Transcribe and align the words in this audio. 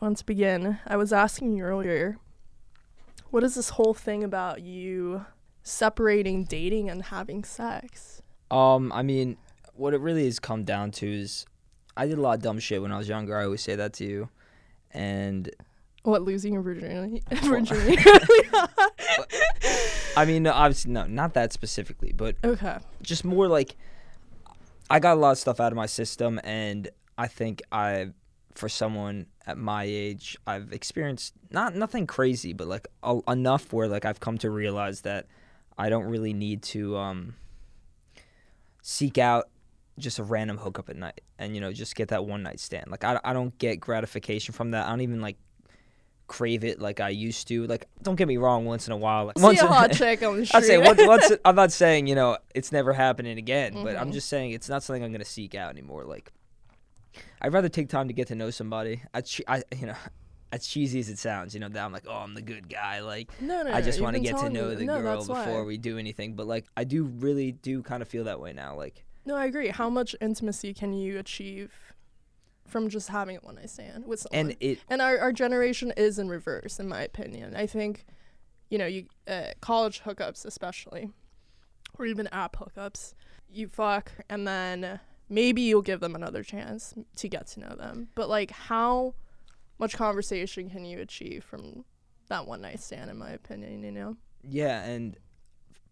want 0.00 0.18
to 0.18 0.26
begin. 0.26 0.78
I 0.86 0.96
was 0.96 1.12
asking 1.12 1.56
you 1.56 1.64
earlier, 1.64 2.18
what 3.30 3.44
is 3.44 3.54
this 3.54 3.70
whole 3.70 3.94
thing 3.94 4.24
about 4.24 4.62
you 4.62 5.26
separating 5.62 6.44
dating 6.44 6.90
and 6.90 7.04
having 7.04 7.44
sex? 7.44 8.22
Um, 8.50 8.92
I 8.92 9.02
mean, 9.02 9.36
what 9.74 9.94
it 9.94 10.00
really 10.00 10.24
has 10.26 10.38
come 10.38 10.64
down 10.64 10.90
to 10.92 11.06
is 11.10 11.46
I 11.96 12.06
did 12.06 12.18
a 12.18 12.20
lot 12.20 12.36
of 12.36 12.42
dumb 12.42 12.58
shit 12.58 12.82
when 12.82 12.92
I 12.92 12.98
was 12.98 13.08
younger. 13.08 13.36
I 13.36 13.44
always 13.44 13.62
say 13.62 13.76
that 13.76 13.92
to 13.94 14.04
you. 14.04 14.28
And 14.92 15.50
What 16.02 16.22
losing 16.22 16.54
your 16.54 16.62
virginity? 16.62 17.22
virginity. 17.42 17.96
I 20.16 20.24
mean, 20.26 20.42
no, 20.42 20.52
obviously, 20.52 20.92
no, 20.92 21.06
not 21.06 21.34
that 21.34 21.52
specifically, 21.52 22.12
but 22.12 22.36
okay. 22.44 22.78
just 23.02 23.24
more 23.24 23.48
like 23.48 23.76
I 24.90 24.98
got 24.98 25.16
a 25.16 25.20
lot 25.20 25.30
of 25.30 25.38
stuff 25.38 25.58
out 25.58 25.72
of 25.72 25.76
my 25.76 25.86
system, 25.86 26.38
and 26.44 26.90
I 27.16 27.28
think 27.28 27.62
I, 27.72 28.10
for 28.54 28.68
someone 28.68 29.26
at 29.46 29.56
my 29.58 29.84
age, 29.84 30.36
I've 30.46 30.72
experienced 30.72 31.34
not 31.50 31.74
nothing 31.74 32.06
crazy, 32.06 32.52
but 32.52 32.66
like 32.68 32.86
a, 33.02 33.18
enough 33.28 33.72
where 33.72 33.88
like 33.88 34.04
I've 34.04 34.20
come 34.20 34.38
to 34.38 34.50
realize 34.50 35.00
that 35.02 35.26
I 35.78 35.88
don't 35.88 36.04
really 36.04 36.32
need 36.34 36.62
to 36.64 36.96
um, 36.96 37.34
seek 38.82 39.18
out 39.18 39.48
just 39.98 40.18
a 40.18 40.22
random 40.24 40.58
hookup 40.58 40.88
at 40.88 40.96
night, 40.96 41.20
and 41.38 41.54
you 41.54 41.60
know 41.60 41.72
just 41.72 41.94
get 41.94 42.08
that 42.08 42.24
one 42.24 42.42
night 42.42 42.60
stand. 42.60 42.90
Like 42.90 43.04
I, 43.04 43.20
I 43.24 43.32
don't 43.32 43.56
get 43.58 43.80
gratification 43.80 44.52
from 44.54 44.70
that. 44.72 44.86
I 44.86 44.90
don't 44.90 45.00
even 45.02 45.20
like 45.20 45.36
crave 46.28 46.64
it 46.64 46.80
like 46.80 46.98
I 47.00 47.10
used 47.10 47.48
to. 47.48 47.66
Like 47.66 47.86
don't 48.02 48.16
get 48.16 48.28
me 48.28 48.36
wrong, 48.38 48.64
once 48.64 48.86
in 48.86 48.92
a 48.92 48.96
while, 48.96 49.26
like 49.26 49.38
See 49.38 49.44
once 49.44 49.60
a 49.60 49.66
in- 49.66 49.72
hot 49.72 49.92
chick 49.92 50.22
on 50.22 50.38
the 50.38 50.46
street. 50.46 50.58
I'd 50.58 50.64
say 50.64 50.78
once, 50.78 51.00
once 51.06 51.32
I'm 51.44 51.54
not 51.56 51.72
saying 51.72 52.06
you 52.06 52.14
know 52.14 52.38
it's 52.54 52.72
never 52.72 52.92
happening 52.92 53.38
again, 53.38 53.74
but 53.82 53.96
I'm 53.96 54.10
Mhm. 54.10 54.14
just 54.14 54.28
saying 54.28 54.52
it's 54.52 54.68
not 54.68 54.82
something 54.82 55.02
I'm 55.04 55.12
gonna 55.12 55.24
seek 55.24 55.54
out 55.54 55.70
anymore. 55.70 56.04
Like 56.04 56.32
I'd 57.40 57.52
rather 57.52 57.68
take 57.68 57.88
time 57.88 58.08
to 58.08 58.14
get 58.14 58.28
to 58.28 58.34
know 58.34 58.50
somebody. 58.50 59.02
I, 59.14 59.22
I 59.48 59.62
you 59.74 59.86
know, 59.86 59.96
as 60.52 60.66
cheesy 60.66 61.00
as 61.00 61.08
it 61.08 61.18
sounds, 61.18 61.54
you 61.54 61.60
know, 61.60 61.68
that 61.68 61.84
I'm 61.84 61.92
like, 61.92 62.04
oh, 62.06 62.12
I'm 62.16 62.34
the 62.34 62.42
good 62.42 62.68
guy. 62.68 63.00
Like 63.00 63.30
no, 63.40 63.62
no, 63.62 63.72
I 63.72 63.80
just 63.80 63.98
you've 63.98 64.04
want 64.04 64.16
to 64.16 64.20
get 64.20 64.36
to 64.38 64.50
know 64.50 64.68
me- 64.70 64.74
the 64.76 64.84
no, 64.84 65.00
girl 65.00 65.16
that's 65.16 65.28
why. 65.28 65.44
before 65.44 65.64
we 65.64 65.78
do 65.78 65.98
anything. 65.98 66.34
But 66.34 66.46
like 66.46 66.66
I 66.76 66.84
do 66.84 67.04
really 67.04 67.52
do 67.52 67.82
kind 67.82 68.02
of 68.02 68.08
feel 68.08 68.24
that 68.24 68.40
way 68.40 68.52
now. 68.52 68.74
Like 68.76 69.04
No, 69.24 69.36
I 69.36 69.46
agree. 69.46 69.68
How 69.68 69.88
much 69.88 70.14
intimacy 70.20 70.74
can 70.74 70.92
you 70.92 71.18
achieve 71.18 71.72
from 72.66 72.88
just 72.88 73.08
having 73.08 73.36
a 73.36 73.40
one 73.40 73.56
night 73.56 73.68
stand 73.68 74.06
with 74.06 74.20
someone? 74.20 74.50
and 74.50 74.56
it 74.60 74.78
and 74.88 75.02
our, 75.02 75.18
our 75.18 75.32
generation 75.32 75.92
is 75.96 76.18
in 76.18 76.28
reverse 76.28 76.78
in 76.80 76.88
my 76.88 77.02
opinion 77.02 77.54
i 77.54 77.66
think 77.66 78.06
you 78.70 78.78
know 78.78 78.86
you 78.86 79.04
uh, 79.28 79.48
college 79.60 80.02
hookups 80.04 80.46
especially 80.46 81.10
or 81.98 82.06
even 82.06 82.26
app 82.28 82.56
hookups 82.56 83.12
you 83.50 83.68
fuck 83.68 84.12
and 84.30 84.46
then 84.48 85.00
maybe 85.32 85.62
you'll 85.62 85.82
give 85.82 86.00
them 86.00 86.14
another 86.14 86.42
chance 86.42 86.94
to 87.16 87.28
get 87.28 87.46
to 87.48 87.60
know 87.60 87.74
them 87.76 88.08
but 88.14 88.28
like 88.28 88.50
how 88.50 89.14
much 89.78 89.96
conversation 89.96 90.70
can 90.70 90.84
you 90.84 90.98
achieve 91.00 91.42
from 91.42 91.84
that 92.28 92.46
one 92.46 92.60
night 92.60 92.80
stand 92.80 93.10
in 93.10 93.16
my 93.18 93.30
opinion 93.30 93.82
you 93.82 93.90
know 93.92 94.16
yeah, 94.44 94.82
and 94.82 95.16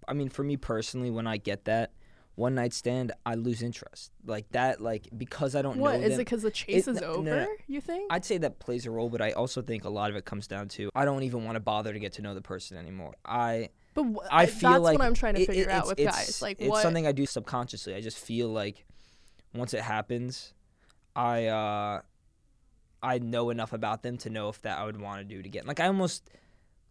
I 0.08 0.12
mean 0.12 0.28
for 0.28 0.42
me 0.42 0.56
personally, 0.56 1.08
when 1.08 1.24
I 1.28 1.36
get 1.36 1.66
that 1.66 1.92
one 2.34 2.56
night 2.56 2.72
stand, 2.72 3.12
I 3.24 3.36
lose 3.36 3.62
interest. 3.62 4.10
Like 4.26 4.50
that, 4.50 4.80
like 4.80 5.06
because 5.16 5.54
I 5.54 5.62
don't 5.62 5.78
what 5.78 5.92
know 5.92 6.00
is 6.00 6.10
them. 6.10 6.12
it 6.14 6.24
because 6.24 6.42
the 6.42 6.50
chase 6.50 6.88
It- 6.88 6.90
is 6.96 7.00
no, 7.00 7.06
over 7.12 7.22
no, 7.22 7.36
no. 7.44 7.48
you 7.68 7.80
think 7.80 8.12
I'd 8.12 8.24
say 8.24 8.38
that 8.38 8.58
plays 8.58 8.86
a 8.86 8.90
role, 8.90 9.08
but 9.08 9.20
I 9.22 9.30
also 9.30 9.62
think 9.62 9.84
a 9.84 9.88
lot 9.88 10.10
of 10.10 10.16
it 10.16 10.24
comes 10.24 10.48
down 10.48 10.66
to 10.70 10.90
I 10.96 11.04
don't 11.04 11.22
even 11.22 11.44
want 11.44 11.54
to 11.56 11.60
bother 11.60 11.92
to 11.92 11.98
get 12.00 12.14
to 12.14 12.22
know 12.22 12.34
the 12.34 12.42
person 12.42 12.76
anymore. 12.76 13.14
I 13.24 13.68
but 13.94 14.02
wh- 14.02 14.26
I 14.34 14.46
feel 14.46 14.70
that's 14.72 14.82
like 14.82 14.98
what 14.98 15.06
i'm 15.06 15.14
trying 15.14 15.34
to 15.36 15.42
it- 15.42 15.46
figure 15.46 15.64
it- 15.64 15.70
out 15.70 15.86
with 15.86 15.98
guys 15.98 16.42
like 16.42 16.56
it's 16.60 16.68
what 16.68 16.82
something 16.82 17.06
I 17.06 17.12
do 17.12 17.26
subconsciously. 17.26 17.94
I 17.94 18.00
just 18.00 18.18
feel 18.18 18.48
like 18.48 18.84
once 19.54 19.74
it 19.74 19.82
happens, 19.82 20.54
I 21.16 21.46
uh 21.46 22.00
I 23.02 23.18
know 23.18 23.50
enough 23.50 23.72
about 23.72 24.02
them 24.02 24.18
to 24.18 24.30
know 24.30 24.48
if 24.50 24.60
that 24.62 24.78
I 24.78 24.84
would 24.84 25.00
want 25.00 25.20
to 25.20 25.24
do 25.24 25.40
it 25.40 25.46
again. 25.46 25.64
Like 25.66 25.80
I 25.80 25.86
almost 25.86 26.30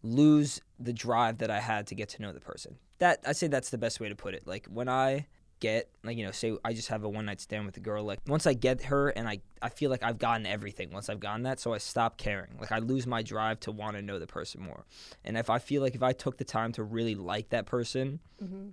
lose 0.02 0.60
the 0.78 0.92
drive 0.92 1.38
that 1.38 1.50
I 1.50 1.60
had 1.60 1.86
to 1.88 1.94
get 1.94 2.08
to 2.10 2.22
know 2.22 2.32
the 2.32 2.40
person. 2.40 2.76
That 2.98 3.20
I 3.26 3.32
say 3.32 3.46
that's 3.46 3.70
the 3.70 3.78
best 3.78 4.00
way 4.00 4.08
to 4.08 4.16
put 4.16 4.34
it. 4.34 4.46
Like 4.46 4.66
when 4.66 4.88
I 4.88 5.26
get 5.60 5.90
like 6.02 6.16
you 6.16 6.24
know 6.24 6.30
say 6.30 6.56
I 6.64 6.72
just 6.72 6.88
have 6.88 7.04
a 7.04 7.08
one 7.08 7.26
night 7.26 7.38
stand 7.38 7.66
with 7.66 7.76
a 7.76 7.80
girl 7.80 8.02
like 8.02 8.18
once 8.26 8.46
I 8.46 8.54
get 8.54 8.84
her 8.84 9.10
and 9.10 9.28
I 9.28 9.40
I 9.60 9.68
feel 9.68 9.90
like 9.90 10.02
I've 10.02 10.16
gotten 10.18 10.46
everything 10.46 10.90
once 10.90 11.10
I've 11.10 11.20
gotten 11.20 11.42
that 11.42 11.60
so 11.60 11.74
I 11.74 11.76
stop 11.78 12.16
caring 12.16 12.56
like 12.58 12.72
I 12.72 12.78
lose 12.78 13.06
my 13.06 13.20
drive 13.20 13.60
to 13.60 13.70
want 13.70 13.96
to 13.96 14.02
know 14.02 14.18
the 14.18 14.26
person 14.26 14.62
more 14.62 14.86
and 15.22 15.36
if 15.36 15.50
I 15.50 15.58
feel 15.58 15.82
like 15.82 15.94
if 15.94 16.02
I 16.02 16.14
took 16.14 16.38
the 16.38 16.44
time 16.46 16.72
to 16.72 16.82
really 16.82 17.14
like 17.14 17.50
that 17.50 17.66
person 17.66 18.20
Mhm. 18.42 18.70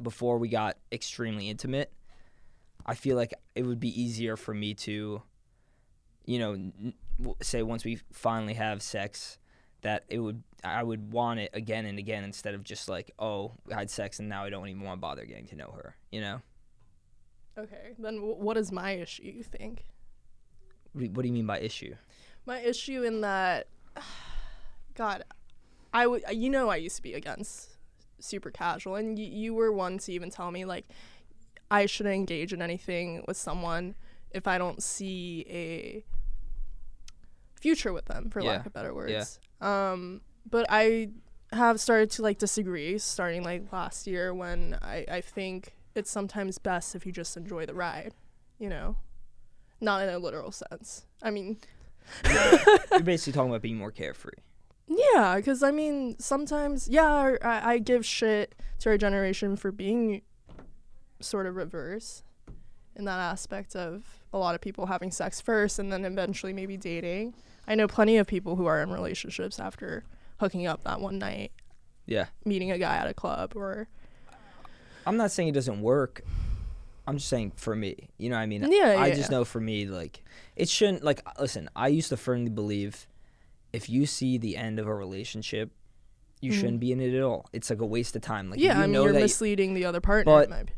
before 0.00 0.38
we 0.38 0.48
got 0.48 0.76
extremely 0.92 1.50
intimate, 1.50 1.92
I 2.86 2.94
feel 2.94 3.16
like 3.16 3.34
it 3.54 3.62
would 3.64 3.80
be 3.80 4.00
easier 4.00 4.36
for 4.36 4.54
me 4.54 4.74
to, 4.74 5.22
you 6.24 6.38
know, 6.38 6.52
n- 6.52 6.94
say 7.42 7.62
once 7.62 7.84
we 7.84 8.00
finally 8.12 8.54
have 8.54 8.82
sex, 8.82 9.38
that 9.82 10.04
it 10.08 10.18
would 10.18 10.42
I 10.62 10.82
would 10.82 11.12
want 11.12 11.40
it 11.40 11.50
again 11.54 11.86
and 11.86 11.98
again 11.98 12.22
instead 12.24 12.54
of 12.54 12.62
just 12.64 12.88
like 12.88 13.10
oh 13.18 13.52
I 13.70 13.78
had 13.78 13.90
sex 13.90 14.18
and 14.18 14.28
now 14.28 14.44
I 14.44 14.50
don't 14.50 14.68
even 14.68 14.82
want 14.82 14.98
to 14.98 15.00
bother 15.00 15.24
getting 15.24 15.46
to 15.48 15.56
know 15.56 15.72
her. 15.74 15.96
You 16.12 16.20
know, 16.20 16.40
okay 17.58 17.94
then 17.98 18.18
wh- 18.18 18.38
what 18.38 18.56
is 18.58 18.70
my 18.70 18.92
issue 18.92 19.22
you 19.24 19.42
think 19.42 19.84
what 20.92 20.98
do 21.00 21.04
you- 21.06 21.10
what 21.12 21.22
do 21.22 21.28
you 21.28 21.34
mean 21.34 21.46
by 21.46 21.60
issue? 21.60 21.94
my 22.46 22.58
issue 22.60 23.02
in 23.02 23.20
that 23.22 23.68
god 24.94 25.24
i 25.92 26.06
would 26.06 26.22
you 26.32 26.50
know 26.50 26.68
i 26.68 26.76
used 26.76 26.96
to 26.96 27.02
be 27.02 27.14
against 27.14 27.76
super 28.18 28.50
casual 28.50 28.96
and 28.96 29.16
y- 29.18 29.24
you 29.24 29.54
were 29.54 29.72
one 29.72 29.98
to 29.98 30.12
even 30.12 30.30
tell 30.30 30.50
me 30.50 30.64
like 30.64 30.86
i 31.70 31.86
shouldn't 31.86 32.14
engage 32.14 32.52
in 32.52 32.60
anything 32.62 33.22
with 33.28 33.36
someone 33.36 33.94
if 34.32 34.46
i 34.46 34.58
don't 34.58 34.82
see 34.82 35.44
a 35.48 36.04
future 37.60 37.92
with 37.92 38.06
them 38.06 38.30
for 38.30 38.40
Yeah. 38.40 38.48
lack 38.50 38.66
of 38.66 38.72
better 38.72 38.94
words 38.94 39.38
um 39.60 40.20
but 40.48 40.66
i 40.70 41.10
have 41.52 41.80
started 41.80 42.10
to 42.12 42.22
like 42.22 42.38
disagree 42.38 42.96
starting 42.98 43.42
like 43.42 43.70
last 43.72 44.06
year 44.06 44.32
when 44.32 44.78
i 44.82 45.04
i 45.10 45.20
think 45.20 45.74
it's 45.94 46.10
sometimes 46.10 46.58
best 46.58 46.94
if 46.94 47.04
you 47.04 47.12
just 47.12 47.36
enjoy 47.36 47.66
the 47.66 47.74
ride 47.74 48.14
you 48.58 48.68
know 48.68 48.96
not 49.80 50.02
in 50.02 50.08
a 50.08 50.18
literal 50.18 50.52
sense 50.52 51.04
i 51.22 51.30
mean 51.30 51.58
You're 52.90 53.00
basically 53.02 53.32
talking 53.34 53.50
about 53.50 53.62
being 53.62 53.76
more 53.76 53.92
carefree. 53.92 54.32
Yeah, 54.88 55.34
because 55.36 55.62
I 55.62 55.70
mean, 55.70 56.16
sometimes, 56.18 56.88
yeah, 56.88 57.36
I, 57.42 57.74
I 57.74 57.78
give 57.78 58.04
shit 58.04 58.54
to 58.80 58.88
our 58.88 58.98
generation 58.98 59.54
for 59.54 59.70
being 59.70 60.22
sort 61.20 61.46
of 61.46 61.56
reverse 61.56 62.22
in 62.96 63.04
that 63.04 63.18
aspect 63.18 63.76
of 63.76 64.02
a 64.32 64.38
lot 64.38 64.54
of 64.54 64.60
people 64.60 64.86
having 64.86 65.10
sex 65.10 65.40
first 65.40 65.78
and 65.78 65.92
then 65.92 66.04
eventually 66.04 66.52
maybe 66.52 66.76
dating. 66.76 67.34
I 67.68 67.74
know 67.74 67.86
plenty 67.86 68.16
of 68.16 68.26
people 68.26 68.56
who 68.56 68.66
are 68.66 68.82
in 68.82 68.90
relationships 68.90 69.60
after 69.60 70.04
hooking 70.40 70.66
up 70.66 70.82
that 70.84 71.00
one 71.00 71.18
night, 71.18 71.52
Yeah, 72.06 72.26
meeting 72.44 72.70
a 72.72 72.78
guy 72.78 72.96
at 72.96 73.06
a 73.06 73.14
club, 73.14 73.52
or 73.54 73.88
I'm 75.06 75.16
not 75.16 75.30
saying 75.30 75.48
it 75.50 75.52
doesn't 75.52 75.80
work. 75.80 76.22
I'm 77.06 77.16
just 77.16 77.28
saying 77.28 77.52
for 77.56 77.74
me, 77.74 78.08
you 78.18 78.28
know 78.28 78.36
what 78.36 78.42
I 78.42 78.46
mean? 78.46 78.70
Yeah, 78.70 78.96
I 78.98 79.08
yeah, 79.08 79.14
just 79.14 79.30
yeah. 79.30 79.38
know 79.38 79.44
for 79.44 79.60
me, 79.60 79.86
like, 79.86 80.22
it 80.56 80.68
shouldn't, 80.68 81.02
like, 81.02 81.22
listen, 81.40 81.68
I 81.74 81.88
used 81.88 82.08
to 82.10 82.16
firmly 82.16 82.50
believe 82.50 83.06
if 83.72 83.88
you 83.88 84.06
see 84.06 84.36
the 84.38 84.56
end 84.56 84.78
of 84.78 84.86
a 84.86 84.94
relationship, 84.94 85.70
you 86.40 86.52
Mhm. 86.52 86.54
shouldn't 86.54 86.80
be 86.80 86.92
in 86.92 87.00
it 87.00 87.14
at 87.14 87.22
all. 87.22 87.46
It's 87.52 87.70
like 87.70 87.80
a 87.80 87.86
waste 87.86 88.16
of 88.16 88.22
time. 88.22 88.50
Like, 88.50 88.60
yeah, 88.60 88.76
you 88.76 88.82
I 88.82 88.82
mean, 88.82 88.92
know 88.92 89.04
you're 89.04 89.12
misleading 89.14 89.74
the 89.74 89.84
other 89.84 90.00
partner. 90.00 90.32
But- 90.32 90.44
in 90.44 90.50
my 90.50 90.56
opinion. 90.58 90.76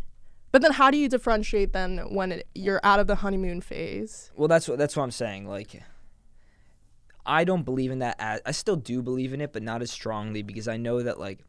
But 0.53 0.63
then 0.63 0.73
how 0.73 0.91
do 0.91 0.97
you 0.99 1.09
differentiate 1.09 1.73
then 1.73 1.99
when 2.15 2.33
it, 2.33 2.47
you're 2.55 2.81
out 2.85 3.01
of 3.01 3.07
the 3.09 3.17
honeymoon 3.17 3.61
phase? 3.61 4.31
well, 4.37 4.49
that's 4.49 4.69
what, 4.69 4.79
that's 4.79 4.97
what 4.97 5.03
I'm 5.03 5.11
saying. 5.11 5.47
Like, 5.49 5.83
I 7.27 7.45
don't 7.45 7.63
believe 7.65 7.91
in 7.91 8.01
that. 8.01 8.17
As, 8.19 8.41
I 8.47 8.51
still 8.53 8.77
do 8.77 9.03
believe 9.03 9.33
in 9.33 9.41
it, 9.41 9.53
but 9.53 9.63
not 9.63 9.83
as 9.83 9.91
strongly 9.91 10.43
because 10.43 10.69
I 10.69 10.77
know 10.77 11.03
that, 11.03 11.19
like, 11.21 11.41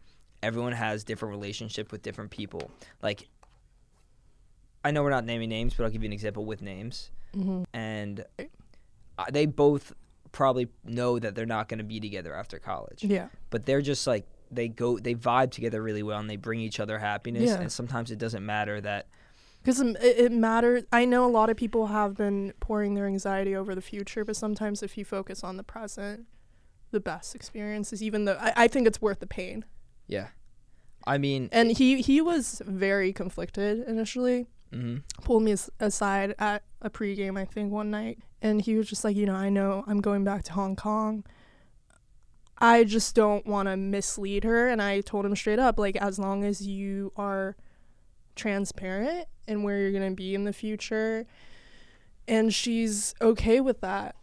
everyone 0.41 0.73
has 0.73 1.03
different 1.03 1.31
relationship 1.35 1.91
with 1.91 2.01
different 2.01 2.31
people. 2.31 2.69
Like, 3.01 3.27
I 4.85 4.91
know 4.91 5.03
we're 5.03 5.09
not 5.09 5.25
naming 5.25 5.49
names, 5.49 5.73
but 5.73 5.83
I'll 5.85 5.89
give 5.89 6.03
you 6.03 6.07
an 6.09 6.13
example 6.13 6.45
with 6.45 6.61
names. 6.61 7.09
Mm-hmm. 7.35 7.63
and 7.73 8.23
they 9.31 9.47
both 9.47 9.91
probably 10.31 10.67
know 10.83 11.17
that 11.17 11.33
they're 11.33 11.47
not 11.47 11.67
going 11.67 11.79
to 11.79 11.83
be 11.83 11.99
together 11.99 12.35
after 12.35 12.59
college 12.59 13.03
Yeah. 13.03 13.29
but 13.49 13.65
they're 13.65 13.81
just 13.81 14.05
like 14.05 14.27
they 14.55 14.67
go 14.67 14.97
they 14.99 15.15
vibe 15.15 15.51
together 15.51 15.81
really 15.81 16.03
well 16.03 16.19
and 16.19 16.29
they 16.29 16.35
bring 16.37 16.59
each 16.59 16.79
other 16.79 16.99
happiness 16.99 17.43
Yeah. 17.49 17.61
and 17.61 17.71
sometimes 17.71 18.11
it 18.11 18.17
doesn't 18.19 18.45
matter 18.45 18.79
that 18.81 19.07
Because 19.61 19.79
it, 19.81 19.97
it 20.01 20.31
matters. 20.31 20.83
I 20.91 21.05
know 21.05 21.25
a 21.25 21.31
lot 21.31 21.49
of 21.49 21.55
people 21.57 21.87
have 21.87 22.15
been 22.15 22.53
pouring 22.59 22.95
their 22.95 23.07
anxiety 23.07 23.55
over 23.55 23.73
the 23.75 23.81
future, 23.81 24.25
but 24.25 24.35
sometimes 24.35 24.83
if 24.83 24.97
you 24.97 25.05
focus 25.05 25.43
on 25.43 25.55
the 25.57 25.63
present, 25.63 26.25
the 26.91 26.99
best 26.99 27.33
experiences, 27.33 28.03
even 28.03 28.25
though 28.25 28.37
I, 28.39 28.53
I 28.63 28.67
think 28.67 28.87
it's 28.87 29.01
worth 29.01 29.19
the 29.19 29.27
pain. 29.27 29.65
yeah 30.07 30.27
i 31.05 31.17
mean 31.17 31.49
And 31.51 31.71
he, 31.77 32.01
he 32.01 32.21
was 32.21 32.61
very 32.65 33.11
conflicted 33.13 33.87
initially. 33.87 34.47
mhm. 34.71 35.01
Pulled 35.23 35.43
me 35.43 35.55
aside 35.79 36.35
at 36.39 36.63
a 36.81 36.89
pregame, 36.89 37.37
I 37.39 37.45
think, 37.45 37.71
one 37.71 37.89
night. 37.91 38.19
And 38.41 38.61
he 38.61 38.75
was 38.75 38.87
just 38.89 39.03
like, 39.05 39.15
you 39.15 39.25
know, 39.25 39.35
I 39.35 39.49
know 39.49 39.83
I'm 39.87 40.01
going 40.01 40.23
back 40.25 40.43
to 40.43 40.53
Hong 40.53 40.75
Kong. 40.75 41.23
I 42.63 42.83
just 42.85 43.13
don't 43.13 43.45
want 43.45 43.67
to 43.67 43.75
mislead 43.77 44.43
her. 44.45 44.69
And 44.69 44.81
I 44.81 45.01
told 45.01 45.25
him 45.25 45.35
straight 45.35 45.59
up, 45.59 45.77
like, 45.77 45.97
as 45.97 46.17
long 46.17 46.43
as 46.43 46.65
you 46.65 47.11
are 47.17 47.55
transparent 48.35 49.27
and 49.47 49.63
where 49.63 49.77
you're 49.79 49.91
going 49.91 50.09
to 50.09 50.15
be 50.15 50.33
in 50.33 50.45
the 50.45 50.53
future 50.53 51.27
and 52.27 52.53
she's 52.53 53.13
okay 53.21 53.59
with 53.59 53.81
that, 53.81 54.15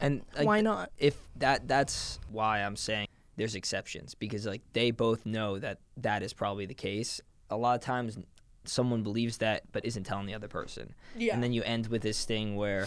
And 0.00 0.22
like, 0.36 0.46
Why 0.46 0.60
not? 0.62 0.90
if 0.98 1.16
that 1.36 1.68
that's 1.68 2.18
why 2.30 2.60
I'm 2.62 2.76
saying 2.76 3.08
there's 3.36 3.54
exceptions 3.54 4.14
because 4.14 4.46
like 4.46 4.62
they 4.72 4.90
both 4.90 5.26
know 5.26 5.58
that 5.58 5.78
that 5.98 6.22
is 6.22 6.32
probably 6.32 6.64
the 6.66 6.74
case. 6.74 7.20
A 7.50 7.56
lot 7.56 7.74
of 7.74 7.82
times 7.82 8.18
someone 8.64 9.02
believes 9.02 9.38
that 9.38 9.62
but 9.70 9.84
isn't 9.84 10.04
telling 10.04 10.26
the 10.26 10.34
other 10.34 10.48
person. 10.48 10.94
Yeah. 11.16 11.34
And 11.34 11.42
then 11.42 11.52
you 11.52 11.62
end 11.62 11.88
with 11.88 12.02
this 12.02 12.24
thing 12.24 12.56
where 12.56 12.86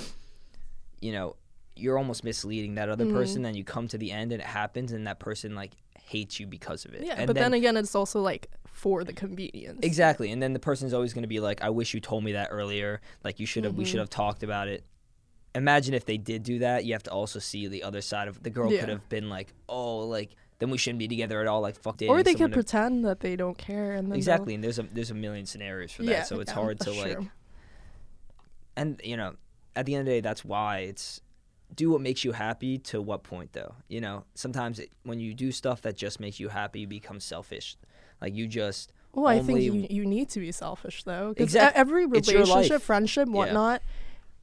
you 0.99 1.11
know, 1.11 1.35
you're 1.81 1.97
almost 1.97 2.23
misleading 2.23 2.75
that 2.75 2.87
other 2.89 3.05
Mhm. 3.05 3.13
person 3.13 3.41
then 3.41 3.55
you 3.55 3.63
come 3.63 3.87
to 3.87 3.97
the 3.97 4.11
end 4.11 4.31
and 4.31 4.41
it 4.41 4.47
happens 4.47 4.91
and 4.91 5.05
that 5.07 5.19
person 5.19 5.55
like 5.55 5.71
hates 6.03 6.39
you 6.39 6.45
because 6.47 6.85
of 6.85 6.93
it. 6.93 7.03
yeah, 7.05 7.15
and 7.17 7.27
but 7.27 7.35
then, 7.35 7.53
again, 7.53 7.77
it's 7.77 7.95
also 7.95 8.21
like 8.21 8.47
for 8.65 9.03
the 9.03 9.13
convenience. 9.13 9.79
Exactly. 9.81 10.31
And 10.31 10.41
then 10.43 10.53
the 10.53 10.59
person's 10.59 10.93
always 10.93 11.13
going 11.13 11.21
to 11.23 11.27
be 11.27 11.39
like, 11.39 11.61
I 11.61 11.69
wish 11.69 11.93
you 11.93 11.99
told 11.99 12.23
me 12.23 12.33
that 12.33 12.49
earlier. 12.51 12.99
Like, 13.23 13.39
you 13.39 13.45
should 13.45 13.63
have, 13.63 13.75
we 13.75 13.83
Mhm. 13.83 13.87
should 13.87 13.99
have 13.99 14.09
talked 14.09 14.43
about 14.43 14.67
it. 14.67 14.83
Imagine 15.55 15.93
if 15.93 16.05
they 16.05 16.17
did 16.17 16.43
do 16.43 16.59
that. 16.59 16.83
You 16.85 16.93
have 16.93 17.03
to 17.03 17.11
also 17.11 17.39
see 17.39 17.67
the 17.67 17.83
other 17.83 18.01
side 18.01 18.27
of 18.27 18.43
the 18.43 18.49
girl 18.49 18.71
Yeah. 18.71 18.81
could 18.81 18.89
have 18.89 19.07
been 19.09 19.29
like, 19.29 19.53
oh, 19.69 19.99
like, 19.99 20.35
then 20.59 20.69
we 20.69 20.77
shouldn't 20.77 20.99
be 20.99 21.07
together 21.07 21.39
at 21.41 21.47
all. 21.47 21.61
Like, 21.61 21.75
fuck. 21.79 22.01
Or 22.07 22.23
they 22.23 22.33
could 22.33 22.51
to- 22.51 22.55
pretend 22.55 23.05
that 23.05 23.19
they 23.21 23.35
don't 23.35 23.57
care 23.57 23.91
and 23.93 24.05
then 24.05 24.09
they'll- 24.11 24.17
Exactly. 24.17 24.53
And 24.55 24.63
there's 24.63 24.79
a, 24.79 24.83
there's 24.83 25.11
a 25.11 25.15
million 25.15 25.45
scenarios 25.45 25.91
for 25.91 26.03
that. 26.03 26.11
Yeah, 26.11 26.23
so 26.23 26.39
it's 26.41 26.51
yeah, 26.51 26.55
hard 26.55 26.79
to, 26.81 26.91
like, 26.91 27.13
true. 27.17 27.29
and, 28.75 28.99
you 29.03 29.17
know, 29.17 29.35
at 29.75 29.85
the 29.85 29.95
end 29.95 30.01
of 30.01 30.05
the 30.07 30.11
day, 30.11 30.21
that's 30.21 30.43
why 30.45 30.79
it's 30.79 31.21
do 31.75 31.89
what 31.91 32.01
makes 32.01 32.23
you 32.23 32.31
happy 32.33 32.77
to 32.77 33.01
what 33.01 33.23
point, 33.23 33.53
though. 33.53 33.75
You 33.87 34.01
know, 34.01 34.25
sometimes 34.35 34.79
it, 34.79 34.91
when 35.03 35.19
you 35.19 35.33
do 35.33 35.51
stuff 35.51 35.81
that 35.83 35.95
just 35.95 36.19
makes 36.19 36.39
you 36.39 36.49
happy, 36.49 36.81
you 36.81 36.87
become 36.87 37.19
selfish. 37.19 37.77
Like, 38.21 38.35
you 38.35 38.47
just, 38.47 38.91
Well, 39.13 39.27
I 39.27 39.39
think 39.41 39.61
you, 39.61 39.87
you 39.89 40.05
need 40.05 40.29
to 40.29 40.39
be 40.39 40.51
selfish 40.51 41.03
though. 41.03 41.29
Because 41.29 41.55
Exact- 41.55 41.75
every 41.77 42.05
relationship, 42.05 42.81
friendship, 42.81 43.27
Yeah. 43.27 43.33
whatnot, 43.35 43.81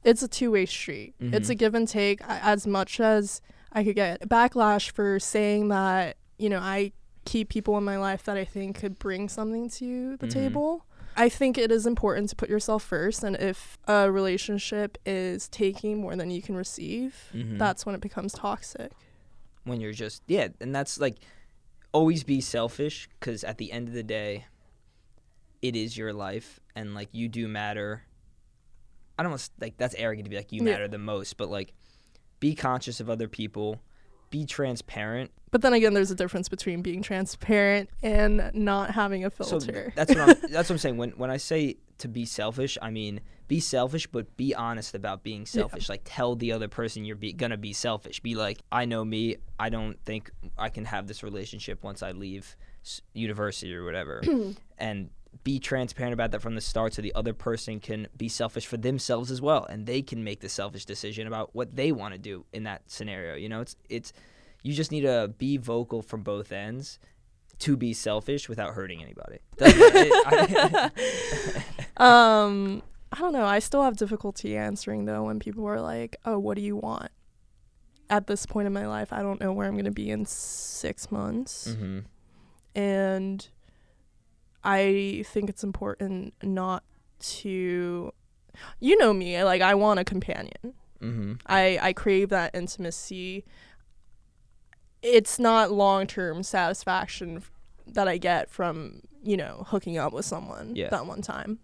it's 0.03 0.21
a 0.23 0.27
two 0.27 0.51
way 0.51 0.65
street. 0.65 1.13
It's 1.19 1.47
Mhm. 1.47 1.51
a 1.51 1.55
give 1.55 1.75
and 1.75 1.87
take. 1.87 2.21
As 2.27 2.65
much 2.67 2.99
as 2.99 3.41
I 3.71 3.83
could 3.83 3.95
get 3.95 4.27
backlash 4.27 4.91
for 4.91 5.19
saying 5.19 5.69
that, 5.69 6.17
you 6.37 6.49
know, 6.49 6.59
I 6.59 6.91
keep 7.25 7.49
people 7.49 7.77
in 7.77 7.83
my 7.83 7.97
life 7.97 8.23
that 8.23 8.37
I 8.37 8.45
think 8.45 8.77
could 8.79 8.97
bring 8.97 9.29
something 9.29 9.69
to 9.71 10.17
the 10.17 10.27
Mhm. 10.27 10.31
table. 10.31 10.85
I 11.17 11.27
think 11.29 11.57
it 11.57 11.71
is 11.71 11.85
important 11.85 12.29
to 12.29 12.35
put 12.35 12.49
yourself 12.49 12.83
first, 12.83 13.23
and 13.23 13.35
if 13.35 13.77
a 13.87 14.11
relationship 14.11 14.97
is 15.05 15.49
taking 15.49 15.99
more 15.99 16.15
than 16.15 16.29
you 16.31 16.41
can 16.41 16.55
receive, 16.55 17.15
Mhm. 17.33 17.57
that's 17.57 17.85
when 17.85 17.93
it 17.95 18.01
becomes 18.01 18.33
toxic. 18.33 18.91
when 19.65 19.81
you're 19.81 19.91
just 19.91 20.23
yeah 20.25 20.47
and 20.61 20.73
that's 20.73 20.99
like 20.99 21.17
always 21.91 22.23
be 22.23 22.41
selfish 22.41 23.07
because 23.19 23.43
at 23.43 23.57
the 23.59 23.71
end 23.71 23.87
of 23.87 23.93
the 23.93 24.01
day 24.01 24.45
it 25.61 25.75
is 25.75 25.95
your 25.97 26.11
life 26.13 26.59
and 26.75 26.95
like 26.95 27.09
you 27.11 27.27
do 27.27 27.47
matter 27.47 28.03
i 29.19 29.21
don't 29.21 29.31
want 29.31 29.49
like 29.59 29.77
that's 29.77 29.93
arrogant 29.95 30.25
to 30.25 30.29
be 30.29 30.37
like 30.37 30.51
you 30.51 30.59
Yeah. 30.63 30.71
matter 30.71 30.87
the 30.87 30.97
most 30.97 31.37
but 31.37 31.49
like 31.49 31.73
be 32.39 32.55
conscious 32.55 32.99
of 32.99 33.09
other 33.11 33.27
people 33.27 33.79
be 34.29 34.45
transparent. 34.45 35.31
But 35.51 35.61
then 35.61 35.73
again, 35.73 35.93
there's 35.93 36.11
a 36.11 36.15
difference 36.15 36.47
between 36.47 36.81
being 36.81 37.01
transparent 37.01 37.89
and 38.03 38.51
not 38.53 38.91
having 38.91 39.25
a 39.25 39.31
so 39.31 39.43
filter. 39.43 39.91
that's 39.95 40.13
what 40.13 40.19
I'm, 40.19 40.27
that's 40.51 40.69
what 40.69 40.71
i'm 40.71 40.77
saying. 40.77 40.97
When 40.97 41.11
when 41.11 41.31
i 41.31 41.37
say 41.37 41.77
to 41.97 42.07
be 42.07 42.23
selfish 42.25 42.77
i 42.81 42.89
mean 42.89 43.19
be 43.47 43.59
selfish 43.59 44.07
but 44.07 44.37
be 44.37 44.53
honest 44.53 44.93
about 44.95 45.23
being 45.23 45.45
selfish. 45.45 45.89
Like 45.89 46.01
tell 46.05 46.35
the 46.35 46.51
other 46.51 46.67
person 46.67 47.03
you're 47.03 47.15
be, 47.15 47.33
gonna 47.33 47.57
be 47.57 47.73
selfish. 47.73 48.19
Be 48.19 48.35
like 48.35 48.61
i 48.71 48.85
know 48.85 49.03
me. 49.03 49.37
I 49.59 49.69
don't 49.69 49.99
think 50.05 50.31
i 50.57 50.69
can 50.69 50.85
have 50.85 51.07
this 51.07 51.23
relationship 51.23 51.83
once 51.83 52.03
i 52.03 52.11
leave 52.11 52.55
university 53.13 53.75
or 53.75 53.83
whatever. 53.83 54.21
And 54.81 55.09
be 55.43 55.59
transparent 55.59 56.13
about 56.13 56.31
that 56.31 56.41
from 56.41 56.55
the 56.55 56.61
start 56.61 56.93
so 56.93 57.01
the 57.01 57.13
other 57.15 57.33
person 57.33 57.79
can 57.79 58.07
be 58.17 58.27
selfish 58.27 58.65
for 58.65 58.77
themselves 58.77 59.31
as 59.31 59.41
well 59.41 59.63
and 59.65 59.85
they 59.85 60.01
can 60.01 60.23
make 60.23 60.39
the 60.41 60.49
selfish 60.49 60.85
decision 60.85 61.27
about 61.27 61.53
what 61.55 61.75
they 61.75 61.91
want 61.91 62.13
to 62.13 62.19
do 62.19 62.45
in 62.51 62.63
that 62.63 62.81
scenario 62.87 63.35
you 63.35 63.47
know 63.47 63.61
it's 63.61 63.75
it's 63.89 64.11
you 64.63 64.73
just 64.73 64.91
need 64.91 65.01
to 65.01 65.31
be 65.37 65.55
vocal 65.57 66.01
from 66.01 66.23
both 66.23 66.51
ends 66.51 66.99
to 67.59 67.77
be 67.77 67.93
selfish 67.93 68.49
without 68.49 68.73
hurting 68.73 69.01
anybody 69.01 69.37
That's- 69.57 70.11
I- 70.25 70.91
Um, 72.03 72.81
I 73.11 73.19
don't 73.19 73.33
know. 73.33 73.43
I 73.45 73.59
still 73.59 73.83
have 73.83 73.97
difficulty 73.97 74.55
answering 74.55 75.03
though 75.05 75.23
when 75.23 75.39
people 75.39 75.65
are 75.67 75.81
like, 75.81 76.15
"Oh, 76.23 76.39
what 76.39 76.55
do 76.55 76.61
you 76.61 76.77
want?" 76.77 77.11
At 78.09 78.27
this 78.27 78.45
point 78.45 78.67
in 78.67 78.73
my 78.73 78.87
life, 78.87 79.11
I 79.11 79.21
don't 79.21 79.41
know 79.41 79.51
where 79.51 79.67
I'm 79.67 79.73
going 79.73 79.83
to 79.85 79.91
be 79.91 80.09
in 80.09 80.25
6 80.25 81.11
months. 81.11 81.67
Mhm. 81.67 82.05
And 82.73 83.47
I 84.71 85.23
think 85.27 85.49
it's 85.49 85.63
important 85.63 86.33
not 86.43 86.83
to 87.19 88.11
you 88.79 88.97
know 88.97 89.13
me, 89.13 89.41
like 89.43 89.61
I 89.61 89.73
want 89.75 89.99
a 89.99 90.03
companion. 90.03 90.73
Mhm. 91.01 91.39
I 91.45 91.79
I 91.81 91.93
crave 91.93 92.29
that 92.29 92.53
intimacy. 92.53 93.45
It's 95.01 95.39
not 95.39 95.71
long-term 95.71 96.43
satisfaction 96.43 97.41
that 97.87 98.07
I 98.07 98.17
get 98.17 98.49
from, 98.49 99.01
you 99.23 99.37
know, 99.37 99.63
hooking 99.67 99.97
up 99.97 100.11
with 100.13 100.25
someone 100.25 100.75
Yeah. 100.75 100.89
that 100.89 101.05
one 101.05 101.21
time. 101.21 101.59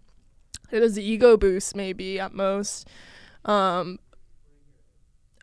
It 0.72 0.82
is 0.82 0.94
the 0.94 1.04
ego 1.04 1.36
boost 1.36 1.76
maybe 1.76 2.18
at 2.18 2.32
most. 2.32 2.88
Um 3.44 3.98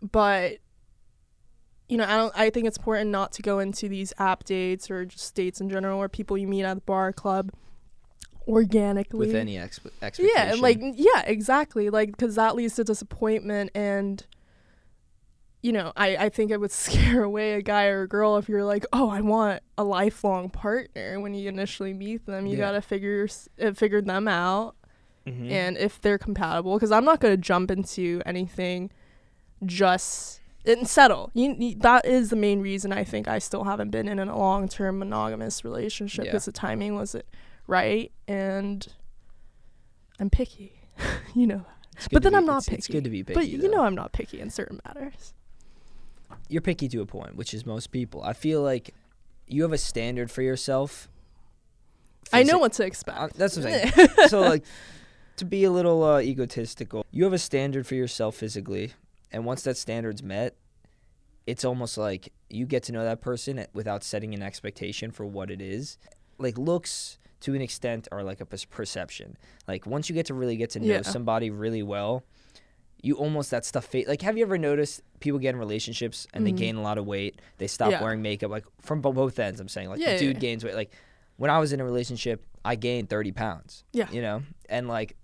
but 0.02 0.58
you 1.90 1.98
know, 1.98 2.06
I 2.06 2.16
don't 2.16 2.34
I 2.36 2.50
think 2.50 2.68
it's 2.68 2.78
important 2.78 3.10
not 3.12 3.32
to 3.34 3.42
go 3.42 3.60
into 3.60 3.88
these 3.90 4.14
app 4.18 4.44
dates 4.46 4.90
or 4.90 5.06
just 5.06 5.36
dates 5.36 5.60
in 5.62 5.70
general 5.70 6.00
or 6.00 6.10
people 6.10 6.38
you 6.38 6.48
meet 6.48 6.64
at 6.64 6.76
the 6.76 6.82
bar 6.82 7.12
club 7.14 7.52
organically. 8.48 9.20
With 9.28 9.36
any 9.36 9.56
exp- 9.56 9.86
expectation. 10.02 10.30
yeah 10.36 10.56
like 10.60 10.80
yeah 10.82 11.22
exactly. 11.26 11.90
Like 11.90 12.12
because 12.12 12.36
that 12.36 12.56
leads 12.56 12.76
to 12.76 12.84
disappointment 12.84 13.72
and 13.76 14.26
you 15.62 15.72
know 15.72 15.94
I, 15.96 16.18
I 16.18 16.30
think 16.30 16.52
it 16.52 16.60
would 16.60 16.72
scare 16.84 17.24
away 17.24 17.54
a 17.54 17.62
guy 17.62 17.86
or 17.88 18.04
a 18.04 18.08
girl 18.08 18.38
if 18.38 18.50
you're 18.50 18.66
like 18.66 18.86
oh 18.92 19.10
i 19.10 19.22
want 19.22 19.62
a 19.78 19.84
lifelong 19.86 20.50
partner 20.50 21.20
when 21.22 21.34
you 21.34 21.48
initially 21.50 21.94
meet 21.94 22.26
them. 22.26 22.46
You 22.46 22.54
Yeah. 22.58 22.66
gotta 22.66 22.82
figure 22.82 23.28
uh, 23.62 23.72
figure 23.74 24.02
them 24.02 24.28
out. 24.28 24.76
Mhm. 25.26 25.50
and 25.52 25.78
if 25.78 26.02
they're 26.02 26.18
compatible 26.18 26.76
because 26.76 26.92
i'm 26.92 27.06
not 27.06 27.22
gonna 27.22 27.38
jump 27.38 27.72
into 27.72 28.22
anything 28.26 28.92
just 29.66 30.42
and 30.66 30.88
settle. 30.88 31.30
You, 31.34 31.56
you- 31.58 31.76
that 31.80 32.06
is 32.06 32.30
the 32.30 32.36
main 32.36 32.62
reason 32.62 32.92
i 32.94 33.04
think 33.04 33.28
i 33.28 33.38
still 33.40 33.64
haven't 33.66 33.90
been 33.92 34.08
in 34.08 34.20
a 34.20 34.38
long-term 34.38 35.00
monogamous 35.00 35.64
relationship 35.66 36.26
Yeah. 36.26 36.32
because 36.32 36.46
the 36.46 36.52
timing 36.52 36.96
wasn't 36.96 37.26
right 37.68 38.12
and 38.28 38.88
i'm 40.20 40.30
picky 40.30 40.74
you 41.36 41.48
know 41.48 41.66
but 42.12 42.24
then 42.24 42.34
I'm 42.34 42.46
not 42.46 42.60
it's, 42.60 42.68
it's 42.70 42.88
picky. 42.88 42.94
good 42.98 43.04
to 43.04 43.10
be 43.10 43.24
picky 43.24 43.34
but 43.40 43.48
you 43.50 43.58
though. 43.60 43.68
know 43.70 43.84
i'm 43.84 43.96
not 43.96 44.14
picky 44.14 44.40
in 44.40 44.50
certain 44.50 44.80
matters. 44.86 45.34
You're 46.50 46.62
picky 46.62 46.88
to 46.90 47.02
a 47.02 47.06
point 47.06 47.36
which 47.36 47.54
is 47.54 47.66
most 47.66 47.92
people. 47.92 48.24
I 48.24 48.34
feel 48.34 48.62
like 48.62 48.94
you 49.48 49.62
have 49.62 49.72
a 49.72 49.78
standard 49.78 50.32
for 50.32 50.42
yourself. 50.42 51.08
I 52.34 52.42
know 52.44 52.58
what 52.58 52.74
to 52.74 52.84
Uh, 52.84 52.88
expect 52.88 53.36
that's 53.36 53.56
what 53.58 53.66
i'm 53.68 53.90
saying. 53.92 54.10
So 54.30 54.42
like 54.42 54.64
to 55.38 55.46
be 55.46 55.64
a 55.66 55.72
little 55.72 56.04
uh, 56.04 56.20
egotistical 56.20 57.06
you 57.12 57.24
have 57.26 57.34
a 57.34 57.38
standard 57.38 57.86
for 57.86 57.96
yourself 57.96 58.36
physically 58.36 58.94
and 59.34 59.46
once 59.46 59.64
that 59.64 59.76
standard's 59.78 60.24
met 60.24 60.56
it's 61.46 61.66
almost 61.66 61.98
like 61.98 62.32
you 62.50 62.66
get 62.66 62.84
to 62.84 62.92
know 62.94 63.04
that 63.04 63.20
person 63.20 63.66
without 63.74 64.04
setting 64.04 64.34
an 64.34 64.42
expectation 64.42 65.12
for 65.12 65.26
what 65.26 65.52
it 65.52 65.62
is 65.62 65.98
like 66.38 66.58
looks 66.58 67.18
to 67.42 67.54
an 67.54 67.62
extent 67.62 68.08
are 68.12 68.24
like 68.24 68.40
a 68.40 68.46
perception 68.46 69.36
like 69.68 69.86
once 69.86 70.08
you 70.10 70.16
get 70.16 70.26
to 70.28 70.34
really 70.34 70.56
get 70.56 70.70
to 70.72 70.80
know 70.80 70.86
Yeah. 70.86 71.02
somebody 71.02 71.50
really 71.50 71.84
well 71.84 72.24
you 73.02 73.16
almost 73.16 73.52
that 73.52 73.66
stuff 73.66 73.84
fade 73.86 74.08
like 74.08 74.22
have 74.22 74.38
you 74.38 74.44
ever 74.46 74.58
noticed 74.58 75.02
people 75.20 75.38
get 75.40 75.50
in 75.50 75.58
relationships 75.58 76.26
and 76.34 76.48
they 76.48 76.54
Mhm. 76.54 76.58
gain 76.58 76.76
a 76.78 76.82
lot 76.82 76.98
of 76.98 77.06
weight 77.06 77.42
they 77.58 77.68
stop 77.68 77.92
Yeah. 77.92 78.02
wearing 78.02 78.22
makeup 78.22 78.50
like 78.50 78.66
from 78.80 79.02
both 79.02 79.38
ends 79.40 79.60
i'm 79.60 79.68
saying 79.68 79.90
like 79.90 80.00
Yeah, 80.00 80.14
the 80.14 80.20
dude 80.20 80.40
gains 80.40 80.64
weight 80.64 80.76
like 80.76 80.94
when 81.36 81.52
i 81.52 81.60
was 81.60 81.74
in 81.74 81.82
a 81.82 81.84
relationship 81.84 82.46
i 82.64 82.76
gained 82.76 83.10
30 83.10 83.34
pounds 83.34 83.84
Yeah. 83.92 84.10
you 84.10 84.22
know 84.22 84.44
and 84.70 84.88
like 84.88 85.18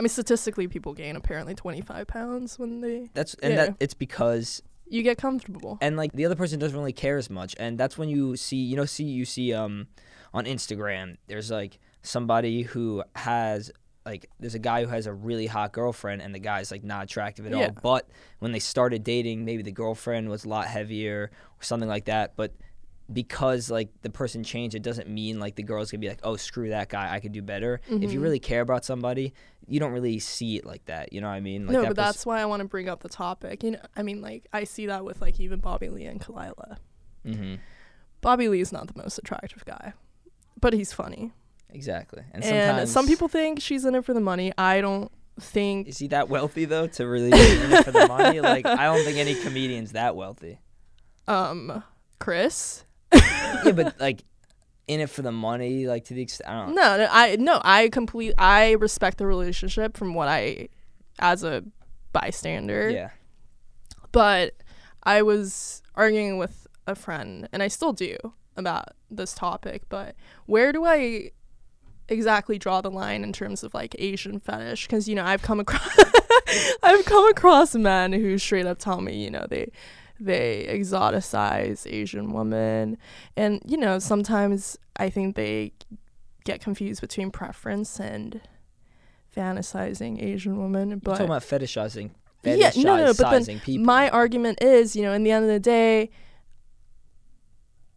i 0.00 0.02
mean 0.02 0.08
statistically 0.08 0.66
people 0.66 0.94
gain 0.94 1.14
apparently 1.14 1.54
25 1.54 2.06
pounds 2.06 2.58
when 2.58 2.80
they 2.80 3.08
that's 3.12 3.34
and 3.42 3.52
Yeah. 3.52 3.66
that 3.66 3.76
it's 3.80 3.92
because 3.92 4.62
you 4.88 5.02
get 5.02 5.18
comfortable 5.18 5.76
and 5.82 5.96
like 5.98 6.12
the 6.14 6.24
other 6.24 6.34
person 6.34 6.58
doesn't 6.58 6.76
really 6.78 6.94
care 6.94 7.18
as 7.18 7.28
much 7.28 7.54
and 7.60 7.78
that's 7.78 7.98
when 7.98 8.08
you 8.08 8.34
see 8.36 8.56
you 8.56 8.76
know 8.76 8.86
see 8.86 9.04
you 9.04 9.26
see 9.26 9.52
um 9.52 9.86
on 10.32 10.46
instagram 10.46 11.16
there's 11.28 11.50
like 11.50 11.78
somebody 12.02 12.62
who 12.62 13.04
has 13.14 13.70
like 14.06 14.30
there's 14.40 14.54
a 14.54 14.58
guy 14.58 14.82
who 14.82 14.88
has 14.88 15.06
a 15.06 15.12
really 15.12 15.46
hot 15.46 15.72
girlfriend 15.72 16.22
and 16.22 16.34
the 16.34 16.38
guy's 16.38 16.70
like 16.70 16.82
not 16.82 17.04
attractive 17.04 17.44
at 17.46 17.52
Yeah. 17.52 17.66
all 17.66 17.76
but 17.82 18.08
when 18.38 18.52
they 18.52 18.58
started 18.58 19.04
dating 19.04 19.44
maybe 19.44 19.62
the 19.62 19.70
girlfriend 19.72 20.30
was 20.30 20.44
a 20.46 20.48
lot 20.48 20.66
heavier 20.66 21.30
or 21.30 21.62
something 21.62 21.88
like 21.88 22.06
that 22.06 22.34
but 22.34 22.52
because 23.12 23.70
like 23.70 23.88
the 24.02 24.10
person 24.10 24.44
changed 24.44 24.74
it 24.76 24.82
doesn't 24.82 25.08
mean 25.08 25.40
like 25.40 25.56
the 25.56 25.62
girl's 25.62 25.90
gonna 25.90 26.00
be 26.00 26.08
like 26.08 26.20
oh 26.22 26.36
screw 26.36 26.68
that 26.68 26.88
guy 26.88 27.12
i 27.12 27.18
could 27.20 27.32
do 27.32 27.42
better 27.42 27.80
if 27.88 28.12
you 28.12 28.20
Mhm. 28.20 28.22
really 28.22 28.38
care 28.38 28.60
about 28.60 28.84
somebody 28.84 29.32
you 29.66 29.80
don't 29.80 29.92
really 29.92 30.18
see 30.18 30.56
it 30.56 30.64
like 30.64 30.84
that 30.86 31.12
you 31.12 31.20
know 31.20 31.26
what 31.28 31.34
i 31.34 31.40
mean 31.40 31.66
like 31.66 31.72
no 31.72 31.82
that 31.82 31.88
but 31.88 31.96
pers- 31.96 32.06
that's 32.14 32.26
why 32.26 32.40
i 32.40 32.44
want 32.44 32.60
to 32.60 32.68
bring 32.68 32.88
up 32.88 33.00
the 33.02 33.08
topic 33.08 33.62
you 33.64 33.72
know 33.72 33.80
i 33.96 34.02
mean 34.02 34.20
like 34.22 34.46
i 34.52 34.62
see 34.64 34.86
that 34.86 35.04
with 35.04 35.20
like 35.20 35.40
even 35.40 35.58
bobby 35.58 35.88
lee 35.88 36.04
and 36.04 36.20
Khalyla 36.20 36.76
Mhm. 37.26 37.58
bobby 38.20 38.48
lee 38.48 38.60
is 38.60 38.70
not 38.72 38.86
the 38.86 39.00
most 39.02 39.18
attractive 39.18 39.64
guy 39.64 39.92
but 40.60 40.72
he's 40.72 40.92
funny 40.92 41.32
exactly 41.68 42.22
and 42.32 42.44
and, 42.44 42.68
sometimes 42.68 42.90
some 42.92 43.06
people 43.06 43.26
think 43.28 43.60
she's 43.60 43.84
in 43.84 43.94
it 43.94 44.04
for 44.04 44.14
the 44.14 44.20
money 44.20 44.52
i 44.56 44.80
don't 44.80 45.10
think 45.40 45.88
Is 45.88 45.98
he 45.98 46.08
that 46.08 46.28
wealthy 46.28 46.64
though 46.66 46.86
to 46.86 47.06
really 47.06 47.30
be 47.30 47.38
in 47.64 47.72
it 47.72 47.84
for 47.84 47.92
the 47.92 48.06
money? 48.06 48.40
Like 48.42 48.66
I 48.66 48.84
don't 48.84 49.02
think 49.04 49.16
any 49.16 49.34
comedian's 49.36 49.92
that 49.92 50.14
wealthy. 50.14 50.58
um 51.28 51.82
Chris. 52.18 52.84
Yeah, 53.62 53.72
but 53.72 54.00
like 54.00 54.24
in 54.88 55.00
it 55.00 55.10
for 55.10 55.22
the 55.22 55.32
money, 55.32 55.86
like 55.86 56.04
to 56.06 56.14
the 56.14 56.22
extent 56.22 56.48
I 56.48 56.54
don't 56.54 56.74
know. 56.74 56.82
No, 56.82 56.96
no, 57.04 57.08
I 57.10 57.36
no, 57.36 57.60
I 57.62 57.88
complete 57.90 58.34
I 58.38 58.72
respect 58.72 59.18
the 59.18 59.26
relationship 59.26 59.96
from 59.96 60.14
what 60.14 60.28
I 60.28 60.68
as 61.18 61.44
a 61.44 61.62
bystander. 62.12 62.90
Yeah. 62.90 63.10
But 64.12 64.54
I 65.02 65.22
was 65.22 65.82
arguing 65.94 66.38
with 66.38 66.66
a 66.86 66.94
friend 66.94 67.48
and 67.52 67.62
I 67.62 67.68
still 67.68 67.92
do 67.92 68.16
about 68.56 68.88
this 69.10 69.32
topic, 69.34 69.82
but 69.88 70.16
where 70.46 70.72
do 70.72 70.84
I 70.84 71.30
exactly 72.08 72.58
draw 72.58 72.80
the 72.80 72.90
line 72.90 73.22
in 73.22 73.32
terms 73.32 73.62
of 73.62 73.72
like 73.72 73.94
Asian 73.98 74.40
fetish 74.40 74.88
cuz 74.88 75.08
you 75.08 75.14
know, 75.14 75.24
I've 75.24 75.42
come 75.42 75.60
across 75.60 75.96
I've 76.82 77.04
come 77.04 77.28
across 77.28 77.74
men 77.74 78.12
who 78.12 78.38
straight 78.38 78.66
up 78.66 78.78
tell 78.78 79.00
me, 79.00 79.22
you 79.22 79.30
know, 79.30 79.46
they 79.48 79.70
they 80.20 80.66
exoticize 80.68 81.90
Asian 81.90 82.32
women 82.32 82.98
and 83.36 83.60
you 83.66 83.76
know, 83.76 83.98
sometimes 83.98 84.78
I 84.96 85.10
think 85.10 85.36
they 85.36 85.72
get 86.44 86.60
confused 86.60 87.00
between 87.00 87.30
preference 87.30 87.98
and 88.00 88.40
fantasizing 89.36 90.22
Asian 90.22 90.58
women, 90.60 90.90
You're 90.90 91.00
talking 91.00 91.26
about 91.26 91.42
fetishizing 91.42 92.10
Yeah, 92.42 92.72
no, 92.76 92.96
no, 92.96 93.14
but 93.14 93.44
then 93.44 93.60
people. 93.60 93.84
my 93.84 94.08
argument 94.10 94.62
is, 94.62 94.96
you 94.96 95.02
know, 95.02 95.12
in 95.12 95.22
the 95.22 95.30
end 95.30 95.44
of 95.44 95.50
the 95.50 95.60
day, 95.60 96.10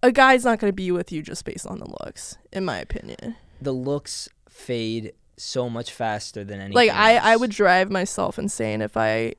a 0.01 0.12
guy's 0.12 0.44
not 0.44 0.60
going 0.60 0.70
to 0.70 0.75
be 0.75 0.92
with 0.92 1.12
you 1.12 1.22
just 1.22 1.46
based 1.46 1.65
on 1.65 1.80
the 1.80 1.89
looks, 2.03 2.38
in 2.51 2.65
my 2.65 2.77
opinion. 2.77 3.36
the 3.62 3.72
looks 3.72 4.30
fade 4.50 5.13
so 5.38 5.70
much 5.70 5.92
faster 5.92 6.44
than 6.44 6.60
anything. 6.60 6.75
Like 6.75 6.92
I, 6.92 7.18
I 7.18 7.36
would 7.36 7.50
drive 7.51 7.89
myself 7.89 8.38
insane 8.38 8.82
if 8.82 8.96
I 8.98 9.34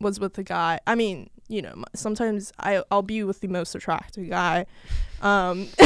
was 0.00 0.18
with 0.18 0.36
a 0.38 0.42
guy. 0.42 0.80
I 0.86 0.94
mean, 0.94 1.30
you 1.52 1.60
know, 1.60 1.84
sometimes 1.94 2.50
I, 2.58 2.82
I'll 2.90 3.02
be 3.02 3.22
with 3.24 3.40
the 3.40 3.48
most 3.48 3.74
attractive 3.74 4.26
guy. 4.30 4.64
Um, 5.20 5.68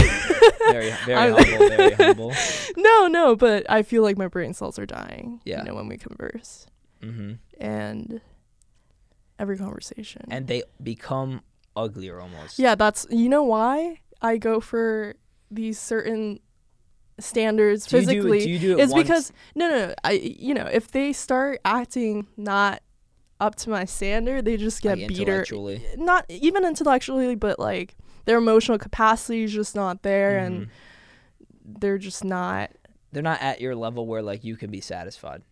very 0.70 0.90
very 1.04 1.32
humble, 1.32 1.68
very 1.68 1.92
humble. 1.98 2.34
no, 2.76 3.08
no, 3.08 3.34
but 3.34 3.66
I 3.68 3.82
feel 3.82 4.02
like 4.04 4.16
my 4.16 4.28
brain 4.28 4.54
cells 4.54 4.78
are 4.78 4.86
dying. 4.86 5.40
Yeah. 5.44 5.58
You 5.58 5.64
know, 5.64 5.74
when 5.74 5.88
we 5.88 5.96
converse 5.98 6.66
hmm 7.02 7.32
and 7.60 8.20
every 9.38 9.58
conversation. 9.58 10.22
And 10.30 10.46
they 10.46 10.62
become 10.82 11.42
uglier 11.74 12.20
almost. 12.20 12.58
Yeah, 12.60 12.76
that's 12.76 13.04
you 13.10 13.28
know 13.28 13.42
why 13.42 14.00
I 14.22 14.36
go 14.38 14.60
for 14.60 15.16
these 15.50 15.78
certain 15.80 16.38
standards 17.18 17.86
Do 17.86 17.96
you 17.98 18.02
do, 18.02 18.06
physically. 18.08 18.40
do 18.40 18.50
you 18.50 18.58
do 18.58 18.78
it 18.78 18.82
is 18.82 18.92
once? 18.92 19.02
because 19.02 19.32
no, 19.56 19.68
no, 19.68 19.86
no, 19.88 19.94
I 20.04 20.12
you 20.12 20.54
know 20.54 20.66
if 20.66 20.92
they 20.92 21.12
start 21.12 21.60
acting 21.64 22.28
not 22.36 22.82
up 23.40 23.54
to 23.56 23.70
my 23.70 23.84
standard, 23.84 24.44
they 24.44 24.56
just 24.56 24.80
get 24.82 24.98
like, 24.98 25.08
beater. 25.08 25.22
intellectually. 25.22 25.82
Not 25.96 26.24
even 26.28 26.64
intellectually, 26.64 27.34
but 27.34 27.58
like 27.58 27.94
their 28.24 28.38
emotional 28.38 28.78
capacity 28.78 29.42
is 29.44 29.52
just 29.52 29.74
not 29.76 30.02
there, 30.02 30.38
and 30.38 30.66
Mhm. 30.66 30.70
they're 31.80 31.98
just 31.98 32.24
not. 32.24 32.70
they're 33.12 33.22
not 33.22 33.40
at 33.40 33.60
your 33.62 33.74
level 33.74 34.06
where 34.06 34.20
like 34.20 34.44
you 34.44 34.56
can 34.56 34.70
be 34.70 34.80
satisfied. 34.80 35.42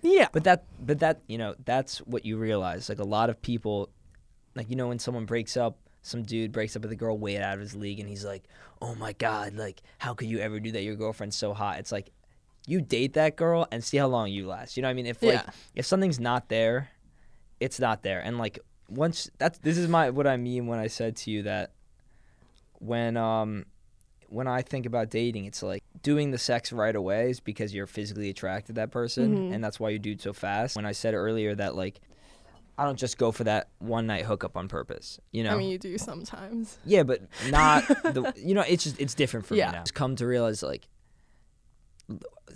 Yeah, 0.00 0.28
But 0.32 0.44
that 0.44 0.64
but 0.80 1.00
that 1.00 1.22
you 1.26 1.36
know 1.38 1.56
that's 1.64 1.98
what 2.02 2.24
you 2.24 2.36
realize. 2.36 2.88
Like 2.88 3.00
a 3.00 3.04
lot 3.04 3.30
of 3.30 3.42
people, 3.42 3.88
like 4.54 4.70
you 4.70 4.76
know 4.76 4.86
when 4.88 5.00
someone 5.00 5.24
breaks 5.24 5.56
up, 5.56 5.76
some 6.02 6.22
dude 6.22 6.52
breaks 6.52 6.76
up 6.76 6.82
with 6.82 6.92
a 6.92 6.96
girl 6.96 7.18
way 7.18 7.36
out 7.38 7.54
of 7.54 7.60
his 7.60 7.74
league, 7.74 7.98
and 7.98 8.08
he's 8.08 8.24
like, 8.24 8.44
"Oh 8.80 8.94
my 8.94 9.12
god, 9.12 9.54
like 9.54 9.82
how 9.98 10.14
could 10.14 10.28
you 10.28 10.38
ever 10.38 10.60
do 10.60 10.70
that? 10.70 10.82
Your 10.82 10.94
girlfriend's 10.94 11.36
so 11.36 11.52
hot." 11.52 11.78
It's 11.80 11.90
like 11.90 12.10
you 12.68 12.80
date 12.82 13.14
that 13.14 13.34
girl 13.36 13.66
and 13.72 13.82
see 13.82 13.96
how 13.96 14.06
long 14.06 14.30
you 14.30 14.46
last. 14.46 14.76
You 14.76 14.82
know 14.82 14.88
what 14.88 14.90
I 14.90 14.94
mean? 14.94 15.06
If 15.06 15.22
like 15.22 15.34
yeah, 15.44 15.50
if 15.74 15.86
something's 15.86 16.20
not 16.20 16.48
there, 16.48 16.90
it's 17.60 17.80
not 17.80 18.02
there. 18.02 18.20
And 18.20 18.36
like 18.38 18.58
once 18.90 19.30
that's 19.38 19.58
this 19.58 19.78
is 19.78 19.88
my 19.88 20.10
what 20.10 20.26
I 20.26 20.36
mean 20.36 20.66
when 20.66 20.78
I 20.78 20.86
said 20.88 21.16
to 21.16 21.30
you 21.30 21.42
that 21.44 21.72
when 22.78 23.16
um 23.16 23.64
when 24.28 24.46
I 24.46 24.60
think 24.60 24.84
about 24.84 25.08
dating, 25.10 25.46
it's 25.46 25.62
like 25.62 25.82
doing 26.02 26.30
the 26.30 26.38
sex 26.38 26.70
right 26.70 26.94
away 26.94 27.30
is 27.30 27.40
because 27.40 27.74
you're 27.74 27.86
physically 27.86 28.28
attracted 28.28 28.66
to 28.74 28.80
that 28.80 28.90
person 28.90 29.34
Mhm. 29.50 29.54
and 29.54 29.64
that's 29.64 29.80
why 29.80 29.88
you 29.88 29.98
do 29.98 30.12
it 30.12 30.20
so 30.20 30.32
fast. 30.34 30.76
When 30.76 30.84
I 30.84 30.92
said 30.92 31.14
earlier 31.14 31.54
that 31.54 31.74
like 31.74 32.00
I 32.76 32.84
don't 32.84 32.98
just 32.98 33.18
go 33.18 33.32
for 33.32 33.44
that 33.44 33.68
one 33.78 34.06
night 34.06 34.24
hookup 34.24 34.56
on 34.56 34.68
purpose, 34.68 35.18
you 35.32 35.42
know. 35.42 35.54
I 35.54 35.56
mean 35.58 35.70
you 35.70 35.78
do 35.78 35.96
sometimes. 35.98 36.76
Yeah, 36.84 37.02
but 37.02 37.22
not 37.50 37.88
the. 37.88 38.32
You 38.36 38.54
know, 38.54 38.60
it's 38.68 38.84
just 38.84 39.00
it's 39.00 39.14
different 39.14 39.46
for 39.46 39.54
Yeah. 39.56 39.68
me 39.68 39.72
now. 39.72 39.78
Just 39.80 39.94
come 39.94 40.14
to 40.16 40.26
realize 40.26 40.62
like, 40.62 40.86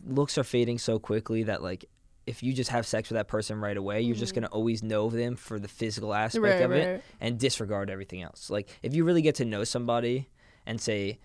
looks 0.05 0.39
are 0.39 0.45
fading 0.45 0.79
so 0.79 0.99
quickly 0.99 1.43
that 1.45 1.63
like, 1.63 1.85
if 2.27 2.43
you 2.43 2.53
just 2.53 2.71
have 2.71 2.87
sex 2.87 3.09
with 3.11 3.17
that 3.17 3.27
person 3.29 3.61
right 3.61 3.77
away, 3.77 4.01
you're 4.01 4.15
just 4.17 4.33
Mhm. 4.33 4.37
gonna 4.37 4.47
always 4.49 4.83
know 4.83 5.11
them 5.11 5.35
for 5.37 5.59
the 5.59 5.69
physical 5.69 6.15
aspect 6.15 6.43
Right, 6.43 6.63
of 6.63 6.71
it 6.73 7.03
and 7.21 7.39
disregard 7.39 7.91
everything 7.91 8.23
else. 8.23 8.49
Like, 8.49 8.69
if 8.83 8.95
you 8.95 9.05
really 9.05 9.23
get 9.23 9.35
to 9.37 9.45
know 9.45 9.65
somebody 9.65 10.29
and 10.65 10.81
say, 10.81 11.19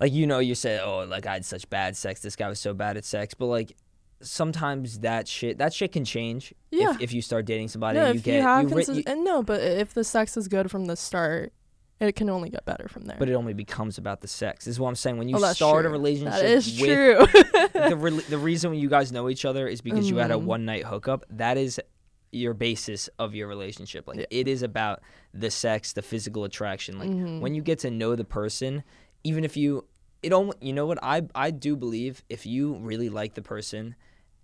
like, 0.00 0.12
you 0.12 0.26
know, 0.26 0.38
you 0.38 0.54
say, 0.54 0.80
oh, 0.80 1.04
like 1.04 1.26
I 1.26 1.34
had 1.34 1.44
such 1.44 1.68
bad 1.68 1.96
sex. 1.96 2.20
This 2.20 2.34
guy 2.34 2.48
was 2.48 2.58
so 2.58 2.72
bad 2.74 2.96
at 2.96 3.04
sex, 3.04 3.34
but 3.34 3.46
like. 3.46 3.76
Sometimes 4.22 4.98
that 4.98 5.26
shit 5.26 5.56
that 5.56 5.72
shit 5.72 5.92
can 5.92 6.04
change 6.04 6.52
Yeah. 6.70 6.90
if, 6.90 7.00
if 7.00 7.12
you 7.14 7.22
start 7.22 7.46
dating 7.46 7.68
somebody 7.68 7.98
No, 7.98 8.04
and 8.04 8.14
you 8.16 8.18
if 8.18 8.24
get 8.26 8.34
you 8.36 8.42
have 8.42 8.68
you 8.68 8.76
consis- 8.76 8.96
you- 8.96 9.02
and 9.06 9.24
no, 9.24 9.42
but 9.42 9.62
if 9.62 9.94
the 9.94 10.04
sex 10.04 10.36
is 10.36 10.46
good 10.46 10.70
from 10.70 10.84
the 10.84 10.94
start, 10.94 11.54
it 12.00 12.16
can 12.16 12.30
only 12.30 12.48
get 12.50 12.64
better 12.64 12.88
from 12.88 13.04
there. 13.04 13.16
but 13.18 13.28
it 13.28 13.34
only 13.34 13.52
becomes 13.52 13.98
about 13.98 14.20
the 14.20 14.28
sex. 14.28 14.64
This 14.64 14.72
is 14.76 14.80
what 14.80 14.88
I'm 14.88 14.94
saying. 14.94 15.18
When 15.18 15.28
you 15.28 15.36
Oh, 15.36 15.52
start 15.52 15.84
a 15.86 15.88
relationship 15.88 16.40
that 16.40 16.44
is 16.44 16.76
true. 16.78 17.16
the 17.74 17.96
rel 17.96 18.16
the 18.28 18.38
reason 18.38 18.74
you 18.74 18.88
guys 18.88 19.12
know 19.12 19.28
each 19.28 19.44
other 19.44 19.66
is 19.68 19.80
because 19.80 20.08
you 20.08 20.16
had 20.16 20.30
a 20.30 20.34
Mhm. 20.34 20.42
one 20.44 20.64
night 20.64 20.84
hookup. 20.84 21.24
That 21.30 21.56
is 21.58 21.80
your 22.32 22.54
basis 22.54 23.08
of 23.18 23.34
your 23.34 23.48
relationship. 23.48 24.06
Like 24.08 24.18
Yeah. 24.20 24.26
it 24.30 24.46
is 24.48 24.62
about 24.62 25.00
the 25.34 25.50
sex, 25.50 25.92
the 25.92 26.02
physical 26.02 26.44
attraction. 26.44 26.98
Like 26.98 27.10
Mhm. 27.10 27.40
when 27.40 27.54
you 27.54 27.62
get 27.62 27.80
to 27.80 27.90
know 27.90 28.14
the 28.16 28.24
person, 28.24 28.82
even 29.24 29.44
if 29.44 29.56
you 29.56 29.84
it 30.22 30.32
almost 30.32 30.62
you 30.62 30.72
know 30.72 30.86
what 30.86 30.98
I 31.02 31.22
I 31.34 31.50
do 31.50 31.76
believe 31.76 32.24
if 32.28 32.46
you 32.46 32.74
really 32.76 33.08
like 33.08 33.34
the 33.34 33.42
person 33.42 33.94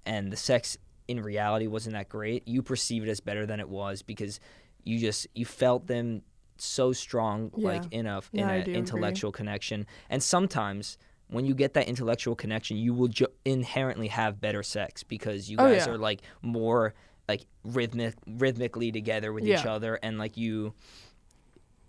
and 0.04 0.32
the 0.32 0.36
sex 0.36 0.76
in 1.08 1.22
reality 1.22 1.66
wasn't 1.68 1.94
that 1.94 2.08
great, 2.08 2.46
you 2.48 2.62
perceive 2.62 3.02
it 3.04 3.08
as 3.08 3.20
better 3.20 3.46
than 3.46 3.60
it 3.60 3.68
was 3.68 4.02
because 4.02 4.40
you 4.84 4.98
just 4.98 5.26
you 5.34 5.44
felt 5.44 5.86
them 5.86 6.22
so 6.60 6.92
strong 6.92 7.50
like 7.54 7.84
in 7.90 8.06
a 8.06 8.20
Yeah, 8.32 8.42
in 8.44 8.48
I 8.48 8.54
a 8.56 8.64
do 8.64 8.70
agree. 8.70 8.75
intellectual 8.80 9.32
connection. 9.32 9.86
And 10.10 10.22
sometimes 10.22 10.98
when 11.28 11.44
you 11.44 11.54
get 11.54 11.75
that 11.75 11.88
intellectual 11.88 12.34
connection, 12.36 12.76
you 12.76 12.94
will 12.94 13.08
ju- 13.08 13.26
inherently 13.44 14.08
have 14.08 14.40
better 14.40 14.62
sex 14.62 15.02
because 15.02 15.50
you 15.50 15.56
Oh, 15.58 15.64
guys 15.68 15.86
yeah. 15.86 15.92
are 15.92 15.98
like 15.98 16.22
more 16.42 16.94
like 17.28 17.46
rhythmic 17.64 18.14
rhythmically 18.26 18.92
together 18.92 19.32
with 19.32 19.44
each 19.44 19.66
other 19.66 19.98
and 20.02 20.16
like 20.18 20.36
you 20.36 20.72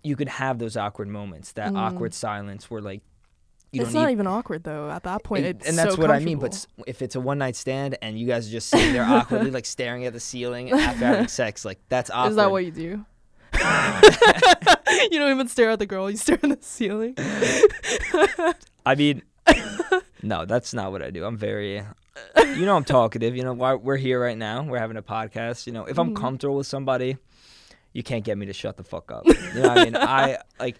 you 0.02 0.16
could 0.16 0.28
have 0.28 0.58
those 0.58 0.76
awkward 0.76 1.08
moments, 1.08 1.52
that 1.52 1.72
Mhm. 1.72 1.76
awkward 1.78 2.14
silence 2.14 2.70
where 2.70 2.80
like 2.80 3.02
you 3.72 3.82
it's 3.82 3.92
don't 3.92 4.00
not 4.02 4.06
need 4.06 4.12
even 4.12 4.26
awkward 4.26 4.64
though. 4.64 4.88
At 4.90 5.02
that 5.02 5.22
point, 5.24 5.44
and, 5.44 5.56
it's 5.60 5.68
and 5.68 5.76
that's 5.78 5.94
so 5.96 6.00
what 6.00 6.10
I 6.10 6.20
mean. 6.20 6.38
But 6.38 6.66
if 6.86 7.02
it's 7.02 7.14
a 7.16 7.20
one 7.20 7.38
night 7.38 7.54
stand 7.54 7.98
and 8.00 8.18
you 8.18 8.26
guys 8.26 8.48
are 8.48 8.50
just 8.50 8.68
sitting 8.70 8.92
there 8.94 9.04
awkwardly, 9.16 9.50
like 9.50 9.66
staring 9.66 10.06
at 10.06 10.12
the 10.14 10.20
ceiling 10.20 10.70
after 10.72 11.04
having 11.04 11.28
sex, 11.28 11.64
like 11.64 11.78
that's 11.90 12.08
awkward. 12.10 12.30
is 12.30 12.36
that 12.36 12.50
what 12.50 12.64
you 12.64 12.70
do? 12.70 13.04
you 15.10 15.18
don't 15.18 15.30
even 15.30 15.48
stare 15.48 15.70
at 15.70 15.78
the 15.78 15.86
girl; 15.86 16.10
you 16.10 16.16
stare 16.16 16.36
at 16.42 16.42
the 16.42 16.58
ceiling. 16.60 17.14
I 18.86 18.94
mean, 18.96 19.22
no, 20.22 20.44
that's 20.44 20.72
not 20.74 20.92
what 20.92 21.02
I 21.02 21.10
do. 21.10 21.24
I'm 21.24 21.36
very, 21.36 21.82
you 22.56 22.66
know, 22.66 22.76
I'm 22.76 22.84
talkative. 22.84 23.36
You 23.36 23.44
know, 23.44 23.52
why 23.52 23.74
we're 23.74 23.96
here 23.96 24.20
right 24.20 24.36
now. 24.38 24.62
We're 24.62 24.78
having 24.78 24.96
a 24.96 25.02
podcast. 25.02 25.66
You 25.66 25.72
know, 25.72 25.84
if 25.84 25.98
I'm 25.98 26.14
Mhm. 26.14 26.16
comfortable 26.20 26.56
with 26.56 26.66
somebody, 26.66 27.16
you 27.92 28.02
can't 28.02 28.24
get 28.24 28.38
me 28.38 28.46
to 28.46 28.52
shut 28.52 28.76
the 28.76 28.84
fuck 28.84 29.10
up. 29.12 29.26
You 29.26 29.34
know, 29.62 29.68
what 29.68 29.78
I 29.78 29.84
mean, 29.84 29.96
I 29.96 30.38
like, 30.60 30.76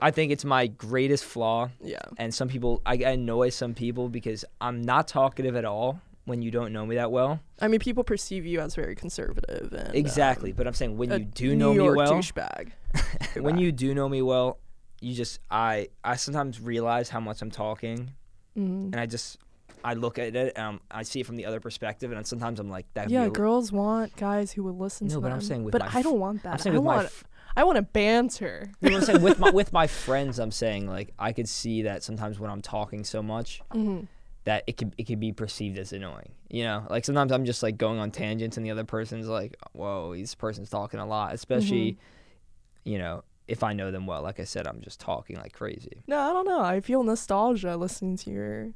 I 0.00 0.10
think 0.10 0.32
it's 0.32 0.44
my 0.44 0.66
greatest 0.68 1.24
flaw. 1.24 1.70
Yeah, 1.82 1.98
And 2.16 2.32
some 2.34 2.48
people, 2.48 2.82
I 2.86 2.94
I 2.94 3.10
annoy 3.12 3.50
some 3.50 3.74
people 3.74 4.08
because 4.08 4.44
I'm 4.60 4.82
not 4.82 5.08
talkative 5.08 5.56
at 5.56 5.64
all 5.64 6.00
when 6.28 6.40
you 6.42 6.50
don't 6.52 6.72
know 6.72 6.86
me 6.86 6.94
that 6.96 7.10
well. 7.10 7.40
I 7.60 7.66
mean, 7.68 7.80
people 7.80 8.04
perceive 8.04 8.46
you 8.46 8.60
as 8.60 8.74
very 8.76 8.94
conservative 8.94 9.72
and 9.72 9.94
Exactly. 9.94 10.50
um, 10.50 10.56
But 10.56 10.66
I'm 10.68 10.74
saying 10.74 10.96
when 10.96 11.10
you 11.10 11.24
do 11.24 11.48
New 11.48 11.56
know 11.56 11.72
York 11.72 11.94
me 11.94 11.96
well, 11.98 12.12
douchebag. 12.14 12.70
when 13.42 13.58
you 13.58 13.72
do 13.72 13.94
know 13.94 14.08
me 14.08 14.22
well, 14.22 14.58
you 15.00 15.14
just 15.14 15.40
I 15.50 15.88
I 16.04 16.16
sometimes 16.16 16.60
realize 16.60 17.08
how 17.08 17.20
much 17.20 17.42
I'm 17.42 17.50
talking, 17.50 18.12
Mhm. 18.56 18.92
and 18.92 18.96
I 18.96 19.06
just 19.06 19.38
I 19.84 19.94
look 19.94 20.18
at 20.18 20.34
it 20.34 20.52
and 20.56 20.66
I'm, 20.66 20.80
I 20.90 21.02
see 21.04 21.20
it 21.20 21.26
from 21.26 21.36
the 21.36 21.46
other 21.46 21.60
perspective, 21.60 22.10
and 22.12 22.26
sometimes 22.26 22.58
I'm 22.60 22.68
like 22.70 22.86
that. 22.94 23.10
Yeah, 23.10 23.28
girls 23.28 23.70
want 23.72 24.16
guys 24.16 24.52
who 24.52 24.62
will 24.64 24.76
listen. 24.76 25.06
No, 25.06 25.14
to 25.14 25.20
but 25.20 25.28
them. 25.28 25.34
I'm 25.34 25.40
saying 25.40 25.64
with 25.64 25.72
but 25.72 25.82
my 25.82 25.90
I 25.94 26.02
don't 26.02 26.18
want 26.18 26.42
that. 26.42 26.52
I'm 26.54 26.58
saying 26.58 26.76
I 26.76 26.80
want 26.80 27.04
f- 27.06 27.24
I 27.56 27.64
want 27.64 27.76
to 27.76 27.82
banter. 27.82 28.70
you 28.80 28.90
know 28.90 28.96
what 28.96 29.02
I'm 29.02 29.06
saying 29.06 29.22
with 29.22 29.38
my 29.38 29.50
with 29.60 29.72
my 29.72 29.86
friends. 29.86 30.38
I'm 30.40 30.50
saying 30.50 30.86
like 30.88 31.12
I 31.18 31.32
could 31.32 31.48
see 31.48 31.82
that 31.82 32.02
sometimes 32.02 32.40
when 32.40 32.50
I'm 32.50 32.60
talking 32.62 33.04
so 33.04 33.22
much 33.22 33.62
hmm 33.72 34.00
that 34.48 34.64
it 34.66 34.78
could 34.78 34.94
it 34.96 35.04
could 35.04 35.20
be 35.20 35.30
perceived 35.30 35.76
as 35.76 35.92
annoying. 35.92 36.32
You 36.48 36.64
know, 36.64 36.86
like 36.88 37.04
sometimes 37.04 37.32
I'm 37.32 37.44
just 37.44 37.62
like 37.62 37.76
going 37.76 37.98
on 37.98 38.10
tangents, 38.10 38.56
and 38.56 38.64
the 38.64 38.70
other 38.70 38.84
person's 38.84 39.28
like, 39.28 39.54
"Whoa, 39.72 40.14
this 40.16 40.34
person's 40.34 40.70
talking 40.70 40.98
a 41.00 41.04
lot." 41.06 41.34
Especially, 41.34 41.92
Mm-hmm. 41.92 42.88
you 42.90 42.98
know, 42.98 43.24
if 43.46 43.62
I 43.62 43.74
know 43.74 43.90
them 43.90 44.06
well. 44.06 44.22
Like 44.22 44.40
I 44.40 44.44
said, 44.44 44.66
I'm 44.66 44.80
just 44.80 45.00
talking 45.00 45.36
like 45.36 45.52
crazy. 45.52 46.02
No, 46.06 46.18
I 46.18 46.32
don't 46.32 46.46
know. 46.46 46.62
I 46.62 46.80
feel 46.80 47.02
nostalgia 47.02 47.76
listening 47.76 48.16
to 48.16 48.30
your 48.30 48.72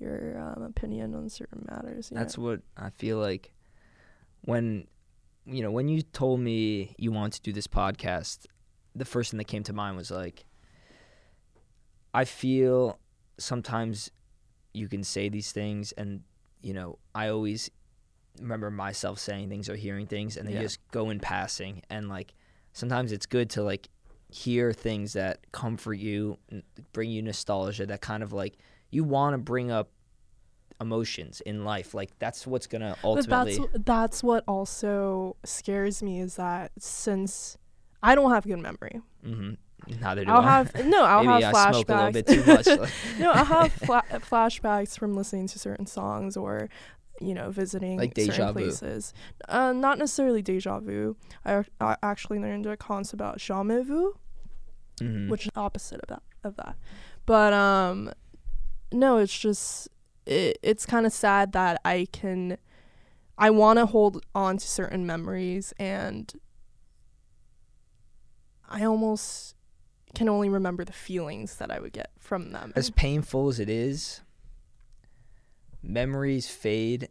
your 0.00 0.36
um, 0.36 0.64
opinion 0.64 1.14
on 1.14 1.28
certain 1.28 1.64
matters. 1.70 2.10
That's 2.10 2.36
know? 2.36 2.42
what 2.44 2.60
I 2.76 2.90
feel 2.90 3.18
like 3.18 3.52
when 4.40 4.88
you 5.44 5.62
know 5.62 5.70
when 5.70 5.86
you 5.86 6.02
told 6.02 6.40
me 6.40 6.96
you 6.98 7.12
want 7.12 7.34
to 7.34 7.40
do 7.40 7.52
this 7.52 7.68
podcast. 7.68 8.46
The 8.96 9.04
first 9.04 9.30
thing 9.30 9.38
that 9.38 9.44
came 9.44 9.62
to 9.62 9.72
mind 9.72 9.96
was 9.96 10.10
like, 10.10 10.44
I 12.12 12.24
feel 12.24 12.98
sometimes 13.38 14.10
you 14.76 14.88
can 14.88 15.02
say 15.02 15.28
these 15.28 15.52
things, 15.52 15.92
and 15.92 16.22
you 16.62 16.74
know 16.74 16.98
I 17.14 17.28
always 17.28 17.70
remember 18.40 18.70
myself 18.70 19.18
saying 19.18 19.48
things 19.48 19.68
or 19.68 19.76
hearing 19.76 20.06
things, 20.06 20.36
and 20.36 20.46
they 20.46 20.52
Yeah. 20.52 20.62
just 20.62 20.78
go 20.90 21.10
in 21.10 21.20
passing, 21.20 21.82
and 21.90 22.08
like 22.08 22.34
sometimes 22.72 23.12
it's 23.12 23.26
good 23.26 23.48
to 23.50 23.62
like 23.62 23.88
hear 24.28 24.72
things 24.72 25.14
that 25.14 25.50
comfort 25.52 25.94
you, 25.94 26.36
bring 26.92 27.10
you 27.10 27.22
nostalgia, 27.22 27.86
that 27.86 28.00
kind 28.00 28.22
of 28.22 28.32
like 28.32 28.58
you 28.90 29.04
want 29.04 29.34
to 29.34 29.38
bring 29.38 29.70
up 29.70 29.88
emotions 30.80 31.40
in 31.42 31.64
life. 31.64 31.94
Like 31.94 32.10
that's 32.18 32.46
what's 32.46 32.66
gonna 32.66 32.96
ultimately. 33.02 33.58
But 33.58 33.72
that's 33.72 33.84
that's 33.86 34.22
what 34.22 34.44
also 34.46 35.36
scares 35.44 36.02
me 36.02 36.20
is 36.20 36.36
that 36.36 36.72
since 36.78 37.56
I 38.02 38.14
don't 38.14 38.30
have 38.30 38.44
good 38.44 38.58
memory, 38.58 39.00
hmm 39.24 39.54
Neither 40.00 40.24
do 40.24 40.30
I'll 40.30 40.40
I. 40.40 40.50
have 40.58 40.86
no, 40.86 41.04
I'll 41.04 41.22
Maybe 41.24 41.42
have 41.44 41.54
I 41.54 41.70
flashbacks. 41.70 41.88
a 41.88 41.94
little 41.96 42.12
bit 42.12 42.26
too 42.26 42.44
much. 42.44 42.66
no, 43.18 43.30
I'll 43.32 43.44
have 43.44 43.72
fla- 43.86 44.04
flashbacks 44.10 44.98
from 44.98 45.14
listening 45.14 45.46
to 45.48 45.58
certain 45.58 45.86
songs 45.86 46.36
or, 46.36 46.68
you 47.20 47.34
know, 47.34 47.50
visiting 47.50 47.98
Like 47.98 48.14
deja 48.14 48.32
certain 48.32 48.48
vu. 48.48 48.60
places. 48.64 49.12
Uh, 49.48 49.72
not 49.72 49.98
necessarily 49.98 50.42
deja 50.42 50.80
vu. 50.80 51.16
I, 51.44 51.64
I 51.80 51.96
actually 52.02 52.38
learned 52.40 52.66
a 52.66 52.76
concept 52.76 53.14
about 53.14 53.38
jamais 53.38 53.84
vu, 53.86 54.14
Mhm. 55.00 55.28
which 55.28 55.44
is 55.46 55.52
opposite 55.56 56.00
of 56.00 56.08
that. 56.08 56.22
Of 56.44 56.54
that, 56.56 56.76
but 57.26 57.52
um, 57.52 58.12
no, 58.92 59.18
it's 59.18 59.36
just 59.36 59.88
it, 60.26 60.58
it's 60.62 60.86
kind 60.86 61.04
of 61.04 61.12
sad 61.12 61.50
that 61.52 61.80
I 61.84 62.06
can, 62.12 62.56
I 63.36 63.50
want 63.50 63.80
to 63.80 63.86
hold 63.86 64.24
on 64.32 64.58
to 64.58 64.64
certain 64.66 65.04
memories 65.06 65.72
and 65.76 66.32
I 68.68 68.84
almost 68.84 69.55
can 70.14 70.28
only 70.28 70.48
remember 70.48 70.84
the 70.84 70.92
feelings 70.92 71.56
that 71.56 71.70
I 71.70 71.78
would 71.80 71.92
get 71.92 72.10
from 72.18 72.52
them. 72.52 72.72
as 72.76 72.90
painful 72.90 73.48
as 73.48 73.60
it 73.60 73.68
is, 73.68 74.22
memories 75.82 76.48
fade, 76.48 77.08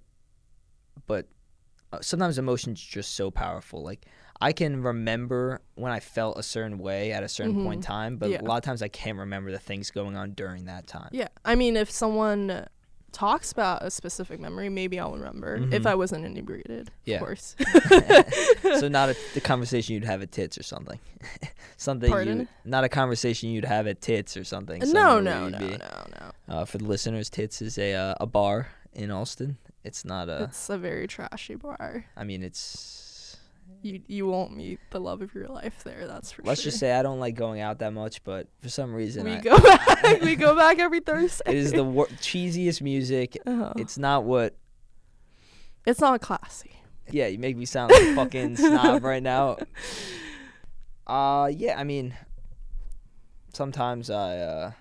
but 1.07 1.27
uh, 1.93 1.99
sometimes 2.01 2.37
emotions 2.37 2.81
just 2.81 3.13
so 3.15 3.29
powerful. 3.31 3.81
Like 3.83 4.05
I 4.41 4.51
can 4.51 4.81
remember 4.81 5.61
when 5.75 5.91
I 5.91 5.99
felt 5.99 6.37
a 6.37 6.43
certain 6.43 6.77
way 6.77 7.11
at 7.11 7.23
a 7.23 7.27
certain 7.29 7.55
point 7.63 7.75
in 7.77 7.81
Mhm. 7.81 7.85
time, 7.85 8.17
but 8.17 8.29
Yeah. 8.31 8.41
a 8.41 8.43
lot 8.43 8.57
of 8.57 8.63
times 8.63 8.81
I 8.81 8.87
can't 8.89 9.17
remember 9.17 9.51
the 9.51 9.59
things 9.59 9.91
going 9.91 10.15
on 10.15 10.31
during 10.31 10.65
that 10.65 10.87
time. 10.87 11.09
Yeah, 11.11 11.29
I 11.45 11.55
mean, 11.55 11.77
if 11.77 11.89
someone 11.89 12.67
talks 13.15 13.51
about 13.51 13.81
a 13.83 13.89
specific 13.89 14.39
memory, 14.39 14.67
maybe 14.69 14.99
I'll 14.99 15.13
remember 15.13 15.55
if 15.55 15.83
Mhm. 15.83 15.85
I 15.85 15.95
wasn't 15.95 16.25
inebriated. 16.25 16.91
Yeah. 17.05 17.15
Of 17.15 17.21
course. 17.21 17.55
so 18.79 18.87
not 18.99 19.09
a, 19.09 19.15
the 19.33 19.41
conversation 19.41 19.95
you'd 19.95 20.03
have 20.03 20.21
at 20.21 20.31
tits 20.31 20.57
or 20.57 20.63
something. 20.63 20.99
something 21.77 22.09
Pardon? 22.09 22.39
you 22.41 22.47
not 22.65 22.83
a 22.83 22.89
conversation 22.89 23.49
you'd 23.49 23.65
have 23.65 23.87
at 23.87 24.01
tits 24.01 24.35
or 24.35 24.43
something. 24.43 24.81
no, 24.91 25.19
no, 25.19 25.47
no, 25.49 25.59
you'd 25.59 25.79
no, 25.79 26.05
no. 26.19 26.53
Uh, 26.53 26.65
for 26.65 26.77
the 26.77 26.83
listeners, 26.85 27.29
tits 27.29 27.61
is 27.61 27.77
a 27.77 27.93
uh, 27.93 28.15
a 28.19 28.25
bar 28.25 28.67
in 28.93 29.09
Allston. 29.11 29.57
It's 29.83 30.03
not 30.03 30.29
a. 30.29 30.43
It's 30.43 30.69
a 30.69 30.77
very 30.77 31.07
trashy 31.07 31.55
bar. 31.55 32.05
I 32.17 32.23
mean, 32.23 32.43
it's. 32.43 33.01
You 33.85 34.01
you 34.07 34.25
won't 34.25 34.55
meet 34.55 34.79
the 34.89 34.99
love 34.99 35.21
of 35.21 35.35
your 35.35 35.47
life 35.47 35.83
there. 35.83 36.07
That's 36.07 36.31
for 36.31 36.41
sure. 36.41 36.49
Let's 36.49 36.61
sure. 36.61 36.71
just 36.71 36.79
say 36.79 36.93
I 36.93 37.03
don't 37.03 37.19
like 37.19 37.35
going 37.35 37.61
out 37.61 37.77
that 37.79 37.93
much, 37.93 38.23
but 38.23 38.47
for 38.59 38.69
some 38.69 38.91
reason, 38.91 39.25
we 39.25 39.33
I, 39.33 39.41
go 39.41 39.59
back. 39.59 40.21
we 40.21 40.35
go 40.35 40.55
back 40.55 40.79
every 40.79 41.01
Thursday. 41.01 41.43
it 41.51 41.55
is 41.55 41.71
the 41.71 41.83
wor- 41.83 42.07
cheesiest 42.07 42.81
music. 42.81 43.37
Uh-huh. 43.47 43.73
It's 43.75 43.97
not 43.97 44.23
what. 44.23 44.55
It's 45.85 45.99
not 46.01 46.19
classy. 46.19 46.71
Yeah, 47.11 47.27
you 47.27 47.37
make 47.37 47.55
me 47.55 47.65
sound 47.65 47.91
like 47.91 48.01
a 48.01 48.15
fucking 48.15 48.55
snob 48.57 49.03
right 49.03 49.21
now. 49.21 49.57
Uh, 51.05 51.51
yeah, 51.55 51.79
I 51.79 51.83
mean, 51.83 52.15
sometimes 53.53 54.09
I 54.09 54.39
uh, 54.39 54.71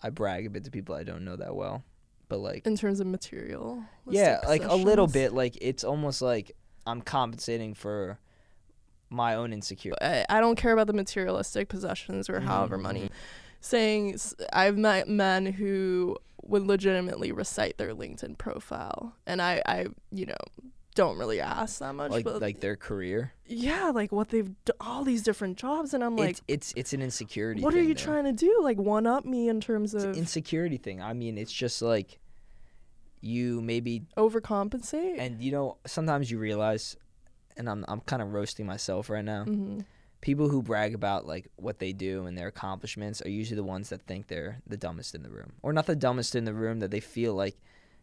I 0.00 0.08
brag 0.08 0.46
a 0.46 0.50
bit 0.50 0.64
to 0.64 0.70
people 0.70 0.94
I 0.94 1.02
don't 1.02 1.26
know 1.26 1.36
that 1.36 1.54
well, 1.54 1.84
but 2.30 2.38
like, 2.38 2.66
in 2.66 2.74
terms 2.74 3.00
of 3.00 3.06
material. 3.06 3.84
yeah, 4.08 4.40
like 4.46 4.64
a 4.64 4.74
little 4.74 5.06
bit. 5.06 5.34
Like 5.34 5.58
it's 5.60 5.84
almost 5.84 6.22
like 6.22 6.56
I'm 6.88 7.02
compensating 7.02 7.74
for 7.74 8.18
my 9.10 9.34
own 9.34 9.52
insecurity. 9.52 10.02
I, 10.04 10.24
I 10.28 10.40
don't 10.40 10.56
care 10.56 10.72
about 10.72 10.86
the 10.86 10.92
materialistic 10.92 11.68
possessions 11.68 12.28
or 12.28 12.40
however 12.40 12.78
Mhm, 12.78 12.82
money. 12.82 13.10
Saying 13.60 14.18
I've 14.52 14.76
met 14.78 15.08
men 15.08 15.46
who 15.46 16.16
would 16.42 16.62
legitimately 16.66 17.32
recite 17.32 17.76
their 17.78 17.94
LinkedIn 17.94 18.38
profile, 18.38 19.14
and 19.26 19.42
I, 19.42 19.60
I, 19.66 19.86
you 20.12 20.26
know, 20.26 20.36
don't 20.94 21.18
really 21.18 21.40
ask 21.40 21.80
that 21.80 21.92
much. 21.94 22.10
like 22.12 22.24
but 22.24 22.40
like 22.40 22.60
their 22.60 22.76
career. 22.76 23.32
yeah, 23.46 23.90
like 23.94 24.12
what 24.12 24.28
they've 24.28 24.48
d- 24.64 24.72
all 24.80 25.02
these 25.04 25.22
different 25.22 25.56
jobs, 25.58 25.92
and 25.94 26.04
I'm 26.04 26.16
like, 26.16 26.30
it's 26.30 26.42
it's 26.48 26.72
it's 26.76 26.92
an 26.92 27.02
insecurity. 27.02 27.62
what 27.62 27.74
are 27.74 27.82
you 27.82 27.94
there. 27.94 28.04
trying 28.04 28.24
to 28.24 28.32
do? 28.32 28.60
Like 28.62 28.78
one 28.78 29.06
up 29.06 29.24
me 29.24 29.48
in 29.48 29.60
terms 29.60 29.92
It's 29.94 30.04
an 30.04 30.10
of 30.10 30.16
insecurity 30.16 30.76
thing. 30.76 31.02
I 31.02 31.12
mean, 31.12 31.36
it's 31.36 31.52
just 31.52 31.82
like 31.82 32.20
you 33.20 33.60
maybe 33.60 34.02
overcompensate? 34.16 35.16
and 35.18 35.42
you 35.42 35.52
know 35.52 35.76
sometimes 35.86 36.30
you 36.30 36.38
realize, 36.38 36.96
and 37.56 37.68
I'm 37.68 37.84
I'm 37.88 38.00
kind 38.00 38.22
of 38.22 38.32
roasting 38.32 38.66
myself 38.66 39.10
right 39.10 39.24
now. 39.24 39.44
hmm 39.44 39.80
People 40.20 40.48
who 40.48 40.62
brag 40.64 40.94
about 40.94 41.26
like 41.26 41.46
what 41.54 41.78
they 41.78 41.92
do 41.92 42.26
and 42.26 42.36
their 42.36 42.48
accomplishments 42.48 43.22
are 43.22 43.28
usually 43.28 43.54
the 43.54 43.62
ones 43.62 43.90
that 43.90 44.02
think 44.02 44.26
they're 44.26 44.58
the 44.66 44.76
dumbest 44.76 45.14
in 45.14 45.22
the 45.22 45.30
room, 45.30 45.52
or 45.62 45.72
not 45.72 45.86
the 45.86 45.94
dumbest 45.94 46.34
in 46.34 46.44
the 46.44 46.52
room 46.52 46.80
that 46.80 46.90
they 46.90 46.98
feel 46.98 47.34
like 47.34 47.56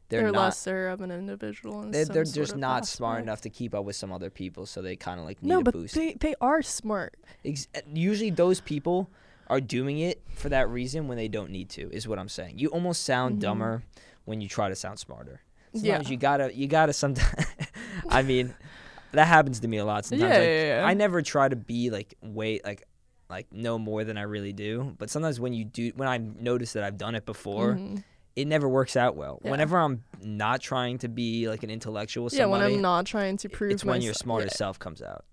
they're, 0.08 0.22
They're, 0.22 0.32
not. 0.32 0.40
lesser 0.46 0.88
of 0.88 1.02
an 1.02 1.12
individual. 1.12 1.82
In 1.82 1.92
They're, 1.92 2.06
they're 2.06 2.24
just 2.24 2.56
not 2.56 2.88
smart 2.88 3.22
enough 3.22 3.42
to 3.42 3.50
keep 3.50 3.76
up 3.76 3.84
with 3.84 3.98
some 3.98 4.14
other 4.14 4.30
people, 4.30 4.66
so 4.66 4.82
they 4.82 4.96
kind 4.96 5.20
of 5.20 5.26
like 5.26 5.42
need 5.44 5.50
No, 5.50 5.60
a 5.60 5.64
but 5.64 5.74
boost. 5.74 5.96
they 5.96 6.14
they 6.14 6.36
are 6.40 6.62
smart. 6.62 7.18
Ex- 7.44 7.68
usually 7.94 8.30
those 8.30 8.62
people 8.62 9.10
are 9.48 9.60
doing 9.60 10.00
it 10.00 10.22
for 10.36 10.48
that 10.50 10.70
reason 10.70 11.10
when 11.10 11.18
they 11.18 11.28
don't 11.28 11.50
need 11.52 11.70
to 11.70 11.88
is 11.94 12.08
what 12.08 12.18
i'm 12.18 12.28
saying 12.30 12.58
you 12.58 12.68
almost 12.70 13.04
sound 13.04 13.36
Mhm. 13.38 13.42
dumber 13.42 13.84
when 14.26 14.42
you 14.42 14.48
try 14.50 14.70
to 14.70 14.76
sound 14.76 15.00
smarter 15.00 15.42
Yeah. 15.74 15.82
sometimes 15.96 16.10
you 16.10 16.18
gotta 16.18 16.54
you 16.56 16.68
gotta 16.68 16.94
sometimes 16.94 17.46
i 18.10 18.22
mean 18.22 18.54
that 19.12 19.28
happens 19.28 19.60
to 19.62 19.68
me 19.68 19.78
a 19.78 19.86
lot 19.86 20.06
sometimes 20.06 20.34
Yeah, 20.34 20.40
like, 20.40 20.48
yeah, 20.50 20.80
yeah. 20.82 20.86
i 20.86 20.94
never 20.94 21.22
try 21.22 21.48
to 21.48 21.56
be 21.56 21.90
like 21.90 22.16
wait 22.22 22.64
like 22.66 22.84
like 23.30 23.52
know 23.54 23.78
more 23.80 24.04
than 24.04 24.18
i 24.18 24.22
really 24.24 24.54
do 24.54 24.94
but 24.98 25.10
sometimes 25.10 25.40
when 25.40 25.54
you 25.54 25.64
do 25.66 25.92
when 25.96 26.08
i 26.08 26.18
notice 26.18 26.74
that 26.74 26.84
i've 26.84 26.98
done 26.98 27.16
it 27.16 27.26
before 27.26 27.76
Mhm. 27.76 28.04
it 28.36 28.46
never 28.48 28.68
works 28.70 28.96
out 28.96 29.16
well 29.16 29.40
Yeah. 29.44 29.52
whenever 29.52 29.78
i'm 29.80 30.04
not 30.22 30.62
trying 30.62 30.98
to 31.00 31.08
be 31.08 31.48
like 31.50 31.64
an 31.64 31.70
intellectual 31.70 32.30
Yeah, 32.32 32.46
when 32.46 32.62
I'm 32.62 32.82
not 32.82 33.06
trying 33.06 33.38
to 33.38 33.50
prove 33.50 33.72
it's 33.72 33.86
when 33.86 34.02
your 34.02 34.14
smarter 34.14 34.46
yeah. 34.48 34.54
self 34.58 34.78
comes 34.80 35.02
out 35.02 35.26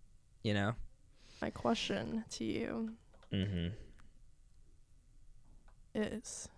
you 0.43 0.55
know 0.55 0.73
My 1.41 1.51
question 1.51 2.25
to 2.31 2.45
you 2.45 2.91
mm-hmm 3.33 3.69
is 5.95 6.49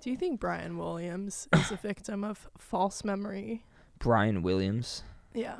Do 0.00 0.10
you 0.10 0.16
think 0.16 0.40
Brian 0.40 0.78
Williams 0.78 1.46
is 1.54 1.70
a 1.70 1.76
victim 1.82 2.24
of 2.24 2.48
false 2.58 3.04
memory? 3.04 3.64
brian 3.98 4.40
williams 4.42 5.02
Yeah. 5.34 5.56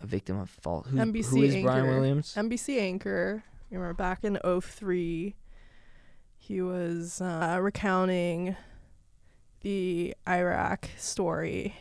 a 0.00 0.06
victim 0.06 0.36
of 0.40 0.50
fault. 0.50 0.88
Who, 0.88 0.96
NBC 0.96 1.26
who 1.30 1.42
is 1.44 1.62
Brian 1.62 1.84
anchor. 1.86 1.94
Williams? 2.00 2.34
NBC 2.36 2.80
anchor, 2.80 3.44
remember 3.70 3.94
back 3.94 4.24
in 4.24 4.38
03, 4.60 5.36
he 6.36 6.60
was 6.60 7.20
uh, 7.20 7.58
recounting 7.62 8.56
the 9.60 10.14
Iraq 10.28 10.90
story 10.98 11.76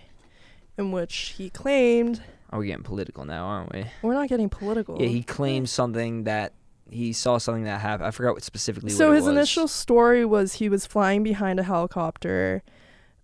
in 0.77 0.91
which 0.91 1.33
he 1.37 1.49
claimed 1.49 2.21
Are 2.51 2.59
we 2.59 2.67
getting 2.67 2.83
political 2.83 3.25
now, 3.25 3.45
aren't 3.45 3.73
we? 3.73 3.85
we're 4.03 4.13
not 4.13 4.29
getting 4.29 4.49
political. 4.49 5.01
Yeah, 5.01 5.07
he 5.07 5.23
claimed 5.23 5.69
something 5.69 6.25
that 6.25 6.53
he 6.89 7.13
saw 7.13 7.37
something 7.37 7.63
that 7.63 7.81
happened. 7.81 8.07
I 8.07 8.11
forgot 8.11 8.33
what 8.33 8.43
specifically. 8.43 8.89
So 8.91 9.07
what 9.09 9.15
his 9.15 9.25
was. 9.25 9.31
initial 9.35 9.67
story 9.67 10.25
was 10.25 10.53
he 10.55 10.69
was 10.69 10.85
flying 10.85 11.23
behind 11.23 11.59
a 11.59 11.63
helicopter 11.63 12.61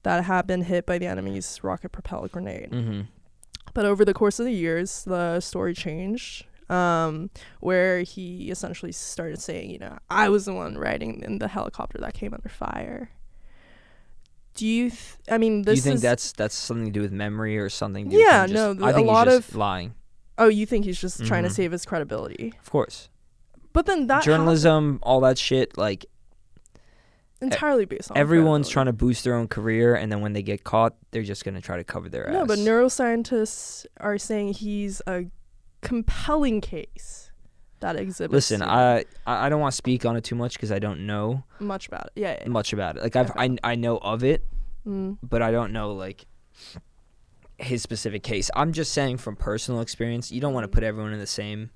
that 0.04 0.24
had 0.24 0.48
been 0.48 0.62
hit 0.64 0.86
by 0.86 0.98
the 0.98 1.06
enemy's 1.08 1.60
rocket 1.64 1.92
propelled 1.92 2.32
grenade. 2.32 2.70
Mm-hmm. 2.72 3.02
But 3.74 3.86
over 3.86 4.04
the 4.04 4.14
course 4.14 4.40
of 4.40 4.46
the 4.46 4.54
years, 4.54 5.04
the 5.04 5.40
story 5.42 5.74
changed, 5.76 6.46
um, 6.72 7.30
where 7.60 8.02
he 8.02 8.50
essentially 8.50 8.92
started 8.92 9.40
saying, 9.42 9.70
you 9.70 9.78
know, 9.80 9.98
I 10.10 10.30
was 10.30 10.46
the 10.46 10.54
one 10.54 10.78
riding 10.78 11.22
in 11.22 11.38
the 11.40 11.48
helicopter 11.50 11.98
that 12.00 12.14
came 12.16 12.34
under 12.34 12.50
fire. 12.50 13.12
Do 14.56 14.66
you? 14.66 14.90
Th- 14.90 15.02
I 15.30 15.38
mean, 15.38 15.62
Do 15.62 15.72
you 15.74 15.78
think 15.82 15.96
is. 15.96 16.02
that's 16.02 16.32
that's 16.34 16.56
something 16.56 16.86
to 16.86 16.92
do 16.92 17.02
with 17.02 17.12
memory 17.12 17.58
or 17.58 17.70
something? 17.70 18.10
Yeah, 18.12 18.46
no, 18.50 18.74
just- 18.74 18.80
th- 18.80 18.88
I 18.88 18.90
a 18.90 18.94
think 18.94 19.08
lot 19.08 19.28
he's 19.28 19.38
just 19.38 19.50
of- 19.50 19.56
lying. 19.56 19.94
oh, 20.38 20.48
you 20.48 20.66
think 20.66 20.86
he's 20.86 21.00
just 21.00 21.24
trying 21.26 21.44
to 21.44 21.50
Mhm. 21.50 21.54
save 21.54 21.72
his 21.72 21.86
credibility? 21.86 22.54
Of 22.62 22.70
course, 22.72 23.10
But 23.74 23.86
then 23.86 24.08
that 24.08 24.24
journalism, 24.24 25.00
all 25.04 25.20
that 25.22 25.38
shit. 25.38 25.78
Like 25.78 26.06
entirely 27.42 27.86
based 27.86 28.12
on 28.12 28.18
everyone's 28.18 28.68
trying 28.68 28.88
to 28.88 28.94
boost 28.94 29.24
their 29.24 29.36
own 29.36 29.48
career, 29.48 29.96
and 29.96 30.12
then 30.12 30.22
when 30.22 30.34
they 30.34 30.42
get 30.42 30.64
caught, 30.64 30.96
they're 31.12 31.24
just 31.24 31.46
gonna 31.46 31.62
try 31.62 31.78
to 31.78 31.84
cover 31.84 32.10
their 32.10 32.28
ass. 32.28 32.34
No, 32.34 32.46
but 32.46 32.60
neuroscientists 32.60 33.86
are 33.98 34.18
saying 34.18 34.54
he's 34.54 35.02
a 35.08 35.26
compelling 35.82 36.60
case 36.62 37.32
that 37.80 37.96
exhibits. 37.96 38.34
Listen, 38.34 38.62
I 38.62 39.06
I 39.26 39.48
don't 39.50 39.62
want 39.62 39.72
to 39.72 39.78
speak 39.78 40.06
on 40.06 40.18
it 40.18 40.24
too 40.24 40.36
much 40.36 40.54
because 40.54 40.72
I 40.72 40.80
don't 40.80 41.06
know 41.06 41.44
much 41.60 41.88
about 41.88 42.08
it. 42.08 42.12
Yeah. 42.16 42.38
yeah. 42.42 42.48
much 42.50 42.74
about 42.74 42.98
it. 42.98 43.04
Like 43.04 43.16
I've 43.16 43.32
Okay. 43.32 43.58
I 43.64 43.72
I 43.72 43.76
know 43.76 43.98
of 44.00 44.24
it, 44.24 44.46
Mm. 44.86 45.18
but 45.24 45.42
I 45.42 45.52
don't 45.52 45.72
know 45.72 45.94
like 45.94 46.26
his 47.58 47.82
specific 47.82 48.24
case. 48.24 48.50
I'm 48.56 48.72
just 48.74 48.92
saying 48.94 49.18
from 49.18 49.36
personal 49.36 49.82
experience, 49.82 50.32
you 50.32 50.40
don't 50.42 50.54
want 50.54 50.64
to 50.64 50.70
Mhm. 50.70 50.74
put 50.74 50.84
everyone 50.84 51.14
in 51.14 51.20
the 51.20 51.28
same 51.28 51.70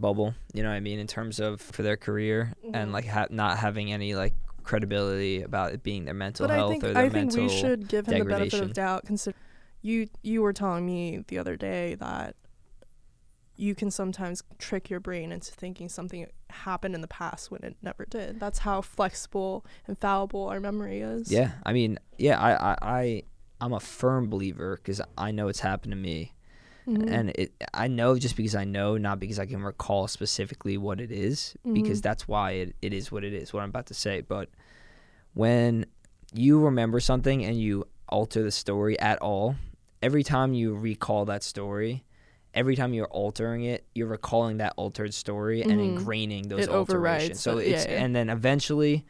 bubble. 0.00 0.34
You 0.54 0.62
know 0.62 0.68
what 0.70 0.76
I 0.76 0.80
mean 0.80 0.98
in 0.98 1.06
terms 1.06 1.40
of 1.40 1.60
for 1.60 1.82
their 1.82 1.96
career 1.96 2.52
Mhm. 2.64 2.70
and 2.74 2.92
like 2.92 3.06
ha- 3.06 3.26
not 3.30 3.58
having 3.58 3.92
any 3.92 4.14
like 4.14 4.34
credibility 4.62 5.42
about 5.42 5.72
it 5.72 5.82
being 5.82 6.04
their 6.04 6.14
mental 6.14 6.46
But 6.46 6.52
I 6.52 6.56
health 6.56 6.72
think 6.72 6.84
or 6.84 6.92
their 6.94 7.04
I 7.04 7.08
think 7.08 7.26
mental. 7.34 7.42
we 7.44 7.48
should 7.48 7.88
give 7.88 8.06
him 8.06 8.18
the 8.18 8.24
benefit 8.24 8.60
of 8.60 8.72
doubt. 8.74 9.04
Consider 9.06 9.36
you 9.82 10.08
you 10.22 10.42
were 10.42 10.52
telling 10.52 10.84
me 10.84 11.24
the 11.28 11.38
other 11.38 11.56
day 11.56 11.94
that 11.96 12.34
you 13.56 13.74
can 13.74 13.90
sometimes 13.90 14.42
trick 14.58 14.88
your 14.88 15.00
brain 15.00 15.32
into 15.32 15.50
thinking 15.52 15.88
something 15.88 16.26
happened 16.50 16.94
in 16.94 17.00
the 17.00 17.08
past 17.08 17.50
when 17.50 17.60
it 17.64 17.76
never 17.82 18.04
did. 18.04 18.38
That's 18.38 18.60
how 18.60 18.80
flexible 18.82 19.66
and 19.88 19.98
fallible 19.98 20.46
our 20.48 20.60
memory 20.60 21.00
is. 21.00 21.30
Yeah, 21.32 21.52
I 21.66 21.72
mean, 21.72 21.98
yeah, 22.18 22.38
I 22.40 22.52
I, 22.72 22.76
I 22.82 23.22
I'm 23.60 23.72
a 23.72 23.80
firm 23.80 24.30
believer 24.30 24.76
because 24.76 25.00
I 25.16 25.32
know 25.32 25.48
it's 25.48 25.60
happened 25.60 25.90
to 25.92 25.96
me. 25.96 26.34
Mhm. 26.88 27.10
and 27.10 27.30
it 27.30 27.52
I 27.74 27.86
know 27.88 28.18
just 28.18 28.36
because 28.36 28.54
I 28.54 28.64
know, 28.64 28.96
not 28.96 29.20
because 29.20 29.38
I 29.38 29.46
can 29.46 29.62
recall 29.62 30.08
specifically 30.08 30.76
what 30.78 31.00
it 31.00 31.12
is, 31.12 31.54
because 31.72 31.98
Mhm. 32.00 32.02
that's 32.02 32.26
why 32.26 32.52
it, 32.52 32.76
it 32.82 32.92
is 32.94 33.12
what 33.12 33.24
it 33.24 33.32
is, 33.34 33.52
what 33.52 33.62
I'm 33.62 33.68
about 33.68 33.86
to 33.86 33.94
say. 33.94 34.20
But 34.22 34.48
when 35.34 35.86
you 36.32 36.58
remember 36.60 37.00
something 37.00 37.44
and 37.44 37.60
you 37.60 37.84
alter 38.08 38.42
the 38.42 38.50
story 38.50 38.98
at 39.00 39.18
all, 39.20 39.56
every 40.02 40.22
time 40.22 40.54
you 40.54 40.74
recall 40.74 41.24
that 41.26 41.42
story, 41.42 42.04
every 42.54 42.74
time 42.76 42.94
you're 42.94 43.06
altering 43.08 43.64
it, 43.64 43.84
you're 43.94 44.08
recalling 44.08 44.56
that 44.58 44.72
altered 44.76 45.12
story 45.14 45.62
and 45.62 45.72
Mhm. 45.80 45.96
ingraining 45.98 46.48
those 46.48 46.60
It 46.60 46.70
alterations. 46.70 47.40
So 47.40 47.58
it, 47.58 47.68
yeah, 47.68 47.74
it's 47.74 47.86
yeah. 47.86 48.02
and 48.04 48.16
then 48.16 48.30
eventually 48.30 49.04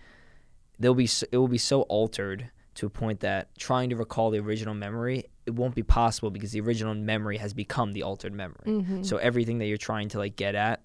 there'll 0.78 0.94
be 0.94 1.08
it 1.30 1.36
will 1.36 1.48
be 1.48 1.58
so 1.58 1.82
altered 1.82 2.50
to 2.74 2.86
a 2.86 2.90
point 2.90 3.20
that 3.20 3.56
trying 3.58 3.90
to 3.90 3.96
recall 3.96 4.30
the 4.30 4.38
original 4.38 4.74
memory 4.74 5.24
it 5.48 5.54
won't 5.54 5.74
be 5.74 5.82
possible 5.82 6.30
because 6.30 6.52
the 6.52 6.61
original 6.61 6.94
memory 6.94 7.38
has 7.38 7.52
become 7.54 7.92
the 7.92 8.02
altered 8.02 8.32
memory. 8.34 8.66
Mhm. 8.66 9.04
So 9.04 9.16
everything 9.16 9.58
that 9.58 9.66
you're 9.66 9.78
trying 9.90 10.08
to 10.11 10.18
like 10.18 10.37
get 10.37 10.54
at 10.54 10.82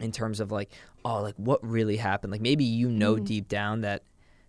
in 0.00 0.10
terms 0.12 0.40
of 0.40 0.50
like 0.50 0.70
oh 1.04 1.20
like 1.22 1.36
what 1.36 1.60
really 1.62 1.96
happened 1.96 2.30
like 2.32 2.40
maybe 2.40 2.64
you 2.64 2.88
know 2.88 3.14
Mhm. 3.16 3.24
deep 3.26 3.48
down 3.48 3.82
that 3.82 4.02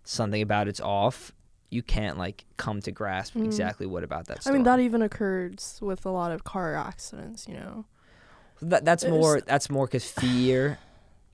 something 0.04 0.42
about 0.42 0.66
it's 0.66 0.80
off 0.80 1.32
you 1.70 1.82
can't 1.82 2.18
like 2.18 2.44
come 2.56 2.80
to 2.80 2.90
grasp 2.90 3.34
Mhm. 3.34 3.44
exactly 3.44 3.86
what 3.86 4.02
about 4.02 4.26
that 4.26 4.46
I 4.46 4.50
mean 4.50 4.64
that 4.64 4.80
even 4.80 5.02
occurs 5.02 5.78
with 5.80 6.04
a 6.04 6.10
lot 6.10 6.32
of 6.32 6.42
car 6.44 6.74
accidents, 6.74 7.46
you 7.48 7.54
know. 7.54 7.84
That, 8.60 8.84
that's 8.84 9.02
There's- 9.02 9.14
more 9.20 9.40
that's 9.40 9.68
more 9.70 9.86
because 9.86 10.10
fear 10.10 10.78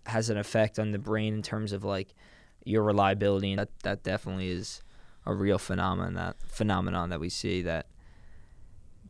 has 0.06 0.30
an 0.30 0.36
effect 0.38 0.78
on 0.78 0.90
the 0.92 0.98
brain 0.98 1.32
in 1.34 1.42
terms 1.42 1.72
of 1.72 1.84
like 1.84 2.14
your 2.64 2.82
reliability 2.82 3.52
and 3.52 3.58
that 3.60 3.70
that 3.82 4.02
definitely 4.02 4.50
is 4.50 4.82
a 5.28 5.34
real 5.34 5.58
phenomenon 5.58 6.14
that 6.14 6.36
phenomenon 6.42 7.10
that 7.10 7.20
we 7.20 7.28
see 7.28 7.62
that 7.62 7.86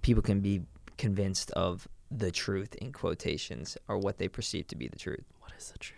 people 0.02 0.22
can 0.22 0.40
be 0.40 0.62
convinced 0.98 1.50
of 1.52 1.88
the 2.10 2.30
truth 2.30 2.74
in 2.76 2.92
quotations 2.92 3.78
or 3.86 3.98
what 3.98 4.18
they 4.18 4.28
perceive 4.28 4.66
to 4.66 4.76
be 4.76 4.88
the 4.88 4.98
truth. 4.98 5.24
What 5.40 5.52
is 5.56 5.70
the 5.70 5.78
truth? 5.78 5.94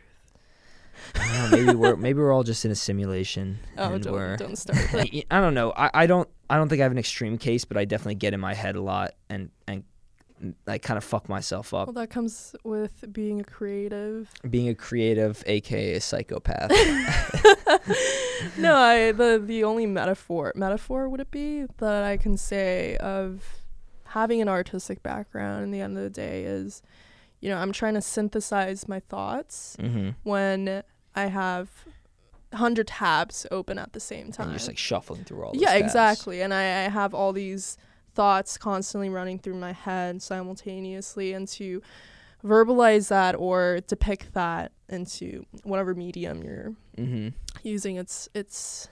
Know, 1.14 1.48
maybe 1.50 1.74
we're 1.74 1.96
maybe 1.96 2.20
we're 2.20 2.32
all 2.32 2.42
just 2.42 2.64
in 2.66 2.70
a 2.70 2.74
simulation 2.74 3.58
Oh, 3.78 3.96
don't 3.96 4.38
don't 4.38 4.56
start. 4.56 4.78
I, 4.94 5.24
I 5.30 5.40
don't 5.40 5.54
know. 5.54 5.72
I, 5.74 5.90
I 5.94 6.06
don't 6.06 6.28
I 6.50 6.56
don't 6.56 6.68
think 6.68 6.80
I 6.80 6.82
have 6.82 6.92
an 6.92 6.98
extreme 6.98 7.38
case, 7.38 7.64
but 7.64 7.78
I 7.78 7.86
definitely 7.86 8.16
get 8.16 8.34
in 8.34 8.40
my 8.40 8.52
head 8.52 8.76
a 8.76 8.82
lot 8.82 9.14
and 9.30 9.50
and 9.66 9.84
like 10.66 10.82
kind 10.82 10.96
of 10.96 11.04
fuck 11.04 11.28
myself 11.28 11.74
up. 11.74 11.88
well, 11.88 11.94
that 11.94 12.10
comes 12.10 12.54
with 12.64 13.12
being 13.12 13.40
a 13.40 13.44
creative. 13.44 14.30
Being 14.48 14.68
a 14.68 14.74
creative, 14.74 15.42
aka 15.46 15.94
a 15.94 16.00
psychopath. 16.00 16.70
no, 18.58 18.74
I 18.76 19.12
the 19.12 19.42
the 19.44 19.64
only 19.64 19.86
metaphor 19.86 20.52
metaphor 20.54 21.08
would 21.08 21.20
it 21.20 21.30
be 21.30 21.66
that 21.78 22.04
I 22.04 22.16
can 22.16 22.36
say 22.36 22.96
of 22.98 23.44
having 24.06 24.40
an 24.40 24.48
artistic 24.48 25.02
background 25.02 25.62
in 25.64 25.70
the 25.70 25.80
end 25.80 25.96
of 25.96 26.02
the 26.02 26.10
day 26.10 26.42
is, 26.44 26.82
you 27.40 27.48
know, 27.48 27.58
I'm 27.58 27.72
trying 27.72 27.94
to 27.94 28.02
synthesize 28.02 28.88
my 28.88 29.00
thoughts 29.00 29.76
mm-hmm. 29.78 30.10
when 30.24 30.82
I 31.14 31.26
have 31.26 31.70
hundred 32.52 32.88
tabs 32.88 33.46
open 33.52 33.78
at 33.78 33.92
the 33.92 34.00
same 34.00 34.26
And 34.26 34.34
time. 34.34 34.48
you're 34.48 34.56
just 34.56 34.66
like 34.68 34.78
shuffling 34.78 35.24
through 35.24 35.44
all. 35.44 35.52
Yeah, 35.54 35.68
tabs. 35.68 35.82
exactly. 35.84 36.42
And 36.42 36.52
I, 36.52 36.86
I 36.86 36.88
have 36.88 37.14
all 37.14 37.32
these 37.32 37.76
thoughts 38.20 38.58
constantly 38.58 39.08
running 39.08 39.38
through 39.38 39.54
my 39.54 39.72
head 39.72 40.20
simultaneously, 40.20 41.32
and 41.32 41.48
to 41.48 41.80
verbalize 42.44 43.08
that 43.08 43.34
or 43.34 43.80
depict 43.86 44.34
that 44.34 44.72
into 44.88 45.46
whatever 45.62 45.94
medium 45.94 46.42
you're 46.42 46.74
Mm-hmm. 46.98 47.28
using 47.62 47.96
it's 47.96 48.28
it's 48.34 48.88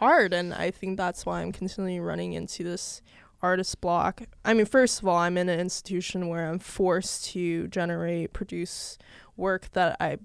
hard 0.00 0.32
and 0.32 0.52
i 0.54 0.70
think 0.70 0.96
that's 0.96 1.26
why 1.26 1.40
i'm 1.42 1.50
continually 1.50 1.98
running 1.98 2.34
into 2.34 2.62
this 2.62 3.02
artist 3.42 3.80
block 3.80 4.22
i 4.44 4.52
mean 4.54 4.66
first 4.66 5.00
of 5.02 5.08
all 5.08 5.16
i'm 5.16 5.36
in 5.38 5.48
an 5.48 5.58
institution 5.58 6.28
where 6.28 6.46
i'm 6.48 6.58
forced 6.60 7.24
to 7.32 7.66
generate 7.68 8.32
produce 8.32 8.96
work 9.36 9.72
that 9.72 9.96
i 9.98 10.18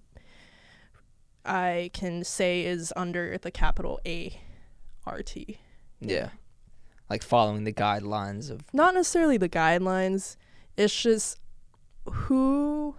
i 1.45 1.89
can 1.93 2.23
say 2.23 2.63
is 2.65 2.93
under 2.95 3.37
the 3.39 3.49
capital 3.51 3.99
a 4.05 4.39
rt 5.11 5.35
Yeah. 5.99 6.29
Like 7.11 7.23
following 7.23 7.63
the 7.65 7.73
guidelines 7.73 8.49
of. 8.49 8.61
not 8.73 8.93
necessarily 8.93 9.37
the 9.37 9.49
guidelines 9.49 10.37
it's 10.77 10.95
just 11.01 11.39
who 12.05 12.95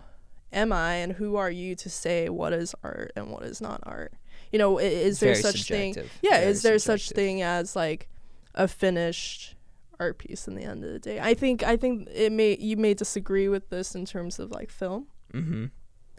am 0.52 0.72
i 0.72 0.94
and 0.94 1.12
who 1.14 1.36
are 1.36 1.50
you 1.50 1.74
to 1.76 1.88
say 1.88 2.28
what 2.28 2.52
is 2.52 2.74
art 2.84 3.12
and 3.16 3.30
what 3.30 3.42
is 3.42 3.60
not 3.60 3.80
art 3.84 4.12
you 4.52 4.58
know 4.58 4.78
is 4.78 5.18
there 5.20 5.32
very 5.32 5.42
such 5.42 5.64
thing 5.68 5.94
yeah 6.20 6.38
very 6.40 6.46
is 6.50 6.62
there 6.62 6.78
such 6.78 7.08
thing 7.10 7.40
as 7.42 7.74
like 7.74 8.08
a 8.54 8.68
finished 8.68 9.54
art 9.98 10.18
piece 10.18 10.46
in 10.46 10.54
the 10.56 10.62
end 10.64 10.84
of 10.84 10.92
the 10.92 10.98
day 10.98 11.18
i 11.20 11.32
think 11.32 11.62
i 11.62 11.76
think 11.76 12.06
it 12.12 12.30
may 12.32 12.56
you 12.58 12.76
may 12.76 12.92
disagree 12.94 13.48
with 13.48 13.70
this 13.70 13.94
in 13.94 14.04
terms 14.04 14.38
of 14.38 14.50
like 14.50 14.70
film 14.70 15.06
Mm-hmm. 15.32 15.66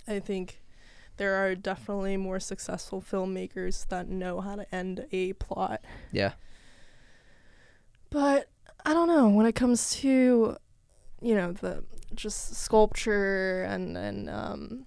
i 0.07 0.19
think 0.19 0.61
there 1.17 1.35
are 1.35 1.53
definitely 1.53 2.17
more 2.17 2.39
successful 2.39 2.99
filmmakers 3.01 3.87
that 3.89 4.09
know 4.09 4.41
how 4.41 4.55
to 4.55 4.65
end 4.73 5.05
a 5.11 5.33
plot 5.33 5.81
Yeah. 6.11 6.33
But 8.13 8.47
i 8.85 8.93
don't 8.93 9.07
know 9.07 9.27
when 9.27 9.45
it 9.45 9.55
comes 9.55 9.91
to 9.95 10.55
you 11.21 11.35
know 11.35 11.51
the 11.53 11.83
just 12.15 12.55
sculpture 12.55 13.63
and 13.63 13.97
and 13.97 14.29
um 14.29 14.85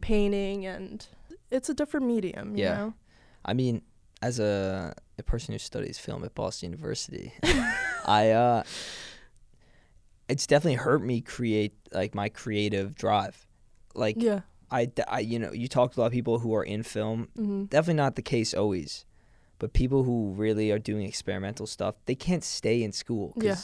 painting 0.00 0.66
and 0.66 1.06
it's 1.50 1.68
a 1.68 1.74
different 1.74 2.06
medium 2.06 2.54
you 2.56 2.62
Yeah. 2.64 2.76
know 2.76 2.94
I 3.44 3.54
mean, 3.54 3.82
as 4.20 4.38
a 4.38 4.94
a 5.18 5.22
person 5.24 5.52
who 5.52 5.58
studies 5.58 5.98
film 5.98 6.22
at 6.22 6.32
Boston 6.32 6.70
University, 6.70 7.32
I 8.06 8.30
uh, 8.30 8.62
it's 10.28 10.46
definitely 10.46 10.76
hurt 10.76 11.02
me 11.02 11.20
create 11.20 11.74
like 11.92 12.14
my 12.14 12.28
creative 12.28 12.94
drive. 12.94 13.46
Like 13.94 14.22
yeah 14.22 14.40
I, 14.70 14.90
I 15.08 15.20
you 15.20 15.38
know, 15.38 15.52
you 15.52 15.66
talk 15.68 15.92
to 15.94 15.98
a 15.98 16.02
lot 16.02 16.06
of 16.06 16.12
people 16.12 16.38
who 16.38 16.54
are 16.54 16.62
in 16.62 16.82
film. 16.84 17.28
hmm 17.36 17.64
Definitely 17.64 17.94
not 18.04 18.14
the 18.14 18.22
case 18.22 18.54
always, 18.54 19.04
but 19.62 19.72
people 19.72 20.02
who 20.02 20.32
really 20.36 20.72
are 20.72 20.78
doing 20.80 21.06
experimental 21.06 21.68
stuff, 21.68 21.94
they 22.06 22.16
can't 22.16 22.42
stay 22.42 22.82
in 22.82 22.90
school 22.90 23.32
Yeah. 23.40 23.54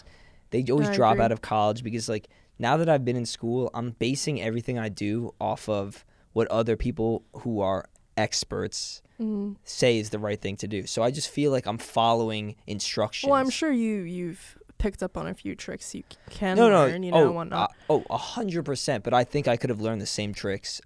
they 0.52 0.64
always 0.70 0.88
I 0.90 0.94
drop 0.94 1.14
agree. 1.14 1.24
out 1.24 1.32
of 1.32 1.40
college 1.42 1.82
because 1.82 2.08
like 2.08 2.28
now 2.56 2.76
that 2.76 2.88
I've 2.88 3.04
been 3.04 3.16
in 3.16 3.26
school, 3.26 3.68
I'm 3.74 3.90
basing 3.98 4.40
everything 4.40 4.78
I 4.78 4.90
do 4.90 5.34
off 5.40 5.68
of 5.68 6.04
what 6.34 6.46
other 6.48 6.76
people 6.76 7.24
who 7.42 7.60
are 7.60 7.88
experts 8.16 9.02
hmm 9.16 9.54
say 9.64 9.98
is 9.98 10.10
the 10.10 10.18
right 10.20 10.40
thing 10.40 10.56
to 10.58 10.68
do. 10.68 10.86
So 10.86 11.02
I 11.02 11.10
just 11.10 11.28
feel 11.28 11.50
like 11.50 11.66
I'm 11.66 11.78
following 11.78 12.54
instructions. 12.68 13.28
Well, 13.30 13.40
I'm 13.40 13.50
sure 13.50 13.72
you 13.72 14.02
you've 14.02 14.56
picked 14.78 15.02
up 15.02 15.16
on 15.16 15.26
a 15.26 15.34
few 15.34 15.56
tricks 15.56 15.92
you 15.96 16.04
can 16.30 16.56
No, 16.56 16.68
no, 16.70 16.86
learn, 16.86 17.02
you 17.02 17.10
know, 17.10 17.18
oh, 17.18 17.26
and 17.26 17.34
whatnot. 17.34 17.70
uh, 17.88 17.92
oh, 17.94 18.04
a 18.08 18.16
hundred 18.16 18.64
percent. 18.64 19.02
But 19.02 19.14
I 19.14 19.24
think 19.24 19.48
I 19.48 19.56
could 19.56 19.70
have 19.70 19.80
learned 19.80 20.00
the 20.00 20.06
same 20.20 20.32
tricks 20.32 20.80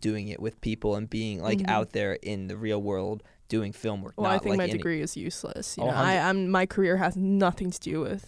doing 0.00 0.28
it 0.28 0.40
with 0.40 0.60
people 0.62 0.96
and 0.96 1.08
being 1.08 1.42
like 1.42 1.58
Mhm. 1.58 1.68
out 1.68 1.90
there 1.92 2.14
in 2.22 2.48
the 2.48 2.56
real 2.56 2.80
world 2.80 3.22
doing 3.56 3.72
film 3.72 4.02
work. 4.02 4.14
well, 4.16 4.30
I 4.30 4.38
think 4.38 4.50
like, 4.52 4.58
my 4.58 4.64
in- 4.64 4.76
degree 4.78 5.00
is 5.06 5.16
useless. 5.16 5.76
You 5.78 5.84
Oh, 5.84 5.90
know, 5.90 5.96
I, 6.10 6.12
I'm 6.28 6.38
my 6.50 6.66
career 6.66 6.96
has 6.96 7.14
nothing 7.16 7.70
to 7.70 7.80
do 7.90 8.00
with. 8.00 8.24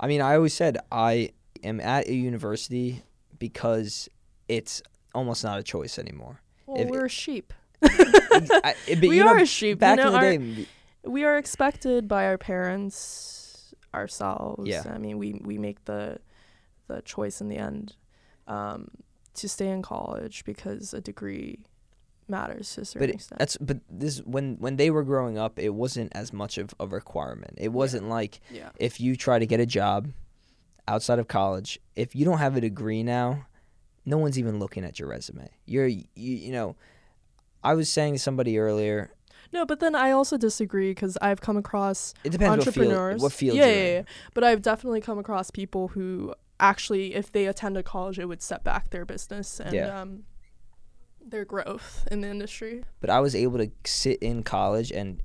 I 0.00 0.06
mean, 0.10 0.20
I 0.20 0.34
always 0.36 0.54
said 0.54 0.78
I 0.90 1.30
am 1.62 1.80
at 1.80 2.08
a 2.08 2.14
university 2.14 3.02
because 3.38 4.08
it's 4.48 4.82
almost 5.14 5.44
not 5.44 5.58
a 5.58 5.62
choice 5.62 5.98
anymore. 5.98 6.40
Well, 6.66 6.80
If- 6.82 6.88
we're 6.90 7.08
sheep. 7.08 7.52
I, 7.82 8.74
it- 8.86 9.00
but 9.00 9.08
we 9.08 9.16
you 9.18 9.24
know, 9.24 9.30
are 9.34 9.38
a 9.38 9.46
sheep. 9.46 9.78
back 9.78 9.98
you 9.98 10.04
know, 10.04 10.08
in 10.08 10.12
the 10.12 10.18
our- 10.26 10.36
day, 10.38 10.66
we 11.04 11.24
are 11.24 11.36
expected 11.36 12.06
by 12.08 12.26
our 12.26 12.38
parents, 12.38 13.74
ourselves. 13.92 14.68
Yeah. 14.68 14.84
I 14.86 14.98
mean, 14.98 15.18
we 15.18 15.40
we 15.44 15.58
make 15.58 15.84
the 15.84 16.18
the 16.88 17.02
choice 17.02 17.40
in 17.40 17.48
the 17.48 17.56
end 17.56 17.94
um, 18.46 18.88
to 19.34 19.48
stay 19.48 19.68
in 19.68 19.82
college 19.82 20.44
because 20.44 20.94
a 20.94 21.00
degree 21.00 21.64
matters 22.28 22.74
to 22.74 22.82
a 22.82 22.84
certain 22.84 23.08
But 23.08 23.14
extent. 23.14 23.38
that's 23.38 23.56
but 23.58 23.78
this 23.90 24.18
when 24.20 24.56
when 24.58 24.76
they 24.76 24.90
were 24.90 25.02
growing 25.04 25.38
up, 25.38 25.58
it 25.58 25.70
wasn't 25.70 26.12
as 26.14 26.32
much 26.32 26.58
of 26.58 26.74
a 26.80 26.86
requirement. 26.86 27.54
It 27.58 27.72
wasn't 27.72 28.08
like 28.08 28.40
yeah. 28.50 28.70
if 28.78 29.00
you 29.00 29.16
try 29.16 29.38
to 29.38 29.46
get 29.46 29.60
a 29.60 29.66
job 29.66 30.08
outside 30.88 31.18
of 31.18 31.28
college, 31.28 31.78
if 31.96 32.14
you 32.14 32.24
don't 32.24 32.38
have 32.38 32.56
a 32.56 32.60
degree 32.60 33.02
now, 33.02 33.46
no 34.04 34.18
one's 34.18 34.38
even 34.38 34.58
looking 34.58 34.84
at 34.84 34.98
your 34.98 35.08
resume. 35.08 35.48
You're 35.66 35.86
you, 35.86 36.04
you 36.14 36.52
know, 36.52 36.76
I 37.62 37.74
was 37.74 37.88
saying 37.88 38.14
to 38.14 38.18
somebody 38.18 38.58
earlier. 38.58 39.10
No, 39.52 39.66
but 39.66 39.80
then 39.80 39.94
I 39.94 40.12
also 40.12 40.38
disagree 40.38 40.92
because 40.92 41.18
I've 41.20 41.42
come 41.42 41.58
across 41.58 42.14
It 42.24 42.30
depends 42.30 42.58
what 42.64 42.68
entrepreneurs. 42.68 43.12
field 43.14 43.22
what 43.22 43.32
field 43.32 43.56
yeah, 43.58 43.66
you're 43.66 43.74
yeah, 43.74 43.82
in. 43.82 43.94
yeah. 43.96 44.02
But 44.32 44.44
I've 44.44 44.62
definitely 44.62 45.02
come 45.02 45.18
across 45.18 45.50
people 45.50 45.88
who 45.88 46.34
actually, 46.58 47.14
if 47.14 47.30
they 47.30 47.46
attended 47.46 47.84
college, 47.84 48.18
it 48.18 48.24
would 48.26 48.40
set 48.40 48.64
back 48.64 48.90
their 48.90 49.04
business 49.04 49.60
and 49.60 49.74
Yeah. 49.74 50.00
um, 50.00 50.22
their 51.26 51.44
growth 51.44 52.06
in 52.10 52.20
the 52.20 52.28
industry. 52.28 52.84
But 53.00 53.10
I 53.10 53.20
was 53.20 53.34
able 53.34 53.58
to 53.58 53.70
sit 53.84 54.18
in 54.22 54.42
college 54.42 54.90
and 54.92 55.22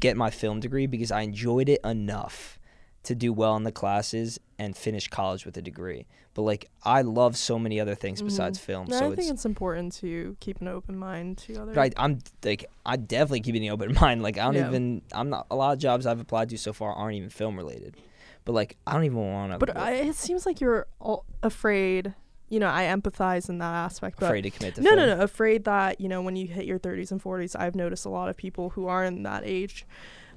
get 0.00 0.16
my 0.16 0.30
film 0.30 0.60
degree 0.60 0.86
because 0.86 1.10
I 1.10 1.22
enjoyed 1.22 1.68
it 1.68 1.80
enough 1.84 2.58
to 3.02 3.14
do 3.14 3.32
well 3.32 3.56
in 3.56 3.64
the 3.64 3.72
classes 3.72 4.38
and 4.58 4.76
finish 4.76 5.08
college 5.08 5.46
with 5.46 5.56
a 5.56 5.62
degree. 5.62 6.06
But 6.34 6.42
like 6.42 6.70
I 6.84 7.02
love 7.02 7.36
so 7.36 7.58
many 7.58 7.80
other 7.80 7.94
things 7.94 8.20
mm. 8.22 8.26
besides 8.26 8.58
film. 8.58 8.88
No, 8.88 8.98
so 8.98 9.12
I 9.12 9.16
think 9.16 9.30
it's 9.30 9.44
important 9.46 9.94
to 9.94 10.36
keep 10.40 10.60
an 10.60 10.68
open 10.68 10.96
mind 10.98 11.38
to 11.38 11.56
other. 11.62 11.78
I, 11.78 11.90
I'm 11.96 12.18
like 12.44 12.66
I 12.84 12.96
definitely 12.96 13.40
keeping 13.40 13.66
an 13.66 13.72
open 13.72 13.94
mind. 14.00 14.22
Like 14.22 14.38
I 14.38 14.44
don't 14.44 14.54
Yeah. 14.54 14.68
even 14.68 15.02
I'm 15.12 15.30
not 15.30 15.46
a 15.50 15.56
lot 15.56 15.72
of 15.72 15.78
jobs 15.78 16.06
I've 16.06 16.20
applied 16.20 16.50
to 16.50 16.58
so 16.58 16.72
far 16.72 16.92
aren't 16.92 17.16
even 17.16 17.30
film 17.30 17.56
related. 17.56 17.96
But 18.44 18.52
like 18.52 18.76
I 18.86 18.92
don't 18.92 19.04
even 19.04 19.18
want 19.18 19.52
to. 19.52 19.58
but 19.58 19.76
I, 19.76 19.92
it 19.92 20.14
seems 20.14 20.46
like 20.46 20.60
you're 20.60 20.86
all 21.00 21.24
afraid. 21.42 22.14
You 22.50 22.60
know, 22.60 22.68
I 22.68 22.82
empathize 22.82 23.48
in 23.48 23.58
that 23.58 23.72
aspect. 23.72 24.20
But 24.20 24.26
afraid 24.26 24.42
to 24.42 24.50
commit 24.50 24.74
to 24.74 24.82
no, 24.82 24.94
no, 24.94 25.06
no. 25.06 25.22
Afraid 25.22 25.64
that 25.64 26.00
you 26.00 26.08
know 26.08 26.20
when 26.20 26.36
you 26.36 26.46
hit 26.46 26.66
your 26.66 26.78
30s 26.78 27.10
and 27.10 27.22
40s, 27.22 27.58
I've 27.58 27.74
noticed 27.74 28.04
a 28.04 28.10
lot 28.10 28.28
of 28.28 28.36
people 28.36 28.70
who 28.70 28.86
are 28.86 29.04
in 29.04 29.22
that 29.22 29.42
age 29.46 29.86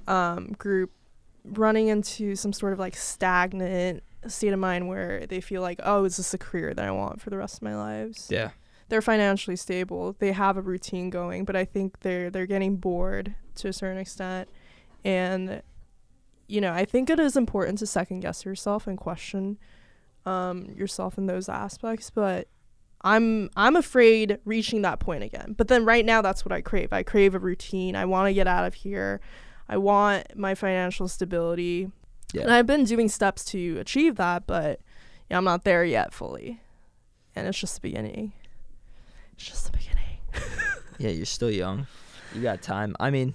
um, 0.06 0.54
group 0.56 0.90
running 1.44 1.88
into 1.88 2.36
some 2.36 2.52
sort 2.52 2.72
of 2.72 2.78
like 2.78 2.96
stagnant 2.96 4.02
state 4.26 4.52
of 4.52 4.58
mind 4.58 4.88
where 4.88 5.26
they 5.26 5.40
feel 5.40 5.60
like, 5.60 5.80
oh, 5.82 6.04
is 6.04 6.16
this 6.16 6.32
a 6.32 6.38
career 6.38 6.72
that 6.72 6.84
I 6.84 6.90
want 6.90 7.20
for 7.20 7.30
the 7.30 7.36
rest 7.36 7.56
of 7.56 7.62
my 7.62 7.76
lives? 7.76 8.28
Yeah. 8.30 8.50
They're 8.88 9.02
financially 9.02 9.56
stable. 9.56 10.14
They 10.18 10.32
have 10.32 10.56
a 10.56 10.62
routine 10.62 11.10
going, 11.10 11.44
but 11.44 11.56
I 11.56 11.64
think 11.64 12.00
they're 12.00 12.30
they're 12.30 12.46
getting 12.46 12.76
bored 12.76 13.34
to 13.56 13.68
a 13.68 13.72
certain 13.72 13.98
extent, 13.98 14.48
and 15.04 15.62
you 16.46 16.60
know, 16.60 16.72
I 16.72 16.84
think 16.84 17.08
it 17.08 17.18
is 17.18 17.36
important 17.36 17.78
to 17.78 17.86
second 17.86 18.20
guess 18.20 18.44
yourself 18.44 18.86
and 18.86 18.98
question 18.98 19.58
um, 20.26 20.66
yourself 20.76 21.18
in 21.18 21.26
those 21.26 21.48
aspects, 21.48 22.10
but 22.10 22.48
I'm 23.02 23.50
I'm 23.56 23.76
afraid 23.76 24.38
reaching 24.44 24.82
that 24.82 24.98
point 24.98 25.22
again. 25.22 25.54
But 25.56 25.68
then 25.68 25.84
right 25.84 26.04
now 26.04 26.22
that's 26.22 26.44
what 26.44 26.52
I 26.52 26.62
crave. 26.62 26.92
I 26.92 27.02
crave 27.02 27.34
a 27.34 27.38
routine. 27.38 27.96
I 27.96 28.06
want 28.06 28.28
to 28.28 28.34
get 28.34 28.46
out 28.46 28.64
of 28.64 28.74
here. 28.74 29.20
I 29.68 29.76
want 29.76 30.36
my 30.36 30.54
financial 30.54 31.08
stability. 31.08 31.90
Yeah. 32.32 32.42
And 32.42 32.50
I've 32.50 32.66
been 32.66 32.84
doing 32.84 33.08
steps 33.08 33.44
to 33.46 33.78
achieve 33.78 34.16
that, 34.16 34.46
but 34.46 34.80
yeah, 35.30 35.36
I'm 35.36 35.44
not 35.44 35.64
there 35.64 35.84
yet 35.84 36.12
fully. 36.12 36.60
And 37.36 37.46
it's 37.46 37.58
just 37.58 37.76
the 37.76 37.80
beginning. 37.80 38.32
It's 39.34 39.44
just 39.44 39.66
the 39.66 39.72
beginning. 39.72 40.00
Yeah, 40.98 41.10
you're 41.10 41.26
still 41.26 41.50
young. 41.50 41.88
You 42.32 42.40
got 42.42 42.62
time. 42.62 42.94
I 43.00 43.10
mean, 43.10 43.34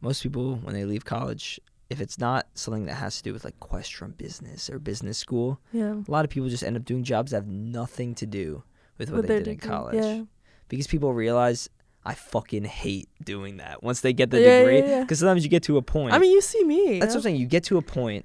most 0.00 0.20
people 0.20 0.56
when 0.56 0.74
they 0.74 0.84
leave 0.84 1.04
college, 1.04 1.60
if 1.92 2.00
it's 2.00 2.18
not 2.18 2.46
something 2.54 2.86
that 2.86 2.94
has 2.94 3.18
to 3.18 3.22
do 3.22 3.34
with 3.34 3.44
like 3.44 3.60
Questrom 3.60 4.16
business 4.16 4.70
or 4.70 4.78
business 4.78 5.18
school, 5.18 5.60
Yeah. 5.72 5.94
a 5.94 6.10
lot 6.10 6.24
of 6.24 6.30
people 6.30 6.48
just 6.48 6.64
end 6.64 6.74
up 6.74 6.86
doing 6.86 7.04
jobs 7.04 7.30
that 7.30 7.36
have 7.38 7.46
nothing 7.46 8.14
to 8.16 8.26
do 8.26 8.62
with 8.96 9.10
what 9.10 9.26
they 9.26 9.38
did 9.38 9.48
in 9.48 9.58
college. 9.58 10.02
Yeah. 10.02 10.22
Because 10.68 10.86
people 10.86 11.12
realize 11.12 11.68
I 12.02 12.14
fucking 12.14 12.64
hate 12.64 13.10
doing 13.22 13.58
that 13.58 13.82
once 13.82 14.00
they 14.00 14.14
get 14.14 14.30
the 14.30 14.40
Yeah, 14.40 14.46
yeah, 14.46 14.58
degree. 14.60 14.78
yeah. 14.90 15.00
Because 15.02 15.18
sometimes 15.18 15.44
you 15.44 15.50
get 15.50 15.64
to 15.64 15.76
a 15.76 15.82
point. 15.82 16.14
I 16.14 16.18
mean, 16.18 16.32
you 16.32 16.40
see 16.40 16.64
me. 16.64 16.98
That's 16.98 17.00
yeah. 17.00 17.06
what 17.08 17.14
I'm 17.16 17.22
saying. 17.22 17.36
You 17.36 17.46
get 17.46 17.64
to 17.64 17.76
a 17.76 17.82
point 17.82 18.24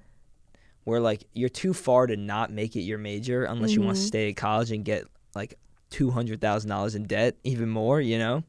where 0.86 1.02
like 1.02 1.26
you're 1.34 1.50
too 1.50 1.74
far 1.74 2.08
to 2.08 2.16
not 2.16 2.50
make 2.50 2.78
it 2.78 2.82
your 2.84 2.98
major 2.98 3.44
unless 3.44 3.74
you 3.74 3.82
want 3.82 3.98
to 3.98 4.02
mm-hmm. 4.02 4.08
stay 4.08 4.30
at 4.30 4.38
college 4.38 4.72
and 4.72 4.86
get 4.86 5.04
like 5.36 5.60
two 5.90 6.10
hundred 6.10 6.40
thousand 6.40 6.70
dollars 6.70 6.96
in 6.96 7.04
debt, 7.04 7.36
even 7.44 7.68
more. 7.68 8.00
You 8.00 8.18
know, 8.18 8.44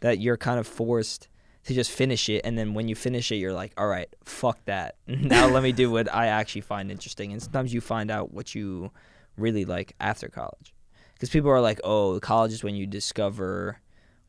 that 0.00 0.20
you're 0.20 0.36
kind 0.36 0.60
of 0.60 0.66
forced 0.66 1.28
to 1.68 1.74
just 1.74 1.90
finish 1.90 2.30
it, 2.30 2.40
and 2.44 2.56
then 2.56 2.72
when 2.72 2.88
you 2.88 2.94
finish 2.94 3.30
it, 3.30 3.36
you're 3.36 3.52
like, 3.52 3.72
all 3.76 3.86
right, 3.86 4.08
fuck 4.24 4.58
that. 4.64 4.96
now 5.06 5.46
let 5.48 5.62
me 5.62 5.70
do 5.70 5.90
what 5.90 6.12
I 6.12 6.28
actually 6.28 6.62
find 6.62 6.90
interesting. 6.90 7.30
And 7.30 7.42
sometimes 7.42 7.74
you 7.74 7.82
find 7.82 8.10
out 8.10 8.32
what 8.32 8.54
you 8.54 8.90
really 9.36 9.66
like 9.66 9.94
after 10.00 10.28
college, 10.28 10.72
because 11.12 11.28
people 11.28 11.50
are 11.50 11.60
like, 11.60 11.78
oh, 11.84 12.18
college 12.20 12.52
is 12.52 12.64
when 12.64 12.74
you 12.74 12.86
discover 12.86 13.80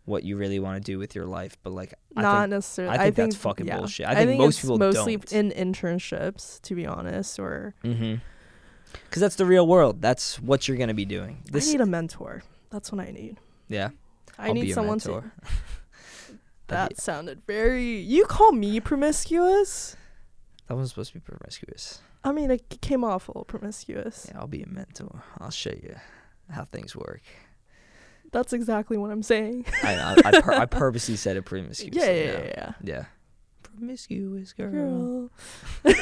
what 0.03 0.25
you 0.25 0.35
really 0.35 0.59
want 0.59 0.83
to 0.83 0.91
do 0.91 0.99
with 0.99 1.15
your 1.15 1.25
life. 1.25 1.57
But 1.63 1.69
like, 1.69 1.93
I 2.17 2.23
not 2.23 2.41
think 2.41 2.49
necessarily. 2.49 2.97
I 2.97 3.03
think 3.03 3.15
that's 3.15 3.35
fucking 3.37 3.67
yeah. 3.67 3.77
bullshit. 3.77 4.05
I 4.05 4.25
think 4.25 4.37
most 4.37 4.59
people 4.59 4.77
mostly 4.77 5.15
don't. 5.15 5.31
in 5.55 5.71
internships, 5.73 6.59
to 6.63 6.75
be 6.75 6.85
honest. 6.85 7.39
Or 7.39 7.73
Mm-hmm. 7.85 8.15
Because 9.05 9.21
that's 9.21 9.35
the 9.35 9.45
real 9.45 9.65
world. 9.65 10.01
That's 10.01 10.41
what 10.41 10.67
you're 10.67 10.75
gonna 10.75 10.93
be 10.93 11.05
doing. 11.05 11.43
This, 11.49 11.69
I 11.69 11.71
need 11.71 11.81
a 11.81 11.85
mentor. 11.85 12.43
That's 12.69 12.91
what 12.91 12.99
I 12.99 13.11
need. 13.11 13.37
yeah. 13.69 13.91
I 14.37 14.47
I'll 14.47 14.53
need 14.53 14.73
someone 14.73 14.99
mentor. 15.03 15.31
to. 15.41 15.47
That 16.69 16.89
be- 16.89 16.95
sounded 16.95 17.41
very. 17.45 17.97
You 17.97 18.25
call 18.25 18.51
me 18.51 18.79
promiscuous? 18.79 19.95
that 20.67 20.75
wasn't 20.75 20.89
supposed 20.89 21.13
to 21.13 21.19
be 21.19 21.21
promiscuous. 21.21 21.99
I 22.23 22.31
mean, 22.31 22.51
it 22.51 22.79
came 22.81 23.03
off 23.03 23.27
a 23.27 23.31
little 23.31 23.45
promiscuous. 23.45 24.27
Yeah, 24.29 24.39
I'll 24.39 24.47
be 24.47 24.61
a 24.61 24.67
mentor. 24.67 25.23
I'll 25.39 25.49
show 25.49 25.71
you 25.71 25.95
how 26.51 26.65
things 26.65 26.95
work. 26.95 27.21
That's 28.31 28.53
exactly 28.53 28.97
what 28.97 29.09
I'm 29.09 29.23
saying. 29.23 29.65
I 29.83 29.95
I, 29.95 30.15
I, 30.25 30.41
pur- 30.41 30.53
I 30.53 30.65
purposely 30.67 31.15
said 31.15 31.37
it 31.37 31.43
promiscuous. 31.45 31.95
yeah, 31.95 32.11
yeah, 32.11 32.23
yeah, 32.23 32.43
yeah. 32.45 32.73
yeah. 32.83 33.03
Promiscuous 33.63 34.53
girl. 34.53 34.71
Girl. 34.71 35.31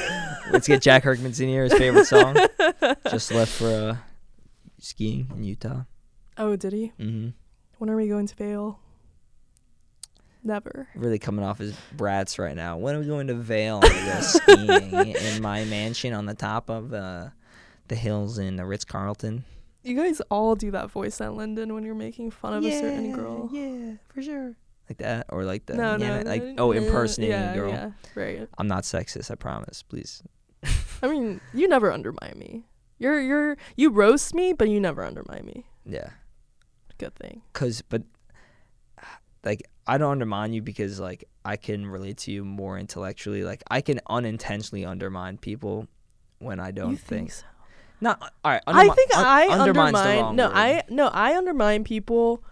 Let's 0.51 0.67
get 0.67 0.81
Jack 0.81 1.03
Kirkman's 1.03 1.39
in 1.39 1.47
here. 1.47 1.63
His 1.63 1.73
favorite 1.73 2.05
song. 2.07 2.35
Just 3.09 3.31
left 3.31 3.51
for 3.51 3.67
uh, 3.69 3.95
skiing 4.79 5.31
in 5.35 5.43
Utah. 5.43 5.83
Oh, 6.37 6.55
did 6.55 6.73
he? 6.73 6.91
Mm-hmm. 6.99 7.29
When 7.77 7.89
are 7.89 7.95
we 7.95 8.07
going 8.07 8.27
to 8.27 8.35
Vail? 8.35 8.79
Never. 10.43 10.87
Really 10.95 11.19
coming 11.19 11.43
off 11.43 11.59
as 11.59 11.75
brats 11.95 12.39
right 12.39 12.55
now. 12.55 12.77
When 12.77 12.95
are 12.95 12.99
we 12.99 13.05
going 13.05 13.27
to 13.27 13.33
go 13.33 13.81
skiing 14.21 14.69
in 15.15 15.41
my 15.41 15.65
mansion 15.65 16.13
on 16.13 16.25
the 16.25 16.33
top 16.33 16.69
of 16.69 16.93
uh, 16.93 17.29
the 17.87 17.95
hills 17.95 18.37
in 18.37 18.55
the 18.55 18.65
Ritz 18.65 18.85
Carlton? 18.85 19.43
You 19.83 19.95
guys 19.95 20.21
all 20.29 20.55
do 20.55 20.71
that 20.71 20.91
voice 20.91 21.21
at 21.21 21.33
Linden 21.33 21.73
when 21.73 21.83
you're 21.83 21.95
making 21.95 22.31
fun 22.31 22.53
of 22.53 22.65
a 22.65 22.71
certain 22.71 23.13
girl. 23.13 23.49
Yeah, 23.51 23.93
for 24.13 24.21
sure. 24.21 24.55
Like 24.89 24.99
that, 24.99 25.25
or 25.29 25.43
like 25.43 25.65
the 25.65 25.75
no, 25.75 25.97
yeah, 25.97 26.23
no, 26.23 26.29
like 26.29 26.43
no, 26.43 26.69
oh, 26.69 26.71
impersonating 26.71 27.33
yeah, 27.33 27.51
a 27.51 27.55
girl. 27.55 27.69
Yeah, 27.69 27.91
right. 28.15 28.47
I'm 28.57 28.67
not 28.67 28.83
sexist, 28.83 29.29
I 29.29 29.35
promise. 29.35 29.83
Please. 29.83 30.23
I 31.03 31.07
mean, 31.07 31.41
you 31.53 31.67
never 31.67 31.91
undermine 31.91 32.35
me. 32.37 32.63
You're 32.97 33.19
you're 33.19 33.57
you 33.75 33.89
roast 33.89 34.33
me, 34.33 34.53
but 34.53 34.69
you 34.69 34.79
never 34.79 35.03
undermine 35.03 35.45
me. 35.45 35.65
Yeah, 35.85 36.09
Good 36.97 37.15
thing. 37.15 37.41
cause 37.53 37.81
but 37.81 38.03
like 39.43 39.63
I 39.87 39.97
don't 39.97 40.11
undermine 40.11 40.53
you 40.53 40.61
because 40.61 40.99
like 40.99 41.27
I 41.45 41.55
can 41.55 41.85
relate 41.85 42.17
to 42.19 42.31
you 42.31 42.43
more 42.43 42.77
intellectually. 42.77 43.43
Like 43.43 43.63
I 43.69 43.81
can 43.81 43.99
unintentionally 44.07 44.85
undermine 44.85 45.37
people 45.37 45.87
when 46.39 46.59
I 46.59 46.71
don't 46.71 46.91
you 46.91 46.97
think, 46.97 47.31
so? 47.31 47.45
Not 48.01 48.21
all 48.43 48.51
right. 48.51 48.61
I 48.67 48.89
think 48.89 49.17
un- 49.17 49.25
I 49.25 49.47
undermine. 49.47 50.35
No, 50.35 50.47
word. 50.47 50.53
I 50.55 50.83
no, 50.89 51.07
I 51.07 51.35
undermine 51.35 51.83
people 51.83 52.43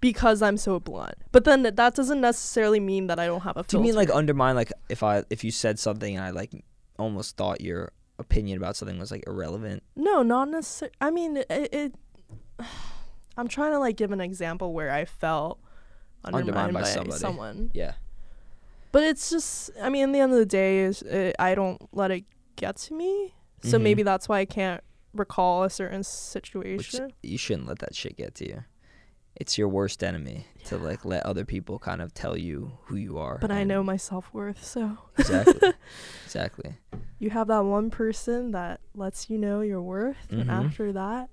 because 0.00 0.42
I'm 0.42 0.56
so 0.56 0.78
blunt. 0.78 1.14
But 1.32 1.44
then 1.44 1.62
that 1.64 1.94
doesn't 1.94 2.20
necessarily 2.20 2.80
mean 2.80 3.08
that 3.08 3.18
I 3.18 3.26
don't 3.26 3.42
have 3.42 3.56
a 3.56 3.62
Do 3.62 3.68
filter. 3.68 3.76
you 3.76 3.82
mean 3.88 3.96
like 3.96 4.10
undermine? 4.10 4.54
Like 4.54 4.72
if 4.88 5.02
I 5.02 5.24
if 5.28 5.44
you 5.44 5.50
said 5.50 5.78
something 5.78 6.16
and 6.16 6.24
I 6.24 6.30
like 6.30 6.52
almost 6.98 7.36
thought 7.36 7.60
your 7.60 7.92
opinion 8.18 8.56
about 8.56 8.76
something 8.76 8.98
was 8.98 9.10
like 9.10 9.24
irrelevant. 9.26 9.82
No, 9.96 10.22
not 10.22 10.48
necessarily. 10.48 10.94
I 11.00 11.10
mean, 11.10 11.36
it, 11.38 11.46
it. 11.50 11.94
I'm 13.36 13.48
trying 13.48 13.72
to 13.72 13.78
like 13.78 13.96
give 13.96 14.12
an 14.12 14.20
example 14.20 14.72
where 14.72 14.90
I 14.90 15.04
felt 15.04 15.60
undermined, 16.34 16.58
Undermined 16.68 16.74
by 16.74 16.80
by, 16.82 16.88
somebody. 16.88 17.18
someone. 17.18 17.70
Yeah. 17.74 17.92
But 18.92 19.02
it's 19.02 19.30
just, 19.30 19.70
I 19.80 19.88
mean, 19.90 20.04
in 20.04 20.12
the 20.12 20.20
end 20.20 20.32
of 20.32 20.38
the 20.38 20.46
day, 20.46 20.80
is 20.80 21.02
it, 21.02 21.36
I 21.38 21.54
don't 21.54 21.80
let 21.92 22.10
it 22.10 22.24
get 22.56 22.76
to 22.76 22.94
me. 22.94 23.34
So 23.62 23.78
Mhm. 23.78 23.82
maybe 23.82 24.02
that's 24.02 24.28
why 24.28 24.38
I 24.38 24.44
can't 24.44 24.82
recall 25.12 25.64
a 25.64 25.70
certain 25.70 25.98
Which 25.98 26.06
situation. 26.06 27.12
you 27.22 27.36
shouldn't 27.38 27.66
let 27.68 27.78
that 27.80 27.94
shit 27.94 28.16
get 28.16 28.34
to 28.36 28.46
you. 28.48 28.64
It's 29.34 29.58
your 29.58 29.68
worst 29.68 30.02
enemy 30.02 30.46
to 30.64 30.78
like 30.78 31.04
let 31.04 31.26
other 31.26 31.44
people 31.44 31.78
kind 31.78 32.00
of 32.00 32.14
tell 32.14 32.38
you 32.38 32.78
who 32.84 32.96
you 32.96 33.18
are. 33.18 33.36
But 33.38 33.50
I 33.50 33.64
know 33.64 33.82
my 33.82 33.98
self 33.98 34.32
worth, 34.32 34.64
so 34.64 34.96
exactly, 35.18 35.72
exactly. 36.24 36.74
you 37.18 37.28
have 37.30 37.48
that 37.48 37.64
one 37.66 37.90
person 37.90 38.52
that 38.52 38.80
lets 38.94 39.28
you 39.28 39.36
know 39.36 39.60
your 39.60 39.82
worth, 39.82 40.28
Mhm. 40.30 40.40
and 40.42 40.50
after 40.50 40.90
that, 40.92 41.28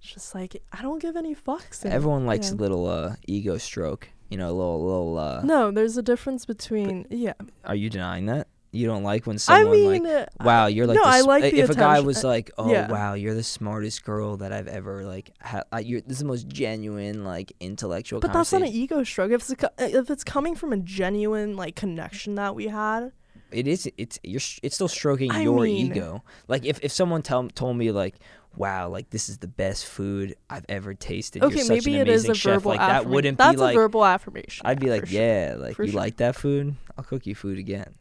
it's 0.00 0.12
just 0.12 0.36
like 0.36 0.62
I 0.72 0.82
don't 0.82 1.00
give 1.02 1.16
any 1.16 1.34
fucks. 1.34 1.84
Everyone 1.84 2.26
likes 2.26 2.50
yeah. 2.50 2.54
a 2.54 2.58
little 2.58 2.86
uh, 2.86 3.16
ego 3.26 3.56
stroke. 3.58 4.10
You 4.28 4.36
know, 4.36 4.48
a 4.50 4.52
little 4.52 4.84
little. 4.84 5.18
Uh, 5.18 5.40
No, 5.42 5.70
there's 5.70 5.96
a 5.96 6.02
difference 6.02 6.44
between 6.46 7.06
yeah. 7.10 7.32
Are 7.64 7.74
you 7.74 7.88
denying 7.90 8.26
that? 8.26 8.48
You 8.70 8.86
don't 8.86 9.02
like 9.02 9.26
when 9.26 9.38
someone 9.38 9.68
I 9.68 9.70
mean, 9.70 10.04
like. 10.04 10.12
uh, 10.40 10.44
Wow, 10.44 10.66
you're 10.66 10.86
like 10.86 10.96
no, 10.96 11.02
the 11.04 11.08
I 11.08 11.20
like 11.22 11.42
the 11.42 11.58
if 11.60 11.70
a 11.70 11.74
guy 11.74 12.00
was 12.00 12.22
uh, 12.22 12.28
like, 12.28 12.50
"Oh 12.58 12.70
yeah. 12.70 12.86
wow, 12.90 13.14
you're 13.14 13.32
the 13.32 13.42
smartest 13.42 14.04
girl 14.04 14.36
that 14.36 14.52
I've 14.52 14.68
ever 14.68 15.06
like 15.06 15.30
had. 15.40 15.64
Uh, 15.72 15.78
you're 15.78 16.02
this 16.02 16.12
is 16.16 16.18
the 16.18 16.26
most 16.26 16.48
genuine 16.48 17.24
like 17.24 17.50
intellectual." 17.60 18.20
But 18.20 18.34
that's 18.34 18.52
not 18.52 18.60
an 18.60 18.68
ego 18.68 19.02
stroke. 19.04 19.30
If 19.32 19.50
it's, 19.50 19.54
co- 19.54 19.70
if 19.78 20.10
it's 20.10 20.22
coming 20.24 20.54
from 20.54 20.74
a 20.74 20.76
genuine 20.76 21.56
like 21.56 21.76
connection 21.76 22.34
that 22.34 22.54
we 22.54 22.66
had, 22.68 23.12
It 23.50 23.66
is. 23.66 23.90
It's 23.96 24.18
you're. 24.22 24.42
It's 24.62 24.74
still 24.74 24.88
stroking 24.88 25.32
I 25.32 25.40
your 25.40 25.62
mean- 25.62 25.86
ego. 25.92 26.22
Like 26.48 26.66
if 26.66 26.78
if 26.82 26.92
someone 26.92 27.22
tell 27.22 27.48
told 27.48 27.78
me 27.78 27.90
like, 27.90 28.16
wow, 28.58 28.88
like 28.88 29.10
this 29.10 29.28
is 29.28 29.38
the 29.38 29.46
best 29.48 29.86
food 29.86 30.34
I've 30.50 30.64
ever 30.68 30.94
tasted. 30.94 31.42
Okay, 31.42 31.56
You're 31.56 31.64
such 31.64 31.86
maybe 31.86 31.96
it 31.98 32.08
is 32.08 32.28
a 32.28 32.34
chef. 32.34 32.54
verbal 32.54 32.70
Like 32.72 32.80
that 32.80 32.90
affirmation. 32.90 33.10
wouldn't 33.12 33.38
That's 33.38 33.54
be 33.56 33.60
like 33.60 33.74
a 33.74 33.78
verbal 33.78 34.04
affirmation. 34.04 34.66
I'd 34.66 34.80
be 34.80 34.90
like, 34.90 35.06
sure. 35.06 35.20
yeah, 35.20 35.54
like 35.58 35.76
For 35.76 35.84
you 35.84 35.92
sure. 35.92 36.00
like 36.00 36.16
that 36.18 36.36
food? 36.36 36.74
I'll 36.96 37.04
cook 37.04 37.26
you 37.26 37.34
food 37.34 37.58
again. 37.58 37.94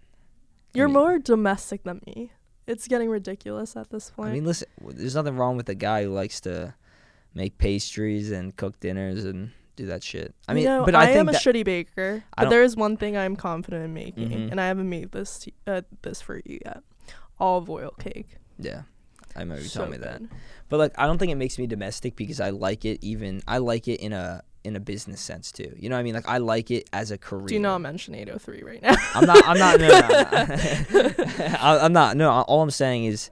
You're 0.74 0.88
mean- 0.88 0.96
more 0.96 1.20
domestic 1.20 1.84
than 1.84 2.02
me. 2.06 2.32
It's 2.66 2.88
getting 2.90 3.10
ridiculous 3.10 3.78
at 3.78 3.90
this 3.92 4.10
point. 4.10 4.30
I 4.32 4.34
mean, 4.34 4.46
listen, 4.46 4.68
there's 4.82 5.16
nothing 5.16 5.38
wrong 5.38 5.56
with 5.56 5.70
a 5.70 5.76
guy 5.76 6.04
who 6.04 6.10
likes 6.10 6.42
to 6.42 6.74
make 7.34 7.58
pastries 7.58 8.30
and 8.32 8.54
cook 8.58 8.78
dinners 8.82 9.24
and 9.24 9.52
do 9.78 9.86
that 9.86 10.04
shit. 10.04 10.36
I 10.50 10.54
mean, 10.54 10.64
you 10.64 10.70
know, 10.70 10.84
but 10.84 10.94
I, 10.94 11.04
I, 11.04 11.06
think 11.06 11.18
am 11.20 11.30
a 11.30 11.34
shitty 11.34 11.64
baker, 11.64 12.24
but 12.36 12.50
there 12.50 12.64
is 12.64 12.76
one 12.76 12.98
thing 12.98 13.16
I'm 13.16 13.38
confident 13.38 13.86
in 13.86 13.94
making, 13.94 14.32
Mhm. 14.32 14.52
and 14.52 14.60
I 14.60 14.68
haven't 14.68 14.90
made 14.90 15.12
this 15.14 15.48
uh, 15.66 15.84
this 16.02 16.20
for 16.20 16.42
you 16.44 16.60
yet. 16.66 16.82
Olive 17.40 17.70
oil 17.70 17.92
cake. 18.00 18.36
yeah, 18.60 18.82
I 19.38 19.42
remember 19.42 19.62
you 19.64 19.70
so 19.70 19.80
telling 19.82 19.92
me 19.92 19.98
that. 20.06 20.20
good. 20.20 20.30
But 20.70 20.78
like, 20.80 20.94
I 20.98 21.06
don't 21.06 21.18
think 21.18 21.32
it 21.32 21.36
makes 21.36 21.58
me 21.58 21.68
domestic 21.68 22.16
because 22.16 22.40
I 22.42 22.50
like 22.50 22.84
it. 22.86 23.00
Even 23.02 23.42
I 23.48 23.60
like 23.60 23.88
it 23.88 24.02
in 24.02 24.12
a 24.14 24.44
in 24.64 24.76
a 24.76 24.80
business 24.82 25.22
sense 25.22 25.52
too. 25.52 25.72
You 25.78 25.90
know 25.90 25.96
what 25.96 26.02
I 26.02 26.04
mean? 26.04 26.16
Like, 26.16 26.28
I 26.28 26.40
like 26.40 26.72
it 26.72 26.90
as 26.92 27.12
a 27.12 27.18
career. 27.18 27.48
Do 27.48 27.60
not 27.60 27.80
mention 27.80 28.14
803 28.16 28.64
right 28.64 28.82
now. 28.82 28.96
I'm 29.16 29.26
not. 29.26 29.48
I'm 29.48 29.58
not. 29.58 29.80
No, 29.80 29.88
no, 29.88 30.00
no. 30.00 31.14
I- 31.60 31.80
I'm 31.84 31.94
not. 31.94 32.18
No. 32.18 32.30
All 32.32 32.62
I'm 32.62 32.72
saying 32.72 33.06
is, 33.06 33.30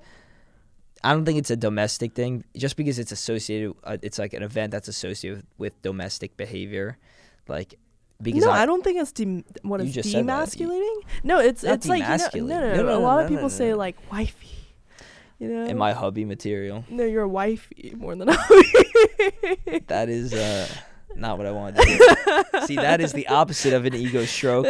I 1.04 1.12
don't 1.12 1.26
think 1.26 1.38
it's 1.38 1.52
a 1.52 1.58
domestic 1.58 2.14
thing. 2.14 2.46
Just 2.56 2.78
because 2.78 3.00
it's 3.00 3.12
associated, 3.12 3.74
uh, 3.84 3.98
it's 4.02 4.18
like 4.18 4.34
an 4.34 4.44
event 4.44 4.72
that's 4.72 4.88
associated 4.88 5.40
with, 5.40 5.46
with 5.58 5.82
domestic 5.82 6.38
behavior, 6.38 6.98
like 7.48 7.76
because 8.22 8.46
no, 8.46 8.52
I, 8.52 8.62
I, 8.62 8.66
don't 8.66 8.82
think 8.84 8.98
it's 9.00 9.12
de- 9.12 9.44
what 9.64 9.84
You 9.84 9.92
just 9.92 10.10
said 10.12 10.26
that. 10.28 10.58
You- 10.58 10.68
demasculating. 10.70 11.02
No, 11.24 11.40
it's 11.40 11.64
it's 11.64 11.88
like 11.88 12.02
you 12.34 12.44
know, 12.44 12.60
no, 12.60 12.76
no, 12.78 12.84
No, 12.84 12.98
A 12.98 13.00
lot 13.00 13.22
of 13.24 13.30
people 13.30 13.50
say 13.50 13.74
like 13.74 13.98
wifey. 14.12 14.65
You 15.40 15.50
know, 15.50 15.84
I 15.84 15.92
hubby 15.92 16.24
material? 16.26 16.86
No, 16.90 17.04
you're 17.04 17.24
a 17.24 17.28
wifey 17.28 17.94
more 17.98 18.16
than 18.16 18.30
a 18.30 18.36
hubby. 18.38 19.82
That 19.88 20.08
is 20.10 20.34
uh, 20.34 20.68
not 21.16 21.38
what 21.38 21.46
I 21.48 21.52
want 21.52 21.76
to 21.76 21.84
do. 21.84 22.62
See, 22.68 22.76
that 22.78 23.02
is 23.02 23.12
the 23.14 23.28
opposite 23.28 23.74
of 23.74 23.86
an 23.86 23.94
ego 23.96 24.26
stroke. 24.26 24.66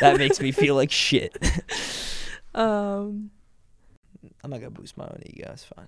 That 0.00 0.16
makes 0.18 0.40
me 0.40 0.50
feel 0.52 0.74
like 0.74 0.90
shit. 0.90 1.36
um, 2.54 3.30
I'm 4.42 4.50
not 4.50 4.60
gonna 4.60 4.70
boost 4.70 4.96
my 4.96 5.04
own 5.04 5.22
ego. 5.26 5.50
It's 5.52 5.64
fine. 5.64 5.86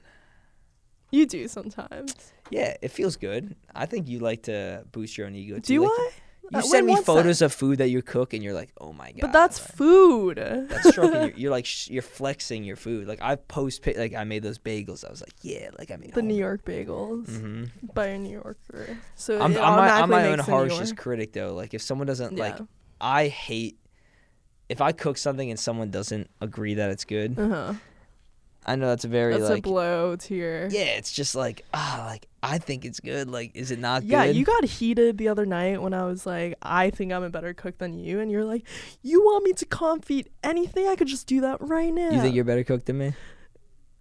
you 1.11 1.27
do 1.27 1.49
sometimes. 1.49 2.15
Yeah, 2.51 2.77
it 2.83 2.89
feels 2.91 3.17
good. 3.17 3.57
I 3.75 3.87
think 3.87 4.09
you 4.09 4.19
like 4.21 4.43
to 4.45 4.85
boost 4.93 5.17
your 5.19 5.27
own 5.27 5.35
ego 5.35 5.57
too. 5.57 5.61
Do 5.61 5.83
Like, 5.83 5.91
I? 5.93 6.11
You 6.51 6.63
send 6.63 6.87
me 6.87 6.93
was 6.93 7.01
that? 7.01 7.07
photos 7.07 7.43
of 7.43 7.53
food 7.53 7.79
that 7.79 7.89
you 7.89 8.03
cook, 8.03 8.35
and 8.35 8.43
you're 8.43 8.55
like, 8.55 8.73
"Oh 8.81 8.93
my 8.93 9.13
god!" 9.13 9.21
But 9.21 9.33
that's 9.33 9.61
like, 9.61 9.77
food. 9.77 10.37
that's 10.39 10.91
stroking. 10.91 11.23
Your, 11.23 11.31
you're 11.37 11.51
like, 11.51 11.67
sh- 11.67 11.89
you're 11.91 12.03
flexing 12.03 12.65
your 12.65 12.77
food. 12.77 13.07
Like 13.07 13.23
I 13.23 13.37
post, 13.37 13.87
like 13.87 14.15
I 14.15 14.25
made 14.25 14.43
those 14.43 14.59
bagels. 14.59 15.05
I 15.05 15.11
was 15.11 15.21
like, 15.21 15.35
"Yeah, 15.43 15.71
like 15.79 15.91
I 15.91 15.97
made 15.97 16.15
the 16.15 16.23
New 16.23 16.35
York 16.35 16.65
bagels 16.65 17.29
hmm 17.29 17.65
by 17.95 18.07
a 18.07 18.19
New 18.19 18.33
Yorker. 18.33 18.97
So 19.15 19.41
I'm, 19.41 19.57
I'm 19.57 19.77
my, 19.77 19.91
I'm 19.91 20.11
my 20.11 20.27
own 20.27 20.39
harshest 20.39 20.97
critic 20.97 21.33
though. 21.33 21.55
Like 21.55 21.75
if 21.75 21.83
someone 21.83 22.07
doesn't 22.07 22.37
like, 22.37 22.59
I 23.01 23.29
hate 23.29 23.79
if 24.69 24.81
I 24.81 24.93
cook 24.93 25.19
something 25.19 25.51
and 25.51 25.59
someone 25.59 25.91
doesn't 25.91 26.31
agree 26.41 26.75
that 26.75 26.91
it's 26.91 27.05
good. 27.05 27.39
Uh-huh. 27.39 27.75
I 28.67 28.77
know 28.77 28.89
that's 28.89 29.05
a 29.05 29.09
very 29.09 29.37
That's 29.37 29.51
a 29.51 29.61
blow 29.61 30.17
to 30.17 30.35
your. 30.35 30.67
yeah, 30.69 30.97
it's 30.99 31.13
just 31.13 31.35
like 31.35 31.65
ah, 31.73 32.05
like 32.07 32.27
I 32.43 32.59
think 32.59 32.85
it's 32.85 33.01
good. 33.01 33.31
Like, 33.31 33.53
is 33.55 33.71
it 33.71 33.79
not 33.79 34.03
good? 34.03 34.11
Yeah, 34.11 34.27
good? 34.27 34.37
you 34.37 34.45
got 34.45 34.65
heated 34.65 35.19
the 35.19 35.29
other 35.29 35.47
night 35.47 35.81
when 35.81 35.95
I 35.95 36.05
was 36.05 36.27
like, 36.27 36.55
I 36.63 36.91
think 36.91 37.13
I'm 37.13 37.23
a 37.23 37.31
better 37.31 37.55
cook 37.55 37.79
than 37.79 37.95
you, 37.95 38.21
and 38.21 38.31
you're 38.31 38.45
like, 38.45 38.67
you 39.03 39.23
want 39.23 39.45
me 39.45 39.53
to 39.55 39.67
confit 39.67 40.27
anything? 40.43 40.89
I 40.89 40.97
could 40.97 41.09
just 41.09 41.27
do 41.27 41.41
that 41.41 41.61
right 41.61 41.93
now. 41.93 42.11
You 42.11 42.21
think 42.21 42.35
you're 42.35 42.43
a 42.43 42.47
better 42.47 42.65
cook 42.65 42.85
than 42.85 42.99
me? 42.99 43.15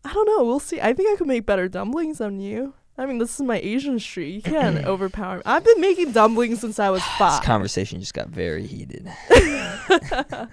I 0.04 0.14
don't 0.14 0.26
know. 0.26 0.44
We'll 0.46 0.60
see. 0.60 0.80
I 0.82 0.94
think 0.94 1.10
I 1.14 1.16
could 1.18 1.28
make 1.28 1.46
better 1.46 1.68
dumplings 1.68 2.20
than 2.20 2.40
you. 2.40 2.74
I 2.98 3.06
mean, 3.06 3.18
this 3.18 3.36
is 3.40 3.46
my 3.46 3.60
Asian 3.60 3.98
street. 4.00 4.32
You 4.36 4.42
can't 4.42 4.86
overpower 4.86 5.38
me. 5.38 5.44
I've 5.46 5.64
been 5.64 5.80
making 5.80 6.12
dumplings 6.12 6.60
since 6.60 6.80
I 6.80 6.90
was 6.90 7.02
This 7.06 7.18
five. 7.18 7.44
conversation 7.44 8.00
just 8.02 8.14
got 8.14 8.28
very 8.28 8.68
heated. 8.68 9.10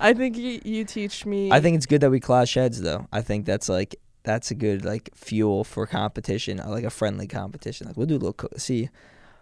I 0.00 0.12
think 0.14 0.36
you, 0.36 0.60
you 0.64 0.84
teach 0.84 1.24
me. 1.26 1.50
I 1.50 1.60
think 1.60 1.76
it's 1.76 1.86
good 1.86 2.00
that 2.02 2.10
we 2.10 2.20
clash 2.20 2.54
heads 2.54 2.80
though. 2.82 3.06
I 3.12 3.22
think 3.22 3.46
that's 3.46 3.68
like 3.68 3.96
that's 4.22 4.50
a 4.50 4.54
good 4.54 4.84
like 4.84 5.10
fuel 5.14 5.64
for 5.64 5.86
competition, 5.86 6.60
uh, 6.60 6.68
like 6.68 6.84
a 6.84 6.90
friendly 6.90 7.26
competition. 7.26 7.86
Like 7.86 7.96
we'll 7.96 8.06
do 8.06 8.14
a 8.14 8.18
little 8.18 8.32
co- 8.34 8.48
see, 8.56 8.90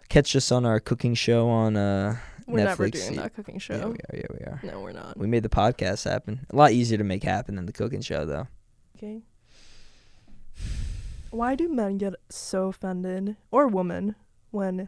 catch 0.09 0.35
us 0.35 0.51
on 0.51 0.65
our 0.65 0.79
cooking 0.79 1.13
show 1.15 1.49
on 1.49 1.75
uh 1.75 2.17
we're 2.47 2.63
never 2.63 2.87
doing 2.89 3.15
that 3.15 3.33
cooking 3.33 3.57
show. 3.57 3.73
yeah 3.73 3.85
we 3.87 3.93
are 3.95 4.13
yeah 4.13 4.27
we 4.31 4.39
are. 4.45 4.59
No, 4.63 4.79
we're 4.81 4.91
not. 4.91 5.17
We 5.17 5.27
made 5.27 5.43
the 5.43 5.49
podcast 5.49 6.09
happen. 6.09 6.45
A 6.51 6.55
lot 6.55 6.71
easier 6.71 6.97
to 6.99 7.03
make 7.03 7.23
happen 7.23 7.55
than 7.55 7.65
the 7.65 7.73
cooking 7.73 8.01
show 8.01 8.23
though. 8.25 8.47
Okay. 8.97 9.21
Why 11.31 11.55
do 11.55 11.67
men 11.67 11.97
get 11.97 12.13
so 12.29 12.67
offended, 12.67 13.35
or 13.51 13.67
women, 13.67 14.15
when, 14.51 14.87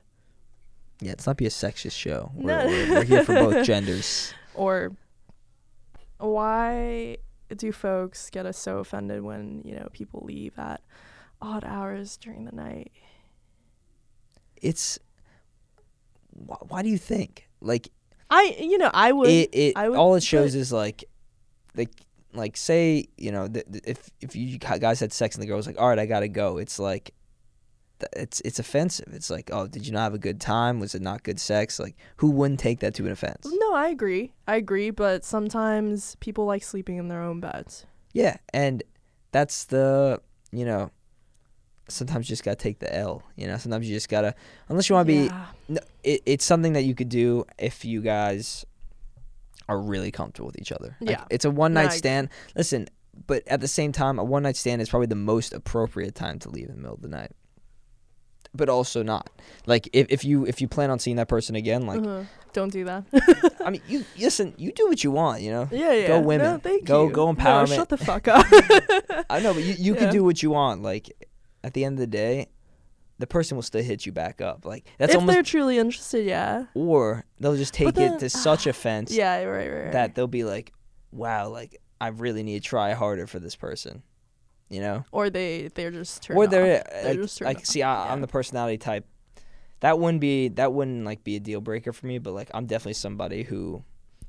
Yeah, 1.01 1.09
let's 1.09 1.27
not 1.27 1.35
be 1.35 1.45
a 1.45 1.49
sexist 1.49 1.91
show. 1.91 2.31
We're, 2.35 2.47
No. 2.63 2.65
we're, 2.67 2.89
we're 2.89 3.03
here 3.03 3.25
for 3.25 3.33
both 3.33 3.65
genders. 3.65 4.33
or 4.53 4.93
why 6.19 7.17
do 7.55 7.71
folks 7.71 8.29
get 8.29 8.45
us 8.45 8.57
so 8.57 8.79
offended 8.79 9.21
when 9.21 9.61
you 9.63 9.75
know 9.75 9.87
people 9.93 10.23
leave 10.25 10.57
at 10.57 10.81
odd 11.41 11.63
hours 11.63 12.17
during 12.17 12.45
the 12.45 12.55
night? 12.55 12.91
It's 14.61 14.99
why, 16.31 16.57
why 16.67 16.81
do 16.83 16.89
you 16.89 16.97
think 16.97 17.47
like 17.61 17.89
I, 18.29 18.57
you 18.59 18.77
know, 18.77 18.91
I 18.93 19.11
would. 19.11 19.29
it, 19.29 19.49
it 19.53 19.73
I 19.77 19.87
would 19.89 19.97
all 19.97 20.15
it 20.15 20.23
shows 20.23 20.53
is 20.53 20.71
like 20.71 21.05
like 21.75 21.91
like 22.33 22.57
say 22.57 23.07
you 23.17 23.31
know 23.31 23.47
th- 23.47 23.65
th- 23.71 23.83
if 23.85 24.09
if 24.21 24.35
you 24.35 24.57
guys 24.57 24.99
had 24.99 25.13
sex 25.13 25.35
and 25.35 25.41
the 25.41 25.47
girl 25.47 25.57
was 25.57 25.65
like 25.65 25.79
all 25.79 25.87
right 25.87 25.97
i 25.97 26.05
gotta 26.05 26.27
go 26.27 26.57
it's 26.57 26.77
like 26.77 27.13
it's 28.13 28.41
it's 28.41 28.59
offensive 28.59 29.07
it's 29.13 29.29
like 29.29 29.49
oh 29.51 29.65
did 29.67 29.85
you 29.87 29.91
not 29.93 30.01
have 30.03 30.13
a 30.13 30.19
good 30.19 30.39
time 30.39 30.79
was 30.79 30.93
it 30.93 31.01
not 31.01 31.23
good 31.23 31.39
sex 31.39 31.79
like 31.79 31.95
who 32.17 32.29
wouldn't 32.29 32.59
take 32.59 32.79
that 32.79 32.93
to 32.93 33.05
an 33.05 33.11
offense 33.11 33.47
no, 33.59 33.73
I 33.73 33.87
agree. 33.89 34.33
I 34.47 34.55
agree, 34.55 34.91
but 34.91 35.25
sometimes 35.25 36.15
people 36.19 36.45
like 36.45 36.63
sleeping 36.63 36.97
in 36.97 37.07
their 37.07 37.21
own 37.21 37.39
beds. 37.39 37.85
yeah 38.13 38.37
and 38.53 38.83
that's 39.31 39.65
the 39.65 40.21
you 40.51 40.63
know 40.65 40.89
sometimes 41.89 42.27
you 42.29 42.33
just 42.33 42.43
gotta 42.43 42.55
take 42.55 42.79
the 42.79 42.93
l 42.95 43.23
you 43.35 43.47
know 43.47 43.57
sometimes 43.57 43.87
you 43.89 43.95
just 43.95 44.09
gotta 44.09 44.35
unless 44.69 44.89
you 44.89 44.95
want 44.95 45.07
to 45.07 45.13
be 45.13 45.29
No, 45.69 45.79
it, 46.03 46.21
it's 46.25 46.45
something 46.45 46.73
that 46.73 46.83
you 46.83 46.93
could 46.95 47.09
do 47.09 47.45
if 47.57 47.83
you 47.85 48.01
guys 48.01 48.65
are 49.69 49.79
really 49.79 50.11
comfortable 50.11 50.47
with 50.47 50.59
each 50.61 50.71
other. 50.71 50.95
Like, 51.01 51.09
Yeah. 51.09 51.25
it's 51.29 51.43
a 51.45 51.51
one 51.51 51.73
night 51.73 51.87
agree. 51.87 51.97
stand. 51.97 52.29
Listen, 52.55 52.87
but 53.25 53.45
at 53.47 53.59
the 53.59 53.67
same 53.67 53.91
time, 53.91 54.17
a 54.17 54.23
one 54.23 54.43
night 54.43 54.55
stand 54.55 54.81
is 54.81 54.89
probably 54.89 55.07
the 55.07 55.15
most 55.15 55.51
appropriate 55.53 56.15
time 56.15 56.39
to 56.39 56.49
leave 56.49 56.69
in 56.69 56.75
the 56.75 56.81
middle 56.81 56.95
of 56.95 57.01
the 57.01 57.09
night. 57.09 57.31
But 58.53 58.69
also 58.69 59.03
not. 59.03 59.29
Like 59.65 59.89
if, 59.93 60.07
if 60.09 60.23
you 60.25 60.45
if 60.45 60.61
you 60.61 60.67
plan 60.67 60.89
on 60.89 60.99
seeing 60.99 61.17
that 61.17 61.27
person 61.27 61.55
again, 61.55 61.85
like 61.85 61.99
Uh-huh. 62.01 62.23
Don't 62.53 62.71
do 62.71 62.85
that. 62.85 63.03
I 63.65 63.69
mean, 63.69 63.81
you 63.87 64.03
listen, 64.17 64.53
you 64.57 64.71
do 64.71 64.87
what 64.87 65.03
you 65.03 65.11
want, 65.11 65.41
you 65.43 65.51
know. 65.51 65.67
yeah, 65.71 65.91
yeah. 65.93 66.07
Go 66.07 66.21
No, 66.21 66.27
women. 66.27 66.59
thank 66.59 66.85
Go- 66.85 67.07
you. 67.07 67.13
go 67.13 67.31
No, 67.31 67.35
empowerment. 67.35 67.75
shut 67.75 67.89
the 67.89 67.97
fuck 67.97 68.27
up. 68.27 68.45
I 69.29 69.39
know, 69.41 69.53
but 69.53 69.63
you, 69.63 69.75
you 69.77 69.93
Yeah. 69.93 69.99
can 69.99 70.11
do 70.13 70.23
what 70.23 70.41
you 70.41 70.49
want. 70.51 70.81
Like 70.81 71.11
at 71.63 71.73
the 71.73 71.83
end 71.85 71.95
of 71.95 71.99
the 71.99 72.07
day, 72.07 72.47
the 73.19 73.27
person 73.27 73.57
will 73.57 73.63
still 73.63 73.83
hit 73.83 74.05
you 74.07 74.11
back 74.11 74.41
up. 74.41 74.65
Like 74.65 74.85
that's 74.97 75.11
if 75.13 75.19
almost 75.19 75.35
they're 75.35 75.43
truly 75.43 75.77
interested, 75.77 76.25
yeah. 76.25 76.65
or 76.73 77.25
they'll 77.39 77.57
just 77.57 77.73
take 77.75 77.93
then- 77.93 78.13
it 78.13 78.19
to 78.19 78.29
such 78.29 78.65
offense 78.65 79.11
Yeah, 79.15 79.43
right, 79.43 79.69
right, 79.69 79.83
right. 79.83 79.91
that 79.91 80.15
they'll 80.15 80.25
be 80.27 80.43
like, 80.45 80.73
"Wow, 81.11 81.49
like 81.49 81.79
I 82.01 82.07
really 82.07 82.41
need 82.43 82.63
to 82.63 82.67
try 82.67 82.93
harder 82.93 83.27
for 83.27 83.39
this 83.39 83.55
person," 83.55 84.01
you 84.69 84.79
know. 84.81 85.05
or 85.11 85.29
they 85.29 85.69
they're 85.75 85.91
just 85.91 86.23
turned 86.23 86.37
or 86.37 86.47
they're 86.47 86.79
off. 86.79 86.91
They're 86.91 87.03
like, 87.05 87.21
just 87.21 87.41
like 87.41 87.57
off. 87.57 87.65
see, 87.65 87.83
I, 87.83 88.11
I'm 88.11 88.21
the 88.21 88.27
personality 88.27 88.77
type. 88.77 89.05
That 89.81 89.99
wouldn't 89.99 90.21
be 90.21 90.49
that 90.49 90.73
wouldn't 90.73 91.05
like 91.05 91.23
be 91.23 91.35
a 91.35 91.39
deal 91.39 91.61
breaker 91.61 91.93
for 91.93 92.07
me, 92.07 92.17
but 92.17 92.33
like 92.33 92.49
I'm 92.53 92.65
definitely 92.65 92.93
somebody 92.93 93.43
who 93.43 93.83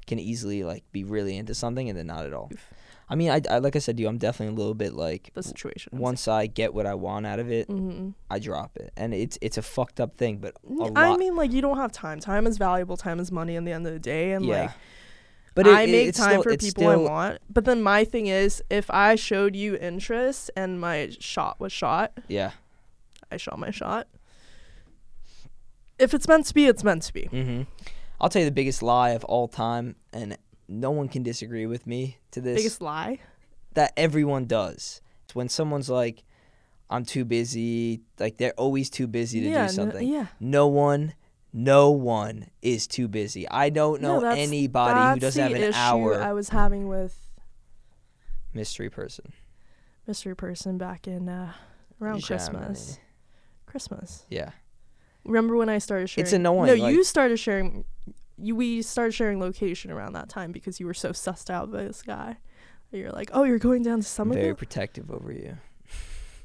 can 0.06 0.18
easily 0.18 0.64
like 0.64 0.84
be 0.92 1.04
really 1.04 1.36
into 1.36 1.54
something 1.54 1.88
and 1.88 1.98
then 1.98 2.06
not 2.06 2.26
at 2.26 2.32
all. 2.32 2.50
Oof. 2.52 2.66
I 3.10 3.14
mean, 3.14 3.30
I, 3.30 3.40
I 3.50 3.58
like 3.58 3.74
I 3.74 3.78
said 3.78 3.96
to 3.96 4.02
you, 4.02 4.08
I'm 4.08 4.18
definitely 4.18 4.54
a 4.54 4.58
little 4.58 4.74
bit 4.74 4.92
like 4.92 5.30
the 5.32 5.42
situation. 5.42 5.98
once 5.98 6.28
I 6.28 6.46
get 6.46 6.74
what 6.74 6.86
I 6.86 6.94
want 6.94 7.26
out 7.26 7.38
of 7.38 7.50
it, 7.50 7.66
hmm 7.66 8.10
I 8.30 8.38
drop 8.38 8.76
it, 8.76 8.92
and 8.96 9.14
it's 9.14 9.38
it's 9.40 9.56
a 9.56 9.62
fucked 9.62 10.00
up 10.00 10.16
thing, 10.16 10.38
but 10.38 10.54
a 10.68 10.92
I 10.94 11.08
lot. 11.08 11.18
mean, 11.18 11.34
like 11.34 11.52
you 11.52 11.62
don't 11.62 11.78
have 11.78 11.90
time. 11.92 12.20
Time 12.20 12.46
is 12.46 12.58
valuable. 12.58 12.98
Time 12.98 13.18
is 13.18 13.32
money. 13.32 13.56
In 13.56 13.64
the 13.64 13.72
end 13.72 13.86
of 13.86 13.94
the 13.94 13.98
day, 13.98 14.32
and 14.32 14.44
yeah. 14.44 14.60
like 14.62 14.70
but 15.64 15.66
I 15.72 15.82
it- 15.82 15.88
it- 15.88 15.92
make 16.06 16.14
time 16.14 16.30
still- 16.40 16.42
for 16.44 16.56
people 16.56 16.88
I 16.88 16.96
want. 16.96 17.38
But 17.50 17.64
then 17.64 17.82
my 17.82 18.04
thing 18.04 18.26
is, 18.26 18.62
if 18.70 18.90
I 18.90 19.14
showed 19.16 19.54
you 19.56 19.76
interest 19.76 20.50
and 20.56 20.80
my 20.80 21.10
shot 21.18 21.58
was 21.60 21.72
shot, 21.72 22.12
Yeah. 22.28 22.52
I 23.30 23.36
shot 23.36 23.58
my 23.58 23.70
shot. 23.70 24.06
If 25.98 26.14
it's 26.14 26.28
meant 26.28 26.46
to 26.46 26.54
be, 26.54 26.66
it's 26.66 26.84
meant 26.84 27.02
to 27.04 27.12
be. 27.12 27.22
Mm-hmm. 27.32 27.62
I'll 28.20 28.28
tell 28.28 28.40
you 28.40 28.46
the 28.46 28.52
biggest 28.54 28.82
lie 28.82 29.10
of 29.10 29.24
all 29.24 29.48
time, 29.48 29.96
and 30.12 30.36
no 30.68 30.90
one 30.90 31.08
can 31.08 31.22
disagree 31.22 31.66
with 31.66 31.86
me 31.86 32.18
to 32.32 32.40
this. 32.40 32.56
Biggest 32.56 32.80
lie. 32.80 33.18
that 33.74 33.92
everyone 33.96 34.44
does. 34.46 35.00
It's 35.24 35.34
when 35.34 35.48
someone's 35.48 35.88
like, 35.90 36.24
"I'm 36.90 37.04
too 37.04 37.24
busy," 37.24 38.00
like 38.18 38.38
they're 38.38 38.54
always 38.54 38.90
too 38.90 39.06
busy 39.06 39.40
to 39.40 39.48
yeah, 39.48 39.66
do 39.68 39.72
something. 39.72 40.08
yeah. 40.08 40.28
No 40.40 40.66
one, 40.66 41.14
no 41.52 41.90
one 41.90 42.48
is 42.62 42.86
too 42.86 43.08
busy. 43.08 43.48
I 43.48 43.70
don't 43.70 44.00
No, 44.02 44.14
know 44.16 44.20
that's- 44.20 44.46
anybody 44.46 45.14
who 45.14 45.20
doesn't 45.20 45.42
have 45.42 45.52
an 45.52 45.62
issue 45.62 45.76
hour 45.78 46.22
I 46.22 46.32
was 46.32 46.50
having 46.50 46.88
with 46.88 47.16
mystery 48.52 48.90
person. 48.90 49.32
mystery 50.06 50.34
person 50.36 50.78
back 50.78 51.06
in 51.06 51.28
uh, 51.28 51.52
around 52.00 52.20
Germany. 52.20 52.48
Christmas. 52.58 52.98
Christmas. 53.66 54.26
Yeah. 54.30 54.50
Remember 55.24 55.56
when 55.56 55.68
I 55.68 55.78
started 55.78 56.08
sharing? 56.08 56.24
It's 56.24 56.32
annoying, 56.32 56.66
No, 56.78 56.84
like- 56.84 56.94
you 56.94 57.04
started 57.04 57.38
sharing. 57.38 57.84
You 58.40 58.54
we 58.54 58.82
started 58.82 59.12
sharing 59.12 59.40
location 59.40 59.90
around 59.90 60.12
that 60.12 60.28
time 60.28 60.52
because 60.52 60.78
you 60.78 60.86
were 60.86 60.94
so 60.94 61.10
sussed 61.10 61.50
out 61.50 61.70
by 61.72 61.84
this 61.84 62.02
guy. 62.02 62.38
You're 62.92 63.10
like, 63.10 63.30
oh, 63.34 63.42
you're 63.44 63.58
going 63.58 63.82
down 63.82 64.00
to 64.00 64.22
I'm 64.22 64.32
very 64.32 64.54
protective 64.54 65.10
over 65.10 65.30
you. 65.32 65.58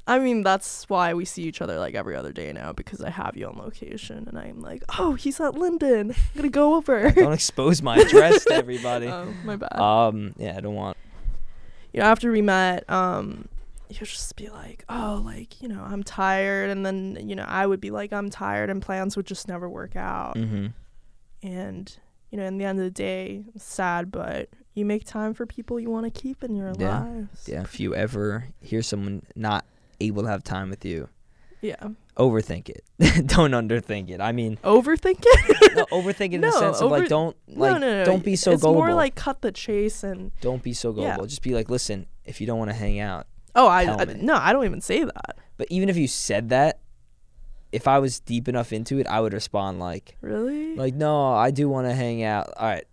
I 0.06 0.18
mean, 0.18 0.42
that's 0.42 0.86
why 0.90 1.14
we 1.14 1.24
see 1.24 1.44
each 1.44 1.62
other 1.62 1.78
like 1.78 1.94
every 1.94 2.14
other 2.14 2.32
day 2.32 2.52
now 2.52 2.72
because 2.72 3.00
I 3.00 3.08
have 3.10 3.36
you 3.36 3.46
on 3.46 3.56
location, 3.56 4.26
and 4.28 4.38
I'm 4.38 4.60
like, 4.60 4.82
oh, 4.98 5.14
he's 5.14 5.40
at 5.40 5.54
Linden. 5.54 6.10
I'm 6.10 6.16
gonna 6.36 6.48
go 6.50 6.74
over. 6.74 7.10
Don't 7.14 7.32
expose 7.32 7.80
my 7.80 7.96
address 7.96 8.44
to 8.44 8.54
everybody. 8.54 9.06
oh, 9.10 9.32
my 9.44 9.56
bad. 9.56 9.72
Um, 9.80 10.34
yeah, 10.36 10.56
I 10.56 10.60
don't 10.60 10.74
want. 10.74 10.96
you 11.94 12.00
know, 12.00 12.06
after 12.06 12.30
we 12.30 12.42
met, 12.42 12.88
um, 12.90 13.48
you'll 13.88 14.00
just 14.06 14.36
be 14.36 14.50
like, 14.50 14.84
oh, 14.90 15.22
like, 15.24 15.62
you 15.62 15.68
know, 15.68 15.82
I'm 15.82 16.02
tired. 16.02 16.68
And 16.70 16.84
then, 16.84 17.16
you 17.26 17.34
know, 17.34 17.44
I 17.48 17.66
would 17.66 17.80
be 17.80 17.90
like, 17.90 18.12
I'm 18.12 18.28
tired, 18.28 18.68
and 18.68 18.82
plans 18.82 19.16
would 19.16 19.26
just 19.26 19.48
never 19.48 19.68
work 19.70 19.96
out. 19.96 20.36
Mm-hmm. 20.36 20.66
And, 21.42 21.96
you 22.30 22.38
know, 22.38 22.44
in 22.44 22.58
the 22.58 22.64
end 22.64 22.78
of 22.78 22.84
the 22.84 22.90
day, 22.90 23.44
sad, 23.56 24.10
but 24.10 24.48
you 24.74 24.84
make 24.84 25.04
time 25.04 25.34
for 25.34 25.46
people 25.46 25.78
you 25.78 25.88
want 25.90 26.04
to 26.12 26.20
keep 26.20 26.42
in 26.42 26.54
your 26.56 26.72
Yeah. 26.78 27.04
lives. 27.04 27.48
Yeah. 27.48 27.62
If 27.62 27.78
you 27.80 27.94
ever 27.94 28.48
hear 28.60 28.82
someone 28.82 29.22
not 29.36 29.64
able 30.00 30.22
to 30.22 30.28
have 30.28 30.42
time 30.44 30.70
with 30.70 30.84
you, 30.84 31.08
Yeah. 31.60 31.76
overthink 32.16 32.68
it. 32.68 32.84
don't 33.26 33.52
underthink 33.52 34.10
it. 34.10 34.20
I 34.20 34.32
mean, 34.32 34.58
Overthink 34.64 35.22
it? 35.24 35.76
no, 35.76 35.84
overthink 35.86 36.26
it 36.32 36.34
in 36.34 36.40
the 36.42 36.48
No, 36.50 36.58
sense 36.60 36.76
of 36.78 36.84
over- 36.92 37.00
like 37.00 37.08
don't 37.08 37.36
like 37.48 37.72
no, 37.72 37.78
no. 37.78 38.04
don't 38.04 38.24
be 38.24 38.36
so 38.36 38.52
it's 38.52 38.62
gullible. 38.62 38.82
more 38.82 38.94
like 38.94 39.14
cut 39.14 39.40
the 39.42 39.52
chase 39.52 40.04
and, 40.04 40.30
don't 40.40 40.62
be 40.62 40.72
so 40.72 40.94
Yeah. 40.96 41.16
Just 41.26 41.42
be 41.42 41.54
like, 41.54 41.68
listen, 41.70 42.06
if 42.24 42.40
you 42.40 42.46
don't 42.46 42.58
want 42.58 42.70
to 42.70 42.76
hang 42.76 43.00
out, 43.00 43.26
oh, 43.54 43.66
I, 43.66 43.82
I, 43.82 44.04
no, 44.04 44.34
I 44.36 44.52
don't 44.52 44.64
even 44.64 44.80
say 44.80 45.04
that. 45.04 45.36
but 45.56 45.66
even 45.70 45.88
if 45.88 45.96
you 45.96 46.06
said 46.08 46.48
that, 46.50 46.78
if 47.72 47.88
I 47.88 47.98
was 47.98 48.20
deep 48.20 48.46
enough 48.48 48.72
into 48.72 48.98
it, 49.00 49.06
I 49.08 49.20
would 49.20 49.32
respond 49.32 49.80
like, 49.80 50.16
Really? 50.20 50.76
like, 50.76 50.94
no, 50.94 51.32
I 51.34 51.50
do 51.50 51.68
want 51.68 51.88
to 51.88 51.92
hang 51.94 52.22
out. 52.22 52.50
All 52.56 52.68
right. 52.68 52.84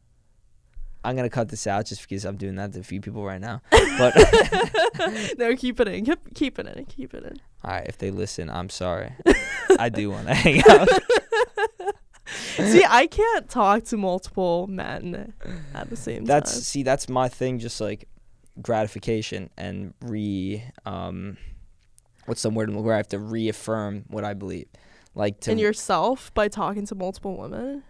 I'm 1.03 1.15
gonna 1.15 1.29
cut 1.29 1.49
this 1.49 1.65
out 1.67 1.85
just 1.87 2.01
because 2.01 2.25
I'm 2.25 2.37
doing 2.37 2.55
that 2.55 2.73
to 2.73 2.79
a 2.79 2.83
few 2.83 3.01
people 3.01 3.23
right 3.23 3.41
now. 3.41 3.61
But 3.97 4.15
no, 5.37 5.55
keep 5.55 5.79
it 5.79 5.87
in. 5.87 6.05
Keep, 6.05 6.33
keep 6.33 6.57
it 6.59 6.65
in. 6.65 6.85
Keep 6.85 7.13
it 7.13 7.23
in. 7.23 7.41
all 7.63 7.71
right, 7.71 7.85
if 7.87 7.97
they 7.97 8.09
listen, 8.09 8.49
I'm 8.49 8.69
sorry. 8.69 9.13
I 9.79 9.89
do 9.89 10.09
want 10.11 10.27
to 10.27 10.33
hang 10.33 10.63
out. 10.67 10.89
See, 12.55 12.83
I 12.87 13.07
can't 13.07 13.49
talk 13.49 13.83
to 13.85 13.97
multiple 13.97 14.67
men 14.67 15.33
at 15.73 15.89
the 15.89 15.95
same 15.97 16.25
that's 16.25 16.51
time. 16.51 16.57
That's 16.57 16.67
see 16.67 16.83
that's 16.83 17.09
my 17.09 17.27
thing 17.27 17.59
just 17.59 17.81
like 17.81 18.07
gratification 18.61 19.49
and 19.57 19.93
re 20.01 20.63
um 20.85 21.37
what's 22.25 22.41
the 22.41 22.49
word 22.49 22.71
for? 22.71 22.93
I 22.93 22.97
have 22.97 23.07
to 23.09 23.19
reaffirm 23.19 24.05
what 24.07 24.23
I 24.23 24.33
believe 24.33 24.67
like 25.15 25.41
to 25.41 25.51
in 25.51 25.57
yourself 25.57 26.33
by 26.33 26.47
talking 26.47 26.85
to 26.87 26.95
multiple 26.95 27.37
women. 27.37 27.83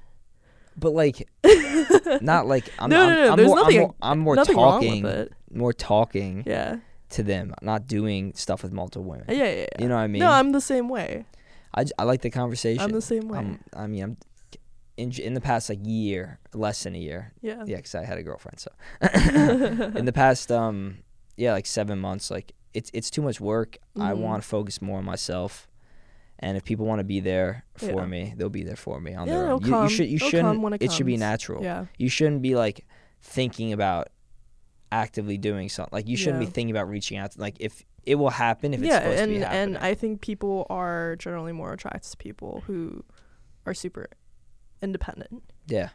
But 0.82 0.92
like 0.94 1.30
not 2.22 2.46
like 2.48 2.66
I'm 2.80 2.90
No, 2.90 3.02
I'm, 3.04 3.10
no, 3.10 3.16
no, 3.26 3.32
I'm 3.32 3.38
there's 3.38 3.48
more, 3.48 3.56
nothing- 3.58 3.78
I'm 3.80 3.86
more, 3.86 3.96
I'm 4.02 4.20
more 4.20 4.36
Nothing 4.36 4.56
talking 4.56 4.92
wrong 4.92 5.02
with 5.04 5.16
it. 5.28 5.34
more 5.54 5.74
talking 5.74 6.44
Yeah. 6.46 6.78
to 7.12 7.24
them 7.24 7.54
not 7.62 7.88
doing 7.88 8.34
stuff 8.36 8.64
with 8.64 8.74
multiple 8.74 9.04
women 9.10 9.26
Yeah, 9.30 9.36
yeah, 9.36 9.50
yeah. 9.62 9.66
you 9.80 9.88
know 9.88 9.96
what 9.96 10.02
I 10.02 10.08
mean 10.08 10.20
no, 10.20 10.30
I'm 10.32 10.52
the 10.52 10.62
same 10.62 10.90
way. 10.90 11.26
I, 11.74 11.86
j- 11.86 11.94
I 11.98 12.04
like 12.04 12.22
the 12.22 12.30
conversation 12.30 12.82
I'm 12.84 12.92
the 12.92 13.02
same 13.02 13.30
way. 13.30 13.38
I'm- 13.38 13.60
I 13.74 13.88
mean 13.88 14.04
I'm 14.04 14.18
in, 14.98 15.12
in 15.14 15.34
the 15.34 15.42
past 15.42 15.70
like 15.70 15.80
year 15.84 16.40
less 16.54 16.84
than 16.84 16.96
a 16.96 17.00
year 17.00 17.32
yeah. 17.42 17.64
yeah 17.66 17.78
because 17.78 17.96
I 17.96 18.04
had 18.04 18.18
a 18.18 18.24
girlfriend 18.24 18.60
so 18.60 18.72
in 20.00 20.06
the 20.06 20.14
past 20.14 20.52
um 20.52 20.98
yeah 21.38 21.54
like 21.54 21.66
seven 21.66 21.98
months 22.00 22.30
like 22.30 22.52
it's 22.74 22.92
it's 22.94 23.10
too 23.10 23.22
much 23.22 23.40
work 23.42 23.78
i 23.98 24.12
Mhm. 24.12 24.18
want 24.18 24.44
to 24.44 24.48
focus 24.48 24.82
more 24.82 25.00
on 25.00 25.06
myself 25.06 25.68
and 26.42 26.58
if 26.58 26.64
people 26.64 26.86
want 26.86 27.00
to 27.00 27.04
be 27.04 27.20
there 27.20 27.64
for 27.76 27.86
Yeah. 28.02 28.06
me 28.06 28.34
they'll 28.38 28.50
be 28.50 28.64
there 28.64 28.76
for 28.76 29.00
me 29.00 29.14
on 29.14 29.28
Yeah, 29.28 29.34
their 29.40 29.52
own 29.52 29.62
you, 29.64 29.82
you 29.84 29.90
should 29.90 30.08
you 30.08 30.16
It'll 30.16 30.30
shouldn't 30.30 30.48
come 30.50 30.62
when 30.62 30.74
it 30.80 30.92
should 30.92 31.06
be 31.06 31.18
natural 31.18 31.64
Yeah. 31.64 31.86
you 31.98 32.10
shouldn't 32.10 32.42
be 32.42 32.56
like 32.56 32.86
thinking 33.22 33.74
about 33.74 34.10
actively 34.92 35.38
doing 35.38 35.70
something 35.70 35.92
like 35.94 36.08
you 36.08 36.18
shouldn't 36.18 36.42
Yeah. 36.42 36.48
be 36.48 36.52
thinking 36.52 36.72
about 36.76 36.90
reaching 36.90 37.18
out 37.18 37.32
to, 37.32 37.40
like 37.40 37.56
if 37.60 37.84
it 38.04 38.16
will 38.16 38.32
happen 38.32 38.74
if 38.74 38.80
it's 38.82 38.88
yeah, 38.90 39.00
supposed 39.00 39.20
and 39.20 39.30
to 39.30 39.36
be 39.38 39.42
happening 39.44 39.76
and 39.76 39.78
I 39.78 39.94
think 39.94 40.22
people 40.22 40.66
are 40.70 41.16
generally 41.18 41.52
more 41.52 41.72
attracted 41.74 42.10
to 42.12 42.18
people 42.18 42.64
who 42.68 43.04
are 43.66 43.74
super 43.76 44.08
independent. 44.82 45.44
yeah 45.68 45.90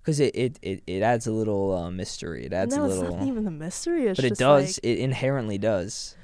because 0.00 0.20
it, 0.20 0.36
it, 0.36 0.58
it, 0.62 0.82
it 0.86 1.02
adds 1.02 1.26
a 1.26 1.32
little 1.32 1.76
uh, 1.76 1.90
mystery 1.90 2.46
it 2.46 2.52
adds 2.52 2.76
no, 2.76 2.84
a 2.84 2.86
it's 2.86 2.96
little 2.98 3.16
not 3.18 3.26
even 3.26 3.44
the 3.44 3.50
mystery. 3.50 4.06
It's 4.06 4.16
but 4.20 4.24
it 4.24 4.38
does 4.38 4.78
like- 4.78 4.84
it 4.84 4.98
inherently 5.00 5.58
does 5.58 6.16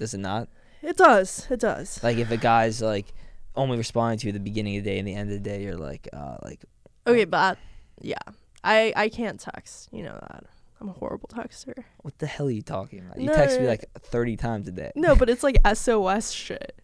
does 0.00 0.14
it 0.14 0.18
not 0.18 0.48
it 0.82 0.96
does. 0.96 1.46
It 1.50 1.60
does. 1.60 2.02
Like 2.02 2.18
if 2.18 2.30
a 2.30 2.36
guy's 2.36 2.80
like 2.82 3.12
only 3.56 3.76
responding 3.76 4.18
to 4.18 4.26
you 4.26 4.30
at 4.30 4.34
the 4.34 4.40
beginning 4.40 4.76
of 4.76 4.84
the 4.84 4.90
day 4.90 4.98
and 4.98 5.06
the 5.06 5.14
end 5.14 5.30
of 5.30 5.42
the 5.42 5.50
day, 5.50 5.62
you're 5.62 5.76
like, 5.76 6.08
uh, 6.12 6.36
like 6.42 6.64
Okay, 7.06 7.24
but 7.24 7.58
yeah, 8.00 8.18
I 8.62 8.92
I 8.96 9.08
can't 9.08 9.40
text. 9.40 9.88
You 9.92 10.04
know 10.04 10.18
that. 10.20 10.44
I'm 10.80 10.88
a 10.88 10.92
horrible 10.92 11.28
texter. 11.28 11.84
what 12.00 12.18
the 12.18 12.26
hell 12.26 12.46
are 12.46 12.50
you 12.50 12.62
talking 12.62 13.00
about? 13.00 13.20
You 13.20 13.26
No, 13.26 13.34
text 13.34 13.60
me 13.60 13.66
like 13.66 13.84
30 13.98 14.36
times 14.36 14.66
a 14.66 14.72
day. 14.72 14.92
No, 14.94 15.14
but 15.14 15.28
it's 15.28 15.42
like 15.42 15.58
SOS 15.74 16.30
shit. 16.30 16.80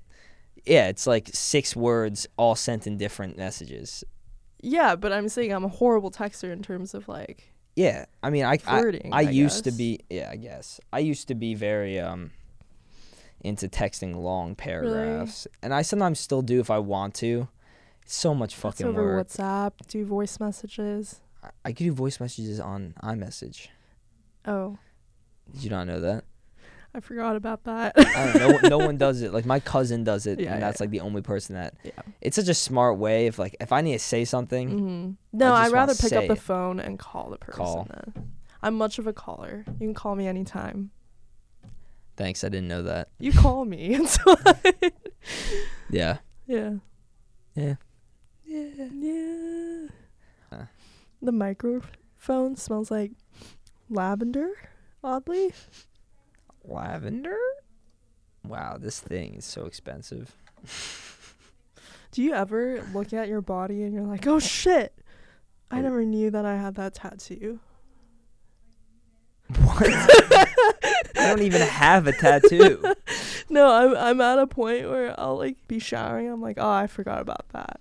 Yeah, 0.66 0.88
it's 0.88 1.06
like 1.06 1.30
six 1.32 1.74
words 1.74 2.26
all 2.36 2.54
sent 2.56 2.86
in 2.86 2.98
different 2.98 3.38
messages. 3.38 4.04
Yeah, 4.60 4.96
but 4.96 5.12
I'm 5.12 5.28
saying 5.28 5.52
I'm 5.52 5.64
a 5.64 5.68
horrible 5.68 6.10
texter 6.10 6.52
in 6.52 6.62
terms 6.62 6.92
of 6.92 7.08
like 7.08 7.54
Yeah, 7.74 8.06
I 8.22 8.30
mean, 8.30 8.44
I 8.44 8.52
I, 8.52 8.56
flirting. 8.58 9.14
I, 9.14 9.22
used 9.22 9.64
to 9.64 9.70
be 9.70 10.00
yeah, 10.10 10.28
I 10.30 10.36
guess 10.36 10.80
I 10.92 10.98
used 10.98 11.28
to 11.28 11.34
be 11.34 11.54
very 11.54 11.98
um 11.98 12.32
into 13.46 13.68
texting 13.68 14.14
long 14.16 14.54
paragraphs, 14.54 15.46
and 15.62 15.72
I 15.72 15.82
sometimes 15.82 16.20
still 16.20 16.42
do 16.42 16.60
if 16.60 16.70
I 16.70 16.78
want 16.78 17.14
to. 17.16 17.48
It's 18.02 18.14
so 18.14 18.34
much 18.34 18.50
That's 18.54 18.62
fucking 18.78 18.86
over 18.86 19.02
work. 19.16 19.28
WhatsApp. 19.28 19.72
Do 19.88 20.04
voice 20.04 20.38
messages. 20.40 21.20
I, 21.42 21.48
I 21.66 21.72
can 21.72 21.86
do 21.86 21.92
voice 21.92 22.20
messages 22.20 22.60
on 22.60 22.94
iMessage. 23.02 23.68
Oh, 24.46 24.78
Did 25.52 25.64
you 25.64 25.70
not 25.70 25.86
know 25.86 26.00
that? 26.00 26.24
I 26.94 27.00
forgot 27.00 27.36
about 27.36 27.64
that. 27.64 27.92
I 27.98 28.32
don't 28.32 28.34
know. 28.40 28.46
No, 28.48 28.54
one- 28.54 28.70
no 28.70 28.78
one 28.78 28.96
does 28.96 29.20
it. 29.22 29.32
Like 29.32 29.44
my 29.44 29.60
cousin 29.60 30.02
does 30.04 30.26
it, 30.26 30.38
Yeah, 30.40 30.46
and 30.52 30.60
yeah, 30.60 30.66
that's 30.66 30.80
like 30.80 30.90
the 30.90 31.00
only 31.00 31.20
person 31.20 31.54
that. 31.56 31.74
Yeah. 31.84 31.90
It's 32.22 32.36
such 32.36 32.48
a 32.48 32.54
smart 32.54 32.96
way. 32.96 33.26
If 33.26 33.38
like 33.38 33.54
if 33.60 33.70
I 33.72 33.80
need 33.82 33.92
to 33.92 33.98
say 33.98 34.24
something, 34.24 34.68
hmm 34.70 35.10
No, 35.36 35.52
I 35.52 35.64
I'd 35.64 35.72
rather 35.72 35.94
pick 35.94 36.12
up 36.12 36.26
the 36.26 36.36
phone 36.36 36.80
and 36.80 36.98
call 36.98 37.28
the 37.30 37.36
person. 37.38 37.64
Call. 37.64 37.88
Then. 37.90 38.32
I'm 38.62 38.74
much 38.76 38.98
of 38.98 39.06
a 39.06 39.12
caller. 39.12 39.64
You 39.66 39.86
can 39.88 39.94
call 39.94 40.14
me 40.16 40.26
anytime. 40.26 40.90
Thanks. 42.16 42.44
I 42.44 42.48
didn't 42.48 42.68
know 42.68 42.82
that. 42.82 43.08
You 43.18 43.32
call 43.32 43.64
me. 43.64 43.94
It's 44.00 44.16
fine. 44.18 44.92
Yeah. 45.90 46.18
yeah. 46.46 46.74
Yeah. 47.54 47.74
Yeah. 48.44 48.88
Yeah. 48.92 49.86
Uh. 50.52 50.64
The 51.22 51.32
microphone 51.32 52.56
smells 52.56 52.90
like 52.90 53.12
lavender, 53.88 54.50
oddly. 55.02 55.52
Lavender. 56.64 57.38
Wow, 58.44 58.76
this 58.78 59.00
thing 59.00 59.34
is 59.34 59.44
so 59.44 59.64
expensive. 59.66 60.34
Do 62.12 62.22
you 62.22 62.32
ever 62.32 62.82
look 62.94 63.12
at 63.12 63.28
your 63.28 63.40
body 63.40 63.82
and 63.82 63.92
you're 63.92 64.04
like, 64.04 64.26
oh 64.26 64.38
shit, 64.38 64.94
I 65.70 65.80
never 65.80 66.04
knew 66.04 66.30
that 66.30 66.46
I 66.46 66.56
had 66.56 66.76
that 66.76 66.94
tattoo? 66.94 67.60
What? 69.62 70.45
I 71.16 71.28
don't 71.28 71.42
even 71.42 71.62
have 71.62 72.06
a 72.06 72.12
tattoo. 72.12 72.82
No, 73.48 73.72
I'm 73.72 73.96
I'm 73.96 74.20
at 74.20 74.40
a 74.40 74.46
point 74.48 74.88
where 74.90 75.14
I'll 75.20 75.38
like 75.38 75.56
be 75.68 75.78
showering. 75.78 76.28
I'm 76.28 76.42
like, 76.42 76.58
oh, 76.58 76.68
I 76.68 76.88
forgot 76.88 77.20
about 77.20 77.48
that. 77.50 77.78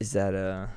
Is 0.00 0.10
that 0.12 0.34
a 0.34 0.70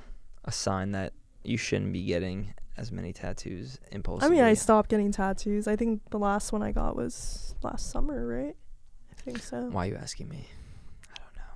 a 0.45 0.51
sign 0.51 0.91
that 0.91 1.13
you 1.43 1.57
shouldn't 1.57 1.91
be 1.91 2.03
getting 2.03 2.53
as 2.77 2.91
many 2.91 3.13
tattoos 3.13 3.79
I 3.91 4.29
mean, 4.29 4.43
I 4.43 4.53
stopped 4.53 4.89
getting 4.89 5.11
tattoos. 5.11 5.67
I 5.67 5.75
think 5.75 6.01
the 6.11 6.19
last 6.19 6.51
one 6.51 6.61
I 6.61 6.71
got 6.71 6.95
was 6.95 7.55
last 7.63 7.89
summer, 7.89 8.25
right? 8.25 8.55
I 9.11 9.21
think 9.21 9.39
so. 9.41 9.61
Why 9.71 9.87
are 9.87 9.89
you 9.89 9.95
asking 9.95 10.29
me? 10.29 10.47
I 11.11 11.17
don't 11.17 11.35
know. 11.35 11.51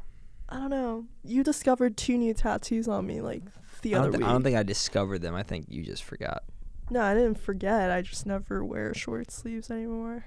I 0.50 0.56
don't 0.60 0.70
know. 0.70 1.06
You 1.24 1.44
discovered 1.44 1.98
two 1.98 2.18
new 2.18 2.34
tattoos 2.34 2.88
on 2.88 3.06
me 3.06 3.22
like 3.22 3.44
the 3.82 3.96
I 3.96 4.00
other 4.00 4.12
thi- 4.12 4.18
week. 4.18 4.28
I 4.28 4.32
don't 4.32 4.44
think 4.44 4.58
I 4.58 4.64
discovered 4.64 5.22
them. 5.22 5.36
I 5.36 5.44
think 5.44 5.68
you 5.70 5.84
just 5.84 6.04
forgot. 6.04 6.44
No, 6.90 7.02
I 7.02 7.14
didn't 7.14 7.40
forget. 7.40 7.92
I 7.92 8.02
just 8.02 8.26
never 8.26 8.64
wear 8.64 8.94
short 8.94 9.32
sleeves 9.32 9.70
anymore. 9.72 10.26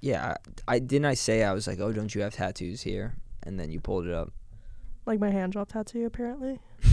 Yeah, 0.00 0.36
I, 0.68 0.76
I 0.76 0.78
didn't. 0.78 1.06
I 1.06 1.14
say 1.14 1.42
I 1.42 1.52
was 1.52 1.66
like, 1.66 1.80
oh, 1.80 1.92
don't 1.92 2.14
you 2.14 2.22
have 2.22 2.34
tattoos 2.34 2.82
here? 2.82 3.14
And 3.42 3.58
then 3.58 3.70
you 3.70 3.80
pulled 3.80 4.06
it 4.06 4.12
up. 4.14 4.32
Like 5.06 5.20
my 5.20 5.30
hand 5.30 5.52
job 5.52 5.68
tattoo, 5.68 6.06
apparently. 6.06 6.58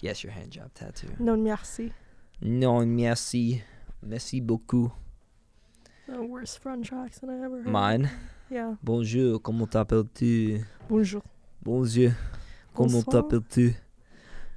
Yes, 0.00 0.24
your 0.24 0.32
hand 0.32 0.50
job 0.50 0.74
tattoo. 0.74 1.14
No 1.20 1.36
merci. 1.36 1.92
Non 2.40 2.96
merci, 2.96 3.62
merci 4.02 4.40
beaucoup. 4.40 4.90
The 6.08 6.20
worst 6.20 6.58
front 6.58 6.84
tracks 6.84 7.20
that 7.20 7.30
I 7.30 7.34
ever 7.44 7.62
heard. 7.62 7.68
Mine. 7.68 8.10
Yeah. 8.50 8.74
Bonjour, 8.82 9.38
comment 9.38 9.70
t'appelles-tu? 9.70 10.64
Bonjour. 10.88 11.22
Bonjour, 11.62 12.10
comment 12.74 13.02
t'appelles-tu? 13.04 13.76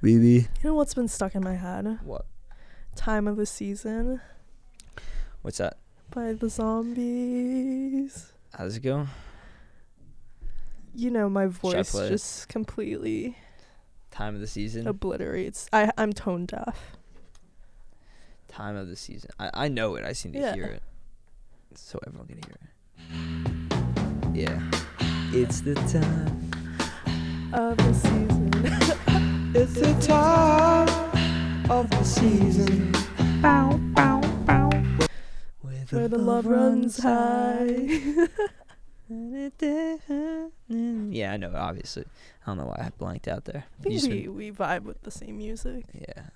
Oui, 0.02 0.18
oui. 0.18 0.48
You 0.62 0.70
know 0.70 0.74
what's 0.74 0.94
been 0.94 1.06
stuck 1.06 1.36
in 1.36 1.44
my 1.44 1.54
head? 1.54 2.00
What? 2.02 2.26
Time 2.96 3.28
of 3.28 3.36
the 3.36 3.46
Season 3.46 4.20
What's 5.42 5.58
that? 5.58 5.76
by 6.10 6.32
the 6.32 6.48
Zombies. 6.48 8.32
How 8.54 8.64
does 8.64 8.76
it 8.76 8.80
go? 8.82 9.06
You 10.94 11.10
know, 11.10 11.28
my 11.28 11.46
voice 11.46 11.94
it? 11.94 12.08
just 12.08 12.48
completely 12.48 13.36
Time 14.10 14.34
of 14.34 14.40
the 14.40 14.46
season. 14.46 14.86
obliterates. 14.86 15.68
I 15.72 15.90
I'm 15.98 16.12
tone 16.12 16.46
deaf. 16.46 16.96
Time 18.48 18.76
of 18.76 18.88
the 18.88 18.96
season. 18.96 19.30
I, 19.38 19.50
I 19.52 19.68
know 19.68 19.94
it. 19.96 20.04
I 20.04 20.12
seem 20.12 20.32
to 20.32 20.38
Yeah. 20.38 20.54
hear 20.54 20.64
it. 20.64 20.82
So 21.74 21.98
everyone 22.06 22.26
can 22.28 22.38
hear 22.38 22.56
it. 24.32 24.48
Yeah. 24.48 24.70
It's 25.38 25.60
the 25.60 25.74
time. 25.74 26.50
Of 27.52 27.76
the 27.76 27.92
season. 27.92 28.50
It's 29.58 29.72
the 29.72 29.94
time 30.06 30.85
of 31.70 31.90
the 31.90 32.02
season. 32.04 32.92
Bow, 33.42 33.76
bow, 33.94 34.20
bow. 34.44 34.70
Where 35.62 35.84
Where 35.90 36.08
the 36.08 36.18
love 36.18 36.46
runs 36.46 36.98
high. 36.98 37.66
yeah, 40.68 41.32
I 41.32 41.36
know, 41.36 41.52
obviously. 41.54 42.04
I 42.44 42.50
don't 42.50 42.58
know 42.58 42.66
why 42.66 42.84
I 42.86 42.90
blanked 42.96 43.26
out 43.26 43.46
there. 43.46 43.64
I 43.80 43.82
think 43.82 44.02
we, 44.02 44.28
we 44.28 44.52
vibe 44.52 44.82
with 44.82 45.02
the 45.02 45.10
same 45.10 45.38
music. 45.38 45.86
Yeah. 45.92 46.26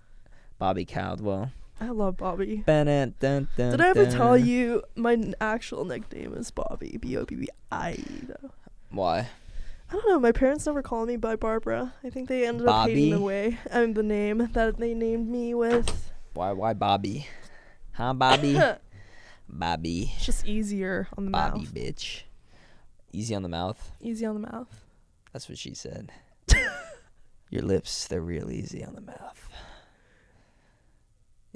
Bobby 0.58 0.84
Caldwell. 0.84 1.52
I 1.80 1.90
love 1.90 2.16
Bobby. 2.16 2.64
Dun, 2.66 2.86
dun, 2.86 3.14
dun, 3.56 3.70
Did 3.70 3.80
I 3.80 3.90
ever 3.90 4.10
tell 4.10 4.36
you 4.36 4.82
my 4.96 5.32
actual 5.40 5.84
nickname 5.84 6.34
is 6.34 6.50
Bobby? 6.50 6.98
B 7.00 7.16
O 7.16 7.24
B 7.24 7.36
B 7.36 7.48
I. 7.70 7.96
though. 8.26 8.50
Why? 8.90 9.28
I 9.90 9.94
don't 9.94 10.08
know. 10.08 10.20
My 10.20 10.32
parents 10.32 10.66
never 10.66 10.82
called 10.82 11.08
me 11.08 11.16
by 11.16 11.34
Barbara. 11.34 11.92
I 12.04 12.10
think 12.10 12.28
they 12.28 12.46
ended 12.46 12.68
up 12.68 12.88
hating 12.88 13.10
the 13.10 13.20
way 13.20 13.58
I 13.72 13.80
mean 13.80 13.94
the 13.94 14.04
name 14.04 14.48
that 14.52 14.78
they 14.78 14.94
named 14.94 15.28
me 15.28 15.52
with. 15.54 16.12
Why 16.34 16.52
why 16.52 16.74
Bobby? 16.74 17.26
Huh, 17.92 18.14
Bobby? 18.14 18.58
Bobby. 19.48 20.12
it's 20.16 20.26
just 20.26 20.46
easier 20.46 21.08
on 21.18 21.24
the 21.24 21.30
Bobby 21.32 21.58
mouth. 21.58 21.74
Bobby, 21.74 21.80
bitch. 21.80 22.22
Easy 23.12 23.34
on 23.34 23.42
the 23.42 23.48
mouth. 23.48 23.92
Easy 24.00 24.24
on 24.24 24.40
the 24.40 24.48
mouth. 24.48 24.84
That's 25.32 25.48
what 25.48 25.58
she 25.58 25.74
said. 25.74 26.12
Your 27.50 27.62
lips, 27.62 28.06
they're 28.06 28.20
real 28.20 28.50
easy 28.50 28.84
on 28.84 28.94
the 28.94 29.00
mouth. 29.00 29.49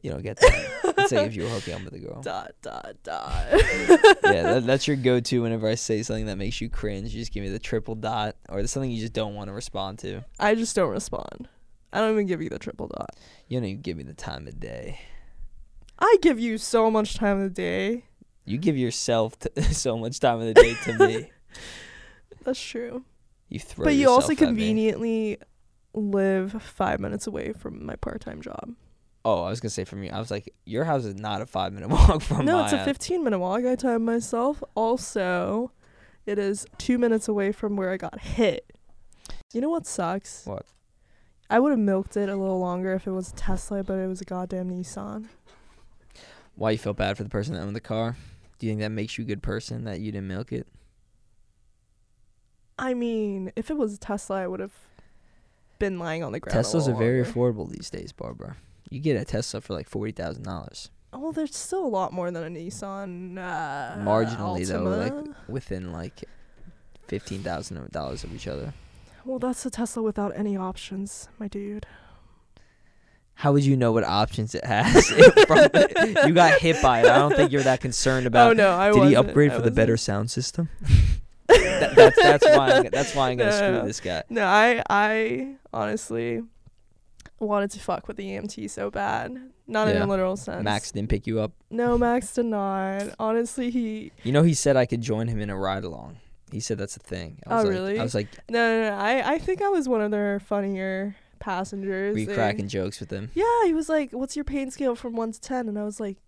You 0.04 0.10
don't 0.10 0.22
get 0.22 0.36
that. 0.36 0.94
it's 0.98 1.12
like 1.12 1.28
if 1.28 1.34
you 1.34 1.44
were 1.44 1.48
hooking 1.48 1.72
up 1.72 1.82
with 1.82 1.94
a 1.94 1.98
girl. 1.98 2.20
Dot 2.22 2.52
dot 2.60 2.94
dot. 3.02 3.46
yeah, 3.52 4.42
that, 4.42 4.64
that's 4.66 4.86
your 4.86 4.98
go-to 4.98 5.40
whenever 5.40 5.66
I 5.66 5.76
say 5.76 6.02
something 6.02 6.26
that 6.26 6.36
makes 6.36 6.60
you 6.60 6.68
cringe. 6.68 7.14
You 7.14 7.22
just 7.22 7.32
give 7.32 7.42
me 7.42 7.48
the 7.48 7.58
triple 7.58 7.94
dot, 7.94 8.36
or 8.50 8.58
there's 8.58 8.70
something 8.70 8.90
you 8.90 9.00
just 9.00 9.14
don't 9.14 9.34
want 9.34 9.48
to 9.48 9.54
respond 9.54 10.00
to. 10.00 10.22
I 10.38 10.56
just 10.56 10.76
don't 10.76 10.90
respond. 10.90 11.48
I 11.90 12.00
don't 12.00 12.10
even 12.12 12.26
give 12.26 12.42
you 12.42 12.50
the 12.50 12.58
triple 12.58 12.88
dot. 12.88 13.16
You 13.48 13.58
don't 13.58 13.66
even 13.66 13.80
give 13.80 13.96
me 13.96 14.02
the 14.02 14.12
time 14.12 14.46
of 14.46 14.60
day. 14.60 15.00
I 15.98 16.18
give 16.20 16.38
you 16.38 16.58
so 16.58 16.90
much 16.90 17.14
time 17.14 17.38
of 17.38 17.44
the 17.44 17.62
day. 17.62 18.04
You 18.44 18.58
give 18.58 18.76
yourself 18.76 19.38
t- 19.38 19.62
so 19.72 19.96
much 19.96 20.20
time 20.20 20.38
of 20.38 20.46
the 20.48 20.54
day 20.54 20.74
to 20.84 20.98
me. 20.98 21.30
That's 22.44 22.62
true. 22.62 23.06
You 23.48 23.58
throw. 23.58 23.84
but 23.86 23.94
you 23.94 24.10
also 24.10 24.32
yourself 24.32 24.48
at 24.50 24.54
me. 24.54 24.60
conveniently 24.60 25.38
live 25.94 26.62
five 26.62 27.00
minutes 27.00 27.26
away 27.26 27.54
from 27.54 27.86
my 27.86 27.96
part-time 27.96 28.42
job. 28.42 28.74
Oh, 29.24 29.42
I 29.42 29.50
was 29.50 29.60
gonna 29.60 29.70
say 29.70 29.84
from 29.84 30.02
you. 30.02 30.10
I 30.10 30.18
was 30.18 30.30
like, 30.30 30.52
your 30.64 30.84
house 30.84 31.04
is 31.04 31.14
not 31.14 31.40
a 31.40 31.46
five 31.46 31.72
minute 31.72 31.88
walk 31.90 32.22
from 32.22 32.44
no, 32.44 32.58
my 32.58 32.64
it's 32.64 32.72
a 32.72 32.84
15 32.84 33.24
minute 33.24 33.38
walk. 33.38 33.64
I 33.64 33.74
timed 33.74 34.04
myself. 34.04 34.62
Also, 34.74 35.72
it 36.26 36.38
is 36.38 36.66
two 36.78 36.98
minutes 36.98 37.28
away 37.28 37.52
from 37.52 37.76
where 37.76 37.90
I 37.90 37.96
got 37.96 38.20
hit. 38.20 38.70
You 39.52 39.60
know 39.60 39.70
what 39.70 39.86
sucks? 39.86 40.44
What? 40.44 40.66
I 41.48 41.58
would 41.58 41.70
have 41.70 41.78
milked 41.78 42.16
it 42.16 42.28
a 42.28 42.36
little 42.36 42.58
longer 42.58 42.94
if 42.94 43.06
it 43.06 43.12
was 43.12 43.30
a 43.30 43.34
Tesla, 43.34 43.84
but 43.84 43.94
it 43.94 44.08
was 44.08 44.20
a 44.20 44.24
goddamn 44.24 44.70
Nissan. 44.70 45.26
Why 46.56 46.72
you 46.72 46.78
feel 46.78 46.94
bad 46.94 47.16
for 47.16 47.22
the 47.22 47.28
person 47.30 47.54
that 47.54 47.60
owned 47.60 47.76
the 47.76 47.80
car? 47.80 48.16
Do 48.58 48.66
you 48.66 48.72
think 48.72 48.80
that 48.80 48.90
makes 48.90 49.18
you 49.18 49.24
a 49.24 49.26
good 49.26 49.42
person 49.42 49.84
that 49.84 50.00
you 50.00 50.12
didn't 50.12 50.28
milk 50.28 50.52
it? 50.52 50.66
I 52.78 52.94
mean, 52.94 53.52
if 53.56 53.70
it 53.70 53.76
was 53.76 53.94
a 53.94 53.98
Tesla, 53.98 54.42
I 54.42 54.46
would 54.46 54.60
have 54.60 54.72
been 55.78 55.98
lying 55.98 56.22
on 56.24 56.32
the 56.32 56.40
ground. 56.40 56.58
Teslas 56.58 56.88
are 56.88 56.94
very 56.94 57.24
affordable 57.24 57.70
these 57.70 57.90
days, 57.90 58.12
Barbara. 58.12 58.56
You 58.94 59.00
get 59.00 59.20
a 59.20 59.24
Tesla 59.24 59.60
for 59.60 59.74
like 59.74 59.88
forty 59.88 60.12
thousand 60.12 60.44
dollars. 60.44 60.90
Oh, 61.12 61.32
there's 61.32 61.56
still 61.56 61.84
a 61.84 61.88
lot 61.88 62.12
more 62.12 62.30
than 62.30 62.44
a 62.44 62.48
Nissan. 62.60 63.36
Uh, 63.38 63.96
Marginally 64.04 64.66
though, 64.66 64.82
like 64.82 65.36
within 65.48 65.92
like 65.92 66.24
fifteen 67.08 67.42
thousand 67.42 67.90
dollars 67.90 68.22
of 68.22 68.32
each 68.32 68.46
other. 68.46 68.72
Well, 69.24 69.38
that's 69.40 69.64
a 69.66 69.70
Tesla 69.70 70.02
without 70.02 70.32
any 70.36 70.56
options, 70.56 71.28
my 71.38 71.48
dude. 71.48 71.86
How 73.36 73.52
would 73.52 73.64
you 73.64 73.76
know 73.76 73.90
what 73.90 74.04
options 74.04 74.54
it 74.54 74.64
has? 74.64 75.10
You 76.26 76.32
got 76.32 76.60
hit 76.60 76.80
by 76.80 77.00
it. 77.00 77.06
I 77.06 77.18
don't 77.18 77.34
think 77.34 77.50
you're 77.50 77.62
that 77.64 77.80
concerned 77.80 78.26
about. 78.28 78.50
oh 78.50 78.52
no, 78.52 78.70
I 78.72 78.86
Did 78.88 78.94
he 78.94 79.00
wasn't. 79.00 79.28
upgrade 79.28 79.50
I 79.50 79.56
for 79.56 79.62
the 79.62 79.70
better 79.72 79.96
sound 79.96 80.30
system? 80.30 80.68
That- 81.48 81.94
that's 81.96 82.16
that's 82.16 82.46
why 82.46 82.70
I'm, 82.72 82.88
that's 82.90 83.14
why 83.14 83.30
I'm 83.30 83.36
gonna 83.38 83.50
No. 83.50 83.56
screw 83.78 83.86
this 83.88 84.00
guy. 84.00 84.22
No, 84.30 84.44
I 84.46 84.82
I 84.88 85.56
honestly 85.72 86.42
wanted 87.38 87.70
to 87.72 87.80
fuck 87.80 88.06
with 88.08 88.16
the 88.16 88.24
EMT 88.24 88.70
so 88.70 88.90
bad. 88.90 89.50
Not 89.66 89.88
in 89.88 89.96
Yeah. 89.96 90.04
a 90.04 90.06
literal 90.06 90.36
sense. 90.36 90.62
Max 90.62 90.92
didn't 90.92 91.08
pick 91.10 91.26
you 91.26 91.40
up. 91.40 91.52
No, 91.70 91.96
Max 91.98 92.32
did 92.34 92.46
not. 92.46 93.14
Honestly, 93.18 93.70
he. 93.70 94.12
You 94.22 94.32
know, 94.32 94.42
he 94.42 94.54
said 94.54 94.76
I 94.76 94.86
could 94.86 95.00
join 95.00 95.28
him 95.28 95.40
in 95.40 95.50
a 95.50 95.56
ride 95.56 95.84
along. 95.84 96.18
He 96.52 96.60
said 96.60 96.78
that's 96.78 96.96
a 96.96 97.00
thing. 97.00 97.38
I 97.46 97.50
Oh, 97.52 97.56
was 97.56 97.64
like, 97.64 97.72
really? 97.72 97.98
I 97.98 98.02
was 98.02 98.14
like, 98.14 98.28
No, 98.48 98.58
no, 98.82 98.90
no. 98.90 98.96
I 98.96 99.32
I 99.34 99.38
think 99.38 99.62
I 99.62 99.68
was 99.68 99.88
one 99.88 100.00
of 100.02 100.10
their 100.10 100.38
funnier 100.40 101.16
passengers. 101.40 102.12
were 102.14 102.18
you 102.20 102.26
They- 102.26 102.34
cracking 102.34 102.68
jokes 102.68 103.00
with 103.00 103.10
him? 103.10 103.30
Yeah, 103.34 103.64
he 103.64 103.74
was 103.74 103.88
like, 103.88 104.12
"What's 104.12 104.36
your 104.36 104.44
pain 104.44 104.70
scale 104.70 104.94
from 104.94 105.14
one 105.14 105.32
to 105.32 105.40
10? 105.40 105.68
And 105.68 105.78
I 105.78 105.84
was 105.84 105.98
like, 106.00 106.18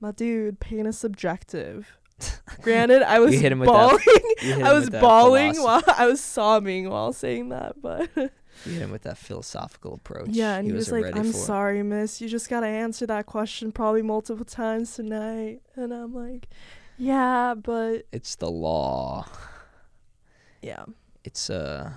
"My 0.00 0.12
dude, 0.12 0.60
pain 0.60 0.86
is 0.86 0.96
subjective." 0.98 1.98
Granted, 2.62 3.02
I 3.02 3.18
was 3.18 3.34
hit 3.34 3.50
him 3.50 3.58
with 3.58 3.68
that- 3.68 3.72
bawling. 3.90 4.00
You 4.42 4.54
hit 4.54 4.62
I 4.64 4.68
him 4.70 4.74
was 4.74 4.84
with 4.84 4.92
that 4.92 5.00
bawling 5.00 5.54
philosophy- 5.54 5.90
while 5.90 5.96
I 5.98 6.06
was 6.06 6.20
sobbing 6.20 6.88
while 6.90 7.12
saying 7.12 7.48
that, 7.48 7.80
but 7.82 8.08
Him 8.64 8.90
with 8.90 9.02
that 9.02 9.18
philosophical 9.18 9.94
approach. 9.94 10.28
yeah, 10.30 10.56
and 10.56 10.66
he, 10.66 10.72
was, 10.72 10.90
wasn't 10.90 11.14
like, 11.14 11.16
"I'm 11.16 11.32
for 11.32 11.38
it." 11.38 11.42
sorry, 11.42 11.82
miss. 11.82 12.20
You 12.20 12.28
just 12.28 12.48
gotta 12.48 12.66
answer 12.66 13.06
that 13.06 13.26
question 13.26 13.72
probably 13.72 14.02
multiple 14.02 14.44
times 14.44 14.94
tonight." 14.94 15.60
And 15.74 15.92
I'm 15.92 16.14
like, 16.14 16.48
"Yeah, 16.96 17.54
but 17.54 18.06
It's 18.12 18.36
the 18.36 18.50
law. 18.50 19.26
yeah, 20.62 20.84
It's 21.24 21.50
uh. 21.50 21.92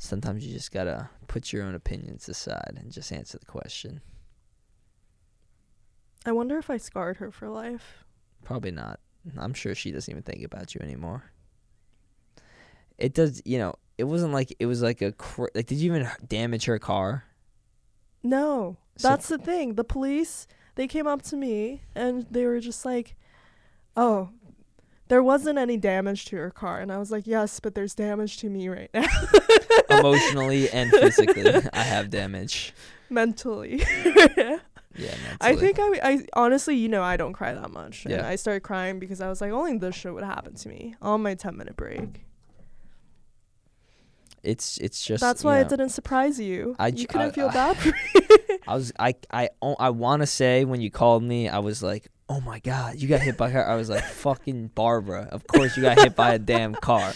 Sometimes 0.00 0.46
you 0.46 0.52
just 0.52 0.70
gotta 0.70 1.10
put 1.26 1.52
your 1.52 1.64
own 1.64 1.74
opinions 1.74 2.28
aside 2.28 2.74
and 2.76 2.92
just 2.92 3.10
answer 3.12 3.36
the 3.38 3.46
question. 3.46 4.00
I 6.24 6.32
wonder 6.32 6.56
if 6.58 6.70
I 6.70 6.76
scarred 6.76 7.16
her 7.18 7.30
for 7.30 7.48
life." 7.48 8.04
Probably 8.44 8.70
not. 8.70 9.00
I'm 9.36 9.52
sure 9.52 9.74
she 9.74 9.90
doesn't 9.90 10.10
even 10.10 10.22
think 10.22 10.42
about 10.44 10.74
you 10.74 10.80
anymore. 10.80 11.24
It 12.96 13.12
does, 13.14 13.42
you 13.44 13.58
know. 13.58 13.74
It 13.98 14.04
wasn't 14.04 14.32
like 14.32 14.54
it 14.58 14.66
was 14.66 14.80
like 14.82 15.02
a 15.02 15.12
cr- 15.12 15.48
like. 15.54 15.66
Did 15.66 15.78
you 15.78 15.92
even 15.92 16.08
damage 16.26 16.64
her 16.66 16.78
car? 16.78 17.24
No, 18.22 18.76
So- 18.96 19.08
that's 19.08 19.28
the 19.28 19.38
thing. 19.38 19.74
The 19.74 19.84
police, 19.84 20.46
they 20.76 20.86
came 20.86 21.06
up 21.06 21.22
to 21.22 21.36
me 21.36 21.82
and 21.94 22.26
they 22.30 22.46
were 22.46 22.60
just 22.60 22.84
like, 22.84 23.16
"Oh, 23.96 24.30
there 25.08 25.22
wasn't 25.22 25.58
any 25.58 25.76
damage 25.76 26.24
to 26.26 26.36
your 26.36 26.50
car." 26.50 26.80
And 26.80 26.90
I 26.92 26.98
was 26.98 27.10
like, 27.10 27.26
"Yes, 27.26 27.60
but 27.60 27.74
there's 27.74 27.94
damage 27.94 28.38
to 28.38 28.48
me 28.50 28.68
right 28.68 28.90
now." 28.94 29.06
Emotionally 29.90 30.68
and 30.70 30.90
physically, 30.90 31.50
I 31.72 31.82
have 31.82 32.10
damage. 32.10 32.72
Mentally. 33.10 33.82
Yeah, 34.96 35.14
I 35.40 35.52
mentally. 35.52 35.72
think 35.74 36.02
I, 36.02 36.10
I 36.12 36.26
honestly, 36.32 36.74
you 36.74 36.88
know, 36.88 37.04
I 37.04 37.16
don't 37.16 37.32
cry 37.32 37.54
that 37.54 37.70
much. 37.70 38.04
And 38.04 38.14
Yeah. 38.14 38.26
I 38.26 38.34
started 38.34 38.64
crying 38.64 38.98
because 38.98 39.20
I 39.20 39.28
was 39.28 39.40
like, 39.40 39.52
only 39.52 39.78
this 39.78 39.94
shit 39.94 40.12
would 40.12 40.24
happen 40.24 40.54
to 40.56 40.68
me 40.68 40.96
on 41.00 41.22
my 41.22 41.34
10 41.36 41.56
minute 41.56 41.76
break. 41.76 42.24
It's 44.42 44.78
it's 44.78 45.04
just 45.04 45.20
That's 45.20 45.42
you 45.42 45.48
why 45.48 45.56
know, 45.56 45.60
it 45.62 45.68
didn't 45.68 45.88
surprise 45.90 46.38
you. 46.38 46.74
I 46.78 46.88
you 46.88 47.06
couldn't 47.06 47.28
I- 47.28 47.32
feel 47.32 47.48
I- 47.48 47.52
bad 47.52 47.76
for 47.76 47.92
I 48.68 48.74
was 48.74 48.92
I 48.98 49.14
I 49.30 49.48
I 49.78 49.90
want 49.90 50.22
to 50.22 50.26
say 50.26 50.64
when 50.64 50.80
you 50.80 50.90
called 50.90 51.22
me, 51.22 51.48
I 51.48 51.58
was 51.58 51.82
like, 51.82 52.08
"Oh 52.28 52.40
my 52.40 52.58
god, 52.60 52.96
you 52.96 53.08
got 53.08 53.20
hit 53.20 53.36
by 53.36 53.50
her." 53.50 53.66
I 53.66 53.76
was 53.76 53.88
like, 53.88 54.04
"Fucking 54.24 54.68
Barbara, 54.74 55.28
of 55.32 55.46
course 55.46 55.76
you 55.76 55.82
got 55.82 55.98
hit 55.98 56.14
by 56.14 56.34
a 56.34 56.38
damn 56.38 56.74
car." 56.74 57.12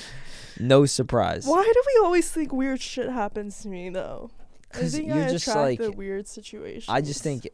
No 0.58 0.86
surprise. 0.86 1.46
Why 1.46 1.62
do 1.62 1.82
we 1.86 2.04
always 2.04 2.30
think 2.30 2.52
weird 2.52 2.80
shit 2.80 3.08
happens 3.10 3.60
to 3.62 3.68
me 3.68 3.90
though? 3.90 4.30
I 4.74 4.88
think 4.88 5.08
you're 5.08 5.24
I 5.24 5.28
just 5.30 5.46
like 5.48 5.78
the 5.78 5.92
weird 5.92 6.26
situations. 6.28 6.86
I 6.88 7.00
just 7.02 7.22
think 7.22 7.48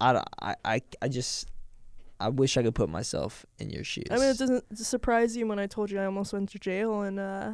I, 0.00 0.22
I 0.40 0.54
I 0.64 0.82
I 1.00 1.08
just 1.08 1.48
I 2.18 2.28
wish 2.28 2.58
I 2.58 2.62
could 2.62 2.74
put 2.74 2.90
myself 2.90 3.46
in 3.58 3.70
your 3.70 3.84
shoes. 3.84 4.04
I 4.10 4.16
mean, 4.16 4.24
it 4.28 4.36
doesn't 4.38 4.76
surprise 4.76 5.34
you 5.36 5.46
when 5.46 5.58
I 5.58 5.66
told 5.66 5.90
you 5.90 5.98
I 5.98 6.04
almost 6.04 6.34
went 6.34 6.50
to 6.50 6.58
jail 6.58 7.00
and 7.02 7.18
uh 7.18 7.52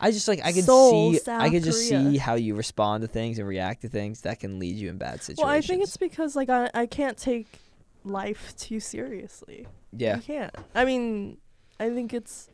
I 0.00 0.10
just 0.10 0.28
like 0.28 0.40
I 0.44 0.52
could 0.52 0.64
Seoul, 0.64 1.12
see 1.12 1.18
South 1.18 1.40
I 1.42 1.50
could 1.50 1.64
just 1.64 1.88
Korea. 1.88 2.10
see 2.10 2.16
how 2.18 2.34
you 2.34 2.54
respond 2.54 3.02
to 3.02 3.08
things 3.08 3.38
and 3.38 3.48
react 3.48 3.82
to 3.82 3.88
things 3.88 4.20
that 4.22 4.38
can 4.40 4.58
lead 4.58 4.76
you 4.76 4.88
in 4.90 4.98
bad 4.98 5.22
situations. 5.22 5.38
well, 5.44 5.48
I 5.52 5.60
think 5.60 5.82
it's 5.82 5.96
because 5.96 6.36
like 6.36 6.48
I 6.48 6.70
I 6.74 6.86
can't 6.86 7.16
take 7.18 7.46
life 8.04 8.54
too 8.56 8.80
seriously. 8.80 9.66
yeah. 9.92 10.16
You 10.16 10.22
can't. 10.22 10.54
I 10.74 10.84
mean, 10.84 11.38
I 11.80 11.90
think 11.90 12.14
it's 12.14 12.48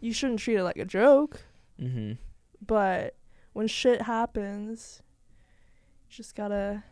you 0.00 0.12
shouldn't 0.12 0.40
treat 0.40 0.56
it 0.56 0.64
like 0.64 0.76
a 0.78 0.84
joke, 0.84 1.42
Mhm. 1.80 2.18
but 2.66 3.14
when 3.52 3.68
shit 3.68 4.02
happens, 4.02 5.00
you 6.08 6.16
just 6.16 6.34
gotta 6.34 6.82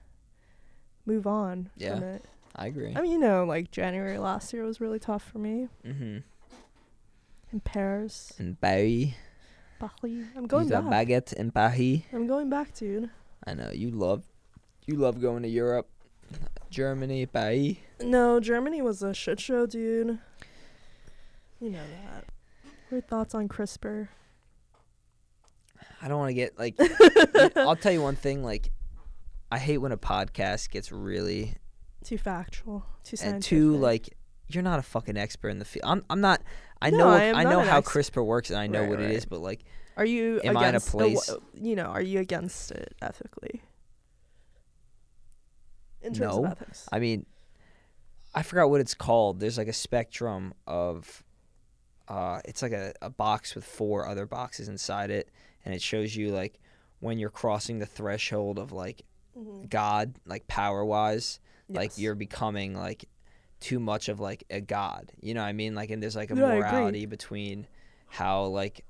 move 1.07 1.27
on 1.27 1.71
Yeah. 1.77 1.95
from 1.95 2.05
it. 2.05 2.25
I 2.55 2.67
agree. 2.67 2.93
I 2.95 3.01
mean, 3.01 3.11
you 3.13 3.19
know, 3.19 3.45
like 3.45 3.71
January 3.73 4.19
last 4.19 4.53
year 4.53 4.65
was 4.65 4.81
really 4.81 4.99
tough 5.01 5.23
for 5.25 5.39
me. 5.39 5.69
mhm. 5.85 6.23
in 7.53 7.61
Paris, 7.61 8.33
in 8.39 8.55
Paris. 8.57 9.09
Paris. 9.81 10.27
I'm 10.37 10.47
going 10.47 10.73
a 10.73 10.83
back. 10.83 11.09
baguette 11.09 11.33
in 11.33 11.51
Paris. 11.51 12.03
I'm 12.13 12.27
going 12.27 12.49
back, 12.51 12.75
dude. 12.75 13.11
I 13.47 13.55
know 13.55 13.71
you 13.73 13.91
love, 13.91 14.25
you 14.87 14.95
love 14.97 15.21
going 15.21 15.43
to 15.43 15.49
Europe, 15.49 15.89
Germany, 16.71 17.27
Paris. 17.27 17.77
No, 18.01 18.39
Germany 18.39 18.83
was 18.83 19.03
a 19.03 19.13
shit 19.15 19.41
show, 19.41 19.67
dude. 19.67 20.19
You 21.61 21.71
know 21.71 21.83
that. 22.05 22.25
Your 22.91 23.01
thoughts 23.01 23.35
on 23.35 23.49
CRISPR? 23.49 24.09
I 26.03 26.09
don't 26.09 26.19
want 26.19 26.31
to 26.31 26.35
get 26.35 26.59
like. 26.59 26.77
I'll 27.57 27.77
tell 27.77 27.93
you 27.93 28.03
one 28.03 28.17
thing. 28.17 28.43
Like, 28.43 28.71
I 29.53 29.59
hate 29.59 29.79
when 29.79 29.93
a 29.93 29.99
podcast 29.99 30.71
gets 30.71 30.91
really 30.93 31.55
Too 32.05 32.17
factual, 32.19 32.87
too 33.05 33.17
scientific. 33.17 33.35
and 33.35 33.43
too 33.43 33.77
like. 33.77 34.17
You're 34.49 34.65
not 34.65 34.81
a 34.81 34.83
fucking 34.83 35.17
expert 35.17 35.51
in 35.51 35.59
the 35.61 35.65
field. 35.65 35.85
I'm. 35.87 36.05
I'm 36.11 36.21
not. 36.21 36.41
I 36.83 36.91
No, 36.91 36.99
know. 36.99 37.09
I 37.11 37.23
am 37.25 37.37
I 37.37 37.45
know 37.45 37.61
how 37.61 37.79
ex- 37.79 37.89
CRISPR 37.89 38.25
works, 38.25 38.51
and 38.51 38.59
I 38.59 38.67
know 38.67 38.81
Right, 38.81 38.89
what 38.89 39.01
it 39.01 39.05
right. 39.05 39.15
is. 39.15 39.25
But 39.27 39.41
like, 39.41 39.65
Are 39.97 40.05
you 40.05 40.41
Am 40.45 40.57
I 40.57 40.61
in 40.61 40.65
a 40.67 40.69
against 40.79 40.87
the 40.87 40.99
place- 40.99 41.31
you 41.55 41.77
know, 41.77 41.85
are 41.87 42.01
you 42.01 42.21
against 42.21 42.71
it 42.71 42.95
ethically? 43.03 43.63
In 46.03 46.15
terms 46.15 46.37
No. 46.37 46.45
of 46.47 46.53
ethics. 46.53 46.89
I 46.91 46.99
mean, 46.99 47.27
I 48.35 48.43
forgot 48.43 48.71
what 48.71 48.81
it's 48.81 48.95
called. 48.95 49.41
There's 49.41 49.59
like 49.59 49.69
a 49.69 49.73
spectrum 49.73 50.55
of, 50.67 51.23
uh, 52.09 52.41
it's 52.47 52.63
like 52.63 52.73
a, 52.73 52.95
a 53.03 53.11
box 53.11 53.55
with 53.55 53.65
four 53.65 54.07
other 54.07 54.27
boxes 54.27 54.69
inside 54.69 55.11
it, 55.11 55.29
and 55.65 55.75
it 55.75 55.83
shows 55.83 56.17
you 56.17 56.31
like 56.31 56.59
when 57.01 57.19
you're 57.19 57.29
crossing 57.31 57.79
the 57.79 57.87
threshold 57.87 58.59
of 58.59 58.73
like 58.73 59.03
Mhm. 59.39 59.69
God, 59.69 60.15
like 60.27 60.47
power 60.47 60.85
wise, 60.85 61.39
like 61.69 61.97
you're 61.99 62.15
becoming 62.17 62.75
like 62.75 63.05
too 63.61 63.79
much 63.79 64.09
of 64.09 64.19
like 64.21 64.45
a 64.51 64.61
god. 64.61 65.13
You 65.21 65.35
know 65.35 65.41
what 65.43 65.47
I 65.49 65.53
mean? 65.53 65.75
Like, 65.75 65.91
and 65.91 66.03
there's 66.03 66.17
like 66.17 66.31
a 66.31 66.35
agree. 66.35 66.45
morality 66.45 67.07
between 67.07 67.67
how 68.09 68.45
like 68.45 68.85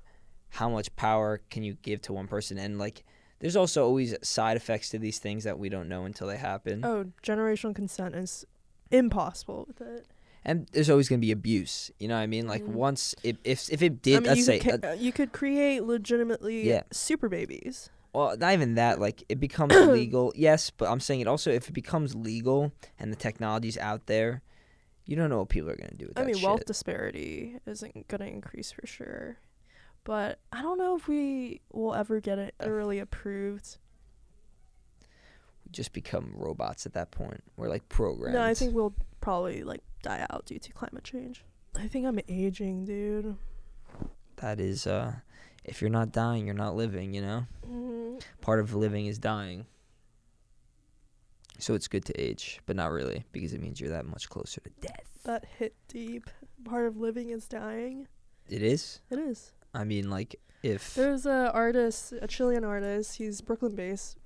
how 0.49 0.69
much 0.69 0.93
power 0.95 1.41
can 1.49 1.63
you 1.63 1.75
give 1.81 2.01
to 2.03 2.13
one 2.13 2.27
person, 2.27 2.57
and 2.57 2.77
like 2.79 3.03
there's 3.39 3.55
also 3.55 3.85
always 3.85 4.15
side 4.21 4.57
effects 4.57 4.89
to 4.89 4.99
these 4.99 5.19
things 5.19 5.43
that 5.43 5.57
we 5.59 5.69
don't 5.69 5.87
know 5.89 6.05
until 6.05 6.27
they 6.27 6.37
happen. 6.37 6.85
Oh, 6.85 7.05
generational 7.23 7.73
consent 7.75 8.15
is 8.15 8.45
impossible 8.91 9.65
with 9.67 9.81
it. 9.81 10.05
and 10.43 10.67
there's 10.71 10.89
always 10.89 11.07
going 11.07 11.19
to 11.21 11.25
be 11.25 11.31
abuse. 11.31 11.91
You 11.99 12.07
know 12.07 12.15
what 12.15 12.21
I 12.21 12.27
mean? 12.27 12.47
Like 12.47 12.63
Mhm. 12.65 12.73
once 12.73 13.13
if 13.23 13.37
if, 13.43 13.69
if 13.71 13.81
it 13.81 14.01
did, 14.01 14.17
I 14.17 14.19
mean, 14.21 14.27
let's 14.29 14.39
you 14.39 14.45
say, 14.45 14.59
could, 14.59 14.83
uh, 14.85 14.91
you 14.97 15.11
could 15.11 15.31
create 15.31 15.83
legitimately 15.83 16.67
Yeah. 16.67 16.81
super 16.91 17.29
babies. 17.29 17.89
well, 18.13 18.35
not 18.37 18.51
even 18.53 18.75
that. 18.75 18.99
Like 18.99 19.23
it 19.29 19.39
becomes 19.39 19.73
legal, 19.87 20.33
yes, 20.35 20.69
but 20.71 20.89
I'm 20.89 20.99
saying 20.99 21.21
it 21.21 21.27
also 21.27 21.51
if 21.51 21.69
it 21.69 21.73
becomes 21.73 22.15
legal 22.15 22.71
and 22.99 23.11
the 23.11 23.15
technology's 23.15 23.77
out 23.77 24.07
there, 24.07 24.41
you 25.05 25.15
don't 25.15 25.29
know 25.29 25.39
what 25.39 25.49
people 25.49 25.69
are 25.69 25.75
going 25.75 25.89
to 25.91 25.97
do 25.97 26.07
with 26.07 26.17
I 26.17 26.21
that 26.21 26.27
mean, 26.27 26.35
shit. 26.35 26.45
wealth 26.45 26.65
disparity 26.65 27.57
isn't 27.65 28.07
going 28.07 28.21
to 28.21 28.27
increase 28.27 28.71
for 28.71 28.85
sure. 28.85 29.37
But 30.03 30.39
I 30.51 30.61
don't 30.61 30.77
know 30.77 30.95
if 30.95 31.07
we 31.07 31.61
will 31.71 31.93
ever 31.93 32.19
get 32.19 32.39
it 32.39 32.55
really 32.65 32.99
approved. 32.99 33.77
we 35.65 35.71
just 35.71 35.93
become 35.93 36.33
robots 36.35 36.85
at 36.85 36.93
that 36.93 37.11
point. 37.11 37.43
We're 37.57 37.69
like 37.69 37.87
programmed. 37.89 38.33
No, 38.35 38.43
I 38.43 38.53
think 38.53 38.73
we'll 38.73 38.93
probably 39.21 39.63
like 39.63 39.81
die 40.01 40.25
out 40.29 40.45
due 40.45 40.59
to 40.59 40.71
climate 40.73 41.03
change. 41.03 41.43
I 41.75 41.87
think 41.87 42.05
I'm 42.05 42.19
aging, 42.27 42.85
dude. 42.85 43.35
that 44.37 44.59
is 44.59 44.87
uh 44.87 45.13
if 45.63 45.79
you're 45.81 45.91
not 45.91 46.11
dying, 46.11 46.45
you're 46.47 46.55
not 46.55 46.75
living, 46.75 47.13
you 47.13 47.21
know? 47.21 47.45
hmm 47.65 48.17
Part 48.41 48.59
of 48.59 48.73
living 48.73 49.05
is 49.05 49.19
dying. 49.19 49.67
So 51.61 51.75
it's 51.75 51.87
good 51.87 52.03
to 52.05 52.19
age, 52.19 52.59
but 52.65 52.75
not 52.75 52.91
really 52.91 53.23
because 53.31 53.53
it 53.53 53.61
means 53.61 53.79
you're 53.79 53.91
that 53.91 54.05
much 54.07 54.29
closer 54.29 54.61
to 54.61 54.69
death. 54.81 55.05
That 55.25 55.45
hit 55.59 55.75
deep. 55.87 56.27
Part 56.65 56.87
of 56.87 56.97
living 56.97 57.29
is 57.29 57.47
dying. 57.47 58.07
It 58.49 58.63
is? 58.63 58.99
It 59.11 59.19
is. 59.19 59.53
I 59.73 59.83
mean 59.83 60.09
like 60.09 60.35
if 60.63 60.95
There's 60.95 61.25
a 61.27 61.51
artist, 61.53 62.13
a 62.19 62.27
Chilean 62.27 62.63
artist. 62.63 63.17
He's 63.17 63.41
Brooklyn 63.41 63.75
based. 63.75 64.17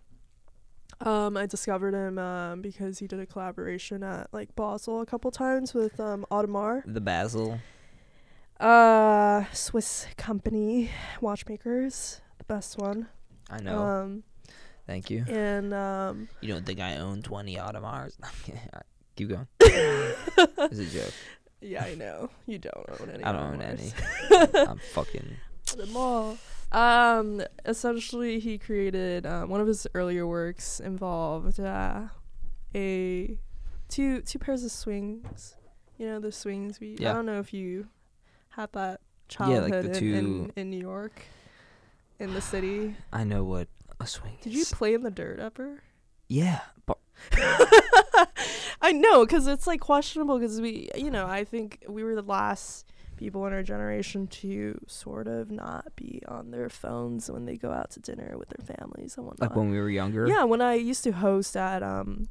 Um, 1.02 1.36
I 1.36 1.46
discovered 1.46 1.94
him 1.94 2.18
um, 2.18 2.62
because 2.62 3.00
he 3.00 3.08
did 3.08 3.20
a 3.20 3.26
collaboration 3.26 4.02
at 4.02 4.34
like 4.34 4.56
Basel 4.56 5.02
a 5.02 5.06
couple 5.06 5.30
times 5.30 5.74
with 5.74 6.00
um, 6.00 6.26
Audemars, 6.32 6.84
the 6.86 7.02
Basel. 7.02 7.60
uh, 8.62 9.44
Swiss 9.52 10.08
company 10.18 10.90
watchmakers, 11.20 12.22
the 12.38 12.46
best 12.46 12.78
one. 12.78 13.08
I 13.50 13.60
know. 13.60 13.78
Um, 13.84 14.24
Thank 14.88 15.10
you. 15.10 15.26
and 15.28 15.74
um, 15.74 16.28
You 16.42 16.54
don't 16.54 16.66
think 16.66 16.80
I 16.80 16.98
own 16.98 17.22
20 17.22 17.56
Audemars? 17.56 18.14
Keep 19.16 19.30
going. 19.30 19.48
It's 19.62 20.80
a 20.80 20.86
joke. 20.86 21.14
yeah, 21.62 21.84
I 21.86 21.96
know 21.96 22.30
you 22.46 22.60
don't 22.60 22.86
own 23.00 23.10
any. 23.10 23.24
I 23.24 23.32
don't 23.32 23.54
own 23.56 23.62
any. 23.62 23.94
I'm 24.68 24.80
fucking. 24.94 25.38
them 25.78 25.96
all. 25.98 26.38
Um, 26.72 27.42
essentially, 27.66 28.40
he 28.40 28.58
created 28.58 29.26
um, 29.26 29.50
one 29.50 29.62
of 29.62 29.68
his 29.68 29.88
earlier 29.94 30.28
works 30.28 30.80
involved 30.80 31.60
uh, 31.60 32.02
a 32.76 33.40
two 33.88 34.22
two 34.22 34.40
pairs 34.40 34.64
of 34.64 34.72
swings. 34.72 35.56
You 35.98 36.08
know 36.08 36.20
the 36.20 36.32
swings. 36.32 36.80
We 36.80 36.98
Yeah. 37.00 37.12
I 37.12 37.14
don't 37.14 37.26
know 37.26 37.40
if 37.40 37.54
you 37.54 37.88
had 38.50 38.72
that 38.74 39.00
Yeah, 39.40 39.60
like 39.62 39.72
childhood 39.72 39.94
the 39.94 39.98
in, 40.00 40.14
in 40.16 40.52
in 40.58 40.70
New 40.70 40.80
York, 40.82 41.22
in 42.20 42.34
the 42.34 42.42
city. 42.42 42.96
I 43.14 43.24
know 43.24 43.44
what 43.46 43.68
a 44.00 44.08
swing 44.08 44.38
Did 44.42 44.54
you 44.54 44.66
play 44.66 44.94
in 44.94 45.04
the 45.04 45.12
dirt 45.12 45.40
ever? 45.40 45.82
Yeah, 46.28 46.62
but 46.86 46.98
I 48.82 48.92
know, 48.92 49.26
cause 49.26 49.48
it's 49.48 49.68
like 49.68 49.80
questionable. 49.80 50.40
Cause 50.40 50.60
we, 50.60 50.90
you 50.96 51.12
know, 51.12 51.28
I 51.28 51.44
think 51.44 51.84
we 51.88 52.04
were 52.04 52.16
the 52.16 52.22
last 52.22 52.92
people 53.18 53.46
in 53.46 53.54
our 53.54 53.64
generation 53.64 54.28
to 54.28 54.78
sort 54.88 55.28
of 55.28 55.50
not 55.50 55.96
be 55.96 56.22
on 56.28 56.52
their 56.52 56.70
phones 56.70 57.32
when 57.32 57.46
they 57.46 57.56
go 57.56 57.72
out 57.72 57.92
to 57.92 58.00
dinner 58.00 58.36
with 58.38 58.50
their 58.50 58.76
families 58.76 59.16
and 59.18 59.26
whatnot. 59.26 59.50
like 59.50 59.56
when 59.56 59.70
we 59.70 59.80
were 59.80 59.90
younger. 59.90 60.28
yeah, 60.28 60.44
when 60.44 60.62
I 60.62 60.74
used 60.76 61.04
to 61.06 61.12
host 61.12 61.56
at 61.56 61.82
um, 61.82 62.28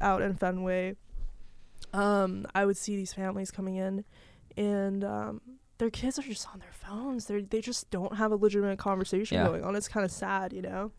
out 0.00 0.22
in 0.22 0.34
Fenway, 0.34 0.96
um, 1.92 2.46
I 2.54 2.66
would 2.66 2.76
see 2.76 2.96
these 2.96 3.12
families 3.12 3.50
coming 3.50 3.76
in, 3.76 4.04
and 4.56 5.04
um, 5.04 5.40
their 5.78 5.90
kids 5.90 6.18
are 6.18 6.22
just 6.22 6.48
on 6.52 6.58
their 6.60 6.72
phones. 6.72 7.26
They 7.26 7.42
they 7.42 7.60
just 7.60 7.90
don't 7.90 8.16
have 8.16 8.32
a 8.32 8.36
legitimate 8.36 8.78
conversation 8.78 9.38
Yeah. 9.38 9.46
going 9.46 9.64
on. 9.64 9.76
It's 9.76 9.88
kind 9.88 10.04
of 10.04 10.10
sad, 10.10 10.52
you 10.52 10.62
know. 10.62 10.92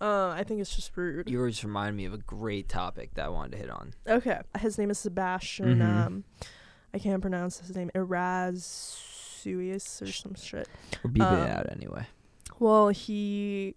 Uh, 0.00 0.30
I 0.30 0.42
think 0.42 0.60
it's 0.60 0.74
just 0.74 0.96
rude. 0.96 1.30
You 1.30 1.38
always 1.38 1.62
remind 1.62 1.96
me 1.96 2.04
of 2.06 2.12
a 2.12 2.18
great 2.18 2.68
topic 2.68 3.14
that 3.14 3.24
I 3.24 3.28
wanted 3.28 3.52
to 3.52 3.58
hit 3.58 3.70
on. 3.70 3.94
Okay. 4.08 4.40
His 4.58 4.76
name 4.76 4.90
is 4.90 4.98
Sebastian. 4.98 5.78
Mhm. 5.78 6.06
Um, 6.06 6.24
I 6.92 6.98
can't 6.98 7.22
pronounce 7.22 7.60
his 7.60 7.76
name. 7.76 7.90
Erasmus 7.94 8.98
or 10.02 10.06
some 10.12 10.34
shit. 10.34 10.68
Beeping 11.04 11.16
it 11.16 11.50
Um, 11.50 11.56
out 11.56 11.70
anyway. 11.72 12.06
Well, 12.58 12.88
he 12.88 13.74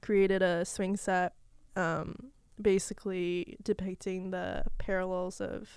created 0.00 0.42
a 0.42 0.64
swing 0.64 0.96
set, 0.96 1.34
um, 1.76 2.30
basically 2.60 3.56
depicting 3.62 4.30
the 4.30 4.64
parallels 4.78 5.40
of 5.40 5.68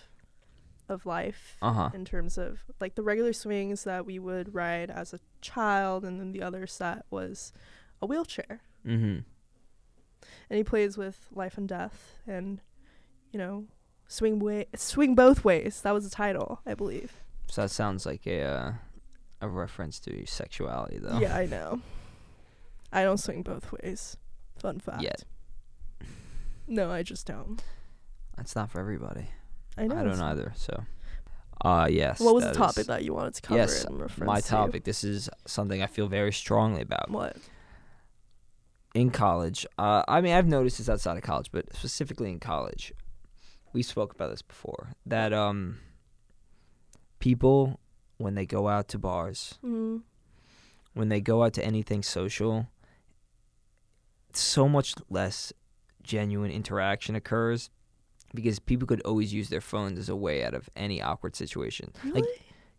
of 0.90 1.06
life 1.06 1.58
Uh 1.62 1.74
huh. 1.74 1.90
in 1.94 2.06
terms 2.06 2.38
of 2.38 2.64
like 2.80 2.96
the 2.96 3.04
regular 3.04 3.34
swings 3.34 3.84
that 3.86 4.06
we 4.06 4.20
would 4.20 4.54
ride 4.54 4.92
as 4.92 5.14
a 5.14 5.20
child, 5.42 6.04
and 6.04 6.20
then 6.20 6.32
the 6.32 6.42
other 6.44 6.68
set 6.68 7.06
was 7.10 7.54
a 8.02 8.06
wheelchair. 8.06 8.62
Mm-hmm. 8.86 9.20
and 10.50 10.58
he 10.58 10.64
plays 10.64 10.98
with 10.98 11.28
life 11.32 11.58
and 11.58 11.68
death 11.70 12.20
and 12.28 12.60
you 13.32 13.40
know 13.40 13.66
swing 14.10 14.40
way 14.40 14.66
swing 14.76 15.16
both 15.16 15.44
ways 15.46 15.80
that 15.82 15.94
was 15.94 16.04
the 16.04 16.10
title 16.14 16.60
i 16.66 16.74
believe 16.74 17.14
So 17.48 17.62
that 17.62 17.70
sounds 17.70 18.06
like 18.06 18.28
a 18.28 18.42
uh, 18.44 18.72
a 19.42 19.48
reference 19.48 20.00
to 20.02 20.26
sexuality, 20.26 21.00
though. 21.00 21.18
yeah 21.20 21.36
i 21.36 21.46
know 21.46 21.80
i 22.92 23.04
don't 23.04 23.20
swing 23.20 23.42
both 23.42 23.72
ways 23.72 24.18
fun 24.58 24.80
fact 24.80 25.02
Yet. 25.02 25.24
no 26.68 26.92
i 26.92 27.04
just 27.04 27.26
don't 27.26 27.64
That's 28.36 28.56
not 28.56 28.70
for 28.70 28.80
everybody. 28.82 29.30
I 29.78 29.88
know 29.88 29.98
I 29.98 30.04
don't 30.04 30.20
either. 30.22 30.54
So. 30.56 30.84
Uh 31.64 31.88
yes. 31.90 32.20
what 32.20 32.36
was 32.36 32.44
the 32.44 32.52
topic 32.52 32.80
is 32.80 32.88
that 32.88 33.04
you 33.04 33.14
wanted 33.14 33.36
to 33.36 33.42
cover 33.42 33.60
yes, 33.60 33.86
my 34.18 34.42
to? 34.42 34.48
topic. 34.48 34.84
This 34.84 35.04
is 35.04 35.30
something 35.46 35.82
I 35.82 35.88
feel 35.88 36.08
very 36.08 36.34
strongly 36.34 36.82
about. 36.82 37.10
what 37.10 37.38
in 38.94 39.10
college, 39.10 39.66
uh, 39.78 40.04
I 40.08 40.22
mean, 40.22 40.34
I've 40.34 40.48
noticed 40.48 40.78
this 40.78 40.88
outside 40.88 41.18
of 41.18 41.24
college, 41.24 41.50
but 41.52 41.74
specifically 41.76 42.30
in 42.30 42.40
college, 42.40 42.94
we 43.74 43.82
spoke 43.82 44.14
about 44.14 44.30
this 44.30 44.42
before. 44.42 44.90
That 45.06 45.34
um, 45.34 45.80
people 47.20 47.80
when 48.18 48.36
they 48.36 48.46
go 48.46 48.68
out 48.68 48.88
to 48.90 49.00
bars, 49.00 49.56
mm, 49.66 50.02
when 50.94 51.10
they 51.10 51.22
go 51.22 51.44
out 51.44 51.54
to 51.54 51.66
anything 51.66 52.04
social, 52.04 52.68
so 54.34 54.70
much 54.70 54.94
less 55.10 55.52
genuine 56.04 56.52
interaction 56.52 57.16
occurs 57.16 57.70
because 58.34 58.60
people 58.60 58.88
could 58.88 59.02
always 59.02 59.34
use 59.34 59.50
their 59.50 59.62
phones 59.62 60.00
as 60.00 60.10
a 60.10 60.16
way 60.16 60.44
out 60.44 60.54
of 60.54 60.70
any 60.76 61.02
awkward 61.02 61.36
situation. 61.36 61.92
really? 62.04 62.22
Like, 62.22 62.30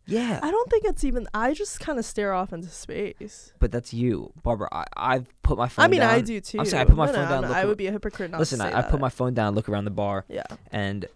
yeah, 0.06 0.38
i 0.42 0.50
don't 0.50 0.70
think 0.70 0.84
it's 0.84 1.02
even 1.02 1.26
i 1.32 1.54
just 1.54 1.80
kind 1.80 1.98
of 1.98 2.04
stare 2.04 2.34
off 2.34 2.52
into 2.52 2.68
space 2.68 3.54
but 3.58 3.72
that's 3.72 3.94
you, 3.94 4.34
Barbara. 4.42 4.68
I 4.70 4.84
I've 4.94 5.26
put 5.42 5.56
my 5.56 5.66
phone. 5.66 5.84
Down. 5.84 5.88
I 5.88 5.90
mean 5.90 6.00
down. 6.00 6.10
i 6.14 6.20
do 6.20 6.40
too 6.42 6.58
I'm 6.60 6.66
saying 6.66 6.82
I 6.82 6.84
put 6.84 6.96
my 6.96 7.06
No, 7.06 7.12
phone 7.12 7.22
no, 7.22 7.28
down, 7.30 7.42
no, 7.44 7.52
i 7.52 7.64
would 7.64 7.78
be 7.78 7.86
a 7.86 7.92
hypocrite 7.92 8.30
not 8.30 8.38
Listen, 8.38 8.58
to 8.58 8.66
say 8.66 8.72
I, 8.72 8.80
I 8.80 8.82
put 8.82 9.00
my 9.00 9.08
phone 9.08 9.32
down, 9.32 9.54
look 9.54 9.66
around 9.66 9.86
the 9.86 9.90
bar, 9.90 10.26
yeah 10.28 10.42
and 10.70 11.06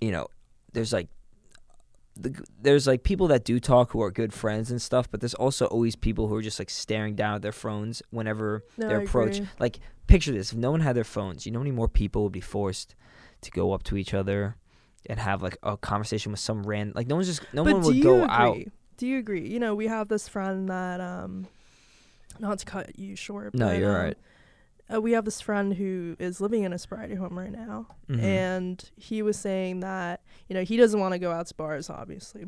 you 0.00 0.10
know 0.10 0.26
there's 0.72 0.92
like 0.92 1.06
the, 2.16 2.34
there's 2.60 2.86
like 2.88 3.02
people 3.04 3.28
that 3.28 3.44
do 3.44 3.60
talk 3.60 3.92
who 3.92 4.02
are 4.02 4.10
good 4.10 4.32
friends 4.32 4.70
and 4.72 4.82
stuff, 4.82 5.10
but 5.10 5.20
there's 5.20 5.34
also 5.34 5.66
always 5.66 5.96
people 5.96 6.26
who 6.26 6.34
are 6.34 6.42
just 6.42 6.58
like 6.58 6.68
staring 6.68 7.14
down 7.14 7.36
at 7.36 7.42
their 7.42 7.52
phones 7.52 8.02
whenever 8.10 8.64
No, 8.76 8.88
they're 8.88 9.00
approached. 9.02 9.42
Like 9.58 9.78
picture 10.06 10.32
this: 10.32 10.52
if 10.52 10.58
no 10.58 10.70
one 10.72 10.80
had 10.80 10.96
their 10.96 11.04
phones, 11.04 11.46
you 11.46 11.52
know 11.52 11.60
how 11.60 11.62
many 11.62 11.74
more 11.76 11.88
people 11.88 12.24
would 12.24 12.32
be 12.32 12.40
forced 12.40 12.94
to 13.42 13.50
go 13.50 13.72
up 13.72 13.82
to 13.84 13.96
each 13.96 14.14
other 14.14 14.56
and 15.06 15.18
have 15.18 15.42
like 15.42 15.56
a 15.62 15.76
conversation 15.76 16.30
with 16.32 16.40
some 16.40 16.62
random 16.62 16.92
like 16.94 17.06
no 17.06 17.14
one's 17.16 17.26
just 17.26 17.42
no 17.52 17.64
but 17.64 17.72
one 17.74 17.82
would 17.82 18.02
go 18.02 18.16
agree? 18.24 18.28
out. 18.30 18.58
Do 18.98 19.06
you 19.06 19.18
agree? 19.18 19.48
You 19.48 19.58
know, 19.58 19.74
we 19.74 19.86
have 19.86 20.08
this 20.08 20.28
friend 20.28 20.68
that 20.68 21.00
um, 21.00 21.46
not 22.38 22.58
to 22.58 22.66
cut 22.66 22.98
you 22.98 23.16
short. 23.16 23.54
No, 23.54 23.68
but, 23.68 23.78
you're 23.78 23.96
um, 23.98 24.04
right. 24.04 24.18
Uh, 24.92 25.00
we 25.00 25.12
have 25.12 25.24
this 25.24 25.40
friend 25.40 25.74
who 25.74 26.16
is 26.18 26.40
living 26.40 26.64
in 26.64 26.72
a 26.72 26.78
sobriety 26.78 27.14
home 27.14 27.38
right 27.38 27.52
now, 27.52 27.86
Mhm. 28.10 28.22
and 28.22 28.90
he 28.96 29.22
was 29.22 29.38
saying 29.38 29.80
that 29.80 30.20
you 30.48 30.54
know 30.54 30.64
he 30.64 30.76
doesn't 30.76 30.98
want 31.00 31.12
to 31.12 31.18
go 31.18 31.30
out 31.32 31.46
to 31.46 31.54
bars, 31.54 31.88
obviously, 31.88 32.46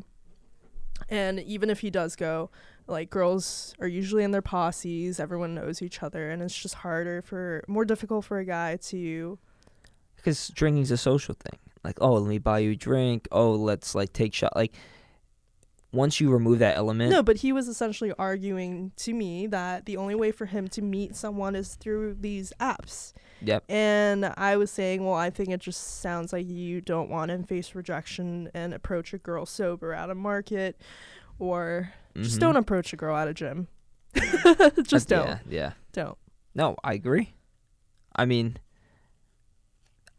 and 1.09 1.39
even 1.39 1.69
if 1.69 1.79
he 1.79 1.89
does 1.89 2.15
go, 2.15 2.49
like 2.85 3.09
girls 3.09 3.73
are 3.79 3.87
usually 3.87 4.23
in 4.23 4.31
their 4.31 4.41
posses, 4.41 5.19
everyone 5.19 5.55
knows 5.55 5.81
each 5.81 6.03
other, 6.03 6.29
and 6.29 6.41
it's 6.43 6.55
just 6.57 6.75
harder 6.75 7.21
for 7.21 7.63
more 7.67 7.85
difficult 7.85 8.25
for 8.25 8.39
a 8.39 8.45
guy 8.45 8.75
to 8.77 9.39
because 10.23 10.47
drinking's 10.49 10.91
a 10.91 10.97
social 10.97 11.35
thing. 11.35 11.59
Like, 11.83 11.97
oh, 11.99 12.13
let 12.13 12.29
me 12.29 12.37
buy 12.37 12.59
you 12.59 12.71
a 12.71 12.75
drink. 12.75 13.27
Oh, 13.31 13.51
let's 13.51 13.93
like 13.93 14.13
take 14.13 14.33
shot. 14.33 14.55
Like, 14.55 14.73
once 15.91 16.19
you 16.21 16.31
remove 16.31 16.59
that 16.59 16.77
element, 16.77 17.11
No, 17.11 17.21
but 17.21 17.37
he 17.37 17.51
was 17.51 17.67
essentially 17.67 18.13
arguing 18.17 18.93
to 18.97 19.13
me 19.13 19.45
that 19.47 19.85
the 19.85 19.97
only 19.97 20.15
way 20.15 20.31
for 20.31 20.45
him 20.45 20.67
to 20.69 20.81
meet 20.81 21.15
someone 21.15 21.55
is 21.55 21.75
through 21.75 22.15
these 22.19 22.51
apps. 22.59 23.13
yep, 23.41 23.63
And 23.69 24.25
I 24.37 24.55
was 24.55 24.71
saying, 24.71 25.05
well, 25.05 25.13
I 25.13 25.29
think 25.29 25.49
it 25.49 25.59
just 25.59 25.99
sounds 26.01 26.33
like 26.33 26.49
you 26.49 26.81
don't 26.81 27.09
want 27.11 27.29
to 27.29 27.43
face 27.43 27.75
rejection 27.75 28.49
and 28.55 28.73
approach 28.73 29.13
a 29.13 29.19
girl 29.19 29.45
sober 29.45 29.93
at 29.93 30.09
a 30.09 30.15
market 30.15 30.81
or 31.37 31.93
just 32.15 32.37
mhm. 32.37 32.41
don't 32.41 32.55
approach 32.55 32.91
a 32.93 32.95
girl 32.95 33.15
at 33.15 33.27
a 33.27 33.33
gym. 33.33 33.67
just 34.83 35.11
Uh, 35.11 35.17
don't. 35.17 35.27
Yeah, 35.27 35.39
yeah. 35.49 35.71
Don't. 35.91 36.17
No, 36.55 36.75
I 36.83 36.93
agree. 36.93 37.33
I 38.15 38.25
mean, 38.25 38.57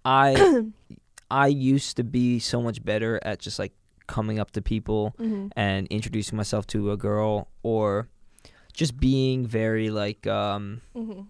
I 0.05 0.63
I 1.31 1.47
used 1.49 1.97
to 1.97 2.05
be 2.05 2.39
so 2.39 2.61
much 2.63 2.85
better 2.85 3.19
at 3.23 3.39
just 3.41 3.59
like 3.59 3.73
coming 4.07 4.39
up 4.39 4.51
to 4.53 4.63
people 4.63 5.15
hmm 5.19 5.47
and 5.57 5.87
introducing 5.89 6.37
myself 6.37 6.67
to 6.69 6.91
a 6.93 6.97
girl 6.97 7.49
or 7.63 8.09
just 8.73 8.99
being 8.99 9.47
very 9.47 9.89
like 9.91 10.27
um 10.27 10.81
hmm 10.95 11.23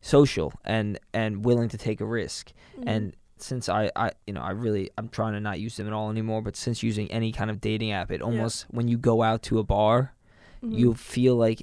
social 0.00 0.52
and 0.64 0.98
and 1.12 1.44
willing 1.44 1.68
to 1.68 1.78
take 1.78 2.00
a 2.00 2.06
risk 2.06 2.52
Mm-hmm. 2.78 2.88
and 2.88 3.16
since 3.36 3.68
I, 3.70 3.90
I 3.96 4.12
you 4.26 4.32
know 4.34 4.40
I 4.42 4.50
really 4.50 4.90
I'm 4.98 5.08
trying 5.08 5.32
to 5.34 5.40
not 5.40 5.60
use 5.60 5.76
them 5.76 5.86
at 5.86 5.92
all 5.92 6.10
anymore 6.10 6.40
but 6.42 6.56
since 6.56 6.82
using 6.82 7.10
any 7.10 7.32
kind 7.32 7.50
of 7.50 7.60
dating 7.60 7.92
app 7.92 8.10
it 8.10 8.20
almost 8.22 8.66
when 8.70 8.86
you 8.88 8.96
go 8.98 9.22
out 9.22 9.42
to 9.44 9.58
a 9.58 9.64
bar 9.64 10.14
Mm-hmm. 10.62 10.76
you 10.76 10.92
feel 10.94 11.36
like 11.36 11.62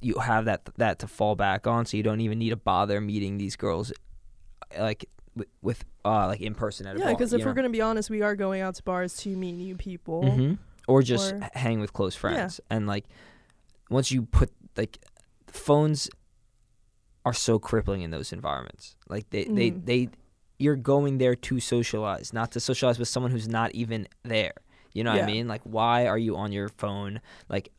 you 0.00 0.14
have 0.20 0.44
that 0.44 0.68
that 0.76 1.00
to 1.00 1.08
fall 1.08 1.34
back 1.34 1.66
on 1.66 1.86
so 1.86 1.96
you 1.96 2.04
don't 2.04 2.20
even 2.20 2.38
need 2.38 2.50
to 2.50 2.56
bother 2.56 3.00
meeting 3.00 3.36
these 3.36 3.56
girls 3.56 3.92
like 4.78 5.08
with, 5.38 5.48
with 5.62 5.84
uh 6.04 6.26
like 6.26 6.40
in 6.40 6.54
person 6.54 6.86
at 6.86 6.96
a 6.96 6.98
yeah, 6.98 7.04
bar 7.06 7.14
because 7.14 7.32
you 7.32 7.38
if 7.38 7.44
we're 7.44 7.52
know? 7.52 7.56
gonna 7.56 7.70
be 7.70 7.80
honest, 7.80 8.10
we 8.10 8.22
are 8.22 8.36
going 8.36 8.60
out 8.60 8.74
to 8.76 8.82
bars 8.82 9.16
to 9.18 9.28
meet 9.30 9.52
new 9.52 9.76
people. 9.76 10.22
Mhm. 10.24 10.58
or 10.86 11.02
just 11.02 11.32
or- 11.32 11.48
hang 11.54 11.80
with 11.80 11.92
close 11.92 12.14
Yeah. 12.14 12.20
friends 12.20 12.60
and 12.70 12.86
like 12.86 13.04
once 13.90 14.10
you 14.12 14.22
put 14.22 14.50
like 14.76 14.98
phones 15.46 16.08
are 17.24 17.32
so 17.34 17.58
crippling 17.58 18.02
in 18.02 18.10
those 18.10 18.32
environments 18.32 18.96
like 19.08 19.28
they 19.30 19.44
they 19.44 19.70
Mhm. 19.70 19.84
they 19.86 20.08
you're 20.58 20.76
going 20.76 21.18
there 21.18 21.34
to 21.34 21.60
socialize 21.60 22.32
not 22.32 22.52
to 22.52 22.60
socialize 22.60 22.98
with 22.98 23.08
someone 23.08 23.30
who's 23.32 23.48
not 23.48 23.70
even 23.74 24.08
there 24.24 24.54
you 24.94 25.04
know 25.04 25.10
what 25.10 25.18
Yeah. 25.18 25.24
i 25.24 25.26
mean 25.26 25.46
like 25.48 25.62
why 25.64 26.06
are 26.06 26.18
you 26.18 26.36
on 26.36 26.52
your 26.52 26.68
phone 26.68 27.20
like 27.48 27.70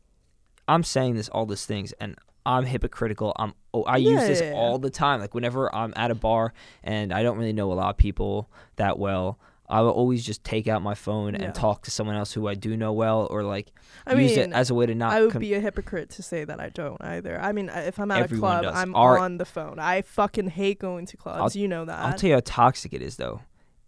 i'm 0.68 0.84
saying 0.84 1.16
this 1.16 1.30
all 1.30 1.46
these 1.48 1.66
things 1.66 1.94
and 2.00 2.16
i'm 2.46 2.66
hypocritical 2.66 3.34
i'm 3.38 3.54
oh, 3.74 3.84
i 3.84 3.98
use 3.98 4.22
this 4.28 4.42
yeah, 4.42 4.50
yeah. 4.52 4.56
all 4.56 4.78
the 4.78 4.90
time 4.90 5.20
like 5.20 5.34
whenever 5.34 5.74
i'm 5.76 5.94
at 5.96 6.10
a 6.12 6.16
bar 6.16 6.54
and 6.84 7.14
i 7.14 7.22
don't 7.24 7.38
really 7.38 7.54
know 7.54 7.72
a 7.72 7.76
lot 7.76 7.90
of 7.90 7.98
people 7.98 8.50
that 8.78 8.98
well 9.00 9.40
I 9.72 9.82
will 9.82 9.92
always 9.92 10.26
just 10.26 10.44
take 10.44 10.68
out 10.68 10.82
my 10.82 10.96
phone 10.96 11.36
Yeah. 11.36 11.44
and 11.44 11.54
talk 11.54 11.84
to 11.84 11.92
someone 11.92 12.16
else 12.16 12.34
who 12.34 12.48
I 12.48 12.56
do 12.56 12.76
know 12.76 12.92
well, 12.92 13.28
or 13.30 13.44
like 13.44 13.72
I 14.08 14.14
use 14.16 14.32
mean, 14.36 14.50
it 14.50 14.52
as 14.52 14.72
a 14.72 14.74
way 14.74 14.88
to 14.88 14.96
not. 14.96 15.14
I 15.14 15.22
would 15.22 15.30
com- 15.30 15.42
be 15.42 15.54
a 15.54 15.60
hypocrite 15.60 16.10
to 16.16 16.24
say 16.24 16.44
that 16.44 16.60
I 16.60 16.70
don't 16.70 17.00
either. 17.04 17.40
I 17.40 17.52
mean, 17.52 17.70
if 17.70 18.00
I'm 18.00 18.10
at 18.10 18.24
Everyone 18.24 18.50
a 18.50 18.62
club, 18.62 18.74
does. 18.74 18.82
I'm 18.82 18.96
Our- 18.96 19.20
on 19.20 19.38
the 19.38 19.46
phone. 19.46 19.78
I 19.78 20.02
fucking 20.02 20.48
hate 20.50 20.80
going 20.80 21.06
to 21.06 21.18
clubs. 21.18 21.56
you 21.56 21.68
know 21.68 21.86
that. 21.86 22.00
I'll 22.00 22.18
tell 22.18 22.30
you 22.30 22.34
how 22.38 22.42
toxic 22.44 22.94
it 22.96 23.04
is, 23.04 23.18
though. 23.18 23.42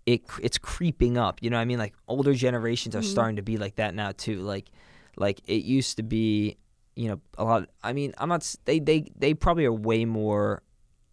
It 0.06 0.22
it's 0.40 0.60
creeping 0.60 1.18
up. 1.18 1.42
You 1.42 1.50
know 1.50 1.58
what 1.58 1.62
I 1.64 1.66
mean? 1.66 1.80
Like 1.80 1.96
older 2.08 2.36
generations 2.36 2.96
are 2.96 3.02
Mhm. 3.02 3.06
starting 3.06 3.36
to 3.38 3.42
be 3.42 3.58
like 3.58 3.78
that 3.78 3.96
now 3.96 4.12
too. 4.16 4.40
Like, 4.42 4.70
like 5.18 5.42
it 5.48 5.64
used 5.64 5.98
to 5.98 6.04
be. 6.04 6.58
You 6.96 7.10
know, 7.10 7.22
a 7.38 7.44
lot. 7.44 7.70
I 7.84 7.94
mean, 7.94 8.14
I'm 8.18 8.30
not. 8.30 8.56
They 8.66 8.80
they 8.80 9.06
they 9.18 9.34
probably 9.34 9.66
are 9.66 9.74
way 9.74 10.06
more 10.06 10.62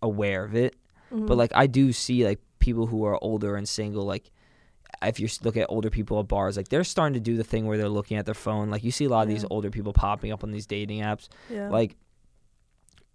aware 0.02 0.44
of 0.44 0.54
it. 0.54 0.76
Mhm. 1.12 1.26
But 1.26 1.36
like, 1.36 1.52
I 1.54 1.66
do 1.66 1.92
see 1.92 2.24
like 2.24 2.40
people 2.58 2.86
who 2.86 3.04
are 3.04 3.18
older 3.22 3.56
and 3.56 3.68
single. 3.68 4.04
Like, 4.04 4.30
if 5.02 5.20
you 5.20 5.28
look 5.42 5.56
at 5.56 5.66
older 5.68 5.90
people 5.90 6.18
at 6.18 6.28
bars, 6.28 6.56
like 6.56 6.68
they're 6.68 6.84
starting 6.84 7.14
to 7.14 7.20
do 7.20 7.36
the 7.36 7.44
thing 7.44 7.66
where 7.66 7.78
they're 7.78 7.88
looking 7.88 8.16
at 8.16 8.26
their 8.26 8.34
phone. 8.34 8.70
Like 8.70 8.82
you 8.82 8.90
see 8.90 9.04
a 9.04 9.08
lot 9.08 9.22
of 9.22 9.28
these 9.28 9.44
older 9.50 9.70
people 9.70 9.92
popping 9.92 10.32
up 10.32 10.42
on 10.42 10.50
these 10.50 10.66
dating 10.66 11.00
apps. 11.00 11.28
yeah. 11.48 11.68
Like, 11.70 11.96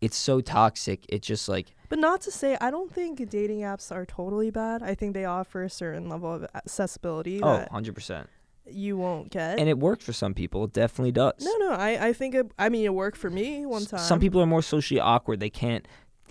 it's 0.01 0.18
so 0.18 0.41
toxic. 0.41 1.05
It 1.09 1.22
just 1.22 1.47
like 1.47 1.68
But 1.89 1.99
not 1.99 2.22
to 2.22 2.32
say 2.32 2.57
I 2.59 2.72
don't 2.72 2.91
think 2.93 3.30
dating 3.30 3.61
apps 3.61 3.91
are 3.91 4.05
totally 4.05 4.51
bad. 4.51 4.84
I 4.84 4.95
think 4.95 5.14
they 5.14 5.26
offer 5.26 5.64
a 5.64 5.70
certain 5.70 6.09
level 6.09 6.34
of 6.34 6.45
accessibility 6.55 7.41
oh, 7.41 7.57
that 7.57 7.72
100 7.72 7.95
percent. 7.95 8.30
You 8.66 8.97
won't 8.97 9.30
get. 9.32 9.59
And 9.59 9.68
it 9.70 9.78
works 9.78 10.05
for 10.05 10.14
some 10.14 10.34
people. 10.34 10.64
It 10.66 10.74
definitely 10.74 11.11
does. 11.11 11.34
no, 11.41 11.55
no, 11.57 11.72
I, 11.72 12.07
I 12.07 12.14
think 12.14 12.36
it, 12.36 12.51
I 12.57 12.70
mean 12.70 12.86
it 12.86 12.93
worked 12.93 13.18
for 13.18 13.30
me 13.30 13.66
one 13.66 13.86
time. 13.86 13.99
Some 13.99 14.20
people 14.20 14.41
are 14.41 14.45
more 14.45 14.61
socially 14.61 14.99
awkward. 14.99 15.39
They 15.39 15.49
can't. 15.49 15.88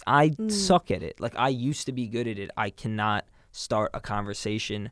I 0.06 0.30
Mm. 0.30 0.50
suck 0.50 0.90
at 0.90 1.02
it. 1.02 1.20
Like 1.20 1.34
I 1.36 1.48
used 1.48 1.86
to 1.86 1.92
be 1.92 2.06
good 2.06 2.26
at 2.26 2.38
it. 2.38 2.50
I 2.56 2.70
cannot 2.70 3.26
start 3.52 3.90
a 3.94 4.00
conversation 4.00 4.90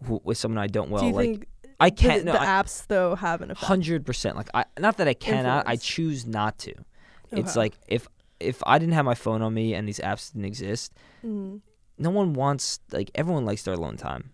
w- 0.00 0.20
with 0.24 0.38
someone 0.38 0.58
I 0.58 0.68
don't 0.68 0.88
well. 0.90 1.02
Do 1.02 1.08
you 1.08 1.12
like 1.12 1.24
think 1.26 1.46
I 1.80 1.90
can't. 1.90 2.24
No, 2.24 2.32
the 2.32 2.38
apps 2.38 2.86
though 2.86 3.16
have 3.16 3.42
an 3.42 3.50
effect? 3.50 3.66
hundred 3.66 4.06
percent. 4.06 4.36
Like 4.36 4.48
I, 4.54 4.64
not 4.78 4.96
that 4.98 5.08
I 5.08 5.14
cannot. 5.14 5.66
I 5.68 5.76
choose 5.76 6.24
not 6.26 6.58
to. 6.60 6.72
It's 7.32 7.56
like 7.56 7.74
if 7.88 8.06
if 8.40 8.62
I 8.66 8.78
didn't 8.78 8.94
have 8.94 9.04
my 9.04 9.14
phone 9.14 9.42
on 9.42 9.52
me 9.52 9.74
and 9.74 9.86
these 9.88 9.98
apps 9.98 10.32
didn't 10.32 10.44
exist, 10.46 10.94
Mhm. 11.24 11.60
no 11.98 12.10
one 12.10 12.32
wants 12.32 12.80
like 12.92 13.10
everyone 13.14 13.44
likes 13.44 13.64
their 13.64 13.74
alone 13.74 13.96
time 13.96 14.30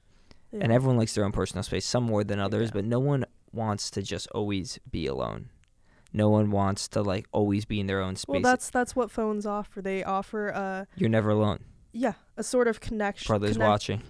and 0.52 0.70
everyone 0.72 0.98
likes 0.98 1.14
their 1.14 1.24
own 1.24 1.32
personal 1.32 1.62
space. 1.62 1.84
Some 1.86 2.04
more 2.04 2.24
than 2.24 2.38
others, 2.38 2.68
Yeah. 2.68 2.74
but 2.74 2.84
no 2.84 2.98
one 3.00 3.24
wants 3.52 3.90
to 3.92 4.02
just 4.02 4.26
always 4.28 4.78
be 4.90 5.06
alone. 5.06 5.50
No 6.12 6.28
one 6.28 6.50
wants 6.50 6.88
to 6.88 7.02
like 7.02 7.26
always 7.32 7.64
be 7.64 7.80
in 7.80 7.86
their 7.86 8.00
own 8.02 8.16
space. 8.16 8.32
Well, 8.32 8.40
that's 8.42 8.68
that's 8.70 8.94
what 8.94 9.10
phones 9.10 9.46
offer. 9.46 9.80
They 9.80 10.04
offer 10.04 10.48
a 10.48 10.86
You're 10.96 11.08
never 11.10 11.30
alone. 11.30 11.60
yeah 11.92 12.14
a 12.36 12.42
sort 12.42 12.68
of 12.68 12.80
connection. 12.80 13.28
Brothers 13.28 13.52
connect- 13.56 13.68
watching. 13.70 14.02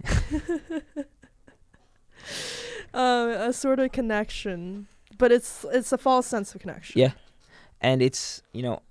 um, 2.94 3.30
a 3.30 3.52
sort 3.52 3.78
of 3.80 3.92
connection, 3.92 4.88
but 5.18 5.32
it's 5.32 5.64
it's 5.72 5.92
a 5.92 5.98
false 5.98 6.26
sense 6.26 6.54
of 6.54 6.60
connection. 6.60 7.00
Yeah. 7.00 7.12
and 7.80 8.02
it's 8.02 8.42
you 8.52 8.62
know 8.62 8.82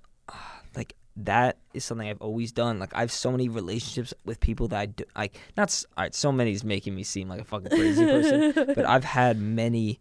that 1.16 1.58
is 1.74 1.84
something 1.84 2.08
I've 2.08 2.20
always 2.22 2.52
done. 2.52 2.78
Like 2.78 2.94
I 2.94 3.00
have 3.00 3.12
so 3.12 3.30
many 3.30 3.48
relationships 3.48 4.14
with 4.24 4.40
people 4.40 4.68
that 4.68 4.78
I 4.78 4.86
do, 4.86 5.04
like 5.16 5.36
not 5.56 5.84
all 5.96 6.04
right. 6.04 6.14
So 6.14 6.32
many 6.32 6.52
is 6.52 6.64
making 6.64 6.94
me 6.94 7.02
seem 7.02 7.28
like 7.28 7.40
a 7.40 7.44
fucking 7.44 7.68
crazy 7.70 8.04
person, 8.04 8.52
but 8.74 8.86
I've 8.86 9.04
had 9.04 9.38
many, 9.38 10.00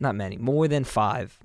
not 0.00 0.14
many, 0.14 0.36
more 0.36 0.68
than 0.68 0.84
five 0.84 1.38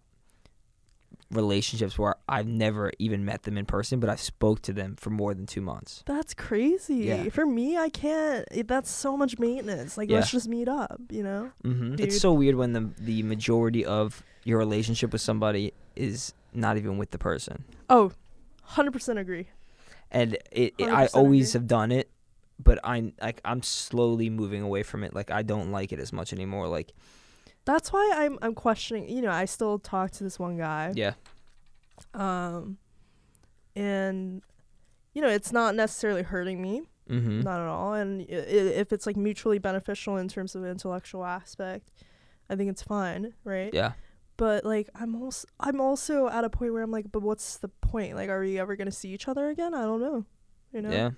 relationships 1.32 1.98
where 1.98 2.16
I've 2.30 2.46
never 2.48 2.92
even 3.00 3.26
met 3.26 3.44
them 3.44 3.58
in 3.58 3.66
person, 3.66 4.00
but 4.00 4.08
I've 4.10 4.20
spoke 4.22 4.62
to 4.64 4.74
them 4.74 4.96
for 4.98 5.10
more 5.10 5.34
than 5.34 5.46
two 5.48 5.62
months. 5.62 6.04
That's 6.06 6.34
crazy. 6.36 6.96
Yeah. 7.06 7.30
For 7.30 7.46
me, 7.46 7.76
I 7.78 7.90
can't. 7.90 8.46
it- 8.52 8.68
That's 8.68 8.92
so 8.92 9.18
much 9.18 9.40
maintenance. 9.40 9.98
Like, 9.98 10.10
Yeah. 10.10 10.18
let's 10.18 10.30
just 10.32 10.48
meet 10.48 10.68
up. 10.68 11.00
You 11.10 11.24
know. 11.24 11.52
hmm 11.64 11.96
It's 11.98 12.20
so 12.20 12.34
weird 12.34 12.56
when 12.56 12.74
the 12.74 12.90
the 13.00 13.24
majority 13.24 13.86
of 13.86 14.24
your 14.44 14.60
relationship 14.60 15.12
with 15.12 15.22
somebody 15.22 15.74
is 15.96 16.34
not 16.54 16.78
even 16.78 16.98
with 16.98 17.12
the 17.12 17.18
person. 17.18 17.64
Oh, 17.90 18.12
100% 18.72 19.20
agree. 19.20 19.48
and 20.12 20.34
it, 20.52 20.74
it 20.78 20.90
I 20.90 21.08
always 21.14 21.50
agree. 21.56 21.60
have 21.62 21.68
done 21.68 21.92
it, 21.92 22.10
but 22.60 22.80
I 22.84 23.12
like 23.22 23.42
I'm 23.44 23.62
slowly 23.64 24.30
moving 24.30 24.62
away 24.62 24.84
from 24.84 25.04
it. 25.04 25.14
Like 25.14 25.32
I 25.32 25.42
don't 25.42 25.72
like 25.72 25.92
it 25.92 26.00
as 26.00 26.14
much 26.14 26.34
anymore. 26.34 26.68
Like 26.68 26.92
That's 27.66 27.92
why 27.92 28.12
I'm 28.16 28.38
I'm 28.42 28.54
questioning. 28.56 29.10
You 29.10 29.22
know, 29.24 29.32
I 29.32 29.46
still 29.46 29.80
talk 29.80 30.12
to 30.12 30.24
this 30.24 30.38
one 30.40 30.58
guy. 30.58 30.92
yeah, 30.96 31.14
Um, 32.14 32.78
and 33.76 34.42
you 35.14 35.22
know, 35.22 35.30
it's 35.30 35.52
not 35.52 35.76
necessarily 35.76 36.24
hurting 36.24 36.62
me, 36.62 36.82
mm-hmm. 37.10 37.42
not 37.42 37.60
at 37.62 37.68
all. 37.68 37.94
And 37.94 38.22
i- 38.22 38.26
if 38.34 38.92
it's 38.94 39.06
like 39.06 39.16
mutually 39.18 39.60
beneficial 39.60 40.18
in 40.18 40.28
terms 40.28 40.56
of 40.56 40.66
intellectual 40.66 41.24
aspect, 41.26 41.92
I 42.50 42.56
think 42.56 42.70
it's 42.72 42.82
fine, 42.84 43.34
right? 43.44 43.74
yeah, 43.74 43.94
But 44.44 44.66
like, 44.66 44.90
I'm 44.94 45.16
also 45.16 45.48
I'm 45.58 45.80
also 45.80 46.28
at 46.28 46.44
a 46.44 46.50
point 46.50 46.74
where 46.74 46.84
I'm 46.84 46.92
like, 46.92 47.10
but 47.10 47.22
what's 47.22 47.60
the 47.60 47.70
point? 47.70 48.18
Like, 48.18 48.28
are 48.28 48.42
we 48.42 48.60
ever 48.60 48.76
gonna 48.76 48.92
see 48.92 49.08
each 49.14 49.30
other 49.30 49.48
again? 49.48 49.74
I 49.74 49.84
don't 49.84 50.02
know. 50.02 50.26
You 50.74 50.82
know? 50.82 50.90
yeah. 50.92 51.12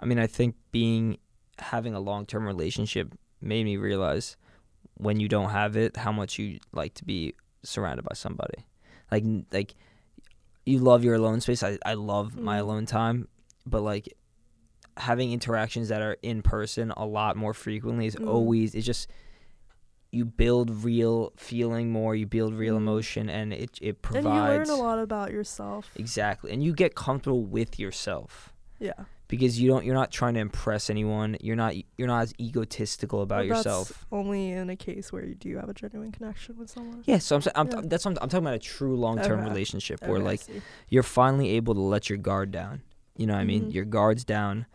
I 0.00 0.06
mean, 0.06 0.18
I 0.18 0.26
think 0.26 0.54
being 0.70 1.18
having 1.58 1.92
a 1.94 2.00
long 2.00 2.24
term 2.24 2.46
relationship 2.46 3.12
made 3.42 3.64
me 3.66 3.76
realize 3.76 4.38
when 4.94 5.20
you 5.20 5.28
don't 5.28 5.50
have 5.50 5.76
it 5.76 5.98
how 5.98 6.12
much 6.12 6.38
you 6.38 6.60
like 6.72 6.94
to 6.94 7.04
be 7.04 7.34
surrounded 7.62 8.04
by 8.04 8.14
somebody. 8.14 8.64
Like 9.10 9.24
like 9.52 9.74
you 10.64 10.78
love 10.78 11.04
your 11.04 11.16
alone 11.16 11.42
space. 11.42 11.62
I 11.62 11.76
I 11.84 11.92
love 11.92 12.38
my 12.38 12.56
Mhm. 12.56 12.60
alone 12.62 12.86
time, 12.86 13.28
but 13.66 13.82
like 13.82 14.08
having 14.96 15.30
interactions 15.30 15.90
that 15.90 16.00
are 16.00 16.16
in 16.22 16.40
person 16.40 16.90
a 16.96 17.04
lot 17.04 17.36
more 17.36 17.52
frequently 17.52 18.06
is 18.06 18.16
Mhm. 18.16 18.28
always 18.28 18.74
it's 18.74 18.86
just 18.86 19.10
you 20.12 20.26
build 20.26 20.84
real 20.84 21.32
feeling 21.36 21.90
more, 21.90 22.14
you 22.14 22.26
build 22.26 22.52
real 22.54 22.74
Mhm. 22.74 22.78
emotion 22.78 23.28
and 23.30 23.52
it 23.52 23.78
it 23.80 24.02
provides. 24.02 24.26
And 24.26 24.66
you 24.68 24.74
learn 24.74 24.80
a 24.80 24.82
lot 24.82 24.98
about 24.98 25.32
yourself. 25.32 25.90
Exactly. 25.96 26.52
And 26.52 26.62
you 26.62 26.74
get 26.74 26.94
comfortable 26.94 27.42
with 27.44 27.78
yourself 27.78 28.52
Yeah. 28.78 28.92
because 29.28 29.58
you 29.58 29.68
don't 29.68 29.86
you're 29.86 29.94
not 29.94 30.10
trying 30.12 30.34
to 30.34 30.40
impress 30.40 30.90
anyone. 30.90 31.38
You're 31.40 31.56
not 31.56 31.74
you're 31.96 32.08
not 32.08 32.20
as 32.24 32.34
egotistical 32.38 33.22
about 33.22 33.46
yourself. 33.46 34.04
Only 34.12 34.50
in 34.50 34.68
a 34.68 34.76
case 34.76 35.10
where 35.12 35.24
you 35.24 35.34
do 35.34 35.56
have 35.56 35.70
a 35.70 35.74
genuine 35.74 36.12
connection 36.12 36.58
with 36.58 36.68
someone. 36.68 37.02
Yeah, 37.06 37.16
so 37.18 37.36
I'm, 37.36 37.42
I'm 37.54 37.68
Yeah. 37.70 37.80
that's 37.84 38.04
what 38.04 38.10
I'm, 38.18 38.22
I'm 38.22 38.28
talking 38.28 38.44
about 38.46 38.54
a 38.56 38.58
true 38.58 38.94
long-term 38.96 39.40
Okay. 39.40 39.48
relationship 39.48 40.02
Okay, 40.02 40.12
where 40.12 40.20
like 40.20 40.42
you're 40.90 41.02
finally 41.02 41.48
able 41.52 41.72
to 41.74 41.80
let 41.80 42.10
your 42.10 42.18
guard 42.18 42.50
down. 42.50 42.82
You 43.16 43.26
know 43.26 43.32
what 43.32 43.40
I 43.40 43.44
mean? 43.44 43.66
Mhm. 43.70 43.74
Your 43.74 43.86
guard's 43.86 44.24
down. 44.26 44.66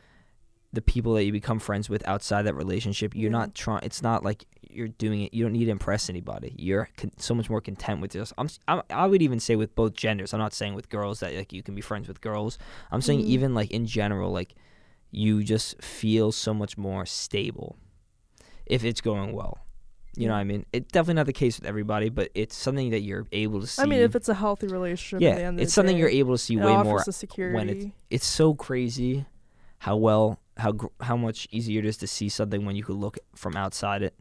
The 0.74 0.82
people 0.82 1.14
that 1.14 1.24
you 1.26 1.32
become 1.32 1.60
friends 1.60 1.90
with 1.90 2.06
outside 2.08 2.42
that 2.44 2.56
relationship, 2.56 3.16
you're 3.16 3.32
Yeah. 3.32 3.38
not 3.38 3.54
trying. 3.56 3.82
It's 3.84 4.02
not 4.02 4.24
like 4.24 4.46
you're 4.78 4.88
doing 4.88 5.22
it. 5.24 5.34
You 5.34 5.44
don't 5.44 5.54
need 5.54 5.66
to 5.66 5.72
impress 5.72 6.10
anybody. 6.10 6.54
You're 6.58 6.88
con- 6.98 7.12
so 7.18 7.34
much 7.36 7.50
more 7.50 7.60
content 7.62 8.00
with 8.00 8.12
this. 8.12 8.32
I'm, 8.38 8.48
I'm. 8.68 8.82
I 8.90 9.08
would 9.08 9.22
even 9.22 9.40
say 9.40 9.56
with 9.56 9.76
both 9.76 9.94
genders. 9.94 10.34
I'm 10.34 10.40
not 10.40 10.54
saying 10.54 10.76
with 10.76 10.88
girls 10.90 11.20
that 11.22 11.34
like 11.34 11.52
you 11.52 11.64
can 11.64 11.76
be 11.76 11.82
friends 11.82 12.08
with 12.08 12.22
girls. 12.22 12.58
I'm 12.92 13.02
saying 13.02 13.22
Mhm. 13.22 13.26
even 13.26 13.54
like 13.56 13.72
in 13.72 13.86
general, 13.86 14.32
like 14.32 14.56
you 15.12 15.44
just 15.44 15.82
feel 15.82 16.32
so 16.32 16.54
much 16.54 16.78
more 16.78 17.06
stable 17.06 17.76
if 18.66 18.84
it's 18.84 19.02
going 19.02 19.34
well. 19.34 19.58
You 20.16 20.28
know 20.28 20.34
what 20.34 20.40
I 20.40 20.46
mean? 20.46 20.66
It's 20.74 20.92
definitely 20.92 21.14
not 21.16 21.28
the 21.28 21.34
case 21.34 21.60
with 21.60 21.68
everybody, 21.68 22.10
but 22.10 22.32
it's 22.34 22.56
something 22.56 22.90
that 22.90 23.02
you're 23.02 23.28
able 23.32 23.62
to 23.62 23.68
see. 23.68 23.82
I 23.84 23.86
mean, 23.86 24.00
if 24.00 24.16
it's 24.16 24.30
a 24.30 24.34
healthy 24.34 24.66
relationship, 24.68 25.22
yeah, 25.22 25.52
it's 25.58 25.74
something 25.74 25.96
day, 25.96 26.00
you're 26.00 26.10
able 26.10 26.34
to 26.34 26.40
see 26.40 26.58
way 26.58 26.76
more 26.84 27.04
when 27.54 27.70
it's 27.70 27.86
it's 28.10 28.26
so 28.26 28.56
crazy 28.56 29.26
how 29.80 29.96
well 29.96 30.40
how 30.58 30.74
how 31.02 31.16
much 31.16 31.48
easier 31.52 31.80
it 31.80 31.86
is 31.86 31.98
to 31.98 32.08
see 32.08 32.30
something 32.30 32.66
when 32.66 32.76
you 32.76 32.84
could 32.84 32.96
look 32.96 33.20
from 33.36 33.56
outside 33.56 34.02
it. 34.02 34.16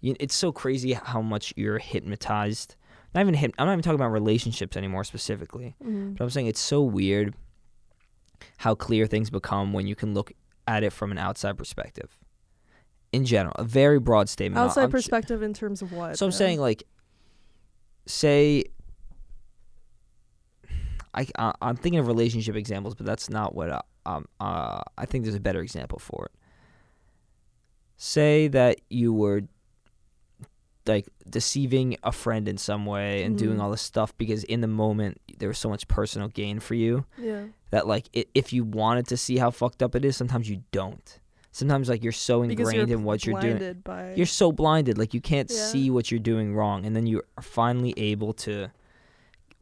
You, 0.00 0.14
it's 0.20 0.34
so 0.34 0.52
crazy 0.52 0.92
how 0.92 1.20
much 1.20 1.52
you're 1.56 1.78
hypnotized. 1.78 2.76
Not 3.14 3.22
even 3.22 3.34
hip, 3.34 3.52
I'm 3.58 3.66
not 3.66 3.72
even 3.72 3.82
talking 3.82 3.96
about 4.00 4.12
relationships 4.12 4.76
anymore 4.76 5.02
specifically, 5.04 5.74
Mhm. 5.84 6.16
but 6.16 6.24
I'm 6.24 6.30
saying 6.30 6.46
it's 6.46 6.60
so 6.60 6.82
weird 6.82 7.34
how 8.58 8.74
clear 8.74 9.06
things 9.06 9.30
become 9.30 9.72
when 9.72 9.86
you 9.86 9.96
can 9.96 10.14
look 10.14 10.32
at 10.66 10.84
it 10.84 10.92
from 10.92 11.10
an 11.10 11.18
outside 11.18 11.56
perspective. 11.58 12.16
In 13.10 13.24
general, 13.24 13.54
a 13.58 13.64
very 13.64 13.98
broad 13.98 14.28
statement. 14.28 14.58
outside 14.64 14.84
I'm 14.84 14.90
perspective 14.90 15.42
in 15.42 15.54
terms 15.54 15.80
of 15.82 15.92
what? 15.92 16.18
so 16.18 16.26
I'm 16.26 16.30
though? 16.30 16.36
saying 16.36 16.60
like, 16.60 16.84
say, 18.06 18.64
I, 21.14 21.26
I 21.38 21.52
I'm 21.62 21.76
thinking 21.76 21.98
of 21.98 22.06
relationship 22.06 22.54
examples, 22.54 22.94
but 22.94 23.06
that's 23.06 23.30
not 23.30 23.54
what 23.54 23.70
I, 23.70 23.80
um 24.06 24.26
uh 24.40 24.82
I 24.96 25.06
think 25.06 25.24
there's 25.24 25.34
a 25.34 25.40
better 25.40 25.60
example 25.60 25.98
for 25.98 26.26
it. 26.26 26.32
Say 27.96 28.48
that 28.48 28.80
you 28.90 29.12
were 29.12 29.42
like 30.88 31.06
deceiving 31.28 31.96
a 32.02 32.10
friend 32.12 32.48
in 32.48 32.56
some 32.58 32.86
way 32.86 33.22
and 33.22 33.36
doing 33.38 33.58
Mhm. 33.58 33.62
all 33.62 33.70
this 33.70 33.82
stuff 33.82 34.16
because 34.16 34.42
in 34.44 34.60
the 34.62 34.66
moment 34.66 35.20
there 35.38 35.48
was 35.48 35.58
so 35.58 35.68
much 35.68 35.86
personal 35.88 36.28
gain 36.28 36.58
for 36.60 36.74
you 36.74 37.04
yeah, 37.18 37.44
that 37.70 37.86
like 37.86 38.06
i 38.16 38.24
if 38.34 38.52
you 38.52 38.64
wanted 38.64 39.06
to 39.08 39.16
see 39.16 39.36
how 39.38 39.50
fucked 39.50 39.82
up 39.82 39.94
it 39.94 40.04
is, 40.04 40.16
sometimes 40.16 40.48
you 40.48 40.62
don't. 40.72 41.20
Sometimes 41.50 41.88
like 41.88 42.02
you're 42.04 42.12
so 42.12 42.42
ingrained 42.42 42.88
you're 42.88 42.98
in 42.98 43.04
what 43.04 43.24
you're 43.26 43.40
doing 43.40 43.80
by 43.84 44.14
you're 44.14 44.26
so 44.26 44.52
blinded 44.52 44.96
like 44.98 45.12
you 45.14 45.20
can't 45.20 45.50
Yeah. 45.50 45.66
see 45.72 45.90
what 45.90 46.10
you're 46.10 46.20
doing 46.32 46.54
wrong 46.54 46.84
and 46.86 46.94
then 46.96 47.06
you 47.06 47.22
are 47.36 47.42
finally 47.42 47.92
able 47.96 48.32
to 48.46 48.68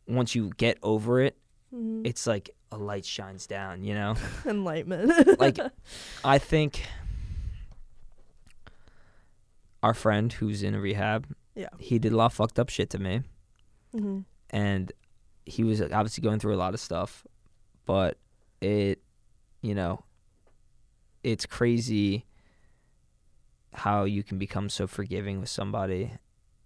once 0.07 0.35
you 0.35 0.51
get 0.57 0.79
over 0.83 1.21
it 1.21 1.37
Mhm. 1.75 2.07
it's 2.07 2.27
like 2.27 2.51
a 2.71 2.77
light 2.77 3.05
shines 3.05 3.47
down 3.47 3.83
you 3.83 3.95
know 3.95 4.15
enlightenment. 4.47 5.39
like 5.41 5.59
i 6.25 6.39
think 6.39 6.83
our 9.87 9.95
friend 9.95 10.33
who's 10.39 10.63
in 10.63 10.75
rehab 10.77 11.21
yeah, 11.55 11.69
he 11.79 11.99
did 11.99 12.13
a 12.13 12.17
lot 12.17 12.27
of 12.27 12.35
fucked 12.35 12.59
up 12.59 12.69
shit 12.69 12.91
to 12.91 12.99
me. 12.99 13.23
Hmm 13.93 14.21
and 14.51 14.93
he 15.45 15.65
was 15.65 15.81
obviously 15.81 16.23
going 16.23 16.39
through 16.39 16.55
a 16.55 16.63
lot 16.65 16.75
of 16.75 16.81
stuff 16.81 17.27
but 17.85 18.19
it 18.61 19.01
you 19.63 19.75
know 19.75 20.05
it's 21.23 21.47
crazy 21.47 22.25
how 23.73 24.05
you 24.05 24.23
can 24.23 24.39
become 24.39 24.69
so 24.69 24.87
forgiving 24.87 25.41
with 25.41 25.49
somebody 25.49 26.13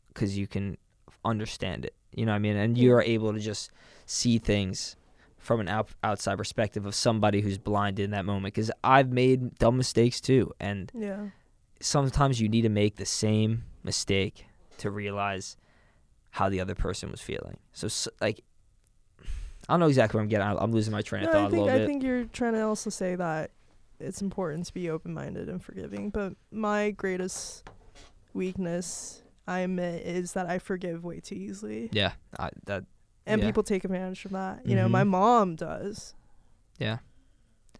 because 0.08 0.36
you 0.36 0.46
can 0.46 0.76
understand 1.24 1.84
it 1.84 1.94
you 2.12 2.26
know 2.26 2.32
what 2.32 2.36
i 2.36 2.40
mean? 2.40 2.56
And 2.56 2.76
you're 2.76 3.02
able 3.02 3.32
to 3.32 3.38
just 3.40 3.70
see 4.06 4.38
things 4.38 4.96
from 5.38 5.60
an 5.60 5.68
out- 5.68 5.94
outside 6.04 6.36
perspective 6.36 6.84
of 6.84 6.94
somebody 6.94 7.40
who's 7.40 7.58
blinded 7.58 8.04
in 8.04 8.10
that 8.10 8.24
moment 8.24 8.54
because 8.54 8.70
i've 8.84 9.10
made 9.10 9.58
dumb 9.58 9.76
mistakes 9.76 10.20
too 10.20 10.52
and 10.60 10.92
yeah. 10.94 11.26
Sometimes 11.80 12.40
you 12.40 12.48
need 12.48 12.62
to 12.62 12.68
make 12.68 12.96
the 12.96 13.06
same 13.06 13.64
mistake 13.82 14.46
to 14.78 14.90
realize 14.90 15.56
how 16.32 16.48
the 16.48 16.60
other 16.60 16.74
person 16.74 17.10
was 17.10 17.20
feeling. 17.20 17.56
So, 17.72 17.86
s 17.86 18.06
like, 18.20 18.40
I 19.68 19.72
don't 19.74 19.80
know 19.80 19.86
exactly 19.88 20.16
where 20.18 20.22
I'm 20.22 20.28
getting. 20.28 20.46
I'm 20.46 20.72
losing 20.72 20.92
my 20.92 21.02
train 21.02 21.22
of 21.24 21.26
No, 21.26 21.32
thought 21.32 21.42
I 21.44 21.46
a 21.46 21.50
think 21.50 21.62
little 21.64 21.82
I 21.82 21.86
think 21.86 22.02
you're 22.02 22.24
trying 22.24 22.54
to 22.54 22.62
also 22.62 22.90
say 22.90 23.14
that 23.16 23.50
it's 23.98 24.22
important 24.22 24.66
to 24.66 24.74
be 24.74 24.88
open-minded 24.90 25.48
and 25.48 25.62
forgiving. 25.62 26.10
But 26.10 26.34
my 26.50 26.90
greatest 26.90 27.68
weakness, 28.32 29.22
I 29.46 29.60
admit, 29.60 30.06
is 30.06 30.32
that 30.32 30.46
I 30.48 30.58
forgive 30.58 31.04
way 31.04 31.20
too 31.20 31.34
easily, 31.34 31.88
yeah, 31.92 32.12
I, 32.38 32.50
that. 32.66 32.84
and 33.26 33.40
Yeah. 33.40 33.46
people 33.48 33.62
take 33.62 33.84
advantage 33.84 34.24
of 34.24 34.30
that. 34.32 34.64
You 34.66 34.76
know, 34.76 34.88
my 34.88 35.02
Mhm. 35.04 35.08
mom 35.08 35.56
does. 35.56 36.14
Yeah, 36.78 36.98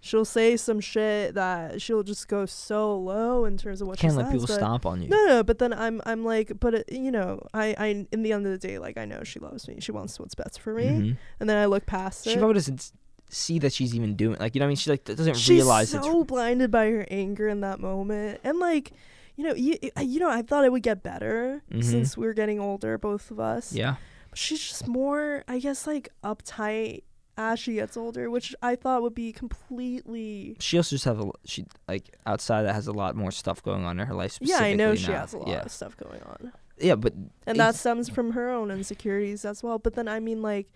She'll 0.03 0.25
say 0.25 0.57
some 0.57 0.81
shit 0.81 1.35
that 1.35 1.83
she'll 1.83 2.03
just 2.03 2.27
go 2.27 2.47
so 2.47 2.97
low 2.97 3.45
in 3.45 3.59
terms 3.59 3.83
of 3.83 3.89
what 3.89 3.99
she 3.99 4.03
can't 4.03 4.15
she 4.15 4.17
let 4.17 4.27
says. 4.33 4.41
people 4.43 4.55
stomp 4.55 4.87
on 4.87 5.03
you. 5.03 5.09
No, 5.09 5.27
no, 5.27 5.43
but 5.43 5.59
then 5.59 5.73
I'm 5.75 6.01
I'm 6.07 6.25
like, 6.25 6.53
but 6.59 6.73
it, 6.75 6.91
you 6.93 7.11
know, 7.11 7.47
I 7.53 7.75
I 7.79 8.07
in 8.11 8.23
the 8.23 8.33
end 8.33 8.47
of 8.47 8.53
the 8.53 8.59
day, 8.59 8.79
like 8.79 8.97
I 8.97 9.05
know 9.05 9.23
she 9.25 9.39
loves 9.41 9.69
me. 9.69 9.77
She 9.81 9.93
wants 9.93 10.19
what's 10.19 10.35
best 10.35 10.59
for 10.61 10.73
me, 10.73 10.85
Mhm. 10.85 11.17
and 11.39 11.51
then 11.51 11.59
I 11.59 11.67
look 11.67 11.85
past 11.85 12.25
She 12.25 12.31
it. 12.31 12.39
probably 12.39 12.55
doesn't 12.55 12.93
see 13.29 13.59
that 13.59 13.73
she's 13.75 13.95
even 13.95 14.17
doing. 14.17 14.39
Like, 14.41 14.55
you 14.55 14.59
know 14.61 14.65
what 14.65 14.69
I 14.69 14.71
mean? 14.71 14.77
She 14.77 14.91
like 14.91 15.05
doesn't 15.05 15.37
She's 15.37 15.51
realize 15.51 15.93
it's. 15.93 16.05
so 16.07 16.25
blinded 16.25 16.71
by 16.71 16.87
her 16.91 17.07
anger 17.11 17.47
in 17.49 17.61
that 17.61 17.79
moment, 17.79 18.41
and 18.43 18.59
like, 18.59 18.93
you 19.37 19.45
know, 19.45 19.55
you 19.55 19.77
you 20.01 20.19
know, 20.19 20.31
I 20.31 20.41
thought 20.41 20.65
it 20.65 20.73
would 20.73 20.83
get 20.83 21.03
better 21.03 21.63
Mhm. 21.71 21.85
since 21.85 22.17
we 22.17 22.27
are 22.27 22.33
getting 22.35 22.59
older, 22.59 22.97
both 22.97 23.31
of 23.31 23.39
us. 23.39 23.75
Yeah, 23.75 23.97
But 24.31 24.39
she's 24.39 24.61
just 24.61 24.89
more, 24.89 25.45
I 25.47 25.59
guess, 25.59 25.87
like 25.87 26.09
uptight 26.25 27.03
as 27.41 27.59
she 27.59 27.75
gets 27.75 27.97
older, 27.97 28.29
which 28.31 28.55
I 28.63 28.77
thought 28.77 29.01
would 29.03 29.15
be 29.15 29.33
completely. 29.33 30.57
she 30.61 30.77
also 30.77 30.95
just 30.95 31.05
have 31.07 31.21
a 31.21 31.31
she 31.45 31.65
like 31.89 32.15
outside 32.27 32.63
that 32.65 32.75
has 32.75 32.87
a 32.87 32.93
lot 32.93 33.17
more 33.17 33.31
stuff 33.31 33.63
going 33.63 33.85
on 33.85 33.99
in 33.99 34.07
her 34.07 34.15
life. 34.15 34.39
Yeah, 34.41 34.57
I 34.59 34.75
know 34.75 34.95
specifically 34.95 34.97
she 35.07 35.13
has 35.13 35.33
a 35.35 35.39
lot 35.39 35.49
Yeah, 35.49 35.63
of 35.63 35.71
stuff 35.73 35.97
going 35.97 36.23
on. 36.23 36.53
yeah, 36.79 36.95
but 36.97 37.15
and 37.47 37.59
that 37.59 37.75
stems 37.75 38.09
from 38.09 38.33
her 38.33 38.51
own 38.51 38.71
insecurities 38.71 39.45
as 39.45 39.63
well 39.63 39.79
but 39.79 39.95
then 39.95 40.09
i 40.09 40.19
mean 40.19 40.41
like 40.41 40.67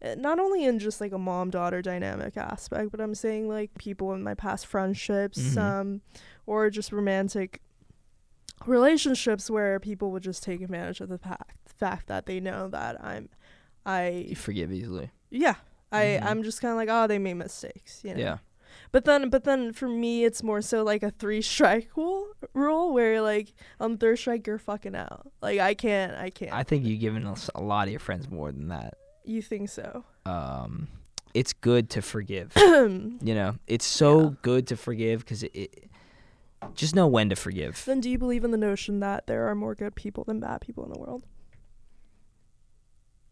eh, 0.00 0.16
not 0.16 0.38
only 0.40 0.64
in 0.64 0.78
just 0.80 1.00
like 1.00 1.12
a 1.12 1.18
mom 1.18 1.50
daughter 1.50 1.80
dynamic 1.82 2.36
aspect 2.36 2.90
but 2.90 3.00
i'm 3.00 3.14
saying 3.14 3.48
like 3.48 3.70
people 3.78 4.12
in 4.12 4.22
my 4.24 4.34
past 4.34 4.66
friendships 4.66 5.38
Mhm. 5.38 5.58
um 5.58 6.00
or 6.46 6.68
just 6.70 6.90
romantic 6.90 7.60
relationships 8.66 9.50
where 9.50 9.78
people 9.80 10.10
would 10.12 10.22
just 10.22 10.42
take 10.42 10.60
advantage 10.62 11.00
of 11.00 11.08
the 11.08 11.18
fact 11.18 11.56
fact 11.66 12.06
that 12.06 12.26
they 12.26 12.38
know 12.40 12.68
that 12.68 13.02
i'm 13.04 13.28
i 13.86 14.08
you 14.28 14.36
forgive 14.36 14.72
easily. 14.72 15.10
yeah 15.30 15.54
i 15.92 16.18
Mhm. 16.20 16.24
i'm 16.24 16.42
just 16.42 16.60
kind 16.60 16.72
of 16.72 16.76
like 16.76 16.88
oh 16.90 17.06
they 17.06 17.18
made 17.18 17.34
mistakes 17.34 18.00
you 18.04 18.14
know 18.14 18.20
Yeah, 18.20 18.38
but 18.90 19.04
then, 19.04 19.30
but 19.30 19.44
then 19.44 19.72
for 19.72 19.88
me, 19.88 20.24
it's 20.24 20.42
more 20.42 20.60
so 20.62 20.82
like 20.82 21.02
a 21.02 21.10
three 21.10 21.40
strike 21.42 21.88
rule, 21.96 22.26
rule 22.54 22.92
where 22.92 23.20
like 23.22 23.52
on 23.80 23.96
third 23.98 24.18
strike 24.18 24.46
you're 24.46 24.58
fucking 24.58 24.94
out. 24.94 25.30
Like 25.40 25.60
I 25.60 25.72
can't, 25.74 26.14
I 26.14 26.28
can't. 26.30 26.52
I 26.52 26.62
think 26.62 26.84
you've 26.84 27.00
given 27.00 27.26
us 27.26 27.48
a 27.54 27.62
lot 27.62 27.86
of 27.86 27.90
your 27.92 28.00
friends 28.00 28.28
more 28.30 28.50
than 28.52 28.68
that. 28.68 28.94
you 29.24 29.40
think 29.42 29.68
so? 29.70 30.04
um, 30.26 30.88
it's 31.34 31.52
good 31.54 31.88
to 31.90 32.02
forgive. 32.02 32.52
you 32.56 33.34
know, 33.34 33.56
it's 33.66 33.86
so 33.86 34.20
Yeah. 34.22 34.30
good 34.42 34.66
to 34.68 34.76
forgive 34.76 35.20
because 35.20 35.42
it, 35.42 35.52
it. 35.54 35.90
Just 36.74 36.94
know 36.94 37.06
when 37.06 37.28
to 37.30 37.36
forgive. 37.36 37.82
Then 37.86 38.00
do 38.00 38.08
you 38.10 38.18
believe 38.18 38.44
in 38.44 38.50
the 38.52 38.58
notion 38.70 39.00
that 39.00 39.26
there 39.26 39.46
are 39.48 39.54
more 39.54 39.74
good 39.74 39.94
people 39.94 40.24
than 40.24 40.38
bad 40.40 40.60
people 40.60 40.84
in 40.84 40.92
the 40.92 40.98
world? 40.98 41.24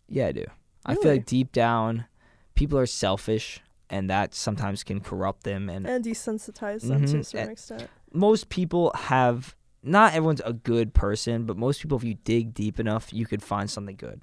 Yeah, 0.09 0.29
I 0.29 0.33
do. 0.33 0.47
I 0.87 0.95
feel 0.95 1.13
like 1.13 1.27
deep 1.27 1.53
down, 1.53 2.07
people 2.55 2.78
are 2.78 2.86
selfish, 2.86 3.61
and 3.88 4.09
that 4.11 4.34
sometimes 4.34 4.82
can 4.84 5.01
corrupt 5.01 5.44
them. 5.44 5.68
And 5.68 5.86
And 5.86 6.05
desensitize 6.05 6.82
them 6.88 7.01
to 7.03 7.07
mm-hmm. 7.07 7.20
a 7.20 7.24
certain 7.24 7.51
extent. 7.51 7.88
most 8.12 8.48
people 8.48 8.92
have. 8.94 9.55
Not 9.82 10.12
everyone's 10.12 10.42
a 10.44 10.53
good 10.53 10.92
person, 10.92 11.46
but 11.46 11.57
most 11.57 11.80
people, 11.80 11.96
if 11.96 12.05
you 12.05 12.12
dig 12.24 12.53
deep 12.53 12.78
enough, 12.78 13.14
you 13.14 13.24
could 13.24 13.42
find 13.42 13.70
something 13.70 13.96
good. 13.96 14.20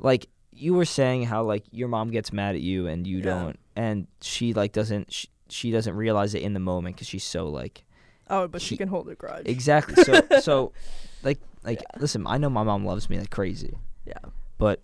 Like 0.00 0.26
you 0.52 0.74
were 0.74 0.84
saying, 0.84 1.24
how 1.26 1.44
like 1.44 1.62
your 1.70 1.86
mom 1.86 2.10
gets 2.10 2.32
mad 2.32 2.56
at 2.56 2.60
you 2.60 2.88
and 2.88 3.06
you 3.06 3.18
Yeah. 3.18 3.22
don't, 3.24 3.58
and 3.76 4.06
she 4.20 4.52
like 4.52 4.72
doesn't. 4.72 5.12
She, 5.12 5.28
she 5.48 5.70
doesn't 5.70 5.94
realize 5.94 6.34
it 6.34 6.42
in 6.42 6.54
the 6.54 6.60
moment 6.60 6.96
because 6.96 7.06
she's 7.06 7.22
so 7.22 7.46
like 7.48 7.84
Oh, 8.28 8.48
but 8.48 8.62
she 8.62 8.70
he- 8.70 8.76
can 8.78 8.88
hold 8.88 9.08
a 9.08 9.14
grudge. 9.14 9.46
Exactly. 9.46 10.02
So 10.02 10.20
so 10.40 10.72
like 11.22 11.38
Like, 11.62 11.80
Yeah. 11.80 12.00
listen, 12.00 12.26
I 12.26 12.38
know 12.38 12.50
my 12.50 12.64
mom 12.64 12.84
loves 12.84 13.08
me 13.08 13.18
like 13.18 13.30
crazy, 13.30 13.76
Yeah. 14.06 14.18
but 14.58 14.82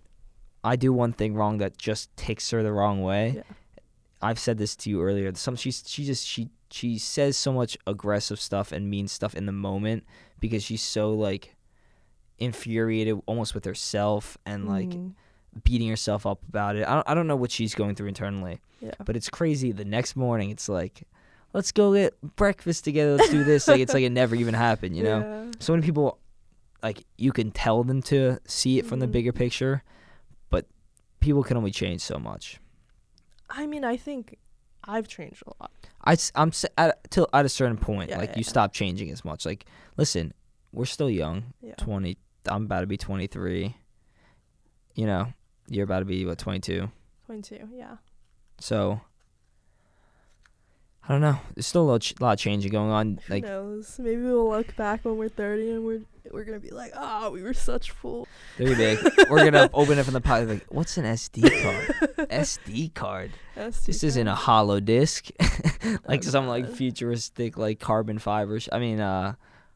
I 0.63 0.75
do 0.75 0.93
one 0.93 1.11
thing 1.13 1.33
wrong 1.33 1.57
that 1.59 1.77
just 1.77 2.15
takes 2.15 2.49
her 2.51 2.61
the 2.63 2.71
wrong 2.71 3.01
way. 3.01 3.33
Yeah. 3.37 3.43
I've 4.21 4.37
said 4.39 4.57
this 4.59 4.75
to 4.77 4.89
you 4.89 5.01
earlier. 5.01 5.33
Some 5.35 5.55
she's 5.55 5.83
she 5.87 6.05
just 6.05 6.25
she 6.27 6.49
she 6.69 6.97
says 6.99 7.35
so 7.35 7.51
much 7.51 7.77
aggressive 7.87 8.39
stuff 8.39 8.71
and 8.71 8.89
mean 8.89 9.07
stuff 9.07 9.33
in 9.33 9.45
the 9.47 9.51
moment 9.51 10.03
because 10.39 10.63
she's 10.63 10.81
so 10.83 11.13
like 11.13 11.55
infuriated 12.39 13.19
almost 13.25 13.53
with 13.53 13.65
herself 13.65 14.37
and 14.45 14.67
like 14.67 14.89
Mhm. 14.89 15.13
beating 15.63 15.89
herself 15.89 16.25
up 16.25 16.41
about 16.47 16.75
it. 16.75 16.87
I 16.87 16.95
don't, 16.95 17.09
I 17.09 17.13
don't 17.13 17.27
know 17.27 17.35
what 17.35 17.51
she's 17.51 17.75
going 17.75 17.95
through 17.95 18.07
internally, 18.07 18.61
Yeah. 18.79 18.91
but 19.03 19.15
it's 19.15 19.29
crazy. 19.29 19.71
The 19.71 19.85
next 19.85 20.15
morning, 20.15 20.49
it's 20.49 20.69
like, 20.69 21.03
let's 21.53 21.71
go 21.71 21.93
get 21.93 22.15
breakfast 22.35 22.83
together. 22.85 23.17
Let's 23.17 23.29
do 23.31 23.43
this. 23.43 23.67
like 23.67 23.79
it's 23.81 23.93
like 23.93 24.03
it 24.03 24.11
never 24.11 24.35
even 24.35 24.53
happened. 24.53 24.95
You 24.95 25.03
know. 25.03 25.19
Yeah. 25.19 25.51
So 25.59 25.73
many 25.73 25.85
people, 25.85 26.19
like 26.81 27.03
you 27.17 27.31
can 27.31 27.51
tell 27.51 27.83
them 27.83 28.01
to 28.03 28.39
see 28.45 28.79
it 28.79 28.85
from 28.85 28.99
the 28.99 29.07
Mhm. 29.07 29.11
bigger 29.11 29.31
picture, 29.33 29.83
people 31.21 31.43
can 31.43 31.55
only 31.55 31.71
change 31.71 32.01
so 32.01 32.19
much. 32.19 32.59
I 33.49 33.65
mean, 33.65 33.85
I 33.85 33.95
think 33.95 34.37
I've 34.83 35.07
changed 35.07 35.43
a 35.47 35.53
lot. 35.61 35.71
I, 36.03 36.17
am 36.35 36.51
at 36.77 37.09
till 37.09 37.29
at 37.33 37.45
a 37.45 37.49
certain 37.49 37.77
point, 37.77 38.09
Yeah, 38.09 38.17
like 38.17 38.31
yeah, 38.31 38.37
you 38.37 38.43
yeah. 38.43 38.49
stop 38.49 38.73
changing 38.73 39.09
as 39.11 39.23
much. 39.23 39.45
Like, 39.45 39.65
listen, 39.97 40.33
we're 40.73 40.85
still 40.85 41.09
young. 41.09 41.53
Yeah. 41.61 41.75
Twenty. 41.77 42.17
I'm 42.47 42.65
about 42.65 42.81
to 42.81 42.87
be 42.87 42.97
23. 42.97 43.75
You 44.95 45.05
know, 45.05 45.27
you're 45.69 45.83
about 45.83 45.99
to 45.99 46.05
be 46.05 46.25
what 46.25 46.39
22. 46.39 46.89
22. 47.27 47.69
Yeah. 47.71 47.97
So 48.59 48.99
I 51.11 51.15
don't 51.15 51.21
know. 51.23 51.37
There's 51.55 51.67
still 51.67 51.81
a 51.81 51.91
lot, 51.91 52.13
lot 52.21 52.31
of 52.31 52.39
changing 52.39 52.71
going 52.71 52.89
on. 52.89 53.19
Who 53.27 53.33
Like 53.33 53.43
knows? 53.43 53.99
Maybe 53.99 54.21
we'll 54.21 54.47
look 54.49 54.73
back 54.77 55.03
when 55.03 55.17
we're 55.17 55.27
30 55.27 55.71
and 55.71 55.83
we're 55.83 56.03
we're 56.31 56.45
gonna 56.45 56.61
be 56.61 56.69
like, 56.69 56.93
oh, 56.95 57.31
we 57.31 57.43
were 57.43 57.53
such 57.53 57.91
fools. 57.91 58.29
they're 58.57 58.69
gonna 58.73 58.93
like, 59.17 59.29
we're 59.29 59.43
gonna 59.43 59.69
open 59.73 59.99
it 59.99 60.05
from 60.05 60.13
the 60.13 60.21
pot. 60.21 60.47
Like, 60.47 60.65
what's 60.69 60.97
an 60.97 61.03
SD 61.03 61.41
card? 61.63 62.27
SD 62.29 62.93
card. 62.93 63.31
This 63.55 64.05
isn't 64.05 64.25
a 64.25 64.35
hollow 64.35 64.79
disc. 64.79 65.27
like 66.07 66.21
Oh, 66.25 66.29
some 66.29 66.47
like 66.47 66.69
futuristic 66.69 67.57
like 67.57 67.81
carbon 67.81 68.17
fibers. 68.17 68.69
I 68.71 68.79
mean, 68.79 69.01
uh, 69.01 69.33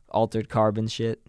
altered 0.10 0.48
carbon 0.48 0.88
shit. 0.88 1.22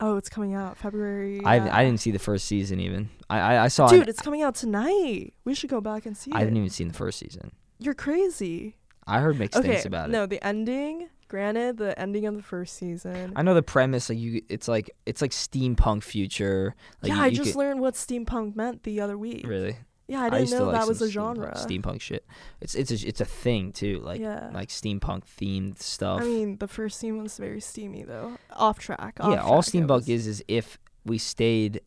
Oh, 0.00 0.16
it's 0.16 0.28
coming 0.28 0.54
out 0.54 0.76
February. 0.76 1.40
I 1.44 1.60
uh, 1.60 1.68
I 1.72 1.84
didn't 1.84 2.00
see 2.00 2.10
the 2.10 2.18
first 2.18 2.46
season 2.46 2.80
even. 2.80 3.10
I 3.30 3.38
I, 3.38 3.64
I 3.66 3.68
saw. 3.68 3.86
Dude, 3.86 4.02
it. 4.02 4.08
it's 4.08 4.22
coming 4.22 4.42
out 4.42 4.56
tonight. 4.56 5.34
We 5.44 5.54
should 5.54 5.70
go 5.70 5.80
back 5.80 6.04
and 6.04 6.16
see 6.16 6.32
I 6.32 6.40
it. 6.40 6.44
didn't 6.46 6.56
even 6.56 6.70
see 6.70 6.82
the 6.82 6.92
first 6.94 7.20
season. 7.20 7.52
You're 7.78 7.94
crazy. 7.94 8.74
I 9.06 9.20
heard 9.20 9.38
mixed 9.38 9.58
Okay, 9.58 9.72
things 9.74 9.86
about 9.86 10.08
it. 10.08 10.12
no, 10.12 10.26
the 10.26 10.44
ending. 10.46 11.08
Granted, 11.28 11.78
the 11.78 11.98
ending 11.98 12.26
of 12.26 12.36
the 12.36 12.42
first 12.42 12.76
season. 12.76 13.32
I 13.36 13.42
know 13.42 13.54
the 13.54 13.62
premise. 13.62 14.10
Like 14.10 14.18
you, 14.18 14.42
it's 14.50 14.68
like 14.68 14.90
it's 15.06 15.22
like 15.22 15.30
steampunk 15.30 16.02
future. 16.02 16.74
Like 17.02 17.08
yeah, 17.10 17.16
you, 17.16 17.22
I 17.22 17.26
you 17.28 17.36
just 17.36 17.52
could- 17.52 17.58
learned 17.58 17.80
what 17.80 17.94
steampunk 17.94 18.54
meant 18.54 18.82
the 18.82 19.00
other 19.00 19.16
week. 19.16 19.46
really. 19.46 19.76
Yeah, 20.08 20.20
I 20.20 20.30
didn't 20.30 20.48
to 20.48 20.58
know 20.58 20.64
like 20.66 20.74
that 20.80 20.86
was 20.88 21.00
a 21.00 21.08
genre. 21.10 21.54
Steampunk, 21.56 22.02
shit. 22.02 22.26
It's 22.60 22.74
it's 22.74 22.90
a, 22.90 23.08
it's 23.08 23.20
a 23.22 23.24
thing 23.24 23.72
too. 23.72 24.00
Like 24.00 24.20
yeah. 24.20 24.50
like 24.52 24.68
steampunk 24.68 25.22
themed 25.24 25.78
stuff. 25.78 26.20
I 26.20 26.24
mean, 26.24 26.58
the 26.58 26.68
first 26.68 26.98
scene 27.00 27.22
was 27.22 27.38
very 27.38 27.60
steamy 27.60 28.02
though. 28.02 28.36
Off 28.54 28.78
track. 28.78 29.16
Off 29.20 29.32
yeah, 29.32 29.40
all 29.42 29.62
track, 29.62 29.74
it 29.74 29.86
steampunk 29.86 30.08
is 30.10 30.26
is 30.26 30.44
if 30.48 30.76
we 31.06 31.16
stayed 31.16 31.80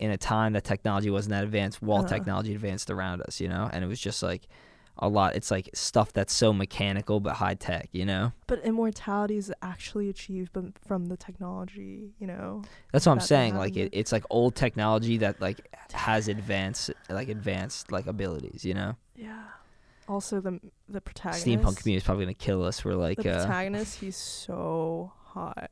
in 0.00 0.10
a 0.10 0.16
time 0.16 0.54
that 0.54 0.64
technology 0.64 1.10
wasn't 1.10 1.30
that 1.30 1.44
advanced 1.44 1.80
while 1.80 1.98
Uh-huh. 2.00 2.08
technology 2.08 2.52
advanced 2.52 2.90
around 2.90 3.22
us, 3.22 3.40
you 3.40 3.48
know, 3.48 3.70
and 3.72 3.84
it 3.84 3.86
was 3.86 4.00
just 4.00 4.24
like 4.24 4.48
a 4.98 5.08
lot. 5.08 5.36
It's 5.36 5.50
like 5.50 5.70
stuff 5.74 6.12
that's 6.12 6.32
so 6.32 6.52
mechanical 6.52 7.20
but 7.20 7.34
high 7.34 7.54
tech, 7.54 7.88
you 7.92 8.04
know. 8.04 8.32
But 8.46 8.64
immortality 8.64 9.36
is 9.36 9.52
actually 9.62 10.08
achieved 10.08 10.56
from 10.86 11.06
the 11.06 11.16
technology, 11.16 12.12
you 12.18 12.26
know. 12.26 12.62
That's 12.92 13.06
what 13.06 13.12
I'm 13.12 13.20
saying. 13.20 13.56
Like 13.56 13.76
it, 13.76 13.90
it's 13.92 14.12
like 14.12 14.24
old 14.30 14.54
technology 14.54 15.18
that 15.18 15.40
like 15.40 15.60
has 15.92 16.28
advanced 16.28 16.90
like 17.08 17.28
advanced 17.28 17.92
like 17.92 18.06
abilities, 18.06 18.64
you 18.64 18.74
know. 18.74 18.96
Yeah. 19.16 19.44
Also, 20.08 20.40
the 20.40 20.60
the 20.88 21.00
protagonist. 21.00 21.46
Steampunk 21.46 21.76
community 21.76 21.96
is 21.96 22.02
probably 22.04 22.24
gonna 22.24 22.34
kill 22.34 22.64
us. 22.64 22.84
We're 22.84 22.94
like, 22.94 23.18
The 23.18 23.30
uh, 23.30 23.44
protagonist, 23.44 24.00
he's 24.00 24.16
so 24.16 25.12
hot. 25.26 25.70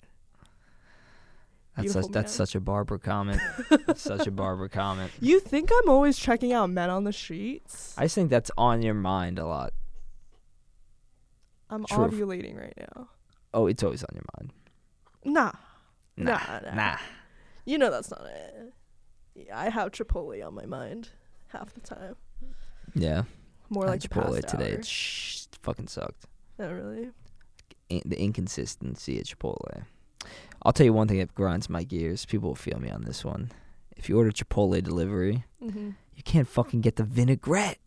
That's 1.76 1.92
such, 1.92 2.06
that's 2.08 2.32
such 2.32 2.54
a 2.54 2.60
Barbara 2.60 2.98
comment. 2.98 3.40
that's 3.86 4.00
such 4.02 4.26
a 4.26 4.30
Barbara 4.42 4.68
comment. 4.68 5.10
You 5.20 5.40
think 5.40 5.70
I'm 5.82 5.88
always 5.88 6.18
checking 6.18 6.52
out 6.52 6.70
men 6.70 6.88
on 6.90 7.04
the 7.04 7.12
streets? 7.12 7.94
I 7.98 8.04
just 8.04 8.14
think 8.14 8.30
that's 8.30 8.50
on 8.56 8.82
your 8.82 8.94
mind 8.94 9.38
a 9.38 9.46
lot. 9.46 9.72
I'm 11.68 11.84
True. 11.84 12.06
ovulating 12.08 12.58
right 12.58 12.74
now. 12.78 13.08
Oh, 13.52 13.66
it's 13.66 13.82
always 13.82 14.02
on 14.04 14.14
your 14.14 14.24
mind. 14.38 14.52
Nah, 15.24 15.52
Nah, 16.16 16.40
Nah, 16.64 16.74
nah. 16.74 16.96
you 17.64 17.76
know 17.78 17.90
that's 17.90 18.10
not 18.10 18.24
it. 18.26 18.72
Yeah, 19.34 19.58
I 19.58 19.68
have 19.68 19.90
Chipotle 19.92 20.46
on 20.46 20.54
my 20.54 20.64
mind 20.66 21.10
half 21.48 21.74
the 21.74 21.80
time. 21.80 22.16
Yeah. 22.94 23.24
More 23.68 23.84
I 23.86 23.90
like 23.90 24.00
Chipotle 24.00 24.42
today. 24.44 24.70
It 24.70 24.86
sh- 24.86 25.44
fucking 25.62 25.88
sucked. 25.88 26.24
Oh, 26.58 26.70
really? 26.70 27.10
In- 27.90 28.02
the 28.06 28.18
inconsistency 28.18 29.18
at 29.18 29.26
Chipotle. 29.26 29.84
I'll 30.66 30.72
tell 30.72 30.84
you 30.84 30.92
one 30.92 31.08
thing 31.08 31.18
that 31.18 31.34
grinds 31.34 31.70
my 31.70 31.84
gears. 31.84 32.26
People 32.26 32.50
will 32.50 32.56
feel 32.56 32.78
me 32.80 32.90
on 32.90 33.02
this 33.04 33.24
one. 33.24 33.50
If 33.96 34.08
you 34.08 34.18
order 34.18 34.30
Chipotle 34.30 34.82
delivery, 34.82 35.44
Mm-hmm. 35.64 35.90
you 36.14 36.22
can't 36.22 36.46
fucking 36.48 36.80
get 36.82 36.96
the 36.96 37.02
vinaigrette 37.04 37.78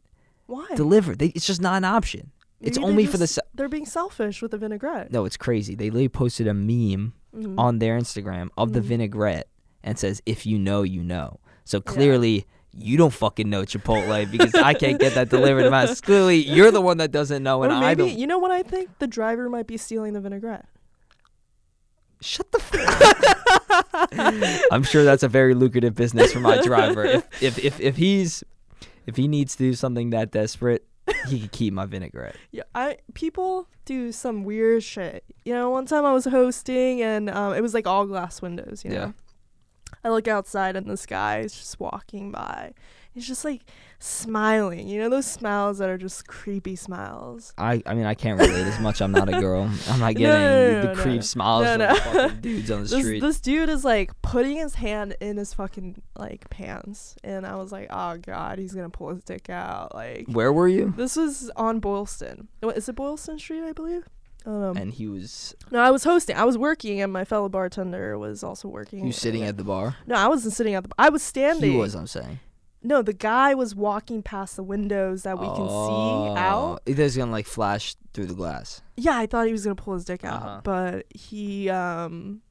Why? 0.48 0.66
delivered. 0.76 1.20
They, 1.20 1.28
it's 1.28 1.46
just 1.46 1.62
not 1.62 1.76
an 1.76 1.86
option. 1.86 2.32
It's 2.62 2.78
Maybe 2.78 2.86
they 2.86 2.92
only 2.92 3.06
for 3.06 3.18
the. 3.18 3.28
Se- 3.28 3.42
They're 3.54 3.70
being 3.70 3.86
selfish 3.86 4.42
with 4.42 4.52
the 4.52 4.58
vinaigrette. 4.58 5.12
no, 5.12 5.26
it's 5.26 5.38
crazy. 5.38 5.76
They 5.76 5.86
literally 5.90 6.10
posted 6.10 6.48
a 6.48 6.54
meme 6.54 7.14
Mhm. 7.36 7.56
on 7.58 7.80
their 7.80 7.98
Instagram 8.00 8.50
of 8.58 8.74
the 8.74 8.80
Mhm. 8.82 8.86
vinaigrette 8.86 9.48
and 9.84 9.98
says, 10.00 10.22
"If 10.26 10.46
you 10.46 10.58
know, 10.58 10.82
you 10.84 11.04
know." 11.04 11.40
So 11.64 11.80
clearly, 11.80 12.46
you 12.74 12.98
don't 12.98 13.14
fucking 13.14 13.50
know 13.50 13.62
Chipotle 13.64 14.30
because 14.32 14.54
I 14.56 14.74
can't 14.74 15.00
get 15.00 15.14
that 15.16 15.30
delivered 15.30 15.64
to 15.64 15.70
my 15.72 15.86
house. 15.86 16.02
Clearly, 16.10 16.38
you're 16.38 16.72
the 16.72 16.82
one 16.82 16.98
that 16.98 17.12
doesn't 17.12 17.44
know, 17.44 17.64
and 17.64 17.72
or 17.72 17.76
I 17.76 17.80
maybe 17.96 18.10
don't. 18.10 18.20
you 18.20 18.26
know 18.28 18.40
what 18.40 18.52
I 18.52 18.64
think? 18.64 18.90
The 19.00 19.08
driver 19.08 19.48
might 19.50 19.68
be 19.68 19.78
stealing 19.78 20.14
the 20.14 20.22
vinaigrette. 20.22 20.66
Shut 22.22 22.52
the. 22.52 22.60
F- 22.60 22.80
I'm 24.72 24.84
sure 24.84 25.04
that's 25.04 25.24
a 25.24 25.28
very 25.28 25.54
lucrative 25.54 25.96
business 25.96 26.34
for 26.34 26.40
my 26.40 26.62
driver. 26.62 27.06
If 27.06 27.26
if 27.42 27.60
if, 27.60 27.80
if 27.80 27.98
he's 27.98 28.44
if 29.06 29.16
he 29.16 29.28
needs 29.28 29.56
to 29.56 29.64
do 29.64 29.74
something 29.74 30.10
that 30.12 30.32
desperate, 30.32 30.86
he 31.28 31.42
could 31.42 31.52
keep 31.52 31.74
my 31.74 31.86
vinaigrette. 31.86 32.36
Yeah, 32.52 32.64
I 32.76 32.98
people 33.14 33.68
do 33.86 34.12
some 34.12 34.44
weird 34.44 34.84
shit. 34.84 35.24
You 35.46 35.54
know, 35.54 35.70
one 35.70 35.86
time 35.86 36.06
I 36.06 36.14
was 36.14 36.26
hosting 36.26 37.02
and 37.02 37.30
um, 37.30 37.54
it 37.54 37.62
was 37.62 37.74
like 37.74 37.88
all 37.88 38.06
glass 38.06 38.42
windows. 38.42 38.84
You 38.84 38.92
know, 38.92 38.96
Yeah. 38.96 39.12
I 40.04 40.10
look 40.10 40.28
outside 40.28 40.76
and 40.76 40.90
this 40.90 41.06
guy 41.06 41.40
is 41.40 41.54
just 41.56 41.80
walking 41.80 42.32
by. 42.32 42.74
He's 43.12 43.28
just 43.28 43.44
like 43.44 43.62
smiling. 44.00 44.88
You 44.88 45.00
know 45.02 45.10
those 45.10 45.26
smiles 45.26 45.78
that 45.80 45.90
are 45.90 45.98
just 45.98 46.28
creepy 46.28 46.76
smiles. 46.76 47.54
I 47.58 47.82
I 47.86 47.94
mean 47.94 48.06
I 48.06 48.14
can't 48.14 48.40
relate 48.40 48.66
as 48.68 48.80
much. 48.80 49.02
I'm 49.02 49.12
not 49.12 49.28
a 49.30 49.40
girl. 49.40 49.64
I'm 49.90 50.00
not 50.00 50.16
getting 50.16 50.24
no, 50.28 50.72
no, 50.74 50.82
the 50.82 50.88
no, 50.94 51.02
creep 51.02 51.16
no. 51.16 51.22
smiles 51.22 51.66
from 51.68 51.80
the 51.80 51.96
fucking 51.96 52.42
dudes 52.42 52.72
on 52.72 52.84
the 52.84 52.88
This 52.90 53.00
street. 53.06 53.20
this 53.22 53.40
dude 53.42 53.70
is 53.70 53.84
like 53.84 54.12
putting 54.22 54.58
his 54.58 54.76
hand 54.76 55.16
in 55.20 55.38
his 55.38 55.54
fucking 55.54 56.02
like 56.18 56.50
pants, 56.50 57.16
and 57.24 57.46
I 57.46 57.56
was 57.56 57.72
like, 57.72 57.88
oh 57.90 58.18
god, 58.18 58.60
he's 58.60 58.74
gonna 58.74 58.90
pull 58.90 59.10
his 59.10 59.24
dick 59.24 59.50
out. 59.50 59.94
Like 59.96 60.28
Where 60.30 60.54
were 60.54 60.68
you? 60.68 60.94
this 60.96 61.16
was 61.16 61.50
on 61.56 61.80
Boylston. 61.80 62.48
What 62.62 62.78
is 62.78 62.88
it 62.90 62.96
Boylston 62.96 63.40
Street? 63.40 63.64
I 63.64 63.74
believe. 63.74 64.08
Um, 64.46 64.78
And 64.78 64.94
he 64.94 65.06
was 65.08 65.54
No, 65.70 65.80
I 65.80 65.92
was 65.92 66.06
hosting. 66.06 66.38
I 66.38 66.46
was 66.46 66.58
working, 66.58 67.02
and 67.02 67.12
my 67.12 67.26
fellow 67.26 67.50
bartender 67.50 68.18
was 68.18 68.42
also 68.44 68.70
working. 68.70 69.06
was 69.06 69.18
sitting 69.18 69.44
at 69.44 69.58
the 69.58 69.66
bar. 69.66 69.98
No, 70.08 70.16
I 70.16 70.28
wasn't 70.30 70.54
sitting 70.54 70.76
at 70.76 70.84
the. 70.86 70.90
I 70.98 71.10
was 71.10 71.22
standing. 71.22 71.72
He 71.72 71.78
was. 71.78 71.94
I'm 71.96 72.08
saying. 72.08 72.40
No, 72.82 73.02
the 73.02 73.14
guy 73.14 73.54
was 73.56 73.76
walking 73.76 74.24
past 74.24 74.56
the 74.56 74.64
windows 74.64 75.24
that 75.24 75.38
we 75.38 75.46
can 75.48 75.68
see 75.68 76.40
out. 76.40 76.80
He 76.86 76.94
was 76.94 77.18
gonna 77.18 77.32
like 77.32 77.46
flash 77.46 77.96
through 78.14 78.28
the 78.28 78.34
glass. 78.34 78.82
Yeah, 78.96 79.18
I 79.18 79.26
thought 79.26 79.48
he 79.48 79.52
was 79.52 79.64
gonna 79.64 79.76
pull 79.76 79.96
his 79.96 80.06
dick 80.06 80.24
out, 80.24 80.42
Uh-huh. 80.42 80.62
but 80.64 81.06
he 81.14 81.70
um. 81.70 82.42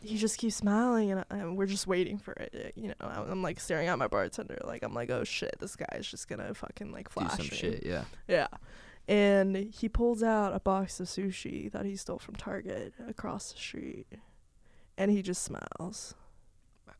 He 0.00 0.16
just 0.16 0.38
keeps 0.38 0.54
smiling, 0.54 1.10
and, 1.10 1.24
and 1.28 1.56
we're 1.56 1.66
just 1.66 1.88
waiting 1.88 2.18
for 2.18 2.32
it. 2.34 2.72
You 2.76 2.88
know, 2.88 2.94
I'm, 3.00 3.30
I'm 3.32 3.42
like 3.42 3.58
staring 3.58 3.88
at 3.88 3.98
my 3.98 4.06
bartender, 4.06 4.56
like 4.62 4.84
I'm 4.84 4.94
like, 4.94 5.10
oh 5.10 5.24
shit, 5.24 5.56
this 5.58 5.74
guy's 5.74 6.06
just 6.06 6.28
gonna 6.28 6.54
fucking 6.54 6.92
like 6.92 7.08
Do 7.12 7.20
flash 7.20 7.32
some 7.36 7.46
me. 7.46 7.50
shit. 7.50 7.82
Yeah. 7.84 8.04
Yeah. 8.28 8.46
And 9.08 9.56
he 9.74 9.88
pulls 9.88 10.22
out 10.22 10.54
a 10.54 10.60
box 10.60 11.00
of 11.00 11.08
sushi 11.08 11.72
that 11.72 11.84
he 11.84 11.96
stole 11.96 12.20
from 12.20 12.36
Target 12.36 12.94
across 13.08 13.50
the 13.52 13.58
street. 13.58 14.06
And 14.96 15.10
he 15.10 15.20
just 15.20 15.42
smiles. 15.42 16.14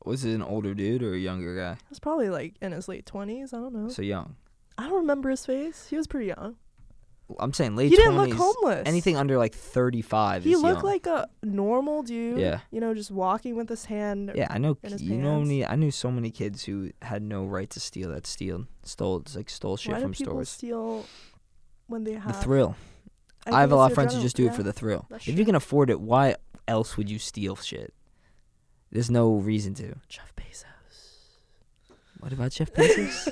Was 0.08 0.24
it 0.24 0.34
an 0.34 0.42
older 0.42 0.74
dude 0.74 1.02
or 1.02 1.14
a 1.14 1.18
younger 1.18 1.54
guy? 1.54 1.74
He 1.74 1.86
was 1.90 2.00
probably 2.00 2.30
like 2.30 2.54
in 2.62 2.72
his 2.72 2.88
late 2.88 3.04
20s. 3.06 3.52
I 3.52 3.58
don't 3.58 3.74
know. 3.74 3.88
So 3.88 4.02
young. 4.02 4.36
I 4.76 4.84
don't 4.84 4.96
remember 4.96 5.28
his 5.30 5.44
face. 5.44 5.86
He 5.88 5.96
was 5.96 6.06
pretty 6.06 6.26
young. 6.26 6.56
I'm 7.38 7.52
saying 7.52 7.76
late 7.76 7.90
he 7.90 7.96
didn't 7.96 8.14
20s. 8.14 8.28
look 8.28 8.38
homeless. 8.38 8.82
Anything 8.86 9.16
under 9.18 9.36
like 9.36 9.54
35 9.54 10.44
He 10.44 10.52
is 10.54 10.62
looked 10.62 10.76
young. 10.76 10.84
like 10.84 11.06
a 11.06 11.28
normal 11.42 12.02
dude. 12.02 12.38
Yeah. 12.38 12.60
You 12.70 12.80
know, 12.80 12.94
just 12.94 13.10
walking 13.10 13.54
with 13.54 13.68
his 13.68 13.84
hand. 13.84 14.32
Yeah, 14.34 14.46
I 14.48 14.56
know. 14.56 14.78
You 14.96 15.18
know 15.18 15.42
me. 15.42 15.64
I 15.64 15.76
knew 15.76 15.90
so 15.90 16.10
many 16.10 16.30
kids 16.30 16.64
who 16.64 16.90
had 17.02 17.20
no 17.22 17.44
right 17.44 17.68
to 17.70 17.80
steal. 17.80 18.10
That 18.10 18.26
steal 18.26 18.64
stole 18.82 19.22
like 19.34 19.50
stole 19.50 19.76
shit 19.76 19.92
Why 19.92 20.00
from 20.00 20.12
do 20.12 20.16
people 20.18 20.32
stores. 20.34 20.48
steal 20.48 21.04
when 21.86 22.04
they 22.04 22.14
have 22.14 22.28
The 22.28 22.32
thrill. 22.32 22.76
I, 23.46 23.50
think 23.50 23.56
have 23.60 23.72
a 23.72 23.76
lot 23.76 23.90
of 23.90 23.94
friends 23.94 24.14
who 24.14 24.22
just 24.22 24.36
do 24.36 24.46
it 24.46 24.54
for 24.54 24.62
the 24.62 24.72
thrill. 24.72 25.06
If 25.10 25.28
you 25.28 25.44
can 25.44 25.54
afford 25.54 25.90
it, 25.90 26.00
why 26.00 26.36
else 26.66 26.96
would 26.96 27.10
you 27.10 27.18
steal 27.18 27.56
shit? 27.56 27.92
There's 28.90 29.10
no 29.10 29.34
reason 29.34 29.74
to. 29.74 29.94
Jeff 30.08 30.32
Bezos. 30.36 30.64
What 32.20 32.32
about 32.32 32.52
Jeff 32.52 32.72
Bezos? 32.72 33.28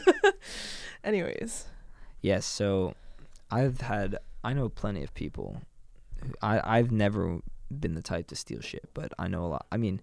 Anyways, 1.05 1.67
yes. 2.21 2.45
So, 2.47 2.95
I've 3.51 3.81
had. 3.81 4.19
I 4.45 4.53
know 4.53 4.69
plenty 4.69 5.03
of 5.03 5.13
people. 5.15 5.63
Who, 6.23 6.33
I 6.43 6.79
I've 6.79 6.91
never 6.93 7.39
been 7.71 7.95
the 7.95 8.03
type 8.03 8.29
to 8.29 8.37
steal 8.37 8.61
shit, 8.61 8.89
but 8.95 9.13
I 9.19 9.29
know 9.29 9.45
a 9.45 9.49
lot. 9.49 9.67
I 9.73 9.77
mean, 9.77 10.01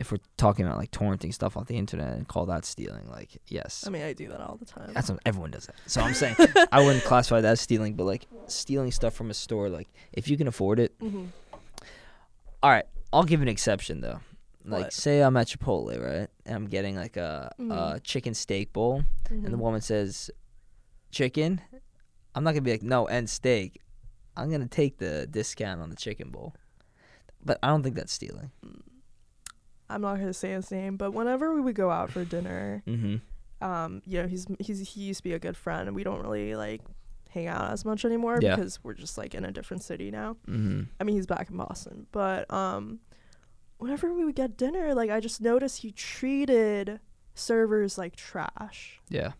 if 0.00 0.10
we're 0.10 0.18
talking 0.36 0.64
about 0.66 0.78
like 0.78 0.90
torrenting 0.90 1.32
stuff 1.32 1.56
off 1.56 1.66
the 1.66 1.76
internet 1.76 2.14
and 2.14 2.26
call 2.26 2.46
that 2.46 2.64
stealing, 2.64 3.08
like 3.08 3.40
yes, 3.46 3.84
I 3.86 3.90
mean, 3.90 4.02
I 4.02 4.12
do 4.12 4.28
that 4.28 4.40
all 4.40 4.56
the 4.56 4.64
time. 4.64 4.92
that's 4.94 5.10
what, 5.10 5.20
everyone 5.26 5.50
does 5.50 5.66
that. 5.66 5.76
So 5.86 6.00
I'm 6.00 6.14
saying 6.14 6.36
I 6.72 6.80
wouldn't 6.82 7.04
classify 7.04 7.40
that 7.42 7.52
as 7.52 7.60
stealing, 7.60 7.94
but 7.94 8.04
like 8.04 8.26
stealing 8.46 8.90
stuff 8.92 9.14
from 9.14 9.30
a 9.30 9.34
store, 9.34 9.68
like 9.68 9.88
if 10.12 10.26
you 10.28 10.36
can 10.36 10.48
afford 10.48 10.80
it. 10.80 10.92
hmm 11.00 11.26
All 12.62 12.70
right, 12.70 12.86
I'll 13.12 13.24
give 13.24 13.42
an 13.42 13.48
exception 13.48 14.00
though. 14.00 14.20
Like 14.64 14.84
What? 14.84 14.92
say 14.92 15.20
I'm 15.22 15.36
at 15.36 15.46
Chipotle, 15.46 15.98
right, 16.02 16.28
and 16.44 16.54
I'm 16.56 16.66
getting 16.66 16.94
like 16.96 17.16
a, 17.16 17.52
a 17.58 17.62
Mhm. 17.62 18.02
chicken 18.02 18.34
steak 18.34 18.72
bowl, 18.72 19.04
and 19.30 19.44
the 19.46 19.50
Mhm. 19.50 19.58
woman 19.58 19.80
says 19.80 20.30
chicken. 21.10 21.60
I'm 22.34 22.44
not 22.44 22.50
gonna 22.52 22.62
be 22.62 22.70
like 22.72 22.82
no 22.82 23.06
and 23.08 23.28
steak. 23.28 23.80
I'm 24.36 24.50
gonna 24.50 24.68
take 24.68 24.98
the 24.98 25.26
discount 25.26 25.80
on 25.80 25.88
the 25.90 25.96
chicken 25.96 26.30
bowl, 26.30 26.54
but 27.44 27.58
I 27.62 27.68
don't 27.68 27.82
think 27.82 27.96
that's 27.96 28.12
stealing. 28.12 28.50
I'm 29.88 30.02
not 30.02 30.18
gonna 30.18 30.32
say 30.34 30.52
his 30.52 30.70
name, 30.70 30.96
but 30.96 31.12
whenever 31.12 31.54
we 31.54 31.60
would 31.60 31.74
go 31.74 31.90
out 31.90 32.10
for 32.12 32.24
dinner, 32.24 32.82
Mm-hmm. 32.86 33.64
um, 33.64 34.02
you 34.06 34.22
know, 34.22 34.28
he's 34.28 34.46
he's 34.60 34.90
he 34.90 35.00
used 35.02 35.18
to 35.20 35.24
be 35.24 35.32
a 35.32 35.38
good 35.38 35.56
friend, 35.56 35.88
and 35.88 35.96
we 35.96 36.04
don't 36.04 36.20
really 36.22 36.54
like 36.54 36.82
hang 37.30 37.46
out 37.46 37.70
as 37.72 37.84
much 37.84 38.04
anymore 38.04 38.38
Yeah. 38.42 38.56
because 38.56 38.82
we're 38.84 38.94
just 38.94 39.16
like 39.18 39.34
in 39.34 39.44
a 39.44 39.50
different 39.52 39.82
city 39.82 40.10
now. 40.10 40.36
Mm-hmm. 40.48 40.82
I 41.00 41.04
mean, 41.04 41.16
he's 41.16 41.26
back 41.26 41.48
in 41.50 41.56
Boston, 41.56 42.06
but 42.12 42.52
um, 42.52 43.00
whenever 43.80 44.12
we 44.12 44.24
would 44.24 44.34
get 44.36 44.56
dinner, 44.56 44.94
like 44.94 45.10
I 45.10 45.20
just 45.20 45.40
noticed 45.40 45.82
he 45.82 45.90
treated 45.92 47.00
servers 47.34 47.96
like 47.98 48.16
trash. 48.16 49.00
Yeah. 49.08 49.32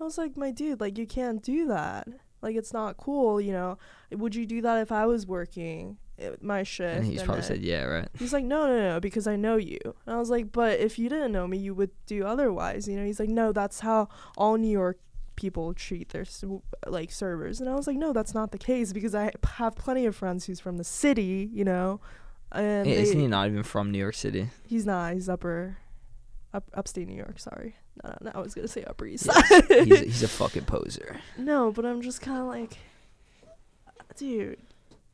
I 0.00 0.04
was 0.04 0.18
like, 0.18 0.36
my 0.36 0.50
dude, 0.50 0.80
like 0.80 0.98
you 0.98 1.06
can't 1.06 1.42
do 1.42 1.66
that. 1.68 2.06
Like 2.42 2.54
it's 2.56 2.72
not 2.72 2.96
cool, 2.98 3.40
you 3.40 3.52
know. 3.52 3.78
Would 4.12 4.34
you 4.34 4.46
do 4.46 4.60
that 4.62 4.78
if 4.82 4.92
I 4.92 5.06
was 5.06 5.26
working 5.26 5.96
uh, 6.22 6.32
my 6.40 6.62
shift? 6.62 6.98
And 6.98 7.06
he's 7.06 7.22
probably 7.22 7.40
then- 7.40 7.48
said 7.48 7.62
yeah, 7.62 7.84
right. 7.84 8.08
He's 8.18 8.32
like, 8.32 8.44
no, 8.44 8.66
no, 8.66 8.78
no, 8.78 9.00
because 9.00 9.26
I 9.26 9.36
know 9.36 9.56
you. 9.56 9.78
And 9.84 10.14
I 10.14 10.18
was 10.18 10.30
like, 10.30 10.52
but 10.52 10.78
if 10.78 10.98
you 10.98 11.08
didn't 11.08 11.32
know 11.32 11.46
me, 11.46 11.56
you 11.56 11.74
would 11.74 11.90
do 12.06 12.24
otherwise. 12.24 12.86
You 12.86 12.96
know, 12.96 13.04
he's 13.04 13.18
like, 13.18 13.30
no, 13.30 13.52
that's 13.52 13.80
how 13.80 14.08
all 14.36 14.56
New 14.58 14.70
York 14.70 15.00
people 15.34 15.74
treat 15.74 16.10
their 16.10 16.24
like 16.86 17.10
servers. 17.10 17.60
And 17.60 17.68
I 17.68 17.74
was 17.74 17.86
like, 17.86 17.96
no, 17.96 18.12
that's 18.12 18.34
not 18.34 18.52
the 18.52 18.58
case 18.58 18.92
because 18.92 19.14
I 19.14 19.32
have 19.54 19.74
plenty 19.74 20.04
of 20.06 20.14
friends 20.14 20.44
who's 20.44 20.60
from 20.60 20.76
the 20.76 20.84
city. 20.84 21.50
You 21.52 21.64
know, 21.64 22.00
Um, 22.52 22.64
and 22.64 22.86
Yeah, 22.88 22.96
isn't 22.96 23.18
he 23.18 23.26
not 23.26 23.48
even 23.48 23.62
from 23.62 23.90
New 23.90 23.98
York 23.98 24.14
City? 24.14 24.48
he's 24.66 24.86
not. 24.86 25.14
He's 25.14 25.28
upper, 25.28 25.76
up 26.54 26.70
upstate 26.74 27.08
New 27.08 27.16
York. 27.16 27.38
Sorry, 27.38 27.76
no, 28.02 28.10
no, 28.10 28.16
no 28.30 28.30
I 28.34 28.40
was 28.40 28.54
gonna 28.54 28.68
say 28.68 28.84
Upper 28.84 29.06
East 29.06 29.24
Side. 29.24 29.64
he's, 29.68 30.00
he's 30.00 30.22
a 30.22 30.28
fucking 30.40 30.64
poser. 30.64 31.16
no, 31.36 31.72
but 31.72 31.84
I'm 31.84 32.02
just 32.02 32.20
kind 32.22 32.38
of 32.40 32.46
like, 32.46 32.78
dude. 34.16 34.58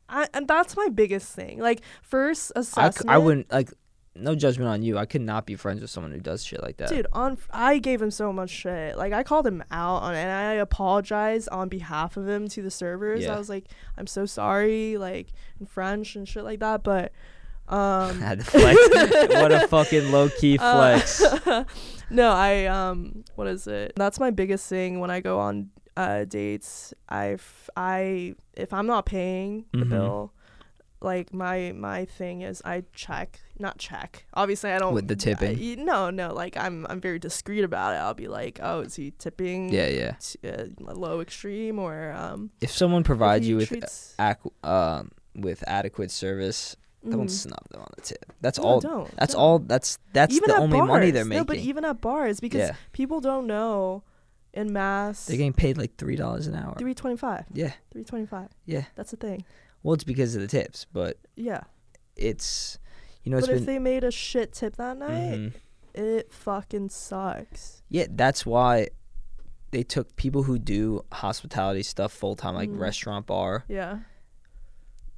I, 0.09 0.27
and 0.33 0.47
that's 0.47 0.75
my 0.77 0.89
biggest 0.89 1.33
thing. 1.33 1.59
Like 1.59 1.81
first 2.01 2.51
assessment. 2.55 3.09
I 3.09 3.17
wouldn't 3.17 3.51
like. 3.51 3.71
No 4.15 4.35
judgment 4.35 4.69
on 4.69 4.83
you. 4.83 4.97
I 4.97 5.05
could 5.05 5.21
not 5.21 5.45
be 5.47 5.55
friends 5.55 5.81
with 5.81 5.89
someone 5.89 6.11
who 6.11 6.19
does 6.19 6.43
shit 6.43 6.61
like 6.61 6.77
that. 6.77 6.89
Dude, 6.89 7.07
on 7.13 7.37
I 7.51 7.79
gave 7.79 7.99
him 8.01 8.11
so 8.11 8.31
much 8.31 8.51
shit. 8.51 8.95
Like 8.95 9.11
I 9.11 9.23
called 9.23 9.47
him 9.47 9.63
out 9.71 10.03
on 10.03 10.13
and 10.13 10.31
I 10.31 10.53
apologized 10.53 11.49
on 11.49 11.67
behalf 11.67 12.15
of 12.15 12.27
him 12.27 12.47
to 12.49 12.61
the 12.61 12.69
servers. 12.69 13.23
Yeah. 13.23 13.35
I 13.35 13.39
was 13.39 13.49
like, 13.49 13.65
I'm 13.97 14.05
so 14.07 14.25
sorry, 14.27 14.97
like 14.97 15.29
in 15.59 15.65
French 15.65 16.15
and 16.15 16.27
shit 16.27 16.43
like 16.43 16.59
that. 16.59 16.83
But 16.83 17.11
um 17.69 18.21
I 18.21 18.25
had 18.27 18.39
to 18.39 18.45
flex. 18.45 18.79
what 19.33 19.51
a 19.51 19.67
fucking 19.67 20.11
low 20.11 20.29
key 20.29 20.57
uh, 20.59 20.99
flex. 20.99 21.23
no, 22.11 22.31
I 22.31 22.65
um 22.65 23.23
what 23.35 23.47
is 23.47 23.65
it? 23.67 23.93
That's 23.95 24.19
my 24.19 24.29
biggest 24.29 24.67
thing 24.67 24.99
when 24.99 25.09
I 25.09 25.21
go 25.21 25.39
on 25.39 25.71
uh 25.97 26.25
dates. 26.25 26.93
I 27.09 27.37
I 27.75 28.35
if 28.53 28.73
I'm 28.73 28.85
not 28.85 29.05
paying 29.07 29.65
the 29.71 29.79
Mhm. 29.85 29.89
bill, 29.89 30.33
like 31.01 31.33
my 31.33 31.71
my 31.75 32.05
thing 32.05 32.41
is 32.41 32.61
I 32.65 32.83
check, 32.93 33.39
not 33.59 33.77
check. 33.77 34.25
Obviously, 34.33 34.71
I 34.71 34.79
don't 34.79 34.93
With 34.93 35.07
the 35.07 35.15
tipping? 35.15 35.57
I- 35.79 35.83
no, 35.83 36.09
no, 36.09 36.33
like 36.33 36.57
I'm 36.57 36.85
I'm 36.89 36.99
very 37.01 37.19
discreet 37.19 37.63
about 37.63 37.93
it. 37.93 37.97
I'll 37.97 38.13
be 38.13 38.27
like, 38.27 38.59
"Oh, 38.61 38.81
is 38.81 38.95
he 38.95 39.11
tipping 39.11 39.69
yeah, 39.71 39.87
yeah. 39.87 40.11
t- 40.19 40.39
uh, 40.47 40.65
low 40.79 41.21
extreme 41.21 41.79
or 41.79 42.11
um 42.13 42.51
If 42.61 42.71
someone 42.71 43.03
provides 43.03 43.45
he 43.45 43.51
you 43.51 43.57
with 43.57 43.69
treats- 43.69 44.15
ac- 44.19 44.49
um 44.63 45.11
with 45.35 45.63
adequate 45.67 46.11
service, 46.11 46.75
don't 47.09 47.25
Mhm. 47.27 47.29
snub 47.29 47.67
them 47.69 47.81
on 47.81 47.89
the 47.95 48.01
tip. 48.01 48.31
That's 48.41 48.57
No, 48.59 48.63
all. 48.65 48.79
don't, 48.79 49.15
That's 49.17 49.33
don't. 49.33 49.41
all. 49.41 49.59
That's 49.59 49.99
that's 50.13 50.35
Even 50.35 50.49
the 50.49 50.57
only 50.57 50.81
money 50.81 51.11
they're 51.11 51.25
making. 51.25 51.39
No, 51.41 51.45
but 51.45 51.57
even 51.57 51.83
at 51.85 52.01
bars 52.01 52.39
because 52.39 52.59
yeah, 52.69 52.75
people 52.91 53.19
don't 53.21 53.45
know 53.47 54.03
in 54.53 54.71
mass 54.71 55.25
they're 55.25 55.37
getting 55.37 55.51
paid 55.53 55.77
like 55.77 55.95
three 55.97 56.15
dollars 56.15 56.45
an 56.47 56.53
hour. 56.55 56.75
325. 56.77 57.45
Yeah, 57.53 57.73
325. 57.91 58.49
yeah. 58.65 58.85
That's 58.95 59.11
the 59.11 59.17
thing. 59.17 59.43
Well, 59.81 59.95
it's 59.95 60.03
because 60.03 60.35
of 60.35 60.41
the 60.41 60.47
tips, 60.47 60.85
but 60.93 61.17
Yeah. 61.35 61.61
it's 62.15 62.77
you 63.23 63.31
know 63.31 63.37
it's 63.37 63.47
but 63.47 63.53
if 63.53 63.59
been. 63.65 63.65
they 63.75 63.79
made 63.79 64.03
a 64.03 64.11
shit 64.11 64.53
tip 64.53 64.75
that 64.77 64.97
night, 64.97 65.39
Mhm. 65.39 65.53
it 65.93 66.31
fucking 66.31 66.89
sucks. 66.89 67.81
Yeah, 67.89 68.07
that's 68.09 68.45
why 68.45 68.89
they 69.71 69.83
took 69.83 70.15
people 70.15 70.43
who 70.43 70.59
do 70.59 71.03
hospitality 71.11 71.83
stuff 71.83 72.11
full 72.13 72.35
time, 72.35 72.53
like 72.55 72.69
Mhm. 72.69 72.79
restaurant 72.79 73.25
bar. 73.25 73.65
Yeah. 73.67 73.99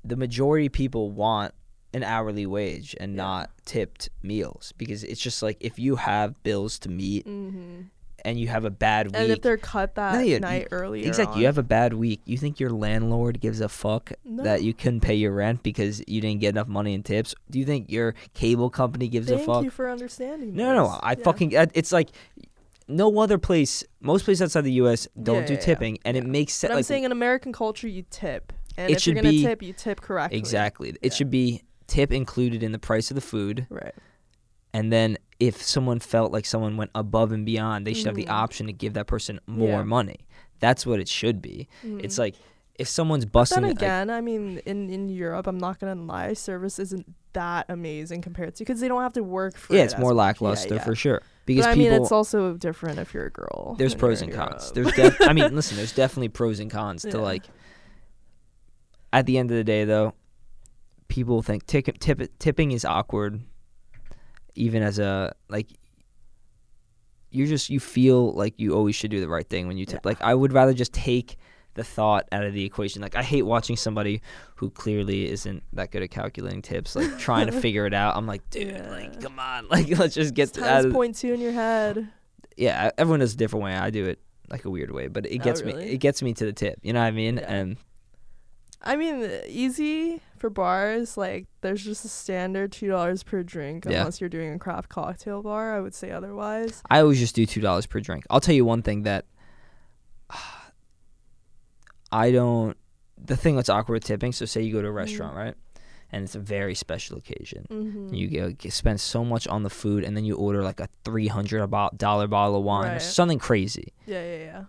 The 0.03 0.15
majority 0.15 0.67
of 0.67 0.71
people 0.73 1.11
want 1.11 1.53
an 1.93 2.03
hourly 2.03 2.45
wage 2.45 2.95
and 2.99 3.13
Yeah. 3.13 3.23
not 3.23 3.51
tipped 3.65 4.09
meals 4.21 4.73
because 4.77 5.03
it's 5.03 5.19
just 5.21 5.41
like 5.41 5.57
if 5.61 5.79
you 5.79 5.95
have 5.95 6.41
bills 6.43 6.77
to 6.79 6.89
meet 6.89 7.25
Mm-hmm. 7.25 7.81
And 8.25 8.39
you 8.39 8.47
have 8.47 8.65
a 8.65 8.69
bad 8.69 9.07
week. 9.07 9.15
And 9.15 9.31
if 9.31 9.41
they're 9.41 9.55
cut 9.57 9.95
that 9.95 10.27
you- 10.27 10.39
night 10.39 10.67
earlier, 10.71 11.07
Exactly. 11.07 11.39
You 11.41 11.45
have 11.45 11.57
a 11.57 11.63
bad 11.63 11.93
week. 11.93 12.21
You 12.25 12.37
think 12.37 12.59
your 12.59 12.71
landlord 12.71 13.39
gives 13.39 13.61
a 13.61 13.69
fuck 13.69 14.11
no. 14.25 14.43
that 14.43 14.63
you 14.63 14.73
couldn't 14.73 15.01
pay 15.01 15.15
your 15.15 15.31
rent 15.31 15.63
because 15.63 16.01
you 16.07 16.19
didn't 16.21 16.41
get 16.41 16.49
enough 16.49 16.67
money 16.67 16.93
in 16.93 17.03
tips? 17.03 17.35
Do 17.49 17.59
you 17.59 17.65
think 17.65 17.89
your 17.91 18.15
cable 18.33 18.69
company 18.69 19.07
gives 19.07 19.27
Thank 19.27 19.41
a 19.41 19.45
fuck? 19.45 19.55
Thank 19.55 19.63
you 19.65 19.69
for 19.71 19.89
understanding. 19.89 20.55
No, 20.55 20.73
no, 20.73 20.83
no. 20.87 20.99
I 21.01 21.11
Yeah. 21.11 21.23
fucking. 21.23 21.51
It's 21.73 21.91
like 21.91 22.09
no 22.87 23.17
other 23.19 23.37
place. 23.37 23.83
Most 24.01 24.25
places 24.25 24.41
outside 24.43 24.61
the 24.61 24.73
U.S. 24.73 25.07
don't 25.21 25.41
Yeah, 25.41 25.45
do 25.47 25.53
yeah, 25.53 25.59
tipping, 25.59 25.97
and 26.05 26.17
it 26.17 26.25
makes 26.25 26.53
sense. 26.53 26.71
But 26.71 26.77
I'm 26.77 26.83
saying 26.83 27.03
in 27.03 27.11
American 27.11 27.53
culture, 27.53 27.87
you 27.87 28.03
tip, 28.09 28.53
and 28.77 28.89
It 28.91 28.95
if 28.95 29.01
should 29.01 29.15
you're 29.15 29.23
gonna 29.23 29.31
be- 29.31 29.43
tip, 29.43 29.61
you 29.63 29.73
tip 29.73 30.01
correctly. 30.01 30.37
exactly, 30.37 30.95
it 31.01 31.13
should 31.13 31.29
be 31.31 31.61
tip 31.87 32.11
included 32.11 32.61
in 32.63 32.71
the 32.71 32.79
price 32.79 33.09
of 33.11 33.15
the 33.15 33.21
food, 33.21 33.65
Right. 33.69 33.93
and 34.73 34.91
then 34.91 35.17
if 35.39 35.61
someone 35.61 35.99
felt 35.99 36.31
like 36.31 36.45
someone 36.45 36.77
went 36.77 36.91
above 36.95 37.31
and 37.31 37.45
beyond, 37.45 37.85
they 37.85 37.93
should 37.93 38.05
have 38.07 38.15
the 38.15 38.25
Mhm. 38.25 38.29
option 38.31 38.67
to 38.67 38.73
give 38.73 38.93
that 38.93 39.07
person 39.07 39.39
more 39.47 39.79
Yeah. 39.79 39.83
money. 39.83 40.25
That's 40.59 40.85
what 40.85 40.99
it 40.99 41.07
should 41.09 41.41
be. 41.41 41.67
It's 41.83 42.15
Mhm. 42.15 42.19
like 42.19 42.35
if 42.75 42.87
someone's 42.87 43.25
busting. 43.25 43.61
then 43.61 43.69
like- 43.71 43.77
again, 43.77 44.09
I 44.09 44.21
mean, 44.21 44.59
in 44.65 44.89
in 44.89 45.09
Europe, 45.09 45.47
I'm 45.47 45.57
not 45.57 45.79
gonna 45.79 45.95
lie, 46.01 46.33
service 46.33 46.79
isn't 46.79 47.05
that 47.33 47.65
amazing 47.69 48.21
compared 48.21 48.55
to 48.55 48.59
because 48.63 48.79
they 48.79 48.87
don't 48.87 49.01
have 49.01 49.13
to 49.13 49.23
work 49.23 49.57
for. 49.57 49.73
yeah, 49.75 49.81
it 49.81 49.85
it's 49.85 49.93
as 49.95 49.99
more 49.99 50.11
much. 50.11 50.17
lackluster 50.17 50.79
for 50.79 50.95
sure. 50.95 51.21
Because 51.45 51.65
but 51.65 51.71
I 51.71 51.73
people, 51.75 51.91
mean, 51.91 52.01
it's 52.01 52.11
also 52.11 52.53
different 52.55 52.97
if 52.99 53.13
you're 53.13 53.25
a 53.25 53.31
girl. 53.31 53.75
there's 53.77 53.93
pros 53.93 54.21
and 54.21 54.31
cons. 54.33 54.71
Europe. 54.75 54.95
There's 54.95 55.11
def- 55.17 55.21
I 55.29 55.33
mean, 55.33 55.53
listen, 55.55 55.75
there's 55.77 55.93
definitely 55.93 56.29
pros 56.29 56.59
and 56.61 56.71
cons 56.71 57.01
to 57.03 57.09
Yeah. 57.09 57.15
like. 57.17 57.43
At 59.13 59.25
the 59.25 59.37
end 59.37 59.51
of 59.51 59.57
the 59.57 59.63
day, 59.63 59.85
though, 59.85 60.13
people 61.07 61.41
think 61.41 61.65
tip, 61.65 61.85
tip, 61.99 62.21
tipping 62.39 62.71
is 62.71 62.83
awkward, 62.83 63.41
even 64.55 64.81
as 64.83 64.99
a 64.99 65.33
like. 65.49 65.67
You 67.31 67.47
just 67.47 67.69
you 67.69 67.79
feel 67.81 68.31
like 68.33 68.53
you 68.57 68.73
always 68.73 68.95
should 68.95 69.11
do 69.11 69.19
the 69.19 69.27
right 69.27 69.47
thing 69.47 69.67
when 69.67 69.77
you 69.77 69.85
tip. 69.85 70.01
Yeah. 70.05 70.09
Like 70.09 70.21
I 70.21 70.33
would 70.33 70.53
rather 70.53 70.73
just 70.73 70.93
take 70.93 71.37
the 71.73 71.83
thought 71.83 72.29
out 72.31 72.45
of 72.45 72.53
the 72.53 72.63
equation. 72.63 73.01
Like 73.01 73.15
I 73.15 73.23
hate 73.23 73.41
watching 73.41 73.75
somebody 73.75 74.21
who 74.55 74.69
clearly 74.69 75.29
isn't 75.29 75.61
that 75.73 75.91
good 75.91 76.01
at 76.01 76.11
calculating 76.11 76.61
tips, 76.61 76.95
like 76.95 77.17
trying 77.19 77.47
to 77.47 77.51
figure 77.61 77.85
it 77.85 77.93
out. 77.93 78.15
I'm 78.15 78.25
like, 78.25 78.49
dude, 78.51 78.67
Yeah. 78.69 78.89
like 78.89 79.19
come 79.21 79.37
on, 79.37 79.67
like 79.69 79.89
let's 79.99 80.15
just 80.15 80.33
get 80.33 80.53
times 80.53 80.93
point 80.93 81.15
two 81.17 81.33
in 81.33 81.41
your 81.41 81.51
head. 81.51 82.07
yeah, 82.55 82.91
everyone 82.97 83.19
does 83.19 83.33
a 83.33 83.37
different 83.37 83.65
way. 83.65 83.75
I 83.75 83.89
do 83.89 84.05
it 84.05 84.19
like 84.49 84.63
a 84.63 84.69
weird 84.69 84.91
way, 84.91 85.07
but 85.09 85.25
it 85.25 85.41
Oh, 85.41 85.43
gets 85.43 85.61
me 85.61 85.73
it 85.73 85.97
gets 85.97 86.21
me 86.21 86.33
to 86.35 86.45
the 86.45 86.53
tip. 86.53 86.79
You 86.83 86.93
know 86.93 87.01
what 87.01 87.07
I 87.07 87.11
mean? 87.11 87.35
Yeah. 87.37 87.51
And 87.53 87.77
I 88.81 88.95
mean, 88.95 89.27
easy 89.47 90.21
for 90.37 90.49
bars. 90.49 91.17
Like, 91.17 91.47
there's 91.61 91.83
just 91.83 92.05
a 92.05 92.07
standard 92.09 92.71
two 92.71 92.87
dollars 92.87 93.23
per 93.23 93.41
drink, 93.43 93.85
Yeah. 93.85 93.99
unless 93.99 94.19
you're 94.21 94.29
doing 94.29 94.53
a 94.53 94.59
craft 94.59 94.89
cocktail 94.89 95.41
bar. 95.41 95.75
I 95.75 95.79
would 95.79 95.95
say 95.95 96.11
otherwise. 96.11 96.83
I 96.89 96.99
always 96.99 97.19
just 97.19 97.35
do 97.35 97.45
two 97.45 97.61
dollars 97.61 97.85
per 97.85 97.99
drink. 97.99 98.25
I'll 98.29 98.41
tell 98.41 98.53
you 98.55 98.65
one 98.65 98.81
thing 98.83 99.03
that 99.03 99.25
I 102.11 102.31
don't. 102.31 102.77
The 103.17 103.35
thing 103.35 103.55
that's 103.55 103.69
awkward 103.69 103.95
with 103.95 104.03
tipping. 104.03 104.31
So 104.33 104.45
say 104.45 104.61
you 104.61 104.73
go 104.73 104.81
to 104.81 104.87
a 104.87 104.89
Mm-hmm. 104.91 104.97
restaurant, 104.97 105.35
right? 105.35 105.55
And 106.11 106.23
it's 106.23 106.35
a 106.35 106.39
very 106.39 106.75
special 106.75 107.17
occasion. 107.17 107.65
Mm-hmm. 107.69 108.13
You 108.13 108.27
get, 108.27 108.57
get- 108.59 108.73
spend 108.73 109.01
so 109.01 109.25
much 109.25 109.47
on 109.47 109.63
the 109.63 109.69
food, 109.69 110.03
and 110.03 110.15
then 110.15 110.23
you 110.23 110.35
order 110.35 110.61
like 110.63 110.79
a 110.79 110.87
three 111.03 111.27
hundred 111.27 111.67
dollar 111.97 112.27
bottle 112.27 112.55
of 112.57 112.63
wine 112.63 112.91
or 112.91 112.99
something 112.99 113.39
crazy. 113.39 113.93
yeah, 114.05 114.21
yeah, 114.23 114.37
yeah. 114.37 114.63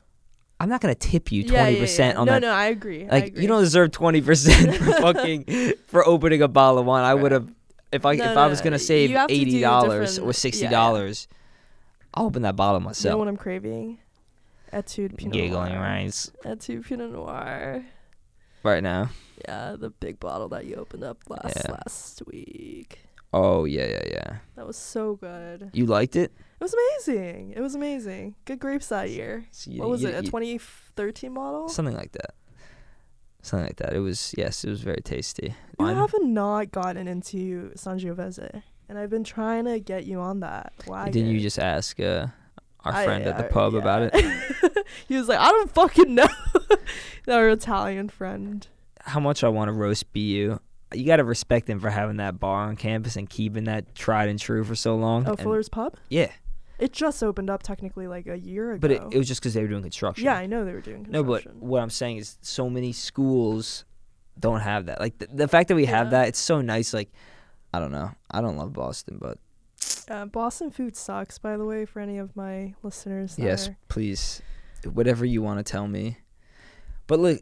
I'm 0.58 0.68
not 0.68 0.80
gonna 0.80 0.94
tip 0.94 1.32
you 1.32 1.44
twenty 1.44 1.74
yeah, 1.74 1.80
percent 1.80 2.14
yeah. 2.14 2.20
on 2.20 2.26
no, 2.26 2.32
that. 2.32 2.42
No, 2.42 2.48
no, 2.48 2.54
I 2.54 2.66
agree. 2.66 3.04
I 3.06 3.10
like 3.10 3.26
agree. 3.26 3.42
you 3.42 3.48
don't 3.48 3.60
deserve 3.60 3.90
twenty 3.90 4.22
percent 4.22 4.74
for 4.76 4.92
fucking 5.00 5.74
for 5.86 6.06
opening 6.06 6.42
a 6.42 6.48
bottle 6.48 6.78
of 6.78 6.86
wine. 6.86 7.04
I 7.04 7.14
would 7.14 7.32
have. 7.32 7.52
if 7.92 8.06
I 8.06 8.14
No, 8.14 8.24
if 8.24 8.34
no, 8.34 8.40
I 8.40 8.46
was 8.46 8.60
gonna 8.60 8.78
save 8.78 9.10
have 9.10 9.28
to 9.28 9.34
do 9.34 9.40
eighty 9.40 9.60
dollars 9.60 10.18
or 10.18 10.32
sixty 10.32 10.66
dollars, 10.66 11.28
I'll 12.14 12.26
open 12.26 12.42
that 12.42 12.56
bottle 12.56 12.80
myself. 12.80 13.04
You 13.04 13.10
know 13.10 13.18
what 13.18 13.28
I'm 13.28 13.36
craving? 13.36 13.98
Etude 14.72 15.16
Pinot 15.16 15.32
Giggling 15.32 15.72
Noir. 15.72 15.82
rice 15.82 16.30
Etude 16.44 16.84
Pinot 16.84 17.12
Noir. 17.12 17.84
right 18.62 18.82
now. 18.82 19.10
Yeah, 19.46 19.76
the 19.78 19.90
big 19.90 20.18
bottle 20.18 20.48
that 20.48 20.64
you 20.64 20.76
opened 20.76 21.04
up 21.04 21.18
last 21.28 21.68
last 21.68 22.22
week. 22.26 23.00
Oh 23.32 23.64
yeah, 23.64 23.86
yeah, 23.86 24.02
yeah. 24.06 24.36
That 24.56 24.66
was 24.66 24.76
so 24.76 25.16
good. 25.16 25.70
You 25.74 25.86
liked 25.86 26.16
it? 26.16 26.32
It 26.58 26.64
was 26.64 26.74
amazing. 26.74 27.52
It 27.56 27.60
was 27.60 27.74
amazing. 27.74 28.34
Good 28.46 28.58
grapes 28.58 28.88
that 28.88 29.10
year. 29.10 29.44
So 29.50 29.70
you- 29.70 29.80
What 29.80 29.90
was 29.90 30.02
you- 30.02 30.08
it? 30.08 30.12
A 30.14 30.16
you- 30.22 30.30
2013 30.30 31.32
model? 31.32 31.68
Something 31.68 31.94
like 31.96 32.12
that. 32.12 32.34
Something 33.42 33.66
like 33.66 33.76
that. 33.76 33.92
It 33.92 34.00
was 34.00 34.34
yes, 34.36 34.64
it 34.64 34.70
was 34.70 34.80
very 34.80 35.00
tasty. 35.04 35.54
You 35.78 35.84
Mine- 35.86 35.96
have 35.96 36.14
not 36.22 36.72
gotten 36.72 37.06
into 37.06 37.70
Sangiovese, 37.76 38.62
and 38.88 38.98
I've 38.98 39.10
been 39.10 39.22
trying 39.22 39.66
to 39.66 39.78
get 39.78 40.04
you 40.06 40.18
on 40.18 40.40
that. 40.40 40.72
Why? 40.86 41.10
Didn't 41.10 41.30
you 41.30 41.40
just 41.40 41.58
ask 41.58 42.00
uh, 42.00 42.26
our 42.84 42.92
I- 42.92 43.04
friend 43.04 43.24
at 43.26 43.36
the 43.36 43.44
I- 43.44 43.48
pub 43.48 43.74
yeah. 43.74 43.78
about 43.80 44.02
it? 44.14 44.86
he 45.08 45.16
was 45.16 45.28
like, 45.28 45.38
I 45.38 45.50
don't 45.50 45.70
fucking 45.72 46.14
know. 46.14 46.26
Our 47.28 47.48
Italian 47.50 48.08
friend. 48.08 48.66
How 49.00 49.18
much 49.20 49.42
I 49.44 49.48
want 49.48 49.68
to 49.68 49.72
roast 49.72 50.12
BU. 50.12 50.58
You 50.94 51.04
got 51.04 51.16
to 51.16 51.24
respect 51.24 51.68
him 51.68 51.80
for 51.80 51.90
having 51.90 52.16
that 52.18 52.38
bar 52.38 52.68
on 52.68 52.76
campus 52.76 53.16
and 53.16 53.28
keeping 53.28 53.64
that 53.64 53.94
tried 53.96 54.28
and 54.28 54.38
true 54.38 54.62
for 54.64 54.76
so 54.76 54.94
long. 54.96 55.26
Oh, 55.26 55.30
And- 55.30 55.40
Fuller's 55.40 55.68
Pub. 55.68 55.94
Yeah, 56.08 56.30
It 56.78 56.92
just 56.92 57.22
opened 57.22 57.48
up 57.50 57.62
technically 57.62 58.06
like 58.06 58.26
a 58.26 58.38
year 58.38 58.72
ago. 58.72 58.80
but 58.80 58.90
it, 58.90 59.02
it 59.12 59.18
was 59.18 59.26
just 59.28 59.40
because 59.40 59.54
they 59.54 59.62
were 59.62 59.68
doing 59.68 59.82
construction. 59.82 60.24
yeah, 60.24 60.34
I 60.36 60.46
know 60.46 60.64
they 60.64 60.72
were 60.72 60.80
doing 60.80 61.04
construction. 61.04 61.52
No, 61.52 61.58
but 61.60 61.66
what 61.66 61.82
I'm 61.82 61.90
saying 61.90 62.18
is, 62.18 62.38
so 62.42 62.68
many 62.68 62.92
schools 62.92 63.84
don't 64.38 64.60
have 64.60 64.86
that. 64.86 65.00
Like 65.00 65.16
the, 65.18 65.26
the 65.32 65.48
fact 65.48 65.68
that 65.68 65.74
we 65.74 65.86
have 65.86 66.10
that, 66.10 66.28
it's 66.28 66.38
so 66.38 66.60
nice. 66.60 66.92
Like, 66.92 67.10
I 67.72 67.78
don't 67.80 67.92
know. 67.92 68.10
I 68.30 68.40
don't 68.42 68.56
love 68.58 68.72
Boston, 68.74 69.18
but 69.20 69.38
Uh, 70.10 70.26
Boston 70.26 70.70
food 70.70 70.96
sucks, 70.96 71.38
by 71.38 71.56
the 71.56 71.64
way, 71.64 71.84
for 71.86 72.00
any 72.00 72.18
of 72.18 72.36
my 72.36 72.74
listeners. 72.82 73.36
yes, 73.38 73.68
are- 73.68 73.76
please, 73.88 74.42
whatever 74.92 75.24
you 75.24 75.40
want 75.42 75.58
to 75.58 75.64
tell 75.70 75.88
me. 75.88 76.18
But 77.06 77.20
look, 77.20 77.40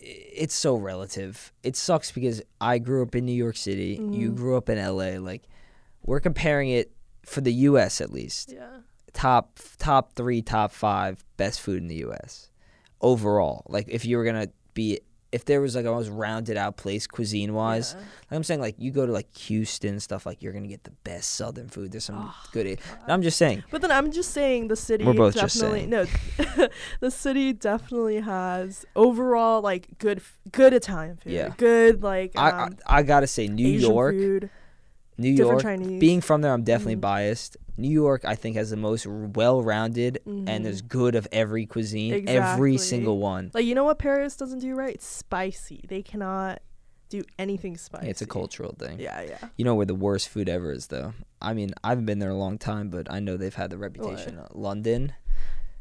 it's 0.00 0.54
so 0.54 0.76
relative. 0.76 1.52
It 1.62 1.76
sucks 1.76 2.10
because 2.10 2.42
I 2.60 2.78
grew 2.78 3.02
up 3.02 3.14
in 3.14 3.24
New 3.24 3.32
York 3.32 3.56
City. 3.56 3.98
You 4.00 4.32
Mhm. 4.32 4.36
grew 4.36 4.56
up 4.56 4.68
in 4.68 4.78
LA. 4.78 5.18
Like, 5.18 5.44
we're 6.02 6.20
comparing 6.20 6.70
it 6.70 6.90
for 7.26 7.40
the 7.40 7.52
U.S. 7.52 8.00
at 8.00 8.10
least. 8.12 8.52
Yeah. 8.52 8.78
Top 9.12 9.58
top 9.78 10.14
three, 10.14 10.42
top 10.42 10.72
five 10.72 11.24
best 11.36 11.60
food 11.60 11.78
in 11.82 11.88
the 11.88 11.96
U.S. 11.96 12.50
overall. 13.00 13.64
Like, 13.68 13.86
if 13.88 14.04
you 14.04 14.16
were 14.16 14.24
gonna 14.24 14.48
be, 14.74 15.00
if 15.30 15.44
there 15.44 15.60
was 15.60 15.76
like 15.76 15.84
a 15.84 15.90
most 15.90 16.08
rounded 16.08 16.56
out 16.56 16.76
place 16.76 17.06
cuisine 17.06 17.54
wise, 17.54 17.94
Yeah. 17.96 18.00
Like 18.00 18.36
I'm 18.36 18.42
saying, 18.44 18.60
like 18.60 18.74
you 18.78 18.90
go 18.90 19.06
to 19.06 19.12
like 19.12 19.32
Houston 19.36 20.00
stuff, 20.00 20.26
like 20.26 20.42
you're 20.42 20.52
gonna 20.52 20.66
get 20.68 20.82
the 20.84 20.90
best 21.04 21.32
Southern 21.32 21.68
food. 21.68 21.92
There's 21.92 22.04
some 22.04 22.16
Oh, 22.28 22.34
good. 22.52 22.80
I'm 23.06 23.22
just 23.22 23.36
saying. 23.38 23.62
But 23.70 23.82
then 23.82 23.90
I'm 23.92 24.10
just 24.10 24.30
saying 24.32 24.66
the 24.68 24.76
city 24.76 25.04
We're 25.04 25.12
both 25.14 25.34
just 25.34 25.56
definitely 25.60 25.86
no 25.86 26.06
the 27.00 27.10
city 27.10 27.52
definitely 27.52 28.20
has 28.20 28.84
overall 28.96 29.60
like 29.60 29.98
good 29.98 30.22
good 30.50 30.72
Italian 30.72 31.16
food. 31.18 31.32
Yeah. 31.32 31.52
Good 31.56 32.02
like 32.02 32.32
I, 32.36 32.50
um, 32.50 32.76
I 32.86 32.98
I 32.98 33.02
gotta 33.02 33.26
say, 33.28 33.46
New 33.48 33.66
Asian 33.76 33.90
York, 33.90 34.14
food, 34.14 34.50
New 35.18 35.30
York. 35.30 35.62
Chinese. 35.62 36.00
Being 36.00 36.20
from 36.20 36.40
there, 36.42 36.52
I'm 36.52 36.64
definitely 36.64 36.96
Mhm. 36.96 37.00
biased. 37.02 37.56
New 37.76 37.90
York, 37.90 38.24
I 38.24 38.34
think, 38.36 38.56
has 38.56 38.70
the 38.70 38.76
most 38.76 39.06
well-rounded 39.06 40.20
and 40.26 40.64
there's 40.64 40.82
Mhm. 40.82 40.88
good 40.88 41.14
of 41.14 41.26
every 41.32 41.66
cuisine, 41.66 42.28
every 42.28 42.78
single 42.78 43.18
one. 43.18 43.50
like 43.54 43.64
you 43.64 43.74
know 43.74 43.84
what 43.84 43.98
Paris 43.98 44.36
doesn't 44.36 44.60
do 44.60 44.74
right? 44.74 44.94
It's 44.94 45.06
Spicy. 45.06 45.84
They 45.88 46.02
cannot 46.02 46.60
do 47.10 47.22
anything 47.38 47.76
spicy. 47.76 48.08
It's 48.08 48.22
a 48.22 48.26
cultural 48.26 48.74
thing. 48.78 48.98
Yeah, 48.98 49.20
yeah. 49.22 49.38
You 49.56 49.64
know 49.64 49.74
where 49.74 49.86
the 49.86 49.94
worst 49.94 50.28
food 50.28 50.48
ever 50.48 50.72
is, 50.72 50.86
though. 50.88 51.12
I 51.40 51.52
mean, 51.54 51.72
I 51.84 51.90
haven't 51.90 52.06
been 52.06 52.18
there 52.18 52.30
a 52.30 52.36
long 52.36 52.58
time, 52.58 52.88
but 52.88 53.10
I 53.12 53.20
know 53.20 53.36
they've 53.36 53.54
had 53.54 53.70
the 53.70 53.78
reputation. 53.78 54.38
Uh, 54.38 54.48
London. 54.52 55.12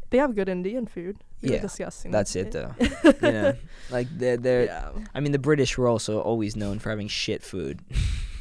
They 0.10 0.18
have 0.19 0.35
good 0.35 0.47
Indian 0.49 0.85
food. 0.85 1.18
Were 1.41 1.49
Yeah, 1.53 1.61
discussing 1.61 2.11
That's 2.11 2.35
it, 2.35 2.51
though. 2.51 2.76
you 2.80 3.14
know, 3.22 3.53
like 3.89 4.07
they're 4.15 4.38
they're 4.38 4.65
yeah. 4.65 4.91
I 5.15 5.19
mean, 5.22 5.31
the 5.31 5.39
British 5.39 5.77
were 5.77 5.88
also 5.88 6.19
always 6.22 6.55
known 6.55 6.77
for 6.80 6.89
having 6.89 7.07
shit 7.07 7.41
food, 7.43 7.80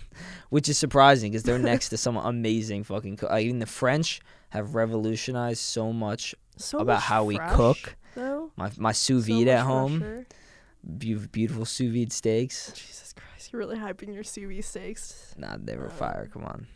which 0.53 0.69
is 0.69 0.77
surprising 0.77 1.33
because 1.33 1.45
they're 1.45 1.59
next 1.59 1.89
to 1.89 1.97
some 1.97 2.15
amazing 2.19 2.85
fucking. 2.85 3.17
Co- 3.17 3.29
like, 3.29 3.47
even 3.47 3.59
the 3.59 3.65
French 3.65 4.21
have 4.51 4.75
revolutionized 4.75 5.61
so 5.61 5.95
much 5.95 6.35
So 6.59 6.81
about 6.81 6.97
much 6.97 7.05
how 7.05 7.25
we 7.25 7.37
fresh, 7.37 7.55
cook. 7.55 7.97
Though. 8.15 8.51
My 8.57 8.71
my 8.77 8.93
sous 8.93 9.27
vide 9.27 9.47
much 9.47 9.55
at 9.55 9.61
home, 9.65 10.27
beau- 10.85 11.27
beautiful 11.33 11.65
sous 11.65 11.91
vide 11.91 12.13
steaks. 12.13 12.71
Jesus 12.75 13.15
Christ, 13.15 13.51
you're 13.51 13.61
really 13.61 13.79
hyping 13.79 14.13
your 14.13 14.25
sous 14.25 14.45
vide 14.45 14.63
steaks. 14.63 15.35
Nah, 15.39 15.57
they 15.59 15.75
were 15.75 15.87
um, 15.87 15.97
fire. 15.97 16.29
Come 16.31 16.45
on, 16.45 16.67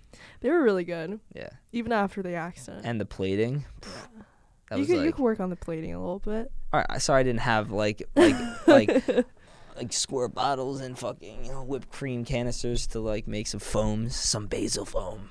They 0.40 0.48
were 0.48 0.62
really 0.62 0.84
good, 0.84 1.20
yeah. 1.34 1.50
even 1.72 1.92
after 1.92 2.22
the 2.22 2.32
accident. 2.32 2.86
And 2.86 2.98
the 2.98 3.04
plating. 3.04 3.66
Yeah. 3.82 4.22
That 4.70 4.76
you 4.76 4.80
was 4.80 4.88
could 4.88 5.04
you 5.04 5.12
could 5.12 5.22
work 5.22 5.38
on 5.40 5.50
the 5.50 5.56
plating 5.56 5.92
a 5.92 6.00
little 6.00 6.18
bit. 6.20 6.50
All 6.72 6.82
right, 6.88 7.02
sorry 7.02 7.20
I 7.20 7.24
didn't 7.24 7.40
have 7.40 7.70
like 7.70 8.02
like 8.16 8.36
like 8.66 8.88
like 9.76 9.92
squirt 9.92 10.34
bottles 10.34 10.80
and 10.80 10.98
fucking 10.98 11.44
you 11.44 11.52
know, 11.52 11.62
whipped 11.62 11.90
cream 11.90 12.24
canisters 12.24 12.86
to 12.88 13.00
like 13.00 13.26
make 13.26 13.46
some 13.46 13.60
foams, 13.60 14.16
some 14.16 14.46
basil 14.46 14.84
foam. 14.84 15.30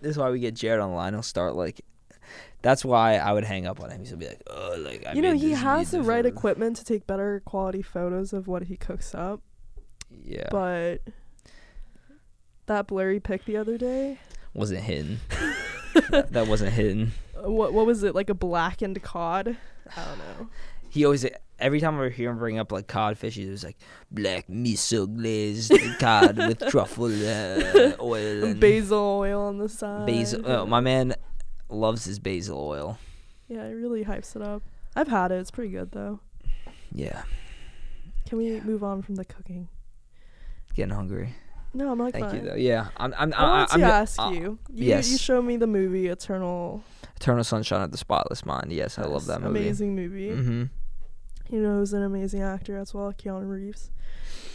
This 0.00 0.12
is 0.12 0.18
why 0.18 0.30
we 0.30 0.38
get 0.40 0.54
Jared 0.54 0.80
online. 0.80 1.14
He'll 1.14 1.22
start 1.22 1.54
like. 1.56 1.80
That's 2.62 2.82
why 2.82 3.16
I 3.16 3.32
would 3.32 3.44
hang 3.44 3.66
up 3.66 3.80
on 3.82 3.90
him. 3.90 4.04
He'll 4.04 4.16
be 4.16 4.26
like, 4.26 4.42
"Oh, 4.46 4.76
like 4.78 5.04
I 5.06 5.12
you 5.12 5.20
know, 5.20 5.34
he 5.34 5.50
has 5.50 5.90
the 5.90 6.00
right 6.00 6.24
for-" 6.24 6.28
equipment 6.28 6.76
to 6.78 6.84
take 6.84 7.06
better 7.06 7.42
quality 7.44 7.82
photos 7.82 8.32
of 8.32 8.48
what 8.48 8.64
he 8.64 8.76
cooks 8.76 9.14
up, 9.14 9.42
Yeah, 10.10 10.48
but 10.50 11.02
that 12.66 12.86
blurry 12.86 13.20
pic 13.20 13.44
the 13.44 13.58
other 13.58 13.76
day, 13.76 14.18
wasn't 14.54 14.80
hidden. 14.80 15.20
that, 16.10 16.32
that 16.32 16.46
wasn't 16.48 16.72
hidden. 16.72 17.12
what 17.34 17.74
what 17.74 17.84
was 17.84 18.02
it 18.02 18.14
like 18.14 18.30
a 18.30 18.34
blackened 18.34 19.02
cod? 19.02 19.56
I 19.94 20.04
don't 20.04 20.18
know. 20.18 20.48
He 20.88 21.04
always 21.04 21.26
every 21.58 21.80
time 21.80 21.98
I 22.00 22.08
hear 22.08 22.30
him 22.30 22.38
bring 22.38 22.58
up 22.58 22.72
like 22.72 22.86
codfish, 22.86 23.34
he 23.34 23.46
was 23.48 23.64
like 23.64 23.76
black 24.10 24.46
miso 24.48 25.12
glazed 25.12 25.72
cod 25.98 26.36
with 26.36 26.58
truffle 26.70 27.06
uh, 27.06 27.92
oil 28.00 28.44
and 28.44 28.60
Basil 28.60 28.98
oil 28.98 29.40
on 29.42 29.58
the 29.58 29.68
side. 29.68 30.06
basil. 30.06 30.42
Oh, 30.44 30.66
my 30.66 30.80
man 30.80 31.14
loves 31.68 32.04
his 32.04 32.18
basil 32.18 32.58
oil. 32.58 32.98
Yeah, 33.48 33.64
it 33.64 33.72
really 33.74 34.04
hypes 34.04 34.34
it 34.36 34.42
up. 34.42 34.62
I've 34.96 35.08
had 35.08 35.32
it. 35.32 35.36
It's 35.36 35.50
pretty 35.50 35.70
good 35.70 35.92
though. 35.92 36.20
Yeah, 36.92 37.22
Can 38.28 38.38
we 38.38 38.60
move 38.60 38.84
on 38.84 39.02
from 39.02 39.16
the 39.16 39.24
cooking? 39.24 39.68
getting 40.74 40.94
hungry. 40.94 41.34
No, 41.72 41.90
I'm 41.90 41.98
like 41.98 42.12
Thank 42.12 42.26
fine. 42.26 42.36
you 42.36 42.50
though. 42.50 42.54
Yeah, 42.54 42.88
I'm. 42.96 43.12
I'm. 43.18 43.34
I 43.34 43.42
wanted 43.42 43.72
I'm, 43.72 43.80
to 43.80 43.86
I'm 43.86 43.90
ask 43.90 44.20
uh, 44.20 44.30
you. 44.30 44.40
You, 44.40 44.58
yes. 44.68 45.10
you 45.10 45.18
showed 45.18 45.44
me 45.44 45.56
the 45.56 45.66
movie 45.66 46.06
Eternal. 46.06 46.84
Eternal 47.16 47.42
Sunshine 47.42 47.82
of 47.82 47.90
the 47.90 47.98
Spotless 47.98 48.46
Mind. 48.46 48.72
Yes, 48.72 48.96
I 48.98 49.02
love 49.06 49.26
that 49.26 49.40
movie. 49.42 49.60
Amazing 49.60 49.96
movie. 49.96 50.30
hmm 50.30 50.64
You 51.50 51.60
know, 51.60 51.76
who's 51.76 51.92
an 51.92 52.02
amazing 52.02 52.42
actor 52.42 52.76
as 52.78 52.94
well, 52.94 53.12
Keanu 53.12 53.48
Reeves. 53.48 53.90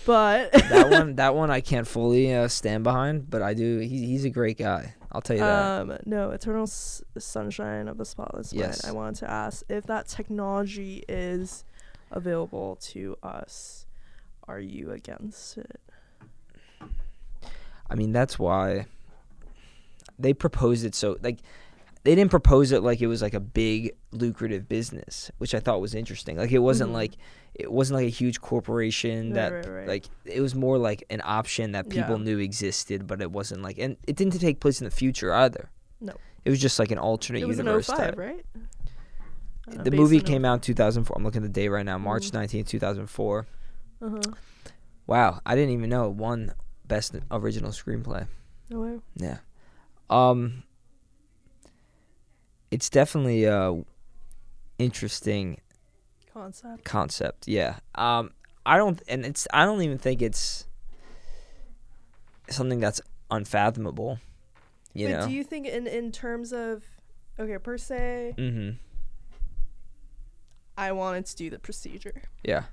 But 0.06 0.52
that 0.54 0.90
one, 0.90 1.16
that 1.16 1.36
one, 1.42 1.52
I 1.52 1.62
can't 1.62 1.88
fully 1.88 2.34
uh, 2.34 2.48
stand 2.48 2.84
behind, 2.84 3.30
but 3.30 3.42
I 3.42 3.54
do. 3.54 3.80
He, 3.80 4.08
he's 4.08 4.26
a 4.26 4.30
great 4.30 4.58
guy. 4.58 4.96
I'll 5.12 5.22
tell 5.22 5.36
you 5.38 5.42
that. 5.44 5.82
um, 5.82 5.98
no, 6.06 6.32
Eternal 6.32 6.64
S- 6.64 7.02
Sunshine 7.18 7.88
of 7.88 7.98
the 7.98 8.06
Spotless 8.06 8.54
Yes. 8.54 8.84
Mind. 8.84 8.92
I 8.92 8.96
wanted 8.98 9.16
to 9.20 9.30
ask 9.30 9.64
if 9.70 9.86
that 9.86 10.08
technology 10.08 11.04
is 11.08 11.64
available 12.12 12.78
to 12.82 13.18
us. 13.22 13.86
Are 14.48 14.60
you 14.60 14.92
against 14.92 15.58
it? 15.60 15.80
I 17.90 17.96
mean, 17.96 18.12
that's 18.12 18.38
why 18.40 18.86
they 20.18 20.34
proposed 20.34 20.86
it 20.86 20.94
so 20.96 21.18
like 21.22 21.40
they 22.10 22.16
didn't 22.16 22.32
propose 22.32 22.72
it 22.72 22.82
like 22.82 23.02
it 23.02 23.06
was 23.08 23.22
like 23.22 23.36
a 23.36 23.40
big 23.40 23.92
lucrative 24.12 24.68
business, 24.68 25.30
which 25.38 25.54
I 25.54 25.60
thought 25.60 25.80
was 25.80 25.94
interesting. 25.94 26.38
Like 26.38 26.52
it 26.52 26.58
wasn't 26.58 26.90
Mhm. 26.90 26.94
like 26.96 27.14
it 27.54 27.72
wasn't 27.72 28.00
like 28.00 28.08
a 28.08 28.10
huge 28.10 28.42
corporation 28.42 29.34
that 29.34 29.52
right, 29.54 29.68
right. 29.68 29.88
like 29.88 30.06
it 30.26 30.42
was 30.42 30.56
more 30.56 30.80
like 30.80 31.04
an 31.12 31.22
option 31.24 31.74
that 31.74 31.88
people 31.88 32.18
Yeah. 32.18 32.24
knew 32.24 32.40
existed, 32.40 33.06
but 33.06 33.22
it 33.22 33.32
wasn't 33.32 33.62
like 33.62 33.78
and 33.78 33.96
it 34.08 34.16
didn't 34.16 34.40
take 34.40 34.60
place 34.60 34.82
in 34.82 34.86
the 34.86 34.92
future 34.92 35.32
either. 35.32 35.70
No. 36.02 36.14
It 36.46 36.50
was 36.50 36.60
just 36.60 36.80
like 36.80 36.90
an 36.90 36.98
alternate 36.98 37.44
it 37.44 37.48
was 37.48 37.58
universe 37.58 37.86
05, 37.86 37.98
type. 37.98 38.18
right? 38.18 38.44
Uh, 39.68 39.84
The 39.84 39.92
movie 39.92 40.20
came 40.20 40.46
out 40.46 40.56
in 40.56 40.60
2004. 40.62 41.16
I'm 41.16 41.24
looking 41.24 41.44
at 41.44 41.54
the 41.54 41.62
date 41.62 41.70
right 41.70 41.86
now, 41.86 42.00
March 42.00 42.32
Mhm. 42.32 42.34
19th, 42.34 42.68
2004. 42.70 43.46
Uh-huh. 44.02 44.20
Wow, 45.06 45.42
I 45.46 45.54
didn't 45.54 45.72
even 45.76 45.92
know 45.92 46.06
it 46.10 46.14
won 46.16 46.54
best 46.88 47.16
original 47.30 47.70
screenplay. 47.70 48.28
No 48.72 48.80
way. 48.82 49.00
Yeah. 49.16 49.38
Um 50.10 50.64
it's 52.72 52.90
definitely 52.90 53.46
a 53.46 53.84
interesting 54.78 55.60
Concept. 56.34 56.84
concept. 56.86 57.48
Yeah. 57.48 57.78
Um 57.96 58.32
I 58.66 58.78
don't 58.78 59.02
and 59.08 59.26
it's 59.26 59.48
I 59.54 59.66
don't 59.66 59.82
even 59.82 59.98
think 59.98 60.22
it's 60.22 60.66
something 62.50 62.80
that's 62.80 63.02
unfathomable. 63.32 64.20
You 64.94 65.08
but 65.10 65.20
know. 65.20 65.28
do 65.28 65.34
you 65.34 65.44
think 65.44 65.68
in 65.68 65.88
in 65.88 66.12
terms 66.12 66.54
of 66.54 66.84
okay, 67.40 67.58
per 67.58 67.78
se, 67.78 68.34
Mm-hmm. 68.38 68.70
I 70.78 70.92
wanted 70.94 71.26
to 71.26 71.36
do 71.36 71.50
the 71.50 71.60
procedure. 71.60 72.22
Yeah. 72.44 72.64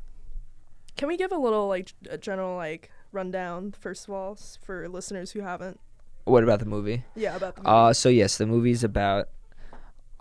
Can 0.96 1.08
we 1.08 1.16
give 1.16 1.32
a 1.32 1.36
little 1.36 1.66
like 1.68 1.92
a 2.08 2.16
general 2.16 2.56
like 2.56 2.90
rundown 3.12 3.72
first 3.72 4.06
of 4.08 4.14
all 4.14 4.38
for 4.62 4.88
listeners 4.88 5.32
who 5.32 5.40
haven't? 5.40 5.80
What 6.24 6.42
about 6.42 6.58
the 6.60 6.66
movie? 6.66 7.04
Yeah, 7.14 7.36
about 7.36 7.56
the 7.56 7.62
movie. 7.62 7.70
Uh, 7.74 7.92
so 7.92 8.08
yes, 8.08 8.38
the 8.38 8.46
movie's 8.46 8.82
about 8.84 9.28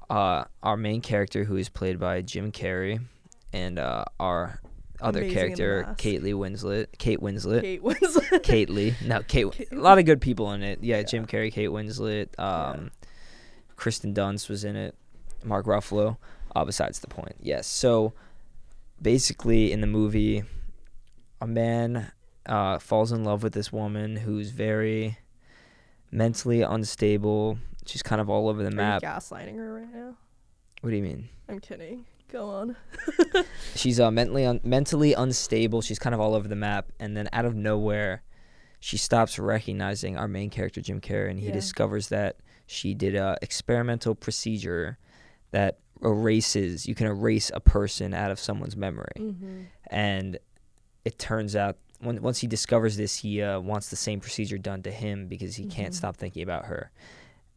uh 0.10 0.44
our 0.64 0.77
main 0.77 1.02
character 1.02 1.44
who 1.45 1.56
is 1.57 1.69
played 1.69 1.99
by 1.99 2.22
Jim 2.22 2.52
Carrey, 2.52 2.99
and 3.53 3.80
uh 3.80 4.06
our 4.19 4.60
other 5.02 5.19
Amazing 5.19 5.36
character 5.38 5.84
Mask. 5.88 5.98
Kate 5.98 6.23
Lee 6.23 6.32
Winslet, 6.32 6.88
Kate 6.98 7.19
Winslet, 7.19 7.61
Kate 7.61 7.84
Winslet. 7.84 8.44
Kate 8.44 8.69
Lee, 8.69 8.95
no 9.06 9.22
Kate. 9.27 9.52
Kate- 9.52 9.72
A 9.72 9.76
lot 9.76 9.98
of 9.99 10.06
good 10.06 10.22
people 10.22 10.52
in 10.53 10.64
it. 10.64 10.80
Yeah, 10.82 10.98
Yeah. 10.98 11.03
Jim 11.03 11.26
Carrey, 11.26 11.52
Kate 11.52 11.69
Winslet, 11.69 12.38
um, 12.40 12.91
Kristen 13.76 14.14
Dunst 14.14 14.48
was 14.49 14.64
in 14.64 14.76
it, 14.77 14.95
Mark 15.44 15.65
Ruffalo. 15.65 16.18
Uh, 16.56 16.64
besides 16.64 16.99
the 16.99 17.07
point, 17.07 17.36
yes. 17.41 17.68
So 17.68 18.14
basically, 19.02 19.73
in 19.73 19.82
the 19.82 19.88
movie, 19.88 20.44
a 21.41 21.48
man 21.48 22.11
uh, 22.45 22.80
falls 22.80 23.11
in 23.11 23.26
love 23.26 23.44
with 23.44 23.52
this 23.52 23.73
woman 23.73 24.15
who's 24.15 24.52
very 24.52 25.18
mentally 26.11 26.61
unstable. 26.61 27.57
She's 27.86 28.02
kind 28.03 28.20
of 28.22 28.30
all 28.30 28.49
over 28.49 28.62
the 28.64 28.70
Are 28.70 28.76
map. 28.76 29.02
gaslighting 29.02 29.56
her 29.56 29.74
right 29.74 29.94
now? 29.94 30.16
What 30.82 30.90
do 30.90 30.95
you 30.95 31.03
mean? 31.03 31.30
I'm 31.49 31.60
kidding. 31.60 32.06
Go 32.32 32.49
on. 32.49 32.76
She's 33.76 33.99
uh, 33.99 34.10
mentally 34.12 34.45
un- 34.45 34.62
mentally 34.64 35.14
unstable. 35.14 35.82
She's 35.82 35.99
kind 35.99 36.14
of 36.16 36.20
all 36.20 36.34
over 36.36 36.48
the 36.48 36.56
map, 36.56 36.91
and 36.99 37.16
then 37.16 37.30
out 37.32 37.45
of 37.45 37.56
nowhere, 37.56 38.24
she 38.80 38.98
stops 38.98 39.38
recognizing 39.40 40.18
our 40.18 40.28
main 40.28 40.49
character 40.49 40.82
Jim 40.82 40.99
Carrey, 40.99 41.30
and 41.30 41.40
he 41.40 41.48
Yeah. 41.48 41.53
discovers 41.53 42.10
that 42.10 42.38
she 42.66 42.94
did 42.95 43.16
a 43.16 43.38
experimental 43.44 44.16
procedure 44.16 44.98
that 45.52 45.80
erases. 46.02 46.88
You 46.88 46.95
can 46.95 47.07
erase 47.07 47.52
a 47.53 47.60
person 47.60 48.14
out 48.14 48.32
of 48.32 48.40
someone's 48.40 48.76
memory, 48.76 49.14
Mm-hmm. 49.18 49.62
and 49.88 50.40
it 51.06 51.20
turns 51.20 51.56
out 51.56 51.78
when, 51.99 52.22
once 52.22 52.40
he 52.40 52.48
discovers 52.48 52.98
this, 52.98 53.18
he 53.20 53.41
uh, 53.41 53.60
wants 53.60 53.90
the 53.90 53.95
same 53.95 54.20
procedure 54.20 54.57
done 54.57 54.82
to 54.84 54.91
him 54.91 55.28
because 55.28 55.56
he 55.56 55.66
can't 55.66 55.94
Mhm. 55.94 55.98
stop 55.98 56.18
thinking 56.18 56.41
about 56.44 56.66
her. 56.66 56.91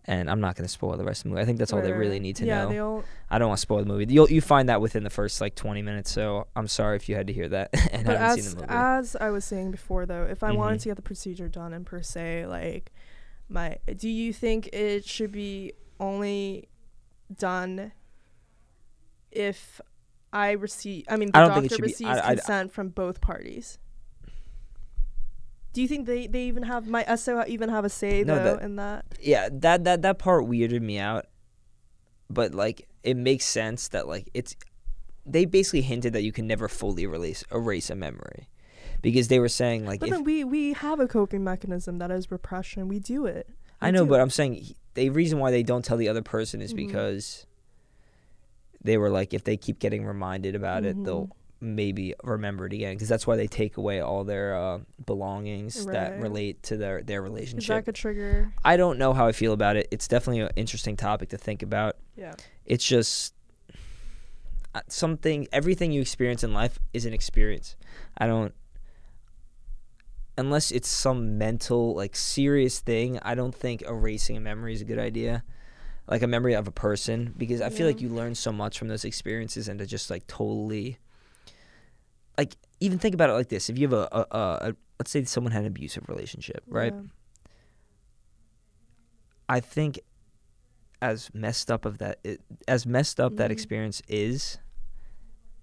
And 0.09 0.31
I'm 0.31 0.41
not 0.41 0.57
going 0.57 0.65
to 0.67 0.73
spoil 0.73 0.97
the 0.97 1.05
rest 1.05 1.21
of 1.21 1.25
the 1.25 1.29
movie. 1.31 1.43
I 1.43 1.45
think 1.45 1.59
that's 1.59 1.71
all 1.73 1.83
they 1.83 1.93
really 1.93 2.19
need 2.19 2.37
to 2.37 2.47
yeah, 2.47 2.63
know. 2.65 2.69
they 2.71 2.79
all. 2.79 3.05
I 3.29 3.39
don't 3.39 3.49
want 3.49 3.59
to 3.59 3.61
spoil 3.61 3.81
the 3.81 3.85
movie. 3.85 4.07
You'll 4.09 4.31
you 4.31 4.41
find 4.41 4.71
that 4.71 4.81
within 4.81 5.05
the 5.05 5.11
first 5.11 5.39
like 5.43 5.55
20 5.55 5.83
minutes. 5.83 6.11
So 6.11 6.47
I'm 6.57 6.67
sorry 6.67 6.97
if 6.97 7.11
you 7.11 7.15
had 7.15 7.27
to 7.27 7.33
hear 7.35 7.47
that 7.51 7.69
and 7.93 8.07
But 8.07 8.17
haven't 8.17 8.39
as 8.39 8.45
seen 8.47 8.55
the 8.57 8.63
movie. 8.63 8.73
as 8.75 9.17
I 9.21 9.29
was 9.29 9.45
saying 9.45 9.71
before, 9.71 10.07
though, 10.07 10.25
if 10.25 10.43
I 10.43 10.53
wanted 10.53 10.79
Mhm. 10.79 10.83
to 10.85 10.89
get 10.89 10.97
the 10.97 11.03
procedure 11.03 11.49
done 11.49 11.75
and 11.75 11.85
per 11.85 12.01
se, 12.03 12.47
like, 12.47 12.91
my, 13.51 13.77
do 13.97 14.09
you 14.09 14.33
think 14.33 14.69
it 14.73 15.05
should 15.05 15.31
be 15.31 15.75
only 16.01 16.69
done 17.37 17.93
if 19.31 19.81
I 20.33 20.53
receive? 20.53 21.05
I 21.09 21.17
mean, 21.17 21.31
the 21.33 21.39
I 21.39 21.41
don't 21.43 21.53
think 21.55 21.67
it 21.67 21.69
doctor 21.69 21.75
should 21.77 21.83
be- 21.83 22.07
receives 22.07 22.11
I- 22.21 22.29
I- 22.31 22.35
consent 22.37 22.73
from 22.73 22.89
both 22.89 23.21
parties. 23.21 23.79
Do 25.73 25.83
you 25.83 25.89
think 25.89 26.07
they, 26.07 26.27
they 26.27 26.45
even 26.45 26.63
have 26.65 26.89
my 26.89 27.05
SO 27.17 27.45
even 27.47 27.69
have 27.69 27.85
a 27.85 27.89
say 27.91 28.25
No, 28.25 28.35
though 28.37 28.57
that- 28.57 28.63
in 28.63 28.77
that? 28.77 29.05
yeah, 29.21 29.49
that 29.53 29.85
that 29.85 30.03
that 30.03 30.19
part 30.19 30.45
weirded 30.45 30.81
me 30.83 30.99
out. 30.99 31.27
But 32.31 32.55
like 32.55 32.89
it 33.03 33.17
makes 33.17 33.45
sense 33.45 33.89
that 33.89 34.07
like 34.09 34.29
it's 34.35 34.57
they 35.25 35.45
basically 35.45 35.83
hinted 35.83 36.13
that 36.15 36.23
you 36.23 36.33
can 36.33 36.47
never 36.47 36.69
fully 36.69 37.07
release 37.07 37.45
erase 37.53 37.91
a 37.91 37.95
memory. 37.95 38.49
Because 39.01 39.29
they 39.29 39.39
were 39.39 39.49
saying 39.49 39.87
like 39.87 40.01
But 40.01 40.09
if 40.09 40.15
then 40.17 40.25
we 40.25 40.43
we 40.45 40.73
have 40.73 40.99
a 41.01 41.07
coping 41.07 41.45
mechanism 41.45 41.99
that 41.99 42.11
is 42.11 42.31
repression. 42.31 42.89
We 42.89 42.99
do 42.99 43.27
it. 43.27 43.49
I 43.81 43.91
know, 43.93 44.05
but 44.05 44.21
I'm 44.21 44.31
saying 44.31 44.75
the 44.95 45.11
reason 45.11 45.39
why 45.39 45.53
they 45.53 45.63
don't 45.63 45.85
tell 45.85 45.97
the 45.97 46.09
other 46.09 46.23
person 46.23 46.61
is 46.61 46.73
Mhm. 46.73 46.77
because 46.79 47.47
they 48.83 48.97
were 48.99 49.11
like 49.11 49.33
if 49.35 49.45
they 49.45 49.57
keep 49.57 49.79
getting 49.79 50.05
reminded 50.05 50.55
about 50.57 50.85
it, 50.85 50.97
they'll 51.05 51.27
Mhm. 51.27 51.31
Maybe 51.61 52.15
remember 52.23 52.67
it 52.67 52.73
again 52.73 52.95
because 52.95 53.09
that's 53.09 53.27
why 53.27 53.37
they 53.37 53.49
take 53.49 53.77
away 53.77 54.01
all 54.01 54.25
their 54.25 54.57
uh, 54.57 54.79
belongings 55.05 55.85
that 55.87 56.21
relate 56.21 56.63
to 56.65 56.77
their 56.77 57.03
their 57.03 57.21
relationship. 57.21 57.77
that 57.77 57.85
could 57.85 57.95
trigger. 57.95 58.53
I 58.65 58.77
don't 58.77 58.99
know 58.99 59.13
how 59.13 59.27
I 59.27 59.33
feel 59.33 59.53
about 59.53 59.77
it. 59.77 59.89
It's 59.91 60.07
definitely 60.09 60.41
an 60.41 60.51
interesting 60.57 60.97
topic 60.97 61.31
to 61.31 61.39
think 61.39 61.63
about. 61.63 61.97
Yeah. 62.17 62.35
It's 62.65 62.85
just 62.85 63.35
uh, 64.75 64.81
something. 64.89 65.49
Everything 65.53 65.93
you 65.93 66.01
experience 66.01 66.45
in 66.45 66.53
life 66.53 66.79
is 66.93 67.07
an 67.07 67.13
experience. 67.13 67.77
I 68.17 68.27
don't. 68.27 68.55
Unless 70.37 70.71
it's 70.71 70.89
some 70.89 71.37
mental, 71.37 71.95
like 71.97 72.15
serious 72.15 72.79
thing, 72.79 73.19
I 73.23 73.35
don't 73.35 73.55
think 73.55 73.83
erasing 73.83 74.37
a 74.37 74.41
memory 74.41 74.73
is 74.73 74.81
a 74.81 74.85
good 74.85 74.99
idea. 74.99 75.43
Like 76.07 76.23
a 76.23 76.29
memory 76.29 76.55
of 76.55 76.69
a 76.69 76.71
person, 76.71 77.35
because 77.37 77.61
I 77.61 77.69
feel 77.71 77.87
like 77.87 78.01
you 78.01 78.09
learn 78.09 78.35
so 78.35 78.51
much 78.53 78.79
from 78.79 78.89
those 78.89 79.05
experiences, 79.05 79.69
and 79.69 79.79
to 79.81 79.85
just 79.85 80.09
like 80.11 80.27
totally, 80.27 80.99
like 82.39 82.57
even 82.81 82.99
think 82.99 83.15
about 83.15 83.29
it 83.31 83.35
like 83.35 83.49
this: 83.49 83.69
if 83.69 83.77
you 83.79 83.89
have 83.89 83.93
a, 83.99 84.09
a, 84.13 84.27
a, 84.31 84.41
a 84.71 84.77
let's 84.99 85.11
say 85.11 85.25
someone 85.25 85.53
had 85.53 85.63
an 85.63 85.67
abusive 85.69 86.09
relationship, 86.09 86.63
right? 86.69 86.95
Yeah. 86.95 87.01
I 89.49 89.61
think 89.61 89.99
as 91.01 91.31
messed 91.33 91.71
up 91.71 91.85
of 91.85 91.99
that 91.99 92.19
it, 92.25 92.41
as 92.67 92.85
messed 92.87 93.21
up 93.21 93.37
that 93.37 93.51
Mhm. 93.51 93.53
experience 93.53 94.03
is 94.09 94.59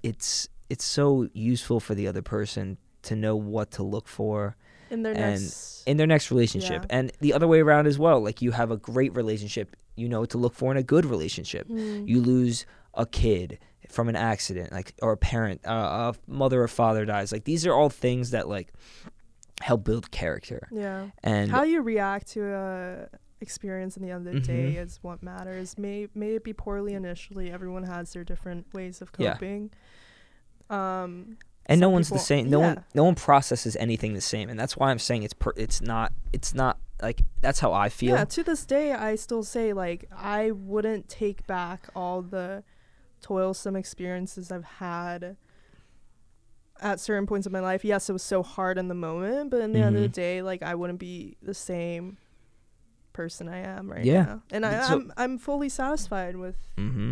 it's 0.02 0.48
it's 0.70 0.86
so 0.86 1.28
useful 1.34 1.80
for 1.80 1.94
the 1.94 2.08
other 2.08 2.22
person 2.22 2.78
to 3.04 3.16
know 3.16 3.36
what 3.36 3.70
to 3.72 3.84
look 3.84 4.08
for 4.08 4.56
In 4.90 5.04
their 5.04 5.14
and 5.14 5.42
next. 5.44 5.84
in 5.86 5.98
their 5.98 6.08
next 6.08 6.32
relationship 6.32 6.86
Yeah. 6.90 6.98
and 6.98 7.12
the 7.20 7.34
other 7.34 7.48
way 7.48 7.60
around 7.60 7.86
as 7.86 8.00
well 8.00 8.22
like 8.22 8.42
you 8.42 8.52
have 8.52 8.72
a 8.72 8.78
great 8.78 9.14
relationship 9.16 9.76
you 9.96 10.08
know 10.10 10.22
what 10.22 10.30
to 10.32 10.38
look 10.38 10.54
for 10.56 10.72
in 10.72 10.78
a 10.78 10.84
good 10.84 11.06
relationship 11.06 11.68
Mm. 11.68 12.08
you 12.08 12.22
lose 12.22 12.66
a 12.94 13.06
kid 13.06 13.60
from 13.96 14.10
an 14.10 14.16
accident 14.18 14.72
like 14.74 14.94
or 15.02 15.14
a 15.14 15.18
parent 15.18 15.62
uh, 15.66 16.12
a 16.14 16.16
mother 16.32 16.62
or 16.62 16.68
father 16.68 17.06
dies 17.06 17.32
like 17.32 17.46
these 17.46 17.66
are 17.66 17.74
all 17.74 17.90
things 17.90 18.32
that 18.32 18.48
like 18.50 18.74
help 19.62 19.84
build 19.86 20.12
character 20.12 20.68
yeah. 20.72 21.08
and 21.24 21.50
How 21.50 21.64
you 21.64 21.82
react 21.82 22.28
to 22.34 22.42
a 22.54 23.08
experience 23.40 23.96
in 23.98 24.04
the 24.04 24.12
end 24.12 24.28
of 24.28 24.34
the 24.34 24.40
day 24.42 24.74
Mhm. 24.76 24.84
is 24.84 25.00
what 25.02 25.24
matters. 25.24 25.78
May 25.78 26.08
may 26.14 26.36
it 26.36 26.44
be 26.44 26.52
poorly 26.54 26.94
initially. 26.94 27.52
Everyone 27.52 27.84
has 27.84 28.12
their 28.14 28.24
different 28.26 28.66
ways 28.74 29.02
of 29.02 29.10
Yeah. 29.18 29.34
coping. 29.34 29.72
Um. 30.70 31.38
and 31.68 31.80
no 31.82 31.90
one's 31.90 32.10
the 32.10 32.20
same 32.20 32.50
no 32.50 32.60
yeah. 32.60 32.68
one 32.74 32.84
no 32.94 33.04
one 33.04 33.16
processes 33.16 33.76
anything 33.78 34.14
the 34.14 34.22
same 34.22 34.50
and 34.50 34.60
that's 34.60 34.76
why 34.78 34.92
i'm 34.92 35.00
saying 35.00 35.24
it's 35.24 35.34
per, 35.34 35.52
it's 35.56 35.80
not 35.82 36.12
it's 36.34 36.54
not 36.54 36.78
like 37.02 37.22
that's 37.42 37.60
how 37.60 37.72
i 37.74 37.88
feel 37.90 38.16
Yeah. 38.16 38.26
To 38.26 38.44
this 38.44 38.66
day, 38.66 38.94
I 38.94 39.16
still 39.16 39.44
say 39.44 39.74
like 39.74 40.06
I 40.16 40.52
wouldn't 40.52 41.08
take 41.10 41.46
back 41.48 41.88
all 41.96 42.22
the 42.22 42.64
toilsome 43.26 43.76
experiences 43.76 44.52
I've 44.52 44.64
had 44.66 45.36
at 46.80 47.00
certain 47.00 47.26
points 47.26 47.48
of 47.48 47.52
my 47.54 47.60
life. 47.60 47.84
Yes, 47.84 48.08
it 48.10 48.14
was 48.14 48.22
so 48.22 48.44
hard 48.44 48.78
in 48.78 48.88
the 48.88 48.94
moment, 48.94 49.50
but 49.50 49.62
in 49.62 49.72
the 49.74 49.80
end 49.80 49.96
of 49.96 50.02
the 50.04 50.08
day, 50.10 50.42
like 50.44 50.62
I 50.62 50.76
wouldn't 50.76 51.00
be 51.00 51.36
the 51.42 51.54
same 51.56 52.18
person 53.14 53.50
I 53.50 53.60
am 53.60 53.90
right 53.92 54.06
Yeah. 54.06 54.24
now. 54.24 54.42
And 54.52 54.64
I, 54.66 54.88
So- 54.88 54.94
I'm 54.94 55.14
I'm 55.18 55.38
fully 55.40 55.70
satisfied 55.70 56.36
with. 56.36 56.56
mm-hmm. 56.78 57.12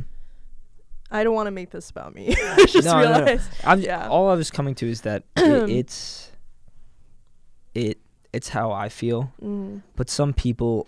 I 1.09 1.23
don't 1.23 1.33
want 1.35 1.47
to 1.47 1.51
make 1.51 1.69
this 1.71 1.89
about 1.89 2.13
me. 2.13 2.35
I 2.37 2.65
just 2.67 2.85
No, 2.85 3.01
no, 3.03 3.25
no. 3.25 3.37
i'm 3.63 3.79
Yeah. 3.81 4.07
all 4.09 4.29
i 4.29 4.35
was 4.35 4.51
coming 4.51 4.75
to 4.75 4.87
is 4.89 5.01
that 5.01 5.23
it, 5.37 5.69
it's 5.69 6.31
it 7.73 7.97
it's 8.33 8.49
how 8.49 8.71
i 8.71 8.89
feel 8.89 9.31
Mm. 9.41 9.81
but 9.95 10.09
some 10.09 10.33
people 10.33 10.87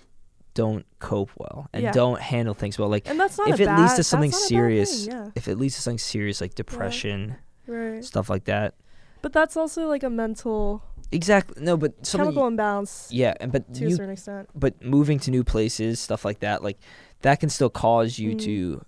don't 0.55 0.85
cope 0.99 1.29
well 1.37 1.67
and 1.73 1.83
Yeah. 1.83 1.91
don't 1.91 2.19
handle 2.19 2.53
things 2.55 2.79
well 2.79 2.89
like 2.89 3.07
And 3.07 3.19
that's 3.19 3.37
not 3.37 3.49
if 3.49 3.59
a 3.59 3.63
it 3.63 3.77
leads 3.77 3.93
to 3.95 4.03
something 4.03 4.31
that's 4.31 4.49
not 4.51 4.57
a 4.57 4.61
bad 4.61 4.67
thing, 4.75 4.85
serious 4.85 5.07
Yeah. 5.07 5.29
if 5.35 5.47
it 5.47 5.57
leads 5.59 5.75
to 5.75 5.81
something 5.81 5.99
serious 5.99 6.41
like 6.41 6.55
depression 6.55 7.35
Right. 7.67 8.03
stuff 8.03 8.29
like 8.29 8.45
that 8.45 8.73
But 9.21 9.31
that's 9.33 9.55
also 9.57 9.87
like 9.87 10.01
a 10.03 10.09
mental 10.09 10.81
exactly 11.11 11.61
no 11.63 11.77
but 11.77 11.91
something 12.05 12.27
chemical 12.27 12.47
imbalance 12.47 13.09
yeah 13.11 13.33
and 13.39 13.51
but 13.51 13.71
to 13.75 13.85
a 13.85 13.89
you 13.89 13.95
certain 13.95 14.11
extent. 14.13 14.49
but 14.55 14.81
moving 14.83 15.19
to 15.19 15.29
new 15.31 15.43
places, 15.43 15.99
stuff 15.99 16.25
like 16.25 16.39
that, 16.39 16.63
like 16.63 16.79
that 17.21 17.39
can 17.39 17.49
still 17.49 17.69
cause 17.69 18.17
you 18.17 18.31
Mm. 18.35 18.39
to 18.47 18.85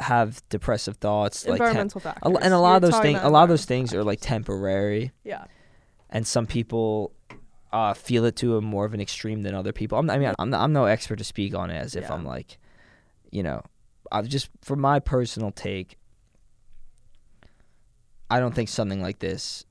have 0.00 0.40
depressive 0.48 0.96
thoughts, 0.98 1.44
like 1.46 1.58
tem- 1.58 1.66
environmental 1.68 2.00
factors. 2.00 2.32
a 2.32 2.44
and 2.44 2.54
a 2.54 2.58
lot 2.60 2.68
You're 2.68 2.76
of 2.76 2.82
those 2.82 3.00
things, 3.00 3.18
a 3.22 3.28
lot 3.28 3.42
of 3.42 3.48
those 3.48 3.64
things 3.64 3.92
are 3.94 4.04
like 4.04 4.20
temporary, 4.20 5.10
Yeah. 5.24 5.44
and 6.10 6.24
some 6.26 6.46
people 6.46 7.12
uh, 7.72 7.94
feel 7.94 8.24
it 8.24 8.36
to 8.36 8.56
a 8.56 8.60
more 8.60 8.84
of 8.84 8.94
an 8.94 9.00
extreme 9.00 9.42
than 9.42 9.54
other 9.54 9.72
people. 9.72 9.98
I'm, 9.98 10.08
I 10.10 10.18
mean, 10.18 10.32
I'm, 10.38 10.54
I'm 10.54 10.72
no 10.72 10.84
expert 10.86 11.16
to 11.18 11.24
speak 11.24 11.54
on 11.54 11.70
it 11.70 11.76
as 11.76 11.94
if 11.96 12.04
Yeah. 12.04 12.14
I'm 12.14 12.24
like, 12.24 12.58
you 13.30 13.42
know, 13.42 13.62
I've 14.10 14.28
just 14.28 14.48
for 14.62 14.74
my 14.76 15.00
personal 15.00 15.50
take, 15.50 15.98
I 18.30 18.40
don't 18.40 18.54
think 18.54 18.68
something 18.68 19.00
like 19.02 19.18
this 19.18 19.64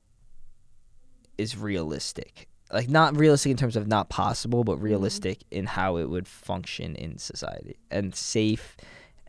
is 1.36 1.56
realistic. 1.56 2.48
Like 2.72 2.88
not 2.88 3.16
realistic 3.16 3.50
in 3.50 3.56
terms 3.56 3.76
of 3.76 3.86
not 3.86 4.10
possible, 4.10 4.62
but 4.64 4.76
realistic 4.76 5.38
in 5.50 5.66
how 5.66 5.96
it 5.96 6.10
would 6.10 6.28
function 6.28 6.94
in 6.96 7.18
society 7.18 7.76
and 7.90 8.14
safe 8.14 8.76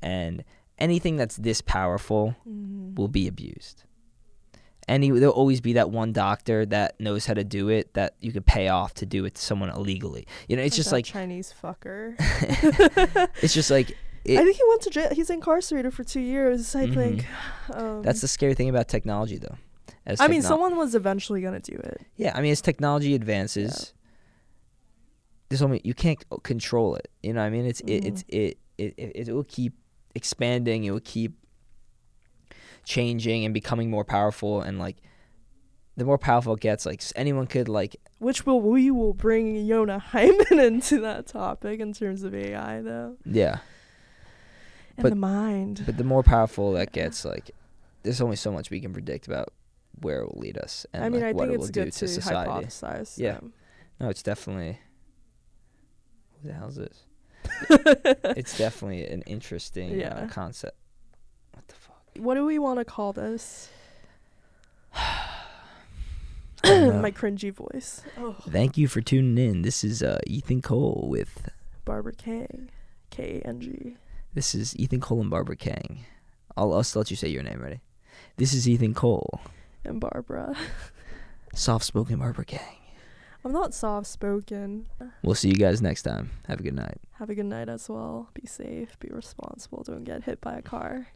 and 0.02 0.44
anything 0.78 1.16
that's 1.16 1.38
this 1.38 1.62
powerful 1.62 2.36
Mhm. 2.48 2.96
will 2.96 3.08
be 3.08 3.28
abused. 3.28 3.84
And 4.90 5.03
he, 5.03 5.11
there'll 5.11 5.34
always 5.34 5.61
be 5.61 5.74
that 5.74 5.91
one 5.91 6.11
doctor 6.14 6.66
that 6.66 6.99
knows 6.99 7.26
how 7.28 7.36
to 7.36 7.44
do 7.44 7.70
it 7.70 7.94
that 7.94 8.16
you 8.20 8.32
could 8.32 8.45
pay 8.45 8.70
off 8.70 8.95
to 8.95 9.06
do 9.06 9.24
it 9.26 9.36
to 9.36 9.41
someone 9.41 9.70
illegally. 9.70 10.26
You 10.48 10.56
know, 10.57 10.64
it's 10.64 10.76
just 10.76 10.91
like 10.91 11.06
Chinese 11.06 11.53
fucker. 11.64 12.16
it's 13.44 13.53
just 13.53 13.70
like 13.70 13.91
it, 14.26 14.40
I 14.40 14.44
think 14.44 14.57
he 14.57 14.64
went 14.68 14.82
to 14.82 14.90
jail. 14.90 15.10
He's 15.11 15.30
incarcerated 15.30 15.94
for 15.94 16.03
two 16.03 16.20
years. 16.20 16.76
I 16.76 16.88
Mhm. 16.88 16.94
think. 16.95 17.26
Um, 17.72 18.02
That's 18.02 18.22
the 18.22 18.28
scary 18.28 18.56
thing 18.56 18.68
about 18.68 18.88
technology, 18.88 19.38
though. 19.38 19.56
As 20.07 20.20
I 20.20 20.28
mean, 20.28 20.41
someone 20.41 20.76
was 20.76 20.95
eventually 20.95 21.41
gonna 21.41 21.60
do 21.60 21.76
it. 21.76 22.02
Yeah, 22.18 22.32
I 22.36 22.41
mean, 22.41 22.52
as 22.52 22.60
technology 22.61 23.14
advances, 23.14 23.94
there's 25.49 25.61
only 25.61 25.82
you 25.84 25.94
can't 25.94 26.24
control 26.44 26.95
it. 26.95 27.10
You 27.22 27.34
know, 27.34 27.41
what 27.41 27.45
I 27.48 27.49
mean, 27.52 27.66
it's 27.66 27.82
it, 27.82 28.06
it's 28.06 28.24
it 28.28 28.57
it, 28.80 28.94
it 28.98 29.28
it 29.30 29.34
will 29.34 29.44
keep 29.44 29.74
expanding. 30.16 30.84
It 30.86 30.91
will 30.91 30.99
keep 31.03 31.34
changing 32.84 33.45
and 33.45 33.53
becoming 33.53 33.89
more 33.89 34.03
powerful. 34.06 34.61
And 34.61 34.80
like, 34.80 34.97
the 35.97 36.06
more 36.06 36.18
powerful 36.18 36.53
it 36.53 36.60
gets, 36.61 36.85
like 36.85 37.01
anyone 37.15 37.45
could 37.47 37.68
like 37.68 37.95
Which 38.19 38.45
will 38.45 38.61
we 38.61 38.89
will 38.91 39.14
bring 39.14 39.56
Yona 39.56 39.99
Hyman 39.99 40.60
into 40.60 41.01
that 41.01 41.27
topic 41.27 41.80
in 41.80 41.93
terms 41.93 42.23
of 42.23 42.34
AI 42.34 42.81
though, 42.81 43.18
yeah. 43.26 43.60
and 44.97 45.03
But- 45.03 45.10
the 45.10 45.15
mind. 45.15 45.84
But 45.85 45.97
the 45.97 46.03
more 46.03 46.23
powerful 46.23 46.72
that 46.73 46.91
gets, 46.93 47.26
like, 47.26 47.51
there's 48.03 48.22
only 48.22 48.38
so 48.38 48.51
much 48.51 48.69
we 48.69 48.80
can 48.80 48.93
predict 48.93 49.27
about 49.27 49.51
where 50.01 50.22
it 50.22 50.34
will 50.34 50.39
lead 50.39 50.57
us 50.57 50.85
and 50.93 51.03
I 51.03 51.10
mean, 51.10 51.19
like, 51.19 51.30
I 51.30 51.34
what 51.34 51.49
think 51.49 51.53
it 51.56 51.57
will 51.57 51.65
it's 51.65 51.72
do 51.72 51.84
to 51.85 51.91
to 51.91 52.07
society. 52.07 52.49
hypothesize. 52.49 53.18
Yeah. 53.18 53.38
um, 53.39 53.51
No, 53.99 54.07
it's 54.07 54.23
definitely. 54.23 54.80
What 56.41 56.43
the 56.45 56.53
hell 56.53 56.69
is 56.69 56.76
this? 56.77 57.03
it's 58.38 58.57
definitely 58.57 59.06
an 59.07 59.22
interesting 59.23 59.99
Yeah. 59.99 60.14
uh, 60.15 60.27
concept. 60.27 60.77
What 62.20 62.20
the 62.20 62.20
fuck? 62.20 62.26
what 62.26 62.36
do 62.36 62.46
we 62.46 62.60
want 62.60 62.80
to 62.80 62.86
call 62.86 63.14
this? 63.14 63.70
My 66.64 67.12
cringy 67.12 67.54
voice. 67.54 68.02
Oh, 68.18 68.36
Thank 68.50 68.78
you 68.78 68.88
for 68.88 69.02
tuning 69.02 69.38
in. 69.44 69.62
This 69.62 69.84
is 69.84 70.04
uh, 70.04 70.20
Ethan 70.28 70.62
Cole 70.62 71.06
with. 71.10 71.50
Barbara 71.86 72.14
Kang, 72.14 72.70
K 73.10 73.41
A 73.44 73.48
N 73.48 73.62
G. 73.62 73.96
This 74.34 74.54
is 74.54 74.76
Ethan 74.78 75.00
Cole 75.00 75.22
and 75.22 75.30
Barbara 75.30 75.56
Kang. 75.56 76.06
I'll, 76.58 76.74
I'll 76.74 76.84
still 76.84 77.00
let 77.02 77.10
you 77.10 77.18
say 77.18 77.30
your 77.30 77.44
name. 77.44 77.62
Ready? 77.62 77.80
This 78.38 78.54
is 78.54 78.68
Ethan 78.68 78.94
Cole, 78.94 79.41
and 79.86 80.00
Barbara. 80.00 80.56
soft 81.56 81.86
spoken 81.86 82.20
Barbara 82.20 82.46
Kang. 82.46 82.76
I'm 83.44 83.54
not 83.54 83.74
soft 83.74 84.08
spoken. 84.08 84.88
We'll 85.24 85.36
see 85.36 85.48
you 85.48 85.56
guys 85.56 85.82
next 85.82 86.04
time. 86.04 86.32
Have 86.48 86.60
a 86.60 86.64
good 86.64 86.76
night. 86.76 86.98
Have 87.14 87.30
a 87.30 87.36
good 87.36 87.46
night 87.46 87.70
as 87.70 87.90
well. 87.90 88.30
Be 88.34 88.46
safe. 88.46 89.00
Be 89.00 89.08
responsible. 89.10 89.84
Don't 89.84 90.04
get 90.04 90.26
hit 90.26 90.41
by 90.41 90.58
a 90.58 90.62
car. 90.62 91.08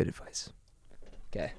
Good 0.00 0.08
advice. 0.08 0.48
Okay. 1.30 1.52